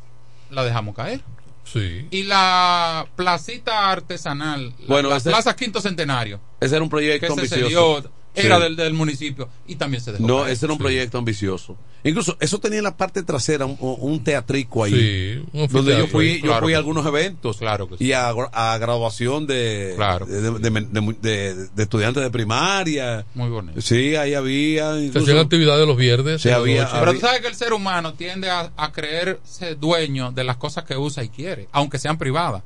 la 0.50 0.64
dejamos 0.64 0.96
caer. 0.96 1.22
Sí. 1.66 2.08
Y 2.12 2.24
la 2.24 3.08
placita 3.16 3.90
artesanal, 3.90 4.74
la, 4.80 4.86
Bueno, 4.88 5.10
la 5.10 5.18
ese- 5.18 5.30
Plaza 5.30 5.56
Quinto 5.56 5.82
Centenario, 5.82 6.40
Ese 6.60 6.76
era 6.76 6.84
un 6.84 6.90
que 6.90 6.92
proyecto 6.92 7.34
ambicioso. 7.34 7.64
cedió, 7.66 8.12
era 8.36 8.58
Sí. 8.58 8.64
del, 8.64 8.76
del 8.76 8.94
municipio 8.94 9.48
y 9.68 9.76
también 9.76 10.02
se 10.02 10.12
dejó 10.12 10.26
No, 10.28 10.40
caer. 10.42 10.54
ese 10.54 10.66
era 10.66 10.74
un 10.74 10.80
proyecto 10.80 11.18
ambicioso. 11.18 11.78
Incluso 12.06 12.36
eso 12.42 12.60
tenía 12.60 12.80
en 12.80 12.84
la 12.84 12.98
parte 12.98 13.24
trasera 13.24 13.66
un, 13.66 13.78
un 13.80 14.24
teatrico 14.24 14.84
ahí. 14.84 14.92
Sí, 14.92 15.46
un 15.54 15.68
donde 15.68 15.98
yo 15.98 16.08
fui, 16.08 16.28
ahí. 16.32 16.42
yo 16.42 16.48
Claro 16.48 16.66
fui 16.66 16.74
a 16.74 16.78
algunos 16.78 17.06
eventos. 17.06 17.58
Claro 17.58 17.88
que 17.88 17.98
sí. 17.98 18.06
Y 18.06 18.12
a, 18.12 18.30
a 18.30 18.78
graduación 18.78 19.48
de, 19.48 19.96
de, 19.96 21.16
de- 21.22 21.56
de- 21.74 21.84
estudiantes 21.84 22.22
de 22.24 22.30
primaria. 22.30 23.26
Muy 23.36 23.50
bonito. 23.50 23.80
Sí, 23.82 24.16
ahí 24.16 24.34
había. 24.34 24.96
Se 25.12 25.20
hacían 25.20 25.38
actividades 25.38 25.88
los 25.88 25.96
viernes. 25.96 26.42
Sí, 26.42 26.50
había-. 26.50 26.90
Pero 26.92 27.14
tú 27.14 27.20
sabes 27.22 27.40
que 27.42 27.48
el 27.48 27.56
ser 27.56 27.72
humano 27.74 28.14
tiende 28.16 28.50
a, 28.50 28.72
a 28.76 28.92
creerse 28.92 29.76
dueño 29.76 30.32
de 30.32 30.44
las 30.44 30.58
cosas 30.58 30.84
que 30.84 30.98
usa 30.98 31.24
y 31.24 31.30
quiere, 31.30 31.70
aunque 31.72 32.00
sean 32.00 32.18
privadas. 32.18 32.64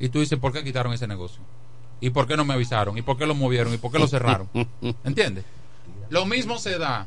Y 0.00 0.10
tú 0.10 0.20
dices, 0.20 0.38
¿por 0.38 0.52
qué 0.52 0.62
quitaron 0.62 0.92
ese 0.92 1.06
negocio? 1.06 1.40
¿Y 2.00 2.10
por 2.10 2.26
qué 2.26 2.36
no 2.36 2.44
me 2.44 2.54
avisaron? 2.54 2.96
¿Y 2.96 3.02
por 3.02 3.18
qué 3.18 3.26
lo 3.26 3.34
movieron? 3.34 3.74
¿Y 3.74 3.78
por 3.78 3.90
qué 3.90 3.98
lo 3.98 4.06
cerraron? 4.06 4.48
¿Entiendes? 5.04 5.44
Lo 6.10 6.24
mismo 6.26 6.58
se 6.58 6.78
da 6.78 7.06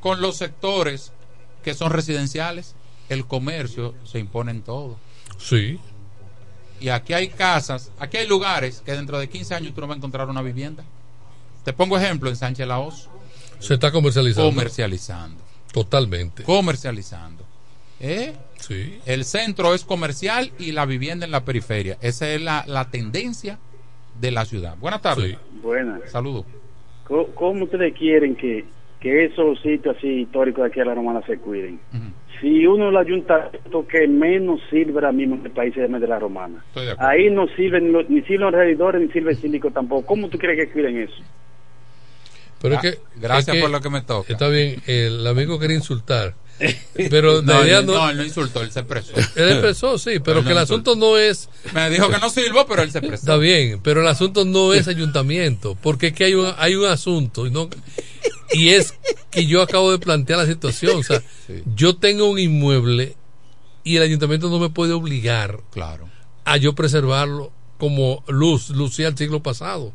con 0.00 0.20
los 0.20 0.36
sectores 0.36 1.12
que 1.62 1.74
son 1.74 1.90
residenciales. 1.90 2.74
El 3.08 3.26
comercio 3.26 3.94
se 4.04 4.18
impone 4.18 4.52
en 4.52 4.62
todo. 4.62 4.98
Sí. 5.38 5.78
Y 6.80 6.88
aquí 6.88 7.12
hay 7.12 7.28
casas, 7.28 7.90
aquí 7.98 8.18
hay 8.18 8.26
lugares 8.26 8.82
que 8.84 8.92
dentro 8.92 9.18
de 9.18 9.28
15 9.28 9.54
años 9.54 9.74
tú 9.74 9.80
no 9.80 9.86
vas 9.86 9.96
a 9.96 9.98
encontrar 9.98 10.28
una 10.28 10.42
vivienda. 10.42 10.84
Te 11.64 11.72
pongo 11.72 11.96
ejemplo 11.96 12.28
en 12.28 12.36
Sánchez 12.36 12.66
Laos. 12.66 13.08
Se 13.58 13.74
está 13.74 13.90
comercializando. 13.90 14.50
Comercializando. 14.50 15.42
Totalmente. 15.72 16.42
Comercializando. 16.42 17.44
¿Eh? 18.00 18.34
Sí. 18.60 19.00
El 19.06 19.24
centro 19.24 19.74
es 19.74 19.84
comercial 19.84 20.52
y 20.58 20.72
la 20.72 20.84
vivienda 20.84 21.24
en 21.24 21.32
la 21.32 21.44
periferia. 21.44 21.96
Esa 22.00 22.28
es 22.28 22.40
la, 22.40 22.64
la 22.66 22.90
tendencia 22.90 23.58
de 24.20 24.30
la 24.30 24.44
ciudad. 24.44 24.76
Buenas 24.78 25.02
tardes. 25.02 25.36
Buenas. 25.62 26.10
Saludos. 26.10 26.44
¿Cómo, 27.06 27.26
cómo 27.34 27.64
ustedes 27.64 27.94
quieren 27.94 28.34
que, 28.36 28.64
que 29.00 29.24
esos 29.26 29.60
sitios 29.60 29.96
así 29.96 30.06
históricos 30.22 30.62
de 30.64 30.70
aquí 30.70 30.80
a 30.80 30.84
la 30.86 30.94
Romana 30.94 31.20
se 31.26 31.38
cuiden? 31.38 31.78
Si 32.40 32.66
uno 32.66 32.88
el 32.88 32.96
ayuntamiento 32.96 33.86
que 33.86 34.06
menos 34.08 34.60
sirve 34.70 34.94
ahora 34.94 35.12
mismo 35.12 35.36
en 35.36 35.46
el 35.46 35.52
país 35.52 35.74
es 35.76 35.90
de 35.90 36.06
la 36.08 36.18
Romana. 36.18 36.62
Estoy 36.68 36.86
de 36.86 36.92
acuerdo. 36.92 37.10
Ahí 37.10 37.30
no 37.30 37.46
sirven 37.56 37.92
ni 38.08 38.20
sirven 38.22 38.40
los 38.40 38.52
regidores 38.52 39.00
ni 39.00 39.08
sirve 39.12 39.30
el 39.32 39.36
síndico 39.36 39.70
tampoco. 39.70 40.06
¿Cómo 40.06 40.28
tú 40.28 40.38
crees 40.38 40.58
que 40.66 40.72
cuiden 40.72 40.98
eso? 40.98 41.14
Pero 42.60 42.74
es 42.74 42.78
Ah, 42.78 42.82
que. 42.82 42.98
gracias 43.20 43.56
es 43.56 43.62
por 43.62 43.70
lo 43.70 43.80
que 43.80 43.90
me 43.90 44.00
toca. 44.02 44.32
Está 44.32 44.48
bien, 44.48 44.76
el 44.86 45.26
amigo 45.26 45.58
quería 45.58 45.76
insultar. 45.76 46.34
Pero 47.10 47.42
no, 47.42 47.62
él- 47.62 47.84
no. 47.86 47.94
no, 47.94 48.10
él 48.10 48.16
no 48.16 48.24
insultó, 48.24 48.62
él 48.62 48.70
se 48.70 48.80
expresó. 48.80 49.12
Él 49.36 49.50
expresó, 49.52 49.98
sí, 49.98 50.20
pero 50.22 50.44
que 50.44 50.52
el 50.52 50.58
insultó. 50.60 50.92
asunto 50.92 50.96
no 50.96 51.18
es. 51.18 51.48
Me 51.74 51.90
dijo 51.90 52.08
que 52.08 52.18
no 52.18 52.30
sirvo, 52.30 52.64
pero 52.66 52.82
él 52.82 52.90
se 52.92 52.98
expresó. 52.98 53.22
Está 53.22 53.36
bien, 53.36 53.80
pero 53.82 54.00
el 54.02 54.06
asunto 54.06 54.44
no 54.44 54.72
es 54.72 54.86
ayuntamiento, 54.88 55.76
porque 55.82 56.08
es 56.08 56.12
que 56.12 56.24
hay 56.24 56.34
un, 56.34 56.52
hay 56.56 56.76
un 56.76 56.86
asunto 56.86 57.46
y 57.46 57.50
no 57.50 57.68
y 58.52 58.68
es 58.70 58.94
que 59.32 59.46
yo 59.46 59.62
acabo 59.62 59.90
de 59.90 59.98
plantear 59.98 60.38
la 60.38 60.46
situación, 60.46 60.98
o 60.98 61.02
sea, 61.02 61.20
yo 61.74 61.96
tengo 61.96 62.30
un 62.30 62.38
inmueble 62.38 63.16
y 63.82 63.96
el 63.96 64.02
ayuntamiento 64.04 64.48
no 64.48 64.60
me 64.60 64.70
puede 64.70 64.92
obligar 64.92 65.58
claro. 65.72 66.08
a 66.44 66.56
yo 66.56 66.74
preservarlo 66.74 67.50
como 67.78 68.22
luz, 68.28 68.70
lucía 68.70 69.08
el 69.08 69.18
siglo 69.18 69.42
pasado. 69.42 69.92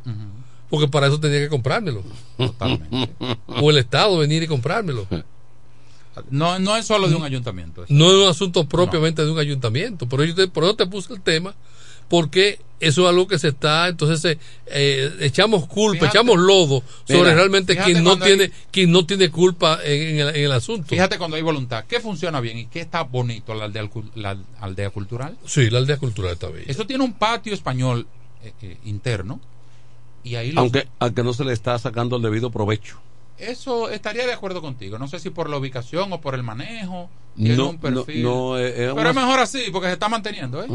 Porque 0.70 0.88
para 0.88 1.08
eso 1.08 1.20
tenía 1.20 1.40
que 1.40 1.50
comprármelo. 1.50 2.04
Totalmente. 2.38 3.10
O 3.48 3.72
el 3.72 3.78
Estado 3.80 4.18
venir 4.20 4.44
y 4.44 4.48
comprármelo. 4.48 5.08
No, 6.32 6.60
no 6.60 6.76
es 6.78 6.86
solo 6.86 7.08
de 7.08 7.16
un 7.16 7.24
ayuntamiento. 7.24 7.84
eso. 7.84 7.94
No 7.94 8.08
es 8.10 8.16
un 8.24 8.28
asunto 8.30 8.68
propiamente 8.68 9.24
de 9.26 9.32
un 9.32 9.40
ayuntamiento. 9.40 10.08
Por 10.08 10.22
eso, 10.22 10.36
te, 10.36 10.48
por 10.48 10.64
eso 10.64 10.76
te 10.76 10.86
puse 10.88 11.14
el 11.14 11.22
tema, 11.22 11.54
porque 12.08 12.60
eso 12.80 13.04
es 13.04 13.10
algo 13.10 13.28
que 13.28 13.38
se 13.38 13.50
está, 13.50 13.88
entonces 13.90 14.24
eh, 14.26 14.38
eh, 14.68 15.12
echamos 15.20 15.68
culpa, 15.68 16.00
Fíjate. 16.00 16.18
echamos 16.18 16.38
lodo 16.40 16.82
sobre 17.06 17.20
Mira, 17.24 17.34
realmente 17.36 17.76
quien 17.78 18.04
no 18.04 18.12
hay- 18.14 18.20
tiene 18.20 18.52
quien 18.72 18.92
no 18.92 19.06
tiene 19.06 19.30
culpa 19.30 19.80
en, 19.84 20.02
en 20.02 20.20
el, 20.28 20.36
en 20.36 20.44
el 20.46 20.52
asunto. 20.54 20.88
Fíjate 20.88 21.18
cuando 21.18 21.36
hay 21.36 21.44
voluntad. 21.44 21.84
¿Qué 21.90 22.00
funciona 22.00 22.40
bien 22.40 22.58
y 22.58 22.66
qué 22.68 22.80
está 22.80 23.04
bonito 23.04 23.54
la 23.54 23.66
aldea, 23.66 23.90
la 24.16 24.38
aldea 24.62 24.90
cultural? 24.92 25.38
Sí, 25.46 25.70
la 25.70 25.80
aldea 25.80 25.98
cultural 25.98 26.32
está 26.34 26.48
bien. 26.48 26.64
Eso 26.68 26.88
tiene 26.88 27.04
un 27.04 27.14
patio 27.14 27.54
español 27.54 28.08
eh, 28.44 28.54
eh, 28.62 28.78
interno 28.86 29.42
y 30.24 30.36
ahí 30.36 30.52
los- 30.54 30.62
Aunque, 30.62 30.88
aunque 31.00 31.22
no 31.24 31.34
se 31.34 31.44
le 31.44 31.52
está 31.54 31.78
sacando 31.80 32.16
el 32.16 32.22
debido 32.22 32.50
provecho. 32.50 32.98
Eso 33.40 33.90
estaría 33.90 34.26
de 34.28 34.34
acuerdo 34.34 34.62
contigo. 34.62 34.98
No 35.00 35.08
sé 35.08 35.20
si 35.20 35.30
por 35.30 35.50
la 35.50 35.58
ubicación 35.58 36.12
o 36.14 36.22
por 36.22 36.36
el 36.36 36.44
manejo. 36.44 37.10
Tiene 37.36 37.56
No, 37.56 37.70
un 37.70 37.78
perfil. 37.78 38.22
no, 38.24 38.30
no, 38.52 38.60
eh, 38.60 38.74
Pero 38.76 38.94
una- 38.96 39.10
es 39.12 39.16
mejor 39.16 39.40
así 39.40 39.64
porque 39.72 39.88
se 39.88 39.94
está 39.94 40.10
manteniendo, 40.10 40.62
¿eh? 40.64 40.68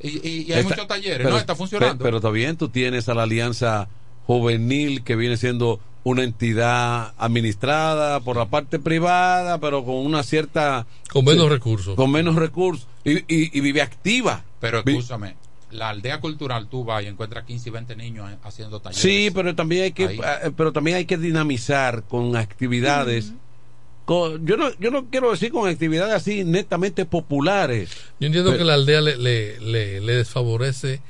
Y, 0.00 0.08
y- 0.08 0.42
y 0.48 0.52
hay 0.52 0.60
Está- 0.60 0.70
muchos 0.70 0.86
talleres, 0.88 1.18
pero- 1.18 1.30
¿no? 1.30 1.36
Está 1.38 1.54
funcionando. 1.54 1.98
pe- 1.98 2.04
Pero, 2.04 2.16
está 2.18 2.30
bien, 2.30 2.56
tú 2.56 2.68
tienes 2.68 3.08
a 3.08 3.14
la 3.14 3.24
Alianza 3.24 3.88
Juvenil 4.26 5.02
que 5.04 5.14
viene 5.16 5.36
siendo 5.36 5.78
una 6.04 6.22
entidad 6.22 7.14
administrada 7.18 8.20
por 8.20 8.36
la 8.36 8.46
parte 8.46 8.78
privada, 8.78 9.58
pero 9.58 9.84
con 9.84 9.96
una 9.96 10.22
cierta... 10.22 10.86
Con 11.12 11.24
menos 11.24 11.44
sí, 11.44 11.50
recursos. 11.50 11.96
Con 11.96 12.10
menos 12.12 12.36
recursos. 12.36 12.86
Y, 13.04 13.18
y- 13.18 13.50
y 13.52 13.60
vive 13.60 13.82
activa. 13.82 14.44
Pero 14.60 14.78
escúchame, 14.86 15.34
la 15.70 15.88
aldea 15.90 16.20
cultural 16.20 16.68
tú 16.68 16.84
vas 16.84 17.02
y 17.02 17.06
encuentras 17.06 17.44
15 17.44 17.68
y 17.68 17.72
20 17.72 17.96
niños 17.96 18.30
eh, 18.30 18.36
haciendo 18.44 18.80
talleres. 18.80 19.02
Sí, 19.02 19.30
pero 19.34 19.54
también 19.54 19.84
hay 19.84 19.92
que, 19.92 20.06
Ahí. 20.06 20.20
eh, 20.44 20.50
pero 20.56 20.72
también 20.72 20.96
hay 20.98 21.04
que 21.06 21.16
dinamizar 21.16 22.04
con 22.04 22.36
actividades. 22.36 23.32
con- 24.04 24.46
yo 24.46 24.56
no, 24.56 24.70
yo 24.78 24.92
no 24.92 25.06
quiero 25.10 25.32
decir 25.32 25.50
con 25.50 25.68
actividades 25.68 26.14
así 26.14 26.44
netamente 26.44 27.04
populares. 27.04 27.90
Yo 28.20 28.26
entiendo 28.28 28.50
Pero- 28.50 28.58
que 28.58 28.64
la 28.64 28.74
aldea 28.74 29.00
le, 29.00 29.16
le, 29.16 29.58
le, 29.60 30.00
le 30.00 30.16
desfavorece 30.16 31.00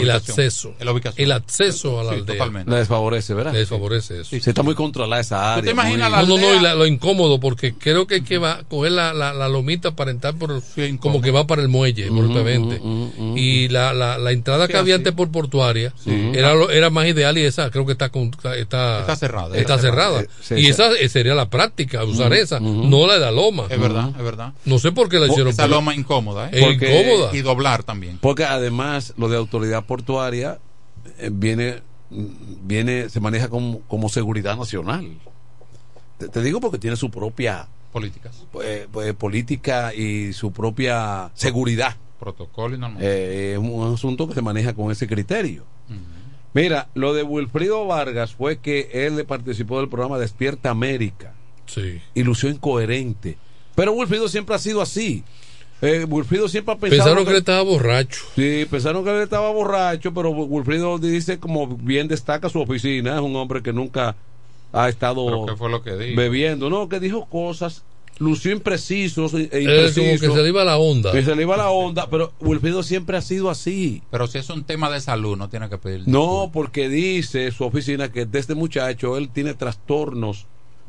el 0.00 0.10
acceso. 0.10 0.74
La 0.80 0.92
ubicación. 0.92 1.22
El 1.24 1.32
acceso 1.32 2.00
a 2.00 2.04
la 2.04 2.10
Sí, 2.12 2.16
aldea. 2.20 2.34
totalmente. 2.36 2.70
Le 2.70 2.76
desfavorece, 2.78 3.34
¿verdad? 3.34 3.52
Le 3.52 3.58
desfavorece 3.60 4.20
eso. 4.20 4.30
Sí, 4.30 4.36
está 4.44 4.62
muy 4.62 4.74
controlada 4.74 5.20
esa 5.20 5.54
área. 5.54 5.74
muy- 5.74 5.96
no, 5.96 6.08
no, 6.08 6.38
no, 6.38 6.54
y 6.54 6.60
la- 6.60 6.74
lo 6.74 6.86
incómodo, 6.86 7.40
porque 7.40 7.74
creo 7.74 8.06
que 8.06 8.16
hay 8.16 8.20
que 8.22 8.38
va, 8.38 8.62
coger 8.68 8.92
la, 8.92 9.12
la, 9.14 9.32
la 9.32 9.48
lomita 9.48 9.94
para 9.96 10.10
entrar 10.10 10.34
por, 10.34 10.62
como 11.00 11.20
que 11.20 11.30
va 11.30 11.46
para 11.46 11.62
el 11.62 11.68
muelle, 11.68 12.08
propiamente. 12.08 12.76
ujú, 12.76 13.34
y 13.36 13.68
la, 13.68 13.92
la, 13.92 14.18
la 14.18 14.32
entrada 14.32 14.68
que 14.68 14.76
había 14.76 14.94
antes 14.96 15.12
por 15.12 15.30
portuaria 15.30 15.92
era, 16.06 16.54
lo- 16.54 16.70
era 16.70 16.90
más 16.90 17.06
ideal 17.06 17.36
y 17.38 17.42
esa 17.42 17.70
creo 17.70 17.86
que 17.86 17.92
está, 17.92 18.08
con- 18.10 18.30
está, 18.34 18.56
está, 18.56 19.16
cerrada, 19.16 19.56
Está 19.56 19.78
cerrada. 19.78 20.20
cerrada. 20.20 20.22
Eh, 20.22 20.28
sí, 20.42 20.54
y 20.54 20.60
sí. 20.64 20.66
esa 20.68 20.92
eh, 20.92 21.08
sería 21.08 21.34
la 21.34 21.48
práctica, 21.48 22.04
usar 22.04 22.32
esa, 22.32 22.60
no 22.60 23.06
la 23.06 23.14
de 23.14 23.20
la 23.20 23.30
loma. 23.30 23.66
Es 23.70 23.78
verdad, 23.80 24.10
es 24.16 24.22
verdad. 24.24 24.52
No 24.64 24.78
sé 24.78 24.92
por 24.92 25.08
qué 25.08 25.18
la 25.18 25.26
hicieron. 25.26 25.48
Esa 25.48 25.66
loma 25.66 25.94
incómoda, 25.94 26.48
¿eh? 26.52 26.60
Incómoda. 26.72 27.30
Y 27.36 27.40
doblar 27.42 27.82
también. 27.82 28.18
Porque 28.20 28.44
además 28.44 29.14
lo 29.16 29.28
de 29.28 29.36
autoridad 29.36 29.83
portuaria 29.84 30.58
eh, 31.18 31.30
viene, 31.32 31.82
viene, 32.10 33.08
se 33.08 33.20
maneja 33.20 33.48
como, 33.48 33.80
como 33.82 34.08
seguridad 34.08 34.56
nacional. 34.56 35.18
Te, 36.18 36.28
te 36.28 36.42
digo 36.42 36.60
porque 36.60 36.78
tiene 36.78 36.96
su 36.96 37.10
propia 37.10 37.68
Políticas. 37.92 38.44
eh, 38.62 38.88
pues, 38.90 39.14
política 39.14 39.94
y 39.94 40.32
su 40.32 40.52
propia 40.52 41.30
seguridad. 41.34 41.96
Protocolo 42.18 42.74
y. 42.74 42.80
Eh, 43.00 43.52
es 43.52 43.58
un 43.58 43.92
asunto 43.94 44.26
que 44.26 44.34
se 44.34 44.42
maneja 44.42 44.74
con 44.74 44.90
ese 44.90 45.06
criterio. 45.06 45.64
Mira, 46.54 46.88
lo 46.94 47.14
de 47.14 47.24
Wilfrido 47.24 47.84
Vargas 47.86 48.34
fue 48.34 48.58
que 48.58 48.88
él 48.92 49.16
participó 49.24 49.80
del 49.80 49.88
programa 49.88 50.18
Despierta 50.18 50.70
América. 50.70 51.34
Sí. 51.66 52.00
Ilusión 52.14 52.52
incoherente. 52.54 53.38
Pero 53.74 53.92
Wilfrido 53.92 54.28
siempre 54.28 54.54
ha 54.54 54.58
sido 54.60 54.80
así. 54.80 55.24
Eh, 55.84 56.04
Wilfrido 56.04 56.48
siempre 56.48 56.74
ha 56.74 56.78
pensado. 56.78 57.02
Pensaron 57.02 57.24
que 57.24 57.30
él 57.32 57.36
estaba 57.38 57.62
borracho. 57.62 58.20
Sí, 58.34 58.66
pensaron 58.70 59.04
que 59.04 59.10
él 59.10 59.22
estaba 59.22 59.50
borracho, 59.50 60.12
pero 60.14 60.30
Wilfrido 60.30 60.98
dice, 60.98 61.38
como 61.38 61.66
bien 61.66 62.08
destaca 62.08 62.48
su 62.48 62.60
oficina, 62.60 63.14
es 63.14 63.20
un 63.20 63.36
hombre 63.36 63.62
que 63.62 63.72
nunca 63.72 64.16
ha 64.72 64.88
estado 64.88 65.26
¿Pero 65.26 65.46
qué 65.46 65.56
fue 65.56 65.70
lo 65.70 65.82
que 65.82 65.96
dijo? 65.96 66.16
bebiendo. 66.16 66.70
No, 66.70 66.88
que 66.88 66.98
dijo 67.00 67.26
cosas, 67.26 67.84
lució 68.18 68.52
imprecisos 68.52 69.34
e 69.34 69.48
Él 69.52 69.62
imprecisos. 69.62 69.96
como 70.04 70.18
que 70.18 70.38
se 70.38 70.42
le 70.42 70.48
iba 70.48 70.64
la 70.64 70.76
onda. 70.78 71.12
Que 71.12 71.22
se 71.22 71.36
le 71.36 71.42
iba 71.42 71.56
la 71.56 71.70
onda, 71.70 72.08
pero 72.10 72.32
Wilfrido 72.40 72.82
siempre 72.82 73.16
ha 73.16 73.22
sido 73.22 73.50
así. 73.50 74.02
Pero 74.10 74.26
si 74.26 74.38
es 74.38 74.48
un 74.50 74.64
tema 74.64 74.90
de 74.90 75.00
salud, 75.00 75.36
no 75.36 75.48
tiene 75.48 75.68
que 75.68 75.78
pedir. 75.78 76.02
No, 76.06 76.50
porque 76.52 76.88
dice 76.88 77.50
su 77.52 77.64
oficina 77.64 78.10
que 78.10 78.26
desde 78.26 78.54
muchacho 78.54 79.16
él 79.16 79.28
tiene 79.28 79.54
trastornos 79.54 80.46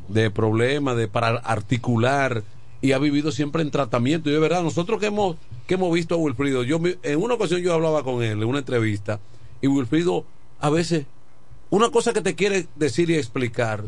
de 0.07 0.29
problemas 0.31 0.95
de 0.97 1.07
para 1.07 1.29
articular 1.37 2.43
y 2.85 2.91
ha 2.91 2.99
vivido 2.99 3.31
siempre 3.31 3.61
en 3.63 3.71
tratamiento. 3.71 4.29
Y 4.29 4.33
es 4.35 4.39
verdad, 4.39 4.61
nosotros 4.63 4.99
que 4.99 5.07
hemos 5.07 5.37
que 5.67 5.73
hemos 5.73 5.91
visto 5.93 6.15
a 6.15 6.17
Wilfrido, 6.17 6.63
yo 6.63 6.79
en 7.01 7.21
una 7.23 7.33
ocasión 7.33 7.61
yo 7.61 7.73
hablaba 7.73 8.03
con 8.03 8.21
él 8.23 8.33
en 8.41 8.43
una 8.47 8.59
entrevista 8.59 9.19
y 9.61 9.67
Wilfrido 9.67 10.25
a 10.59 10.69
veces 10.69 11.05
una 11.71 11.89
cosa 11.89 12.13
que 12.13 12.21
te 12.21 12.35
quiere 12.35 12.67
decir 12.75 13.09
y 13.09 13.15
explicar 13.15 13.83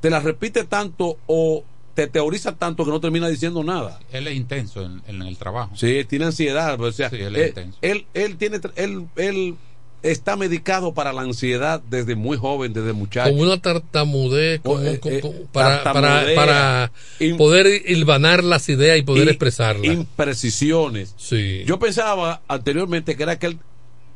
te 0.00 0.10
la 0.10 0.20
repite 0.20 0.64
tanto 0.64 1.16
o 1.26 1.64
te 1.94 2.06
teoriza 2.06 2.56
tanto 2.56 2.84
que 2.84 2.90
no 2.90 3.00
termina 3.00 3.28
diciendo 3.28 3.62
nada. 3.64 4.00
Él 4.10 4.26
es 4.26 4.34
intenso 4.36 4.82
en, 4.82 5.02
en 5.06 5.22
el 5.22 5.36
trabajo. 5.38 5.76
Sí, 5.76 6.04
tiene 6.06 6.24
ansiedad. 6.26 6.80
O 6.80 6.90
sea, 6.92 7.08
Sí, 7.10 7.16
él 7.16 7.36
es 7.36 7.42
él, 7.42 7.48
intenso. 7.48 7.78
él, 7.82 8.06
él 8.14 8.36
tiene, 8.36 8.60
él, 8.76 9.06
él 9.16 9.56
está 10.02 10.36
medicado 10.36 10.94
para 10.94 11.12
la 11.12 11.22
ansiedad 11.22 11.80
desde 11.88 12.14
muy 12.16 12.36
joven, 12.36 12.72
desde 12.72 12.92
muchacho. 12.92 13.30
Como 13.30 13.42
una 13.42 13.60
tartamudez, 13.60 14.60
como- 14.60 14.80
eh, 14.82 14.98
como- 15.00 15.14
eh, 15.14 15.20
como- 15.20 15.34
para, 15.52 15.84
para, 15.84 16.24
para 16.34 16.92
poder 17.38 17.82
hilvanar 17.88 18.42
las 18.42 18.68
ideas 18.68 18.98
y 18.98 19.02
poder 19.02 19.26
y 19.28 19.30
expresarlas. 19.30 19.84
Imprecisiones. 19.92 21.14
Sí. 21.16 21.62
Yo 21.66 21.78
pensaba 21.78 22.42
anteriormente 22.48 23.16
que 23.16 23.22
era 23.22 23.38
que 23.38 23.46
él 23.46 23.58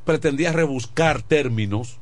pretendía 0.05 0.53
rebuscar 0.53 1.23
términos 1.23 1.97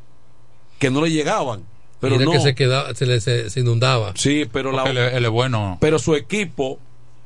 que 0.78 0.90
no 0.90 1.02
le 1.02 1.10
llegaban. 1.10 1.62
Pero 2.00 2.16
Mira 2.16 2.26
no. 2.26 2.32
que 2.32 2.40
se, 2.40 2.54
quedaba, 2.54 2.94
se, 2.94 3.06
le, 3.06 3.20
se, 3.20 3.48
se 3.50 3.60
inundaba. 3.60 4.12
Sí, 4.16 4.46
pero 4.52 4.72
la, 4.72 4.84
él 4.84 5.24
es 5.24 5.30
bueno. 5.30 5.78
pero 5.80 5.98
su 5.98 6.14
equipo 6.14 6.78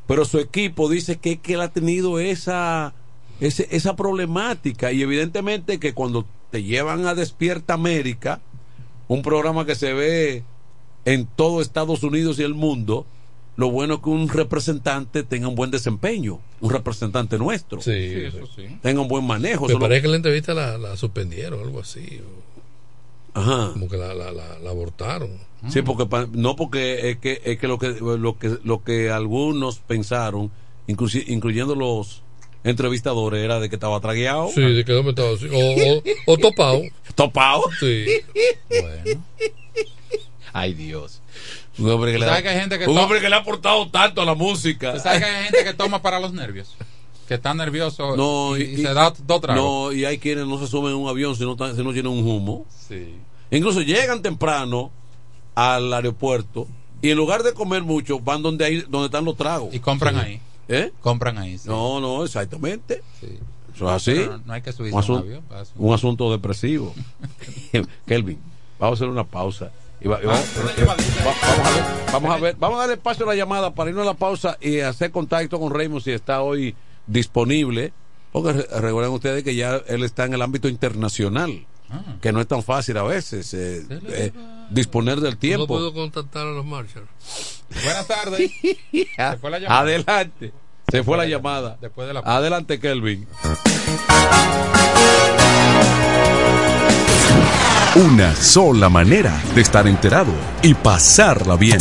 pero 0.06 0.24
su 0.24 0.38
equipo 0.38 0.88
dice 0.88 1.16
que, 1.18 1.38
que 1.38 1.54
él 1.54 1.60
ha 1.60 1.68
tenido 1.68 2.18
esa 2.18 2.94
ese- 3.40 3.68
esa 3.70 3.94
problemática 3.94 4.90
y 4.90 5.02
evidentemente 5.02 5.78
que 5.78 5.92
cuando 5.92 6.26
te 6.50 6.62
llevan 6.62 7.06
a 7.06 7.14
Despierta 7.14 7.74
América 7.74 8.40
un 9.08 9.22
programa 9.22 9.64
que 9.66 9.74
se 9.74 9.92
ve 9.92 10.42
en 11.04 11.26
todo 11.26 11.60
Estados 11.60 12.02
Unidos 12.02 12.38
y 12.38 12.42
el 12.42 12.54
mundo 12.54 13.06
lo 13.56 13.70
bueno 13.70 13.94
es 13.94 14.00
que 14.00 14.10
un 14.10 14.28
representante 14.28 15.22
tenga 15.24 15.48
un 15.48 15.54
buen 15.56 15.70
desempeño 15.70 16.38
un 16.60 16.70
representante 16.70 17.38
nuestro 17.38 17.80
Sí, 17.80 17.90
eso 17.92 18.46
sí. 18.54 18.66
tenga 18.82 19.00
un 19.00 19.08
buen 19.08 19.26
manejo 19.26 19.66
Me 19.66 19.72
lo- 19.74 19.80
parece 19.80 20.02
que 20.02 20.08
la 20.08 20.16
entrevista 20.16 20.54
la, 20.54 20.78
la 20.78 20.96
suspendieron, 20.96 21.60
algo 21.60 21.80
así. 21.80 22.20
o 23.34 23.38
Ajá. 23.40 23.70
Como 23.72 23.88
que 23.88 23.96
la, 23.96 24.14
la, 24.14 24.32
la, 24.32 24.58
la 24.58 24.70
abortaron. 24.70 25.30
Sí, 25.68 25.82
porque 25.82 26.06
pa- 26.06 26.26
no 26.32 26.56
porque 26.56 27.10
es 27.10 27.18
que 27.18 27.40
es 27.44 27.58
que 27.58 27.68
lo 27.68 27.78
que 27.78 27.90
lo 28.00 28.38
que 28.38 28.58
lo 28.64 28.82
que 28.82 29.10
algunos 29.10 29.78
pensaron, 29.80 30.50
incluyendo 30.86 31.74
los 31.74 32.22
entrevistadores, 32.64 33.42
era 33.44 33.60
de 33.60 33.68
que 33.68 33.76
estaba 33.76 34.00
tragueado. 34.00 34.50
Sí, 34.54 34.60
de 34.60 34.84
que 34.84 34.92
no 34.92 35.02
me 35.02 35.10
estaba 35.10 35.30
así. 35.34 35.46
O, 35.52 35.98
o, 35.98 36.02
o 36.34 36.38
topado. 36.38 36.82
Topado. 37.14 37.62
Sí. 37.80 38.06
Bueno. 38.68 39.24
Ay, 40.52 40.74
Dios. 40.74 41.20
Un 41.78 41.90
hombre 41.90 42.12
que, 42.12 42.18
le, 42.18 42.26
¿Sabes 42.26 42.40
ha- 42.40 42.42
que 42.42 42.48
hay 42.48 42.60
gente 42.60 42.78
que 42.78 42.86
un 42.86 42.94
to- 42.96 43.02
hombre 43.02 43.20
que 43.20 43.28
le 43.28 43.34
ha 43.36 43.38
aportado 43.38 43.88
tanto 43.88 44.22
a 44.22 44.24
la 44.24 44.34
música. 44.34 44.94
¿Tú 44.94 45.00
sabes 45.00 45.20
que 45.20 45.24
hay 45.26 45.44
gente 45.44 45.64
que 45.64 45.74
toma 45.74 46.02
para 46.02 46.18
los 46.18 46.32
nervios? 46.32 46.74
Que 47.28 47.34
está 47.34 47.52
nervioso 47.54 48.16
No, 48.16 48.56
y, 48.56 48.62
y, 48.62 48.64
y 48.64 48.76
se 48.78 48.94
da 48.94 49.12
dos 49.26 49.40
tragos. 49.40 49.62
No, 49.62 49.92
y 49.92 50.04
hay 50.04 50.18
quienes 50.18 50.46
no 50.46 50.58
se 50.58 50.66
suben 50.66 50.92
a 50.94 50.96
un 50.96 51.08
avión 51.08 51.36
si 51.36 51.44
no, 51.44 51.54
si 51.56 51.82
no 51.84 51.92
tienen 51.92 52.06
un 52.12 52.26
humo. 52.26 52.66
Sí. 52.88 53.14
Incluso 53.50 53.80
llegan 53.82 54.22
temprano 54.22 54.90
al 55.54 55.92
aeropuerto 55.92 56.66
y 57.02 57.10
en 57.10 57.16
lugar 57.16 57.42
de 57.42 57.52
comer 57.52 57.82
mucho, 57.82 58.18
van 58.18 58.42
donde 58.42 58.64
hay, 58.64 58.80
donde 58.88 59.06
están 59.06 59.24
los 59.24 59.36
tragos. 59.36 59.72
Y 59.74 59.78
compran 59.78 60.14
Sí. 60.14 60.20
ahí. 60.20 60.40
¿Eh? 60.68 60.92
Compran 61.00 61.38
ahí. 61.38 61.56
sí. 61.58 61.68
No, 61.68 62.00
no, 62.00 62.24
exactamente. 62.24 63.02
Sí. 63.20 63.38
Eso 63.74 63.86
es 63.88 64.08
así. 64.08 64.14
No- 64.26 64.38
no 64.44 64.52
hay 64.52 64.62
que 64.62 64.72
subirse 64.72 65.12
un, 65.12 65.18
avión 65.18 65.42
un 65.76 65.94
asunto 65.94 66.30
depresivo. 66.30 66.94
Kelvin, 68.06 68.38
vamos 68.78 68.98
a 69.00 69.04
hacer 69.04 69.08
una 69.08 69.24
pausa. 69.24 69.70
Y 70.00 70.06
va- 70.08 70.20
y 70.22 70.26
vamos, 70.26 70.44
Ah, 70.56 70.84
va- 71.26 71.34
vamos 71.42 71.60
a 71.66 71.74
ver, 71.74 72.12
vamos 72.12 72.30
a 72.30 72.36
ver, 72.38 72.56
vamos 72.58 72.76
a 72.76 72.80
darle 72.80 72.94
espacio 72.94 73.24
a 73.24 73.28
la 73.28 73.34
llamada 73.34 73.74
para 73.74 73.90
irnos 73.90 74.02
a 74.04 74.10
la 74.12 74.14
pausa 74.14 74.56
y 74.60 74.80
hacer 74.80 75.10
contacto 75.10 75.58
con 75.58 75.72
Raymond 75.74 76.02
si 76.02 76.12
está 76.12 76.42
hoy 76.42 76.74
disponible. 77.06 77.92
Porque 78.30 78.52
re- 78.52 78.80
recuerden 78.80 79.12
ustedes 79.12 79.42
que 79.42 79.54
ya 79.54 79.76
él 79.88 80.04
está 80.04 80.24
en 80.26 80.34
el 80.34 80.42
ámbito 80.42 80.68
internacional, 80.68 81.66
Ah. 81.90 82.02
que 82.20 82.32
no 82.32 82.40
es 82.40 82.46
tan 82.46 82.62
fácil 82.62 82.96
a 82.98 83.02
veces 83.02 83.54
eh, 83.54 83.82
eh, 84.08 84.32
disponer 84.70 85.20
del 85.20 85.32
No 85.34 85.38
tiempo. 85.38 85.66
puedo 85.66 85.94
contactar 85.94 86.46
a 86.46 86.50
los 86.50 86.64
Marshall. 86.66 87.06
Buenas 87.82 88.06
tardes. 88.06 88.50
Se 88.92 89.36
fue 89.40 89.50
la 89.50 89.58
llamada. 89.58 89.80
Adelante. 89.80 90.52
Se 90.90 91.02
fue 91.02 91.16
la 91.16 91.26
llamada. 91.26 91.76
Después 91.80 92.06
de 92.08 92.14
la 92.14 92.20
Adelante, 92.20 92.78
Kelvin. 92.78 93.26
Una 97.94 98.34
sola 98.36 98.88
manera 98.88 99.42
de 99.54 99.60
estar 99.60 99.86
enterado 99.88 100.32
y 100.62 100.74
pasarla 100.74 101.56
bien. 101.56 101.78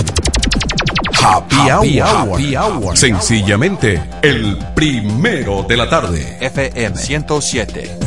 Happy, 1.23 1.55
Happy 1.69 1.99
hour. 2.01 2.09
Hour. 2.29 2.39
Happy 2.41 2.55
hour. 2.55 2.97
Sencillamente, 2.97 4.01
el 4.21 4.57
primero 4.75 5.63
de 5.67 5.77
la 5.77 5.89
tarde. 5.89 6.38
FM 6.41 6.95
107. 6.97 8.06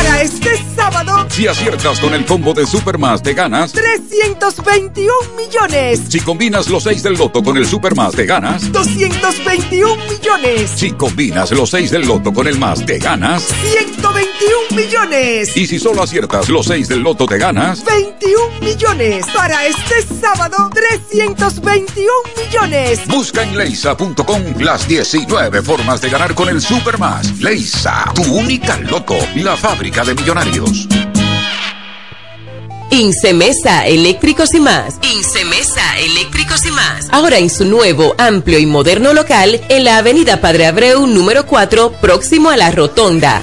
Para 0.00 0.22
este 0.22 0.50
sábado. 0.74 1.26
Si 1.28 1.46
aciertas 1.46 2.00
con 2.00 2.14
el 2.14 2.24
combo 2.24 2.54
de 2.54 2.66
Supermas, 2.66 3.22
te 3.22 3.34
ganas 3.34 3.72
321 3.72 5.12
millones. 5.36 6.00
Si 6.08 6.20
combinas 6.20 6.70
los 6.70 6.84
6 6.84 7.02
del 7.02 7.14
loto 7.14 7.42
con 7.42 7.58
el 7.58 7.66
Supermas, 7.66 8.14
te 8.14 8.24
ganas 8.24 8.72
221 8.72 9.96
millones. 10.06 10.70
Si 10.74 10.92
combinas 10.92 11.50
los 11.52 11.68
6 11.68 11.90
del 11.90 12.06
loto 12.06 12.32
con 12.32 12.48
el 12.48 12.58
más, 12.58 12.84
te 12.86 12.98
ganas 12.98 13.42
121 13.42 14.20
millones. 14.74 15.54
Y 15.54 15.66
si 15.66 15.78
solo 15.78 16.02
aciertas 16.02 16.48
los 16.48 16.64
6 16.64 16.88
del 16.88 17.00
loto, 17.00 17.26
te 17.26 17.36
ganas 17.36 17.84
21 17.84 18.60
millones. 18.62 19.26
Para 19.34 19.66
este 19.66 20.02
sábado, 20.18 20.70
321 20.72 22.10
millones. 22.38 23.06
Busca 23.06 23.42
en 23.42 23.58
leisa.com 23.58 24.42
las 24.60 24.88
19 24.88 25.60
formas 25.60 26.00
de 26.00 26.08
ganar 26.08 26.34
con 26.34 26.48
el 26.48 26.62
Supermas. 26.62 27.38
Leisa, 27.40 28.10
tu 28.14 28.22
única 28.22 28.78
loto, 28.78 29.18
la 29.36 29.56
fábrica 29.58 29.89
de 29.90 30.14
millonarios. 30.14 30.86
Incemesa 32.90 33.86
Eléctricos 33.86 34.54
y 34.54 34.60
más. 34.60 34.98
Incemesa 35.02 35.98
Eléctricos 35.98 36.64
y 36.64 36.70
más. 36.70 37.08
Ahora 37.10 37.38
en 37.38 37.50
su 37.50 37.64
nuevo, 37.64 38.14
amplio 38.16 38.58
y 38.58 38.66
moderno 38.66 39.12
local 39.12 39.60
en 39.68 39.84
la 39.84 39.98
Avenida 39.98 40.40
Padre 40.40 40.66
Abreu 40.66 41.06
número 41.06 41.44
4, 41.44 41.92
próximo 42.00 42.50
a 42.50 42.56
la 42.56 42.70
Rotonda. 42.70 43.42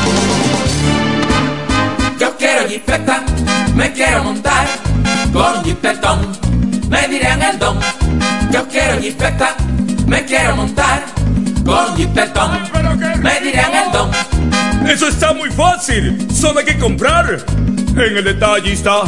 Jipeta, 2.71 3.21
me 3.75 3.91
quiero 3.91 4.23
montar 4.23 4.65
con 5.33 5.61
jipetón, 5.61 6.19
me 6.87 7.05
dirán 7.09 7.41
el 7.41 7.59
don. 7.59 7.77
Yo 8.49 8.65
quiero 8.69 8.97
jipeta, 8.97 9.57
me 10.07 10.23
quiero 10.23 10.55
montar 10.55 11.03
con 11.65 11.97
jipetón, 11.97 12.61
me 13.21 13.41
dirán 13.41 13.73
el 13.75 13.91
don. 13.91 14.09
Eso 14.89 15.09
está 15.09 15.33
muy 15.33 15.49
fácil, 15.49 16.25
solo 16.33 16.59
hay 16.59 16.65
que 16.65 16.77
comprar. 16.77 17.43
En 17.89 18.15
el 18.15 18.23
detallista 18.23 19.01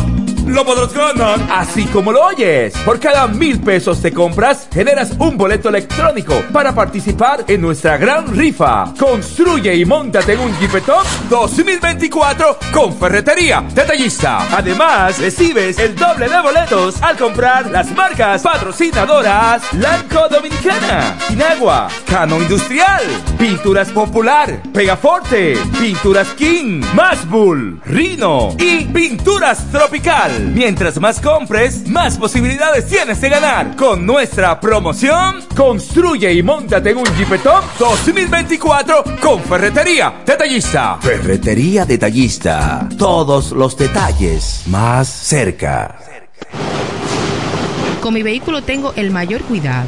lo 0.45 0.65
podrás 0.65 0.93
ganar. 0.93 1.39
Así 1.51 1.85
como 1.85 2.11
lo 2.11 2.25
oyes, 2.25 2.73
por 2.85 2.99
cada 2.99 3.27
mil 3.27 3.59
pesos 3.59 4.01
te 4.01 4.11
compras, 4.11 4.67
generas 4.73 5.11
un 5.19 5.37
boleto 5.37 5.69
electrónico 5.69 6.41
para 6.51 6.73
participar 6.73 7.45
en 7.47 7.61
nuestra 7.61 7.97
gran 7.97 8.35
rifa. 8.35 8.93
Construye 8.97 9.75
y 9.75 9.85
montate 9.85 10.33
en 10.33 10.39
un 10.39 10.59
Jeepetop 10.59 11.05
2024 11.29 12.57
con 12.73 12.93
Ferretería 12.97 13.63
Detallista. 13.73 14.47
Además, 14.55 15.19
recibes 15.19 15.79
el 15.79 15.95
doble 15.95 16.29
de 16.29 16.41
boletos 16.41 17.01
al 17.01 17.17
comprar 17.17 17.69
las 17.69 17.91
marcas 17.91 18.41
patrocinadoras 18.41 19.73
Lanco 19.73 20.27
Dominicana, 20.29 21.17
Inagua, 21.29 21.87
Cano 22.07 22.41
Industrial, 22.41 23.03
Pinturas 23.37 23.89
Popular, 23.89 24.61
Pegaforte, 24.73 25.57
Pinturas 25.79 26.27
King, 26.29 26.81
Masbull, 26.93 27.81
Rino 27.85 28.55
y 28.59 28.85
Pinturas 28.85 29.71
Tropical. 29.71 30.32
Mientras 30.39 30.99
más 30.99 31.19
compres, 31.19 31.87
más 31.87 32.17
posibilidades 32.17 32.87
tienes 32.87 33.21
de 33.21 33.29
ganar. 33.29 33.75
Con 33.75 34.05
nuestra 34.05 34.59
promoción, 34.59 35.41
construye 35.55 36.33
y 36.33 36.41
montate 36.41 36.91
en 36.91 36.97
un 36.97 37.05
Jeepetop 37.17 37.63
2024 37.77 39.03
con 39.21 39.41
Ferretería 39.41 40.21
Detallista. 40.25 40.97
Ferretería 41.01 41.85
Detallista. 41.85 42.87
Todos 42.97 43.51
los 43.51 43.77
detalles 43.77 44.63
más 44.67 45.07
cerca. 45.07 45.99
Con 48.01 48.13
mi 48.13 48.21
vehículo 48.21 48.61
tengo 48.61 48.93
el 48.95 49.11
mayor 49.11 49.41
cuidado. 49.43 49.87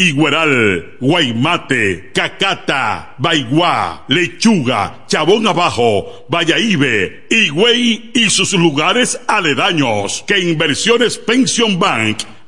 Igueral, 0.00 0.96
Guaymate, 0.98 2.10
Cacata, 2.14 3.14
Baigua, 3.18 4.04
Lechuga, 4.08 5.04
Chabón 5.06 5.46
Abajo, 5.46 6.24
Vallaíbe, 6.30 7.26
Higüey 7.28 8.10
y 8.14 8.30
sus 8.30 8.54
lugares 8.54 9.20
aledaños 9.28 10.24
que 10.26 10.40
Inversiones 10.40 11.18
Pension 11.18 11.78
Bank 11.78 12.22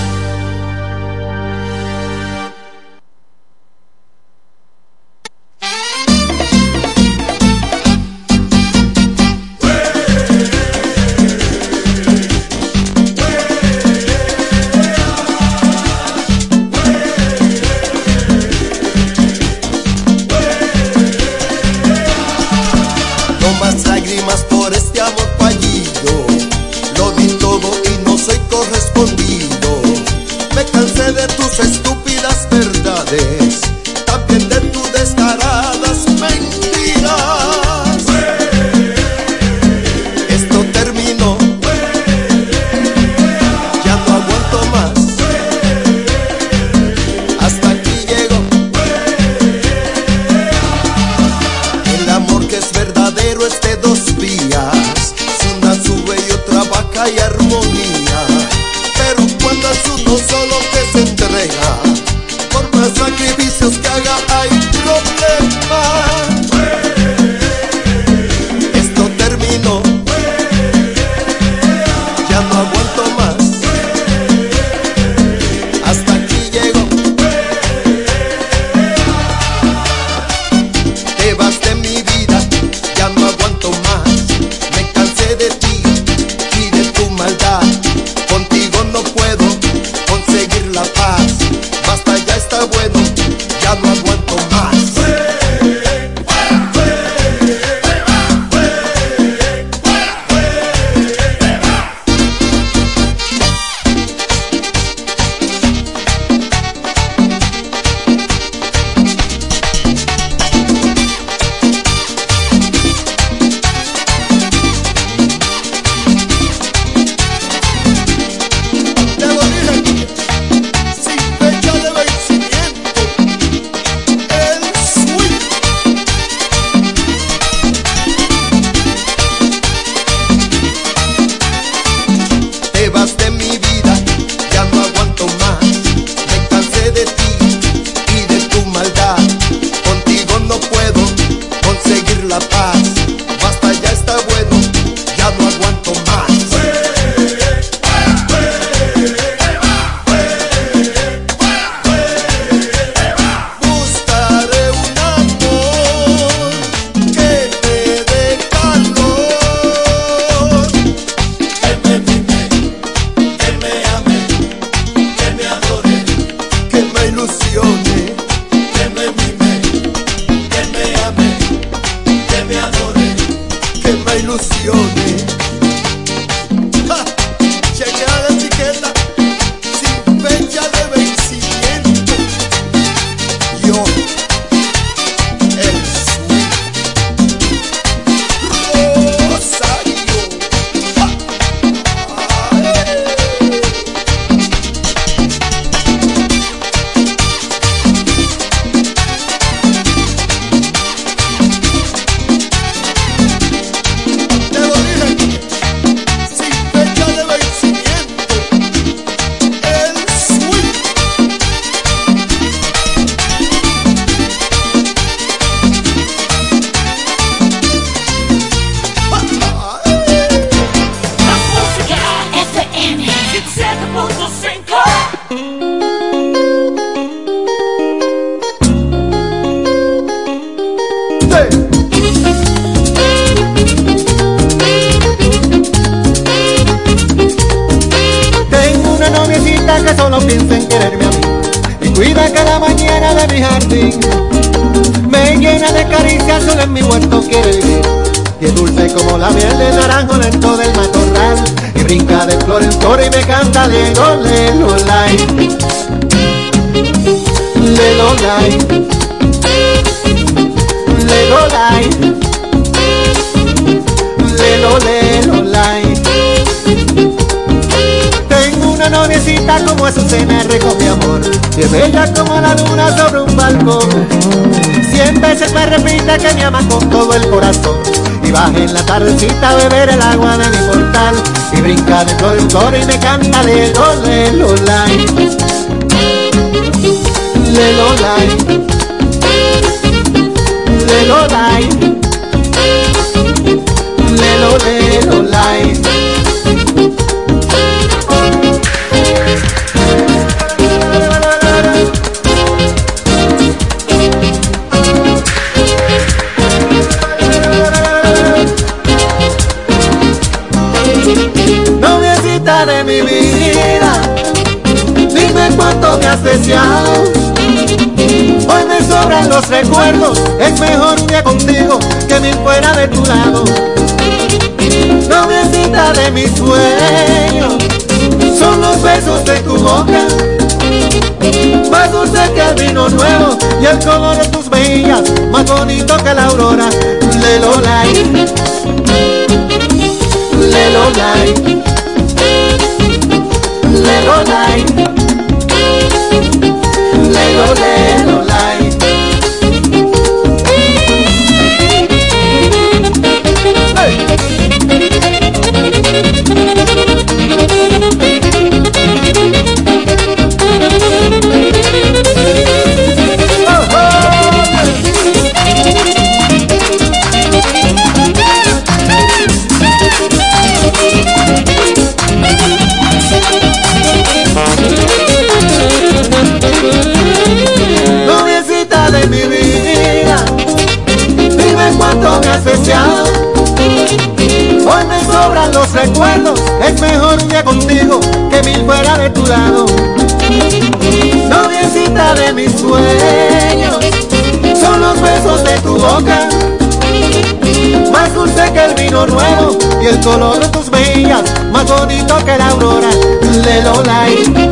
Light, 403.83 404.50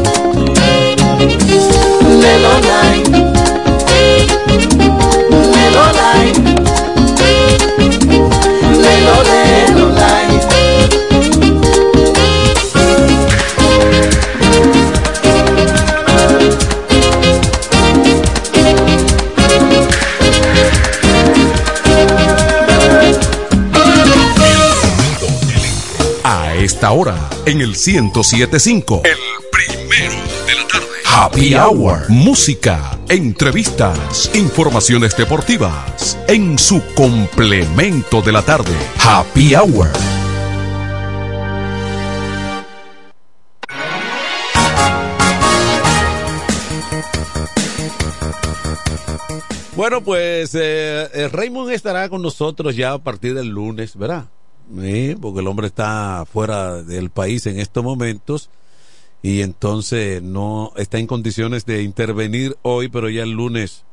en 27.49 27.61
el 27.61 27.69
1075. 27.69 29.01
El 29.05 29.17
primero 29.51 30.13
de 30.45 30.55
la 30.55 30.67
tarde. 30.67 30.85
Happy 31.03 31.55
Hour. 31.55 32.07
Música, 32.07 32.99
entrevistas, 33.09 34.29
informaciones 34.35 35.17
deportivas. 35.17 36.15
En 36.27 36.59
su 36.59 36.83
complemento 36.93 38.21
de 38.21 38.31
la 38.31 38.43
tarde. 38.43 38.71
Happy 39.03 39.55
Hour. 39.55 39.89
Bueno, 49.75 50.03
pues 50.03 50.53
eh, 50.53 51.09
eh, 51.13 51.29
Raymond 51.31 51.71
estará 51.71 52.09
con 52.09 52.21
nosotros 52.21 52.75
ya 52.75 52.93
a 52.93 52.99
partir 52.99 53.33
del 53.33 53.47
lunes, 53.47 53.97
¿verdad? 53.97 54.25
Porque 54.69 55.39
el 55.39 55.47
hombre 55.47 55.67
está 55.67 56.25
fuera 56.31 56.83
del 56.83 57.09
país 57.09 57.47
en 57.47 57.59
estos 57.59 57.83
momentos 57.83 58.49
y 59.21 59.41
entonces 59.41 60.21
no 60.21 60.71
está 60.77 60.99
en 60.99 61.07
condiciones 61.07 61.65
de 61.65 61.81
intervenir 61.81 62.55
hoy, 62.61 62.87
pero 62.87 63.09
ya 63.09 63.23
el 63.23 63.31
lunes 63.31 63.83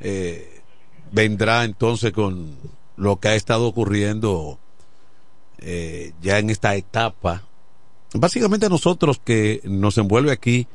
eh, 0.00 0.60
vendrá 1.12 1.64
entonces 1.64 2.12
con 2.12 2.56
lo 2.96 3.16
que 3.16 3.28
ha 3.28 3.34
estado 3.34 3.66
ocurriendo 3.66 4.58
eh, 5.58 6.12
ya 6.20 6.38
en 6.38 6.50
esta 6.50 6.74
etapa. 6.76 7.44
Básicamente 8.12 8.66
a 8.66 8.70
nosotros 8.70 9.20
que 9.24 9.60
nos 9.64 9.98
envuelve 9.98 10.30
aquí 10.30 10.66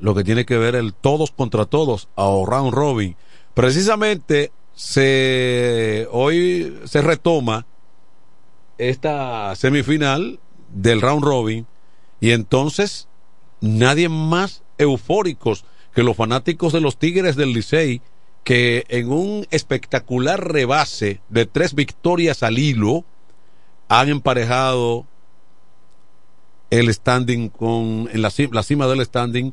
lo 0.00 0.14
que 0.14 0.24
tiene 0.24 0.44
que 0.44 0.56
ver 0.56 0.74
el 0.74 0.94
todos 0.94 1.30
contra 1.30 1.66
todos 1.66 2.08
o 2.16 2.44
round 2.46 2.72
robin. 2.72 3.16
Precisamente 3.54 4.50
se 4.74 6.08
hoy 6.10 6.80
se 6.86 7.02
retoma 7.02 7.66
esta 8.78 9.54
semifinal 9.56 10.40
del 10.72 11.00
round 11.00 11.24
robin 11.24 11.66
y 12.20 12.30
entonces 12.30 13.08
nadie 13.60 14.08
más 14.08 14.62
eufóricos 14.78 15.64
que 15.94 16.02
los 16.02 16.16
fanáticos 16.16 16.72
de 16.72 16.80
los 16.80 16.98
Tigres 16.98 17.36
del 17.36 17.52
Licey 17.52 18.00
que 18.44 18.84
en 18.88 19.12
un 19.12 19.46
espectacular 19.50 20.52
rebase 20.52 21.20
de 21.28 21.46
tres 21.46 21.74
victorias 21.74 22.42
al 22.42 22.58
hilo 22.58 23.04
han 23.88 24.08
emparejado 24.08 25.06
el 26.70 26.92
standing 26.92 27.50
con 27.50 28.08
en 28.12 28.22
la, 28.22 28.28
ci- 28.30 28.50
la 28.52 28.62
cima 28.62 28.86
del 28.86 29.04
standing 29.04 29.52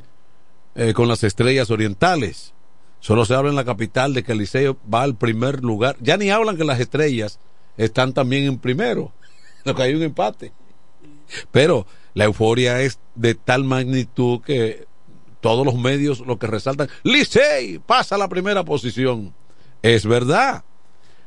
eh, 0.75 0.93
con 0.93 1.07
las 1.07 1.23
estrellas 1.23 1.69
orientales. 1.69 2.53
Solo 3.01 3.25
se 3.25 3.33
habla 3.35 3.49
en 3.49 3.55
la 3.55 3.65
capital 3.65 4.13
de 4.13 4.23
que 4.23 4.31
el 4.31 4.37
Liceo 4.39 4.77
va 4.91 5.03
al 5.03 5.15
primer 5.15 5.63
lugar. 5.63 5.97
Ya 5.99 6.17
ni 6.17 6.31
hablan 6.31 6.57
que 6.57 6.63
las 6.63 6.79
estrellas 6.79 7.39
están 7.79 8.13
también 8.13 8.43
en 8.43 8.59
primero, 8.59 9.13
lo 9.63 9.73
que 9.73 9.83
hay 9.83 9.95
un 9.95 10.03
empate. 10.03 10.51
Pero 11.51 11.87
la 12.13 12.25
euforia 12.25 12.81
es 12.81 12.99
de 13.15 13.35
tal 13.35 13.63
magnitud 13.63 14.41
que 14.41 14.85
todos 15.39 15.65
los 15.65 15.75
medios 15.75 16.19
lo 16.19 16.37
que 16.37 16.47
resaltan, 16.47 16.89
Licey 17.03 17.79
pasa 17.79 18.15
a 18.15 18.17
la 18.17 18.27
primera 18.27 18.65
posición. 18.65 19.33
Es 19.81 20.05
verdad, 20.05 20.65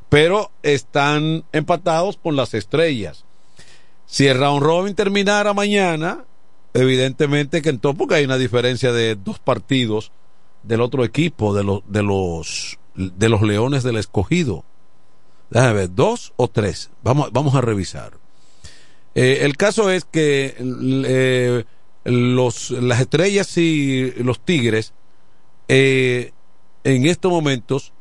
pero 0.09 0.51
están 0.61 1.43
empatados 1.51 2.17
con 2.17 2.35
las 2.35 2.53
estrellas. 2.53 3.25
Si 4.05 4.27
el 4.27 4.37
round 4.37 4.61
robin 4.61 4.93
terminara 4.93 5.55
mañana, 5.55 6.25
evidentemente 6.75 7.63
que 7.63 7.69
entonces, 7.69 7.97
porque 7.97 8.15
hay 8.15 8.25
una 8.25 8.37
diferencia 8.37 8.91
de 8.91 9.15
dos 9.15 9.39
partidos 9.39 10.11
del 10.61 10.81
otro 10.81 11.03
equipo, 11.03 11.55
de 11.55 11.63
los, 11.63 11.81
de 11.87 12.03
los, 12.03 12.77
de 12.93 13.29
los 13.29 13.41
Leones 13.41 13.81
del 13.81 13.97
Escogido. 13.97 14.63
Déjame 15.49 15.73
ver, 15.73 15.93
dos 15.93 16.33
o 16.35 16.47
tres. 16.47 16.89
Vamos, 17.03 17.31
vamos 17.31 17.55
a 17.55 17.61
revisar. 17.61 18.13
Eh, 19.15 19.39
el 19.41 19.57
caso 19.57 19.89
es 19.91 20.05
que 20.05 20.55
eh, 20.59 21.65
los, 22.03 22.71
las 22.71 23.01
estrellas 23.01 23.57
y 23.57 24.11
los 24.23 24.39
tigres, 24.39 24.93
eh, 25.67 26.31
en 26.83 27.05
estos 27.05 27.31
momentos, 27.31 27.93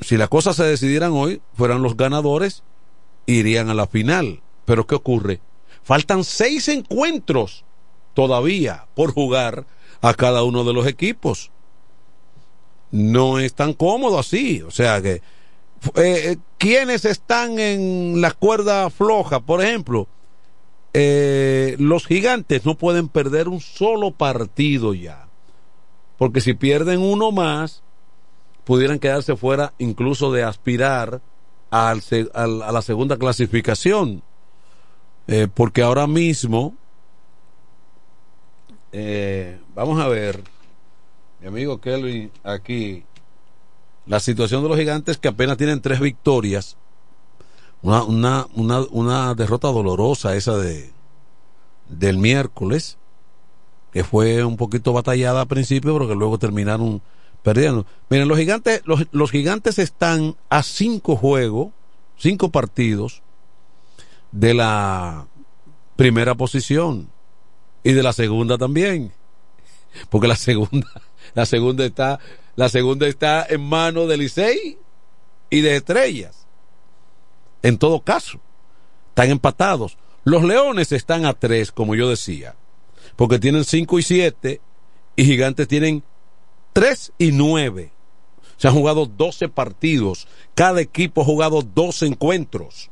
si 0.00 0.16
las 0.16 0.28
cosas 0.28 0.56
se 0.56 0.64
decidieran 0.64 1.12
hoy, 1.12 1.42
fueran 1.54 1.82
los 1.82 1.96
ganadores, 1.96 2.62
irían 3.26 3.68
a 3.68 3.74
la 3.74 3.86
final. 3.86 4.40
Pero 4.64 4.86
¿qué 4.86 4.94
ocurre? 4.94 5.40
Faltan 5.82 6.24
seis 6.24 6.68
encuentros 6.68 7.64
todavía 8.14 8.86
por 8.94 9.12
jugar 9.12 9.66
a 10.00 10.14
cada 10.14 10.42
uno 10.42 10.64
de 10.64 10.72
los 10.72 10.86
equipos. 10.86 11.50
No 12.90 13.38
es 13.38 13.54
tan 13.54 13.72
cómodo 13.72 14.18
así. 14.18 14.62
O 14.62 14.70
sea 14.70 15.00
que, 15.02 15.22
eh, 15.96 16.36
¿quiénes 16.58 17.04
están 17.04 17.58
en 17.58 18.20
la 18.20 18.32
cuerda 18.32 18.88
floja? 18.90 19.40
Por 19.40 19.62
ejemplo, 19.62 20.08
eh, 20.94 21.76
los 21.78 22.06
gigantes 22.06 22.66
no 22.66 22.76
pueden 22.76 23.08
perder 23.08 23.48
un 23.48 23.60
solo 23.60 24.10
partido 24.10 24.94
ya. 24.94 25.28
Porque 26.18 26.40
si 26.40 26.54
pierden 26.54 27.00
uno 27.00 27.32
más, 27.32 27.82
pudieran 28.64 28.98
quedarse 28.98 29.36
fuera 29.36 29.72
incluso 29.78 30.30
de 30.32 30.44
aspirar 30.44 31.20
al, 31.70 32.02
a 32.34 32.46
la 32.72 32.82
segunda 32.82 33.16
clasificación. 33.16 34.22
Eh, 35.26 35.48
porque 35.52 35.82
ahora 35.82 36.06
mismo, 36.06 36.74
eh, 38.92 39.60
vamos 39.74 40.00
a 40.00 40.08
ver, 40.08 40.42
mi 41.40 41.46
amigo 41.46 41.80
Kelvin, 41.80 42.30
aquí, 42.42 43.04
la 44.06 44.20
situación 44.20 44.62
de 44.62 44.68
los 44.68 44.78
gigantes 44.78 45.18
que 45.18 45.28
apenas 45.28 45.56
tienen 45.56 45.80
tres 45.80 46.00
victorias, 46.00 46.76
una, 47.82 48.02
una, 48.04 48.46
una, 48.54 48.80
una 48.90 49.34
derrota 49.34 49.68
dolorosa 49.68 50.36
esa 50.36 50.56
de 50.56 50.92
del 51.88 52.16
miércoles, 52.16 52.96
que 53.92 54.02
fue 54.04 54.44
un 54.44 54.56
poquito 54.56 54.92
batallada 54.92 55.42
al 55.42 55.46
principio, 55.46 55.92
pero 55.92 56.08
que 56.08 56.14
luego 56.14 56.38
terminaron 56.38 57.02
perdiendo. 57.42 57.84
Miren, 58.08 58.28
los 58.28 58.38
gigantes, 58.38 58.82
los, 58.86 59.06
los 59.10 59.30
gigantes 59.30 59.78
están 59.78 60.36
a 60.48 60.62
cinco 60.62 61.16
juegos, 61.16 61.72
cinco 62.16 62.50
partidos 62.50 63.22
de 64.30 64.54
la 64.54 65.26
primera 65.96 66.34
posición 66.34 67.10
y 67.84 67.92
de 67.92 68.02
la 68.02 68.14
segunda 68.14 68.56
también, 68.56 69.12
porque 70.08 70.28
la 70.28 70.36
segunda 70.36 70.88
La 71.34 71.46
segunda 71.46 71.84
está, 71.84 72.18
la 72.56 72.68
segunda 72.68 73.06
está 73.06 73.46
en 73.48 73.62
manos 73.62 74.08
de 74.08 74.16
Licey 74.16 74.78
y 75.50 75.60
de 75.60 75.76
Estrellas. 75.76 76.46
En 77.62 77.78
todo 77.78 78.02
caso, 78.02 78.40
están 79.08 79.30
empatados. 79.30 79.98
Los 80.24 80.42
Leones 80.42 80.92
están 80.92 81.24
a 81.24 81.32
tres, 81.32 81.72
como 81.72 81.94
yo 81.94 82.08
decía, 82.08 82.54
porque 83.16 83.38
tienen 83.38 83.64
cinco 83.64 83.98
y 83.98 84.02
siete 84.02 84.60
y 85.16 85.24
Gigantes 85.24 85.68
tienen 85.68 86.02
tres 86.72 87.12
y 87.18 87.32
nueve. 87.32 87.92
Se 88.56 88.68
han 88.68 88.74
jugado 88.74 89.06
12 89.06 89.48
partidos. 89.48 90.28
Cada 90.54 90.80
equipo 90.80 91.22
ha 91.22 91.24
jugado 91.24 91.62
dos 91.62 92.02
encuentros. 92.02 92.90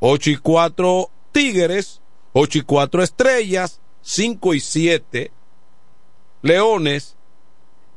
8 0.00 0.30
y 0.30 0.36
4 0.36 1.10
Tigres, 1.32 2.02
8 2.34 2.58
y 2.58 2.60
4 2.60 3.02
Estrellas, 3.02 3.80
5 4.02 4.54
y 4.54 4.60
7 4.60 5.32
Leones 6.42 7.15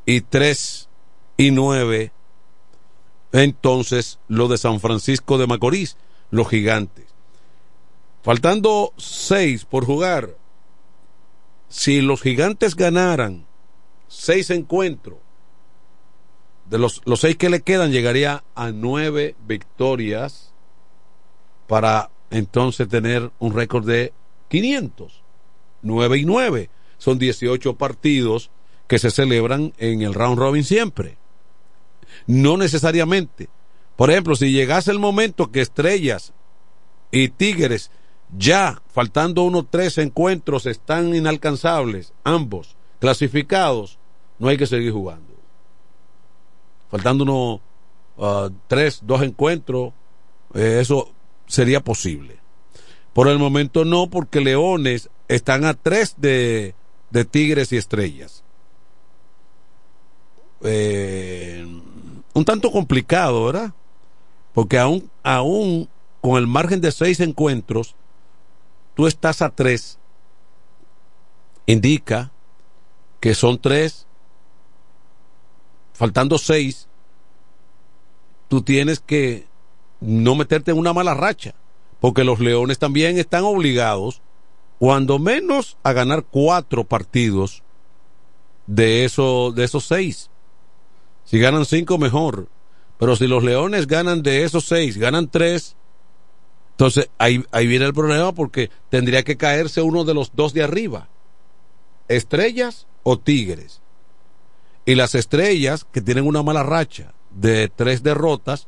y 0.09 0.21
3 0.21 0.89
y 1.37 1.51
9 1.51 2.11
entonces 3.31 4.17
lo 4.27 4.47
de 4.47 4.57
San 4.57 4.79
Francisco 4.79 5.37
de 5.37 5.45
Macorís, 5.45 5.97
los 6.31 6.49
gigantes. 6.49 7.05
Faltando 8.23 8.91
6 8.97 9.65
por 9.65 9.85
jugar, 9.85 10.35
si 11.67 12.01
los 12.01 12.23
gigantes 12.23 12.75
ganaran 12.75 13.45
6 14.07 14.49
encuentros, 14.49 15.19
de 16.65 16.79
los, 16.79 17.03
los 17.05 17.19
seis 17.19 17.35
que 17.35 17.49
le 17.51 17.61
quedan 17.61 17.91
llegaría 17.91 18.43
a 18.53 18.71
nueve 18.71 19.35
victorias 19.47 20.53
para 21.67 22.09
entonces 22.31 22.87
tener 22.87 23.31
un 23.37 23.53
récord 23.53 23.85
de 23.85 24.13
500. 24.49 25.23
9 25.81 26.17
y 26.17 26.25
9. 26.25 26.69
Son 26.97 27.17
18 27.17 27.75
partidos 27.75 28.51
que 28.89 28.99
se 28.99 29.09
celebran 29.09 29.73
en 29.77 30.01
el 30.01 30.13
round 30.13 30.37
robin 30.37 30.65
siempre. 30.65 31.17
No 32.27 32.57
necesariamente. 32.57 33.47
Por 33.95 34.11
ejemplo, 34.11 34.35
si 34.35 34.51
llegase 34.51 34.91
el 34.91 34.99
momento 34.99 35.49
que 35.49 35.61
Estrellas 35.61 36.33
y 37.09 37.29
Tigres 37.29 37.91
ya, 38.37 38.81
faltando 38.91 39.43
unos 39.43 39.67
tres 39.69 39.97
encuentros, 39.97 40.65
están 40.65 41.15
inalcanzables, 41.15 42.11
ambos 42.25 42.75
clasificados, 42.99 43.97
no 44.37 44.49
hay 44.49 44.57
que 44.57 44.67
seguir 44.67 44.91
jugando 44.91 45.29
faltando 46.89 47.23
unos 47.23 47.61
uh, 48.17 48.53
tres, 48.67 49.01
dos 49.03 49.21
encuentros, 49.21 49.93
eh, 50.53 50.79
eso 50.81 51.13
sería 51.45 51.81
posible. 51.81 52.39
Por 53.13 53.27
el 53.27 53.39
momento 53.39 53.85
no, 53.85 54.09
porque 54.09 54.41
Leones 54.41 55.09
están 55.27 55.65
a 55.65 55.73
tres 55.73 56.15
de, 56.17 56.75
de 57.11 57.25
Tigres 57.25 57.71
y 57.71 57.77
Estrellas. 57.77 58.43
Eh, 60.61 61.65
un 62.33 62.45
tanto 62.45 62.71
complicado, 62.71 63.45
¿verdad? 63.45 63.73
Porque 64.53 64.77
aún, 64.77 65.09
aún 65.23 65.89
con 66.21 66.37
el 66.37 66.47
margen 66.47 66.81
de 66.81 66.91
seis 66.91 67.19
encuentros, 67.19 67.95
tú 68.95 69.07
estás 69.07 69.41
a 69.41 69.49
tres. 69.49 69.97
Indica 71.65 72.31
que 73.19 73.35
son 73.35 73.59
tres 73.59 74.07
faltando 75.93 76.37
seis, 76.37 76.87
tú 78.47 78.61
tienes 78.61 79.01
que 79.01 79.47
no 79.99 80.33
meterte 80.33 80.71
en 80.71 80.77
una 80.77 80.93
mala 80.93 81.13
racha, 81.13 81.55
porque 81.99 82.23
los 82.23 82.39
Leones 82.39 82.79
también 82.79 83.17
están 83.17 83.43
obligados, 83.43 84.21
cuando 84.79 85.19
menos, 85.19 85.77
a 85.83 85.91
ganar 85.91 86.23
cuatro 86.23 86.85
partidos 86.85 87.63
de, 88.65 89.11
de 89.55 89.63
esos 89.63 89.85
seis. 89.85 90.29
Si 91.29 91.37
ganan 91.37 91.65
cinco, 91.65 91.99
mejor. 91.99 92.47
Pero 92.97 93.15
si 93.15 93.27
los 93.27 93.43
Leones 93.43 93.85
ganan 93.85 94.23
de 94.23 94.43
esos 94.43 94.65
seis, 94.65 94.97
ganan 94.97 95.29
tres, 95.29 95.75
entonces 96.71 97.11
ahí, 97.19 97.45
ahí 97.51 97.67
viene 97.67 97.85
el 97.85 97.93
problema 97.93 98.33
porque 98.33 98.71
tendría 98.89 99.23
que 99.23 99.37
caerse 99.37 99.81
uno 99.83 100.05
de 100.05 100.15
los 100.15 100.35
dos 100.35 100.53
de 100.53 100.63
arriba. 100.63 101.07
Estrellas 102.07 102.87
o 103.03 103.19
Tigres. 103.19 103.81
Y 104.85 104.95
las 104.95 105.13
estrellas, 105.13 105.85
que 105.91 106.01
tienen 106.01 106.25
una 106.25 106.41
mala 106.41 106.63
racha 106.63 107.13
de 107.29 107.69
tres 107.69 108.01
derrotas, 108.01 108.67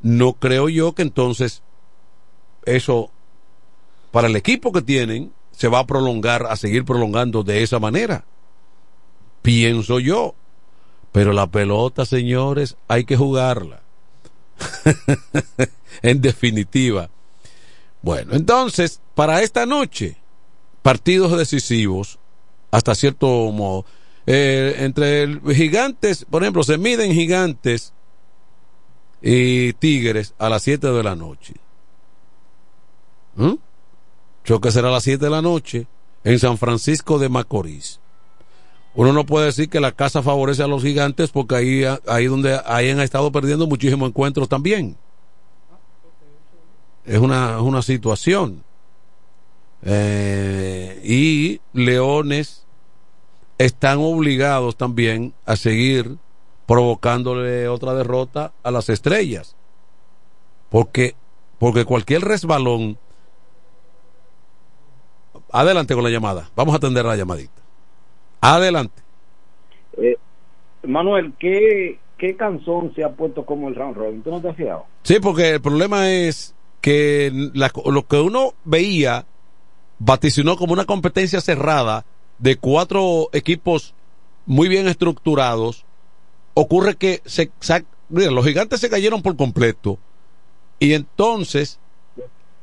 no 0.00 0.32
creo 0.32 0.68
yo 0.68 0.94
que 0.94 1.02
entonces 1.02 1.62
eso, 2.64 3.12
para 4.10 4.26
el 4.26 4.34
equipo 4.34 4.72
que 4.72 4.82
tienen, 4.82 5.32
se 5.52 5.68
va 5.68 5.78
a 5.78 5.86
prolongar, 5.86 6.46
a 6.46 6.56
seguir 6.56 6.84
prolongando 6.84 7.44
de 7.44 7.62
esa 7.62 7.78
manera. 7.78 8.24
Pienso 9.42 10.00
yo. 10.00 10.34
Pero 11.12 11.32
la 11.32 11.46
pelota, 11.46 12.06
señores, 12.06 12.76
hay 12.88 13.04
que 13.04 13.16
jugarla. 13.16 13.82
en 16.02 16.20
definitiva. 16.20 17.10
Bueno, 18.00 18.34
entonces, 18.34 19.00
para 19.14 19.42
esta 19.42 19.66
noche, 19.66 20.16
partidos 20.82 21.36
decisivos, 21.36 22.18
hasta 22.70 22.94
cierto 22.94 23.26
modo, 23.52 23.84
eh, 24.26 24.76
entre 24.78 25.40
gigantes, 25.54 26.24
por 26.24 26.42
ejemplo, 26.42 26.62
se 26.64 26.78
miden 26.78 27.12
gigantes 27.12 27.92
y 29.20 29.72
tigres 29.74 30.34
a 30.38 30.48
las 30.48 30.62
7 30.62 30.88
de 30.88 31.02
la 31.02 31.14
noche. 31.14 31.54
¿Mm? 33.36 33.54
Choque 34.44 34.70
será 34.72 34.88
a 34.88 34.92
las 34.92 35.04
7 35.04 35.24
de 35.24 35.30
la 35.30 35.42
noche 35.42 35.86
en 36.24 36.38
San 36.38 36.58
Francisco 36.58 37.18
de 37.18 37.28
Macorís. 37.28 38.00
Uno 38.94 39.12
no 39.12 39.24
puede 39.24 39.46
decir 39.46 39.70
que 39.70 39.80
la 39.80 39.92
casa 39.92 40.22
favorece 40.22 40.62
a 40.62 40.66
los 40.66 40.82
gigantes 40.82 41.30
porque 41.30 41.54
ahí, 41.54 41.84
ahí 42.06 42.26
donde 42.26 42.60
ahí 42.66 42.90
han 42.90 43.00
estado 43.00 43.32
perdiendo 43.32 43.66
muchísimos 43.66 44.08
encuentros 44.08 44.48
también. 44.48 44.96
Es 47.04 47.18
una, 47.18 47.60
una 47.62 47.82
situación. 47.82 48.62
Eh, 49.82 51.00
y 51.04 51.60
Leones 51.72 52.64
están 53.58 53.98
obligados 53.98 54.76
también 54.76 55.32
a 55.46 55.56
seguir 55.56 56.18
provocándole 56.66 57.68
otra 57.68 57.94
derrota 57.94 58.52
a 58.62 58.70
las 58.70 58.88
estrellas. 58.90 59.56
Porque, 60.68 61.14
porque 61.58 61.84
cualquier 61.84 62.22
resbalón. 62.22 62.98
Adelante 65.50 65.94
con 65.94 66.04
la 66.04 66.10
llamada. 66.10 66.50
Vamos 66.54 66.74
a 66.74 66.76
atender 66.76 67.04
la 67.04 67.16
llamadita. 67.16 67.61
Adelante. 68.42 69.00
Eh, 69.96 70.16
Manuel, 70.82 71.32
¿qué, 71.38 71.98
¿qué 72.18 72.36
canción 72.36 72.92
se 72.94 73.04
ha 73.04 73.12
puesto 73.12 73.46
como 73.46 73.68
el 73.68 73.74
round 73.74 73.96
robin? 73.96 74.22
¿Tú 74.22 74.30
no 74.30 74.40
te 74.42 74.48
has 74.48 74.56
fijado? 74.56 74.84
Sí, 75.04 75.18
porque 75.20 75.50
el 75.50 75.60
problema 75.62 76.10
es 76.10 76.54
que 76.80 77.30
lo 77.32 78.06
que 78.06 78.16
uno 78.16 78.54
veía 78.64 79.24
vaticinó 80.00 80.56
como 80.56 80.72
una 80.72 80.84
competencia 80.84 81.40
cerrada 81.40 82.04
de 82.38 82.56
cuatro 82.56 83.28
equipos 83.32 83.94
muy 84.46 84.68
bien 84.68 84.88
estructurados, 84.88 85.84
ocurre 86.54 86.96
que 86.96 87.22
se, 87.24 87.52
los 88.10 88.44
gigantes 88.44 88.80
se 88.80 88.90
cayeron 88.90 89.22
por 89.22 89.36
completo 89.36 89.98
y 90.80 90.94
entonces 90.94 91.78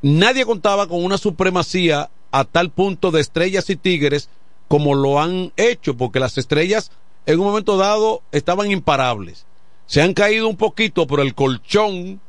nadie 0.02 0.44
contaba 0.44 0.86
con 0.86 1.02
una 1.02 1.16
supremacía 1.16 2.10
a 2.30 2.44
tal 2.44 2.70
punto 2.70 3.10
de 3.10 3.22
estrellas 3.22 3.70
y 3.70 3.76
tigres 3.76 4.28
como 4.70 4.94
lo 4.94 5.20
han 5.20 5.50
hecho, 5.56 5.96
porque 5.96 6.20
las 6.20 6.38
estrellas 6.38 6.92
en 7.26 7.40
un 7.40 7.46
momento 7.46 7.76
dado 7.76 8.22
estaban 8.30 8.70
imparables. 8.70 9.44
Se 9.86 10.00
han 10.00 10.14
caído 10.14 10.46
un 10.46 10.56
poquito, 10.56 11.08
pero 11.08 11.22
el 11.22 11.34
colchón 11.34 12.20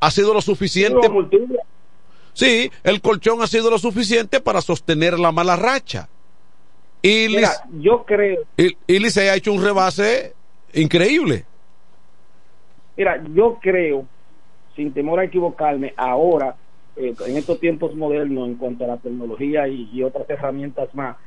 ha 0.00 0.10
sido 0.10 0.32
lo 0.32 0.40
suficiente. 0.40 1.10
Sí, 2.32 2.70
el 2.84 3.02
colchón 3.02 3.42
ha 3.42 3.46
sido 3.46 3.70
lo 3.70 3.78
suficiente 3.78 4.40
para 4.40 4.62
sostener 4.62 5.18
la 5.18 5.30
mala 5.30 5.56
racha. 5.56 6.08
Y 7.02 7.26
Mira, 7.28 7.50
yo 7.78 8.02
creo. 8.06 8.44
Y, 8.56 8.74
y 8.86 9.18
ha 9.18 9.34
hecho 9.34 9.52
un 9.52 9.62
rebase 9.62 10.32
increíble. 10.72 11.44
Mira, 12.96 13.22
yo 13.34 13.58
creo, 13.60 14.06
sin 14.74 14.94
temor 14.94 15.20
a 15.20 15.24
equivocarme, 15.24 15.92
ahora, 15.98 16.56
eh, 16.96 17.14
en 17.26 17.36
estos 17.36 17.60
tiempos 17.60 17.94
modernos, 17.94 18.48
en 18.48 18.54
cuanto 18.54 18.84
a 18.84 18.88
la 18.88 18.96
tecnología 18.96 19.68
y, 19.68 20.02
otras 20.02 20.30
herramientas 20.30 20.94
más, 20.94 21.18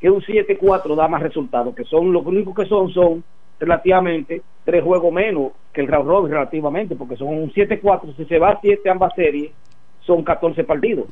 que 0.00 0.10
un 0.10 0.20
7-4 0.22 0.94
da 0.94 1.08
más 1.08 1.22
resultados, 1.22 1.74
que 1.74 1.84
son 1.84 2.12
lo 2.12 2.20
único 2.20 2.54
que 2.54 2.66
son, 2.66 2.92
son 2.92 3.24
relativamente 3.58 4.42
tres 4.64 4.82
juegos 4.84 5.12
menos 5.12 5.52
que 5.72 5.80
el 5.80 5.88
round 5.88 6.08
robin 6.08 6.32
relativamente, 6.32 6.94
porque 6.94 7.16
son 7.16 7.28
un 7.28 7.52
7-4, 7.52 8.16
si 8.16 8.24
se 8.26 8.38
va 8.38 8.50
a 8.50 8.60
7 8.60 8.88
ambas 8.90 9.12
series, 9.14 9.50
son 10.00 10.22
14 10.22 10.64
partidos. 10.64 11.06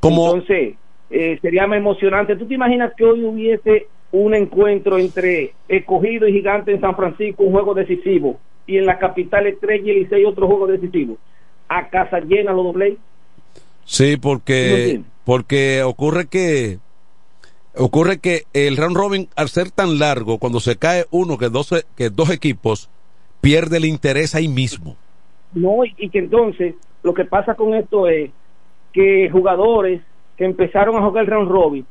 como, 0.00 0.26
Entonces, 0.26 0.76
eh, 1.10 1.38
sería 1.40 1.66
más 1.66 1.78
emocionante. 1.78 2.36
¿Tú 2.36 2.46
te 2.46 2.54
imaginas 2.54 2.92
que 2.96 3.04
hoy 3.04 3.24
hubiese 3.24 3.86
un 4.12 4.34
encuentro 4.34 4.98
entre 4.98 5.54
escogido 5.68 6.26
y 6.26 6.32
gigante 6.32 6.72
en 6.72 6.80
San 6.80 6.96
Francisco, 6.96 7.44
un 7.44 7.52
juego 7.52 7.74
decisivo, 7.74 8.38
y 8.66 8.78
en 8.78 8.86
la 8.86 8.98
capital 8.98 9.46
Estrella 9.46 9.92
y 9.92 10.00
Licey 10.00 10.24
otro 10.24 10.46
juego 10.46 10.66
decisivo? 10.66 11.18
¿A 11.68 11.88
casa 11.88 12.20
llena 12.20 12.52
lo 12.52 12.62
doble? 12.64 12.96
Sí, 13.84 14.16
porque, 14.16 15.02
porque 15.24 15.82
ocurre 15.82 16.26
que 16.26 16.78
Ocurre 17.76 18.18
que 18.18 18.42
el 18.52 18.76
round 18.76 18.96
robin, 18.96 19.28
al 19.36 19.48
ser 19.48 19.70
tan 19.70 19.98
largo, 19.98 20.38
cuando 20.38 20.60
se 20.60 20.76
cae 20.76 21.06
uno, 21.10 21.38
que 21.38 21.48
dos, 21.48 21.70
que 21.96 22.10
dos 22.10 22.30
equipos, 22.30 22.88
pierde 23.40 23.78
el 23.78 23.84
interés 23.84 24.34
ahí 24.34 24.48
mismo. 24.48 24.96
No, 25.52 25.84
y, 25.84 26.08
que 26.08 26.18
entonces 26.18 26.74
lo 27.02 27.14
que 27.14 27.24
pasa 27.24 27.54
con 27.54 27.74
esto 27.74 28.08
es 28.08 28.30
que 28.92 29.28
jugadores 29.30 30.00
que 30.36 30.44
empezaron 30.44 30.96
a 30.96 31.02
jugar 31.02 31.24
el 31.24 31.30
round 31.30 31.50
robin 31.50 31.86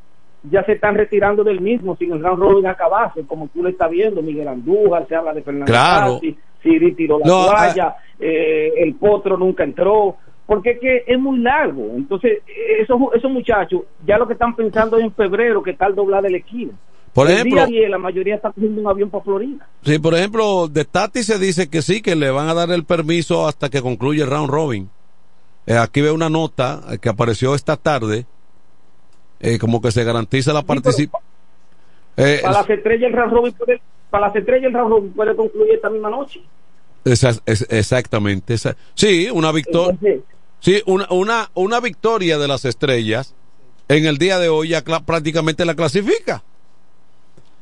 ya 0.49 0.63
se 0.65 0.73
están 0.73 0.95
retirando 0.95 1.43
del 1.43 1.61
mismo 1.61 1.95
sin 1.95 2.11
el 2.11 2.21
round 2.21 2.39
robin 2.41 2.67
acabarse, 2.67 3.25
como 3.25 3.47
tú 3.47 3.63
lo 3.63 3.69
estás 3.69 3.89
viendo, 3.89 4.21
Miguel 4.21 4.47
Andújar, 4.47 5.07
se 5.07 5.15
habla 5.15 5.33
de 5.33 5.41
Fernando 5.41 5.65
Claro. 5.65 6.19
Siri 6.61 6.93
tiró 6.93 7.19
la 7.19 7.25
No, 7.25 7.45
toalla, 7.45 7.95
eh, 8.19 8.73
el 8.77 8.95
Potro 8.95 9.37
nunca 9.37 9.63
entró, 9.63 10.17
porque 10.45 10.71
es 10.71 10.79
que 10.79 11.03
es 11.07 11.19
muy 11.19 11.39
largo. 11.39 11.91
Entonces, 11.95 12.39
esos, 12.79 12.97
esos 13.15 13.31
muchachos 13.31 13.81
ya 14.05 14.17
lo 14.17 14.27
que 14.27 14.33
están 14.33 14.55
pensando 14.55 14.97
es 14.97 15.03
en 15.03 15.13
febrero, 15.13 15.63
que 15.63 15.71
el 15.79 15.95
doblar 15.95 16.23
de 16.23 16.29
la 16.31 16.37
esquina. 16.37 16.71
Por 17.13 17.27
el 17.27 17.33
ejemplo- 17.35 17.65
día 17.67 17.81
10 17.81 17.89
la 17.91 17.97
mayoría 17.99 18.35
está 18.35 18.51
cogiendo 18.51 18.81
un 18.81 18.87
avión 18.87 19.09
para 19.09 19.23
Florida. 19.23 19.67
Sí, 19.83 19.99
por 19.99 20.15
ejemplo, 20.15 20.67
de 20.67 20.83
Tati 20.83 21.21
se 21.23 21.37
dice 21.37 21.69
que 21.69 21.81
sí, 21.83 22.01
que 22.01 22.15
le 22.15 22.31
van 22.31 22.49
a 22.49 22.53
dar 22.55 22.71
el 22.71 22.85
permiso 22.85 23.47
hasta 23.47 23.69
que 23.69 23.81
concluya 23.81 24.23
el 24.25 24.31
round 24.31 24.49
robin. 24.49 24.89
Eh, 25.67 25.77
aquí 25.77 26.01
veo 26.01 26.13
una 26.15 26.29
nota 26.29 26.81
eh, 26.91 26.97
que 26.97 27.09
apareció 27.09 27.53
esta 27.55 27.77
tarde, 27.77 28.25
eh, 29.39 29.59
como 29.59 29.79
que 29.81 29.91
se 29.91 30.03
garantiza 30.03 30.53
la 30.53 30.63
participación. 30.63 31.21
para 32.15 32.51
las 32.51 32.69
estrellas 32.69 33.11
el 33.11 33.13
round 33.17 33.31
robin 33.33 33.53
puede, 33.53 33.81
para 34.09 34.27
las 34.27 34.35
estrellas 34.35 34.67
el 34.67 34.73
round 34.73 34.89
robin 34.91 35.13
puede 35.13 35.35
concluir 35.35 35.73
esta 35.75 35.89
misma 35.91 36.09
noche. 36.09 36.41
exactamente. 37.05 38.53
esa- 38.55 38.75
sí, 38.95 39.29
una 39.31 39.51
victoria. 39.51 39.97
Sí, 40.63 40.81
una, 40.85 41.05
una, 41.11 41.49
una 41.55 41.81
victoria 41.81 42.37
de 42.37 42.47
las 42.47 42.63
estrellas 42.63 43.35
en 43.89 44.05
el 44.05 44.17
día 44.17 44.39
de 44.39 44.47
hoy 44.47 44.69
ya 44.69 44.81
prácticamente 45.05 45.65
la 45.65 45.75
clasifica. 45.75 46.41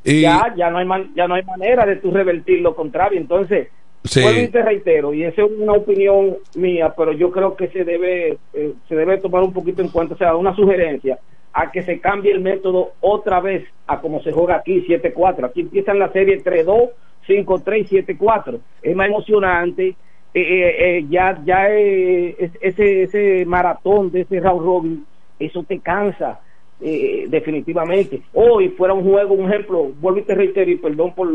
Y, 0.03 0.21
ya 0.21 0.53
ya 0.55 0.69
no 0.69 0.77
hay 0.77 0.85
man- 0.85 1.11
ya 1.15 1.27
no 1.27 1.33
hay 1.33 1.41
manera 1.43 1.83
de 1.87 1.95
tú 1.95 2.11
revertir 2.11 2.61
lo 2.61 2.75
contrario 2.75 3.19
entonces 3.19 3.69
Sí. 4.03 4.21
vuelvo 4.21 4.39
y 4.41 4.47
te 4.49 4.61
reitero 4.63 5.13
y 5.15 5.23
esa 5.23 5.43
es 5.43 5.51
una 5.59 5.73
opinión 5.73 6.37
mía 6.55 6.93
pero 6.95 7.11
yo 7.11 7.31
creo 7.31 7.55
que 7.55 7.67
se 7.69 7.83
debe 7.83 8.37
eh, 8.53 8.73
se 8.87 8.95
debe 8.95 9.17
tomar 9.19 9.41
un 9.43 9.53
poquito 9.53 9.81
en 9.81 9.89
cuenta 9.89 10.13
o 10.15 10.17
sea 10.17 10.35
una 10.35 10.55
sugerencia 10.55 11.17
a 11.53 11.71
que 11.71 11.81
se 11.83 11.99
cambie 11.99 12.31
el 12.31 12.39
método 12.39 12.93
otra 13.01 13.39
vez 13.41 13.67
a 13.87 13.99
como 14.01 14.21
se 14.23 14.31
juega 14.31 14.55
aquí 14.57 14.83
7-4 14.87 15.45
aquí 15.45 15.61
empiezan 15.61 15.97
la 15.99 16.11
serie 16.11 16.43
3-2 16.43 16.89
5-3 17.27 18.07
7-4 18.17 18.59
es 18.83 18.95
más 18.95 19.07
emocionante 19.07 19.95
eh, 20.33 20.41
eh, 20.41 20.97
eh, 20.97 21.05
ya 21.09 21.41
ya 21.45 21.69
eh, 21.69 22.35
es- 22.39 22.51
ese 22.61 23.03
ese 23.03 23.45
maratón 23.45 24.11
de 24.11 24.21
ese 24.21 24.39
round 24.39 24.61
robin 24.65 25.05
eso 25.39 25.63
te 25.63 25.79
cansa 25.79 26.39
eh, 26.79 27.25
definitivamente. 27.29 28.21
Hoy 28.33 28.69
fuera 28.69 28.93
un 28.93 29.03
juego, 29.03 29.33
un 29.35 29.51
ejemplo, 29.51 29.91
vuelvo 30.01 30.19
y 30.19 30.23
te 30.23 30.33
reitero 30.35 30.71
y 30.71 30.77
perdón 30.77 31.13
por, 31.13 31.29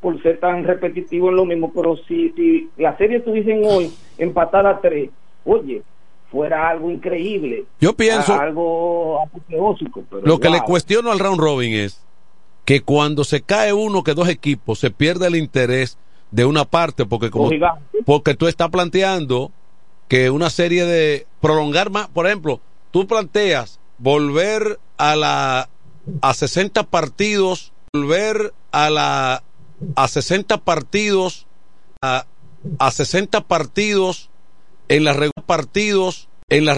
por 0.00 0.22
ser 0.22 0.38
tan 0.38 0.62
repetitivo 0.64 1.28
en 1.30 1.36
lo 1.36 1.44
mismo, 1.44 1.72
pero 1.74 1.96
si, 2.06 2.30
si 2.36 2.68
la 2.76 2.96
serie 2.96 3.16
estuviesen 3.18 3.62
hoy 3.64 3.90
empatada 4.18 4.70
a 4.70 4.80
tres, 4.80 5.10
oye, 5.44 5.82
fuera 6.30 6.68
algo 6.68 6.90
increíble. 6.90 7.64
Yo 7.80 7.94
pienso- 7.94 8.34
algo 8.34 9.20
apoteósico. 9.22 10.04
Pero 10.08 10.22
Lo 10.26 10.38
que 10.38 10.50
le 10.50 10.60
cuestiono 10.60 11.10
al 11.10 11.18
round 11.18 11.40
robin 11.40 11.72
es 11.74 12.04
que 12.64 12.80
cuando 12.80 13.24
se 13.24 13.42
cae 13.42 13.72
uno 13.72 14.02
que 14.04 14.14
dos 14.14 14.28
equipos 14.28 14.78
se 14.78 14.90
pierde 14.90 15.26
el 15.28 15.36
interés 15.36 15.98
de 16.30 16.44
una 16.44 16.64
parte 16.64 17.06
porque 17.06 17.30
como 17.30 17.50
porque 18.04 18.34
tú 18.34 18.46
estás 18.48 18.70
planteando 18.70 19.52
que 20.08 20.30
una 20.30 20.50
serie 20.50 20.84
de 20.84 21.26
prolongar 21.40 21.90
más, 21.90 22.08
por 22.08 22.26
ejemplo, 22.26 22.60
tú 22.90 23.06
planteas 23.06 23.80
volver 23.98 24.78
a 24.98 25.16
la 25.16 25.68
a 26.20 26.34
60 26.34 26.84
partidos, 26.84 27.72
volver 27.92 28.52
a 28.72 28.90
la 28.90 29.42
a 29.94 30.08
60 30.08 30.58
partidos 30.58 31.46
a, 32.02 32.26
a 32.78 32.90
60 32.90 33.42
partidos 33.42 34.30
en 34.88 35.04
las 35.04 35.16
partidos 35.46 36.28
en 36.48 36.64
las 36.64 36.74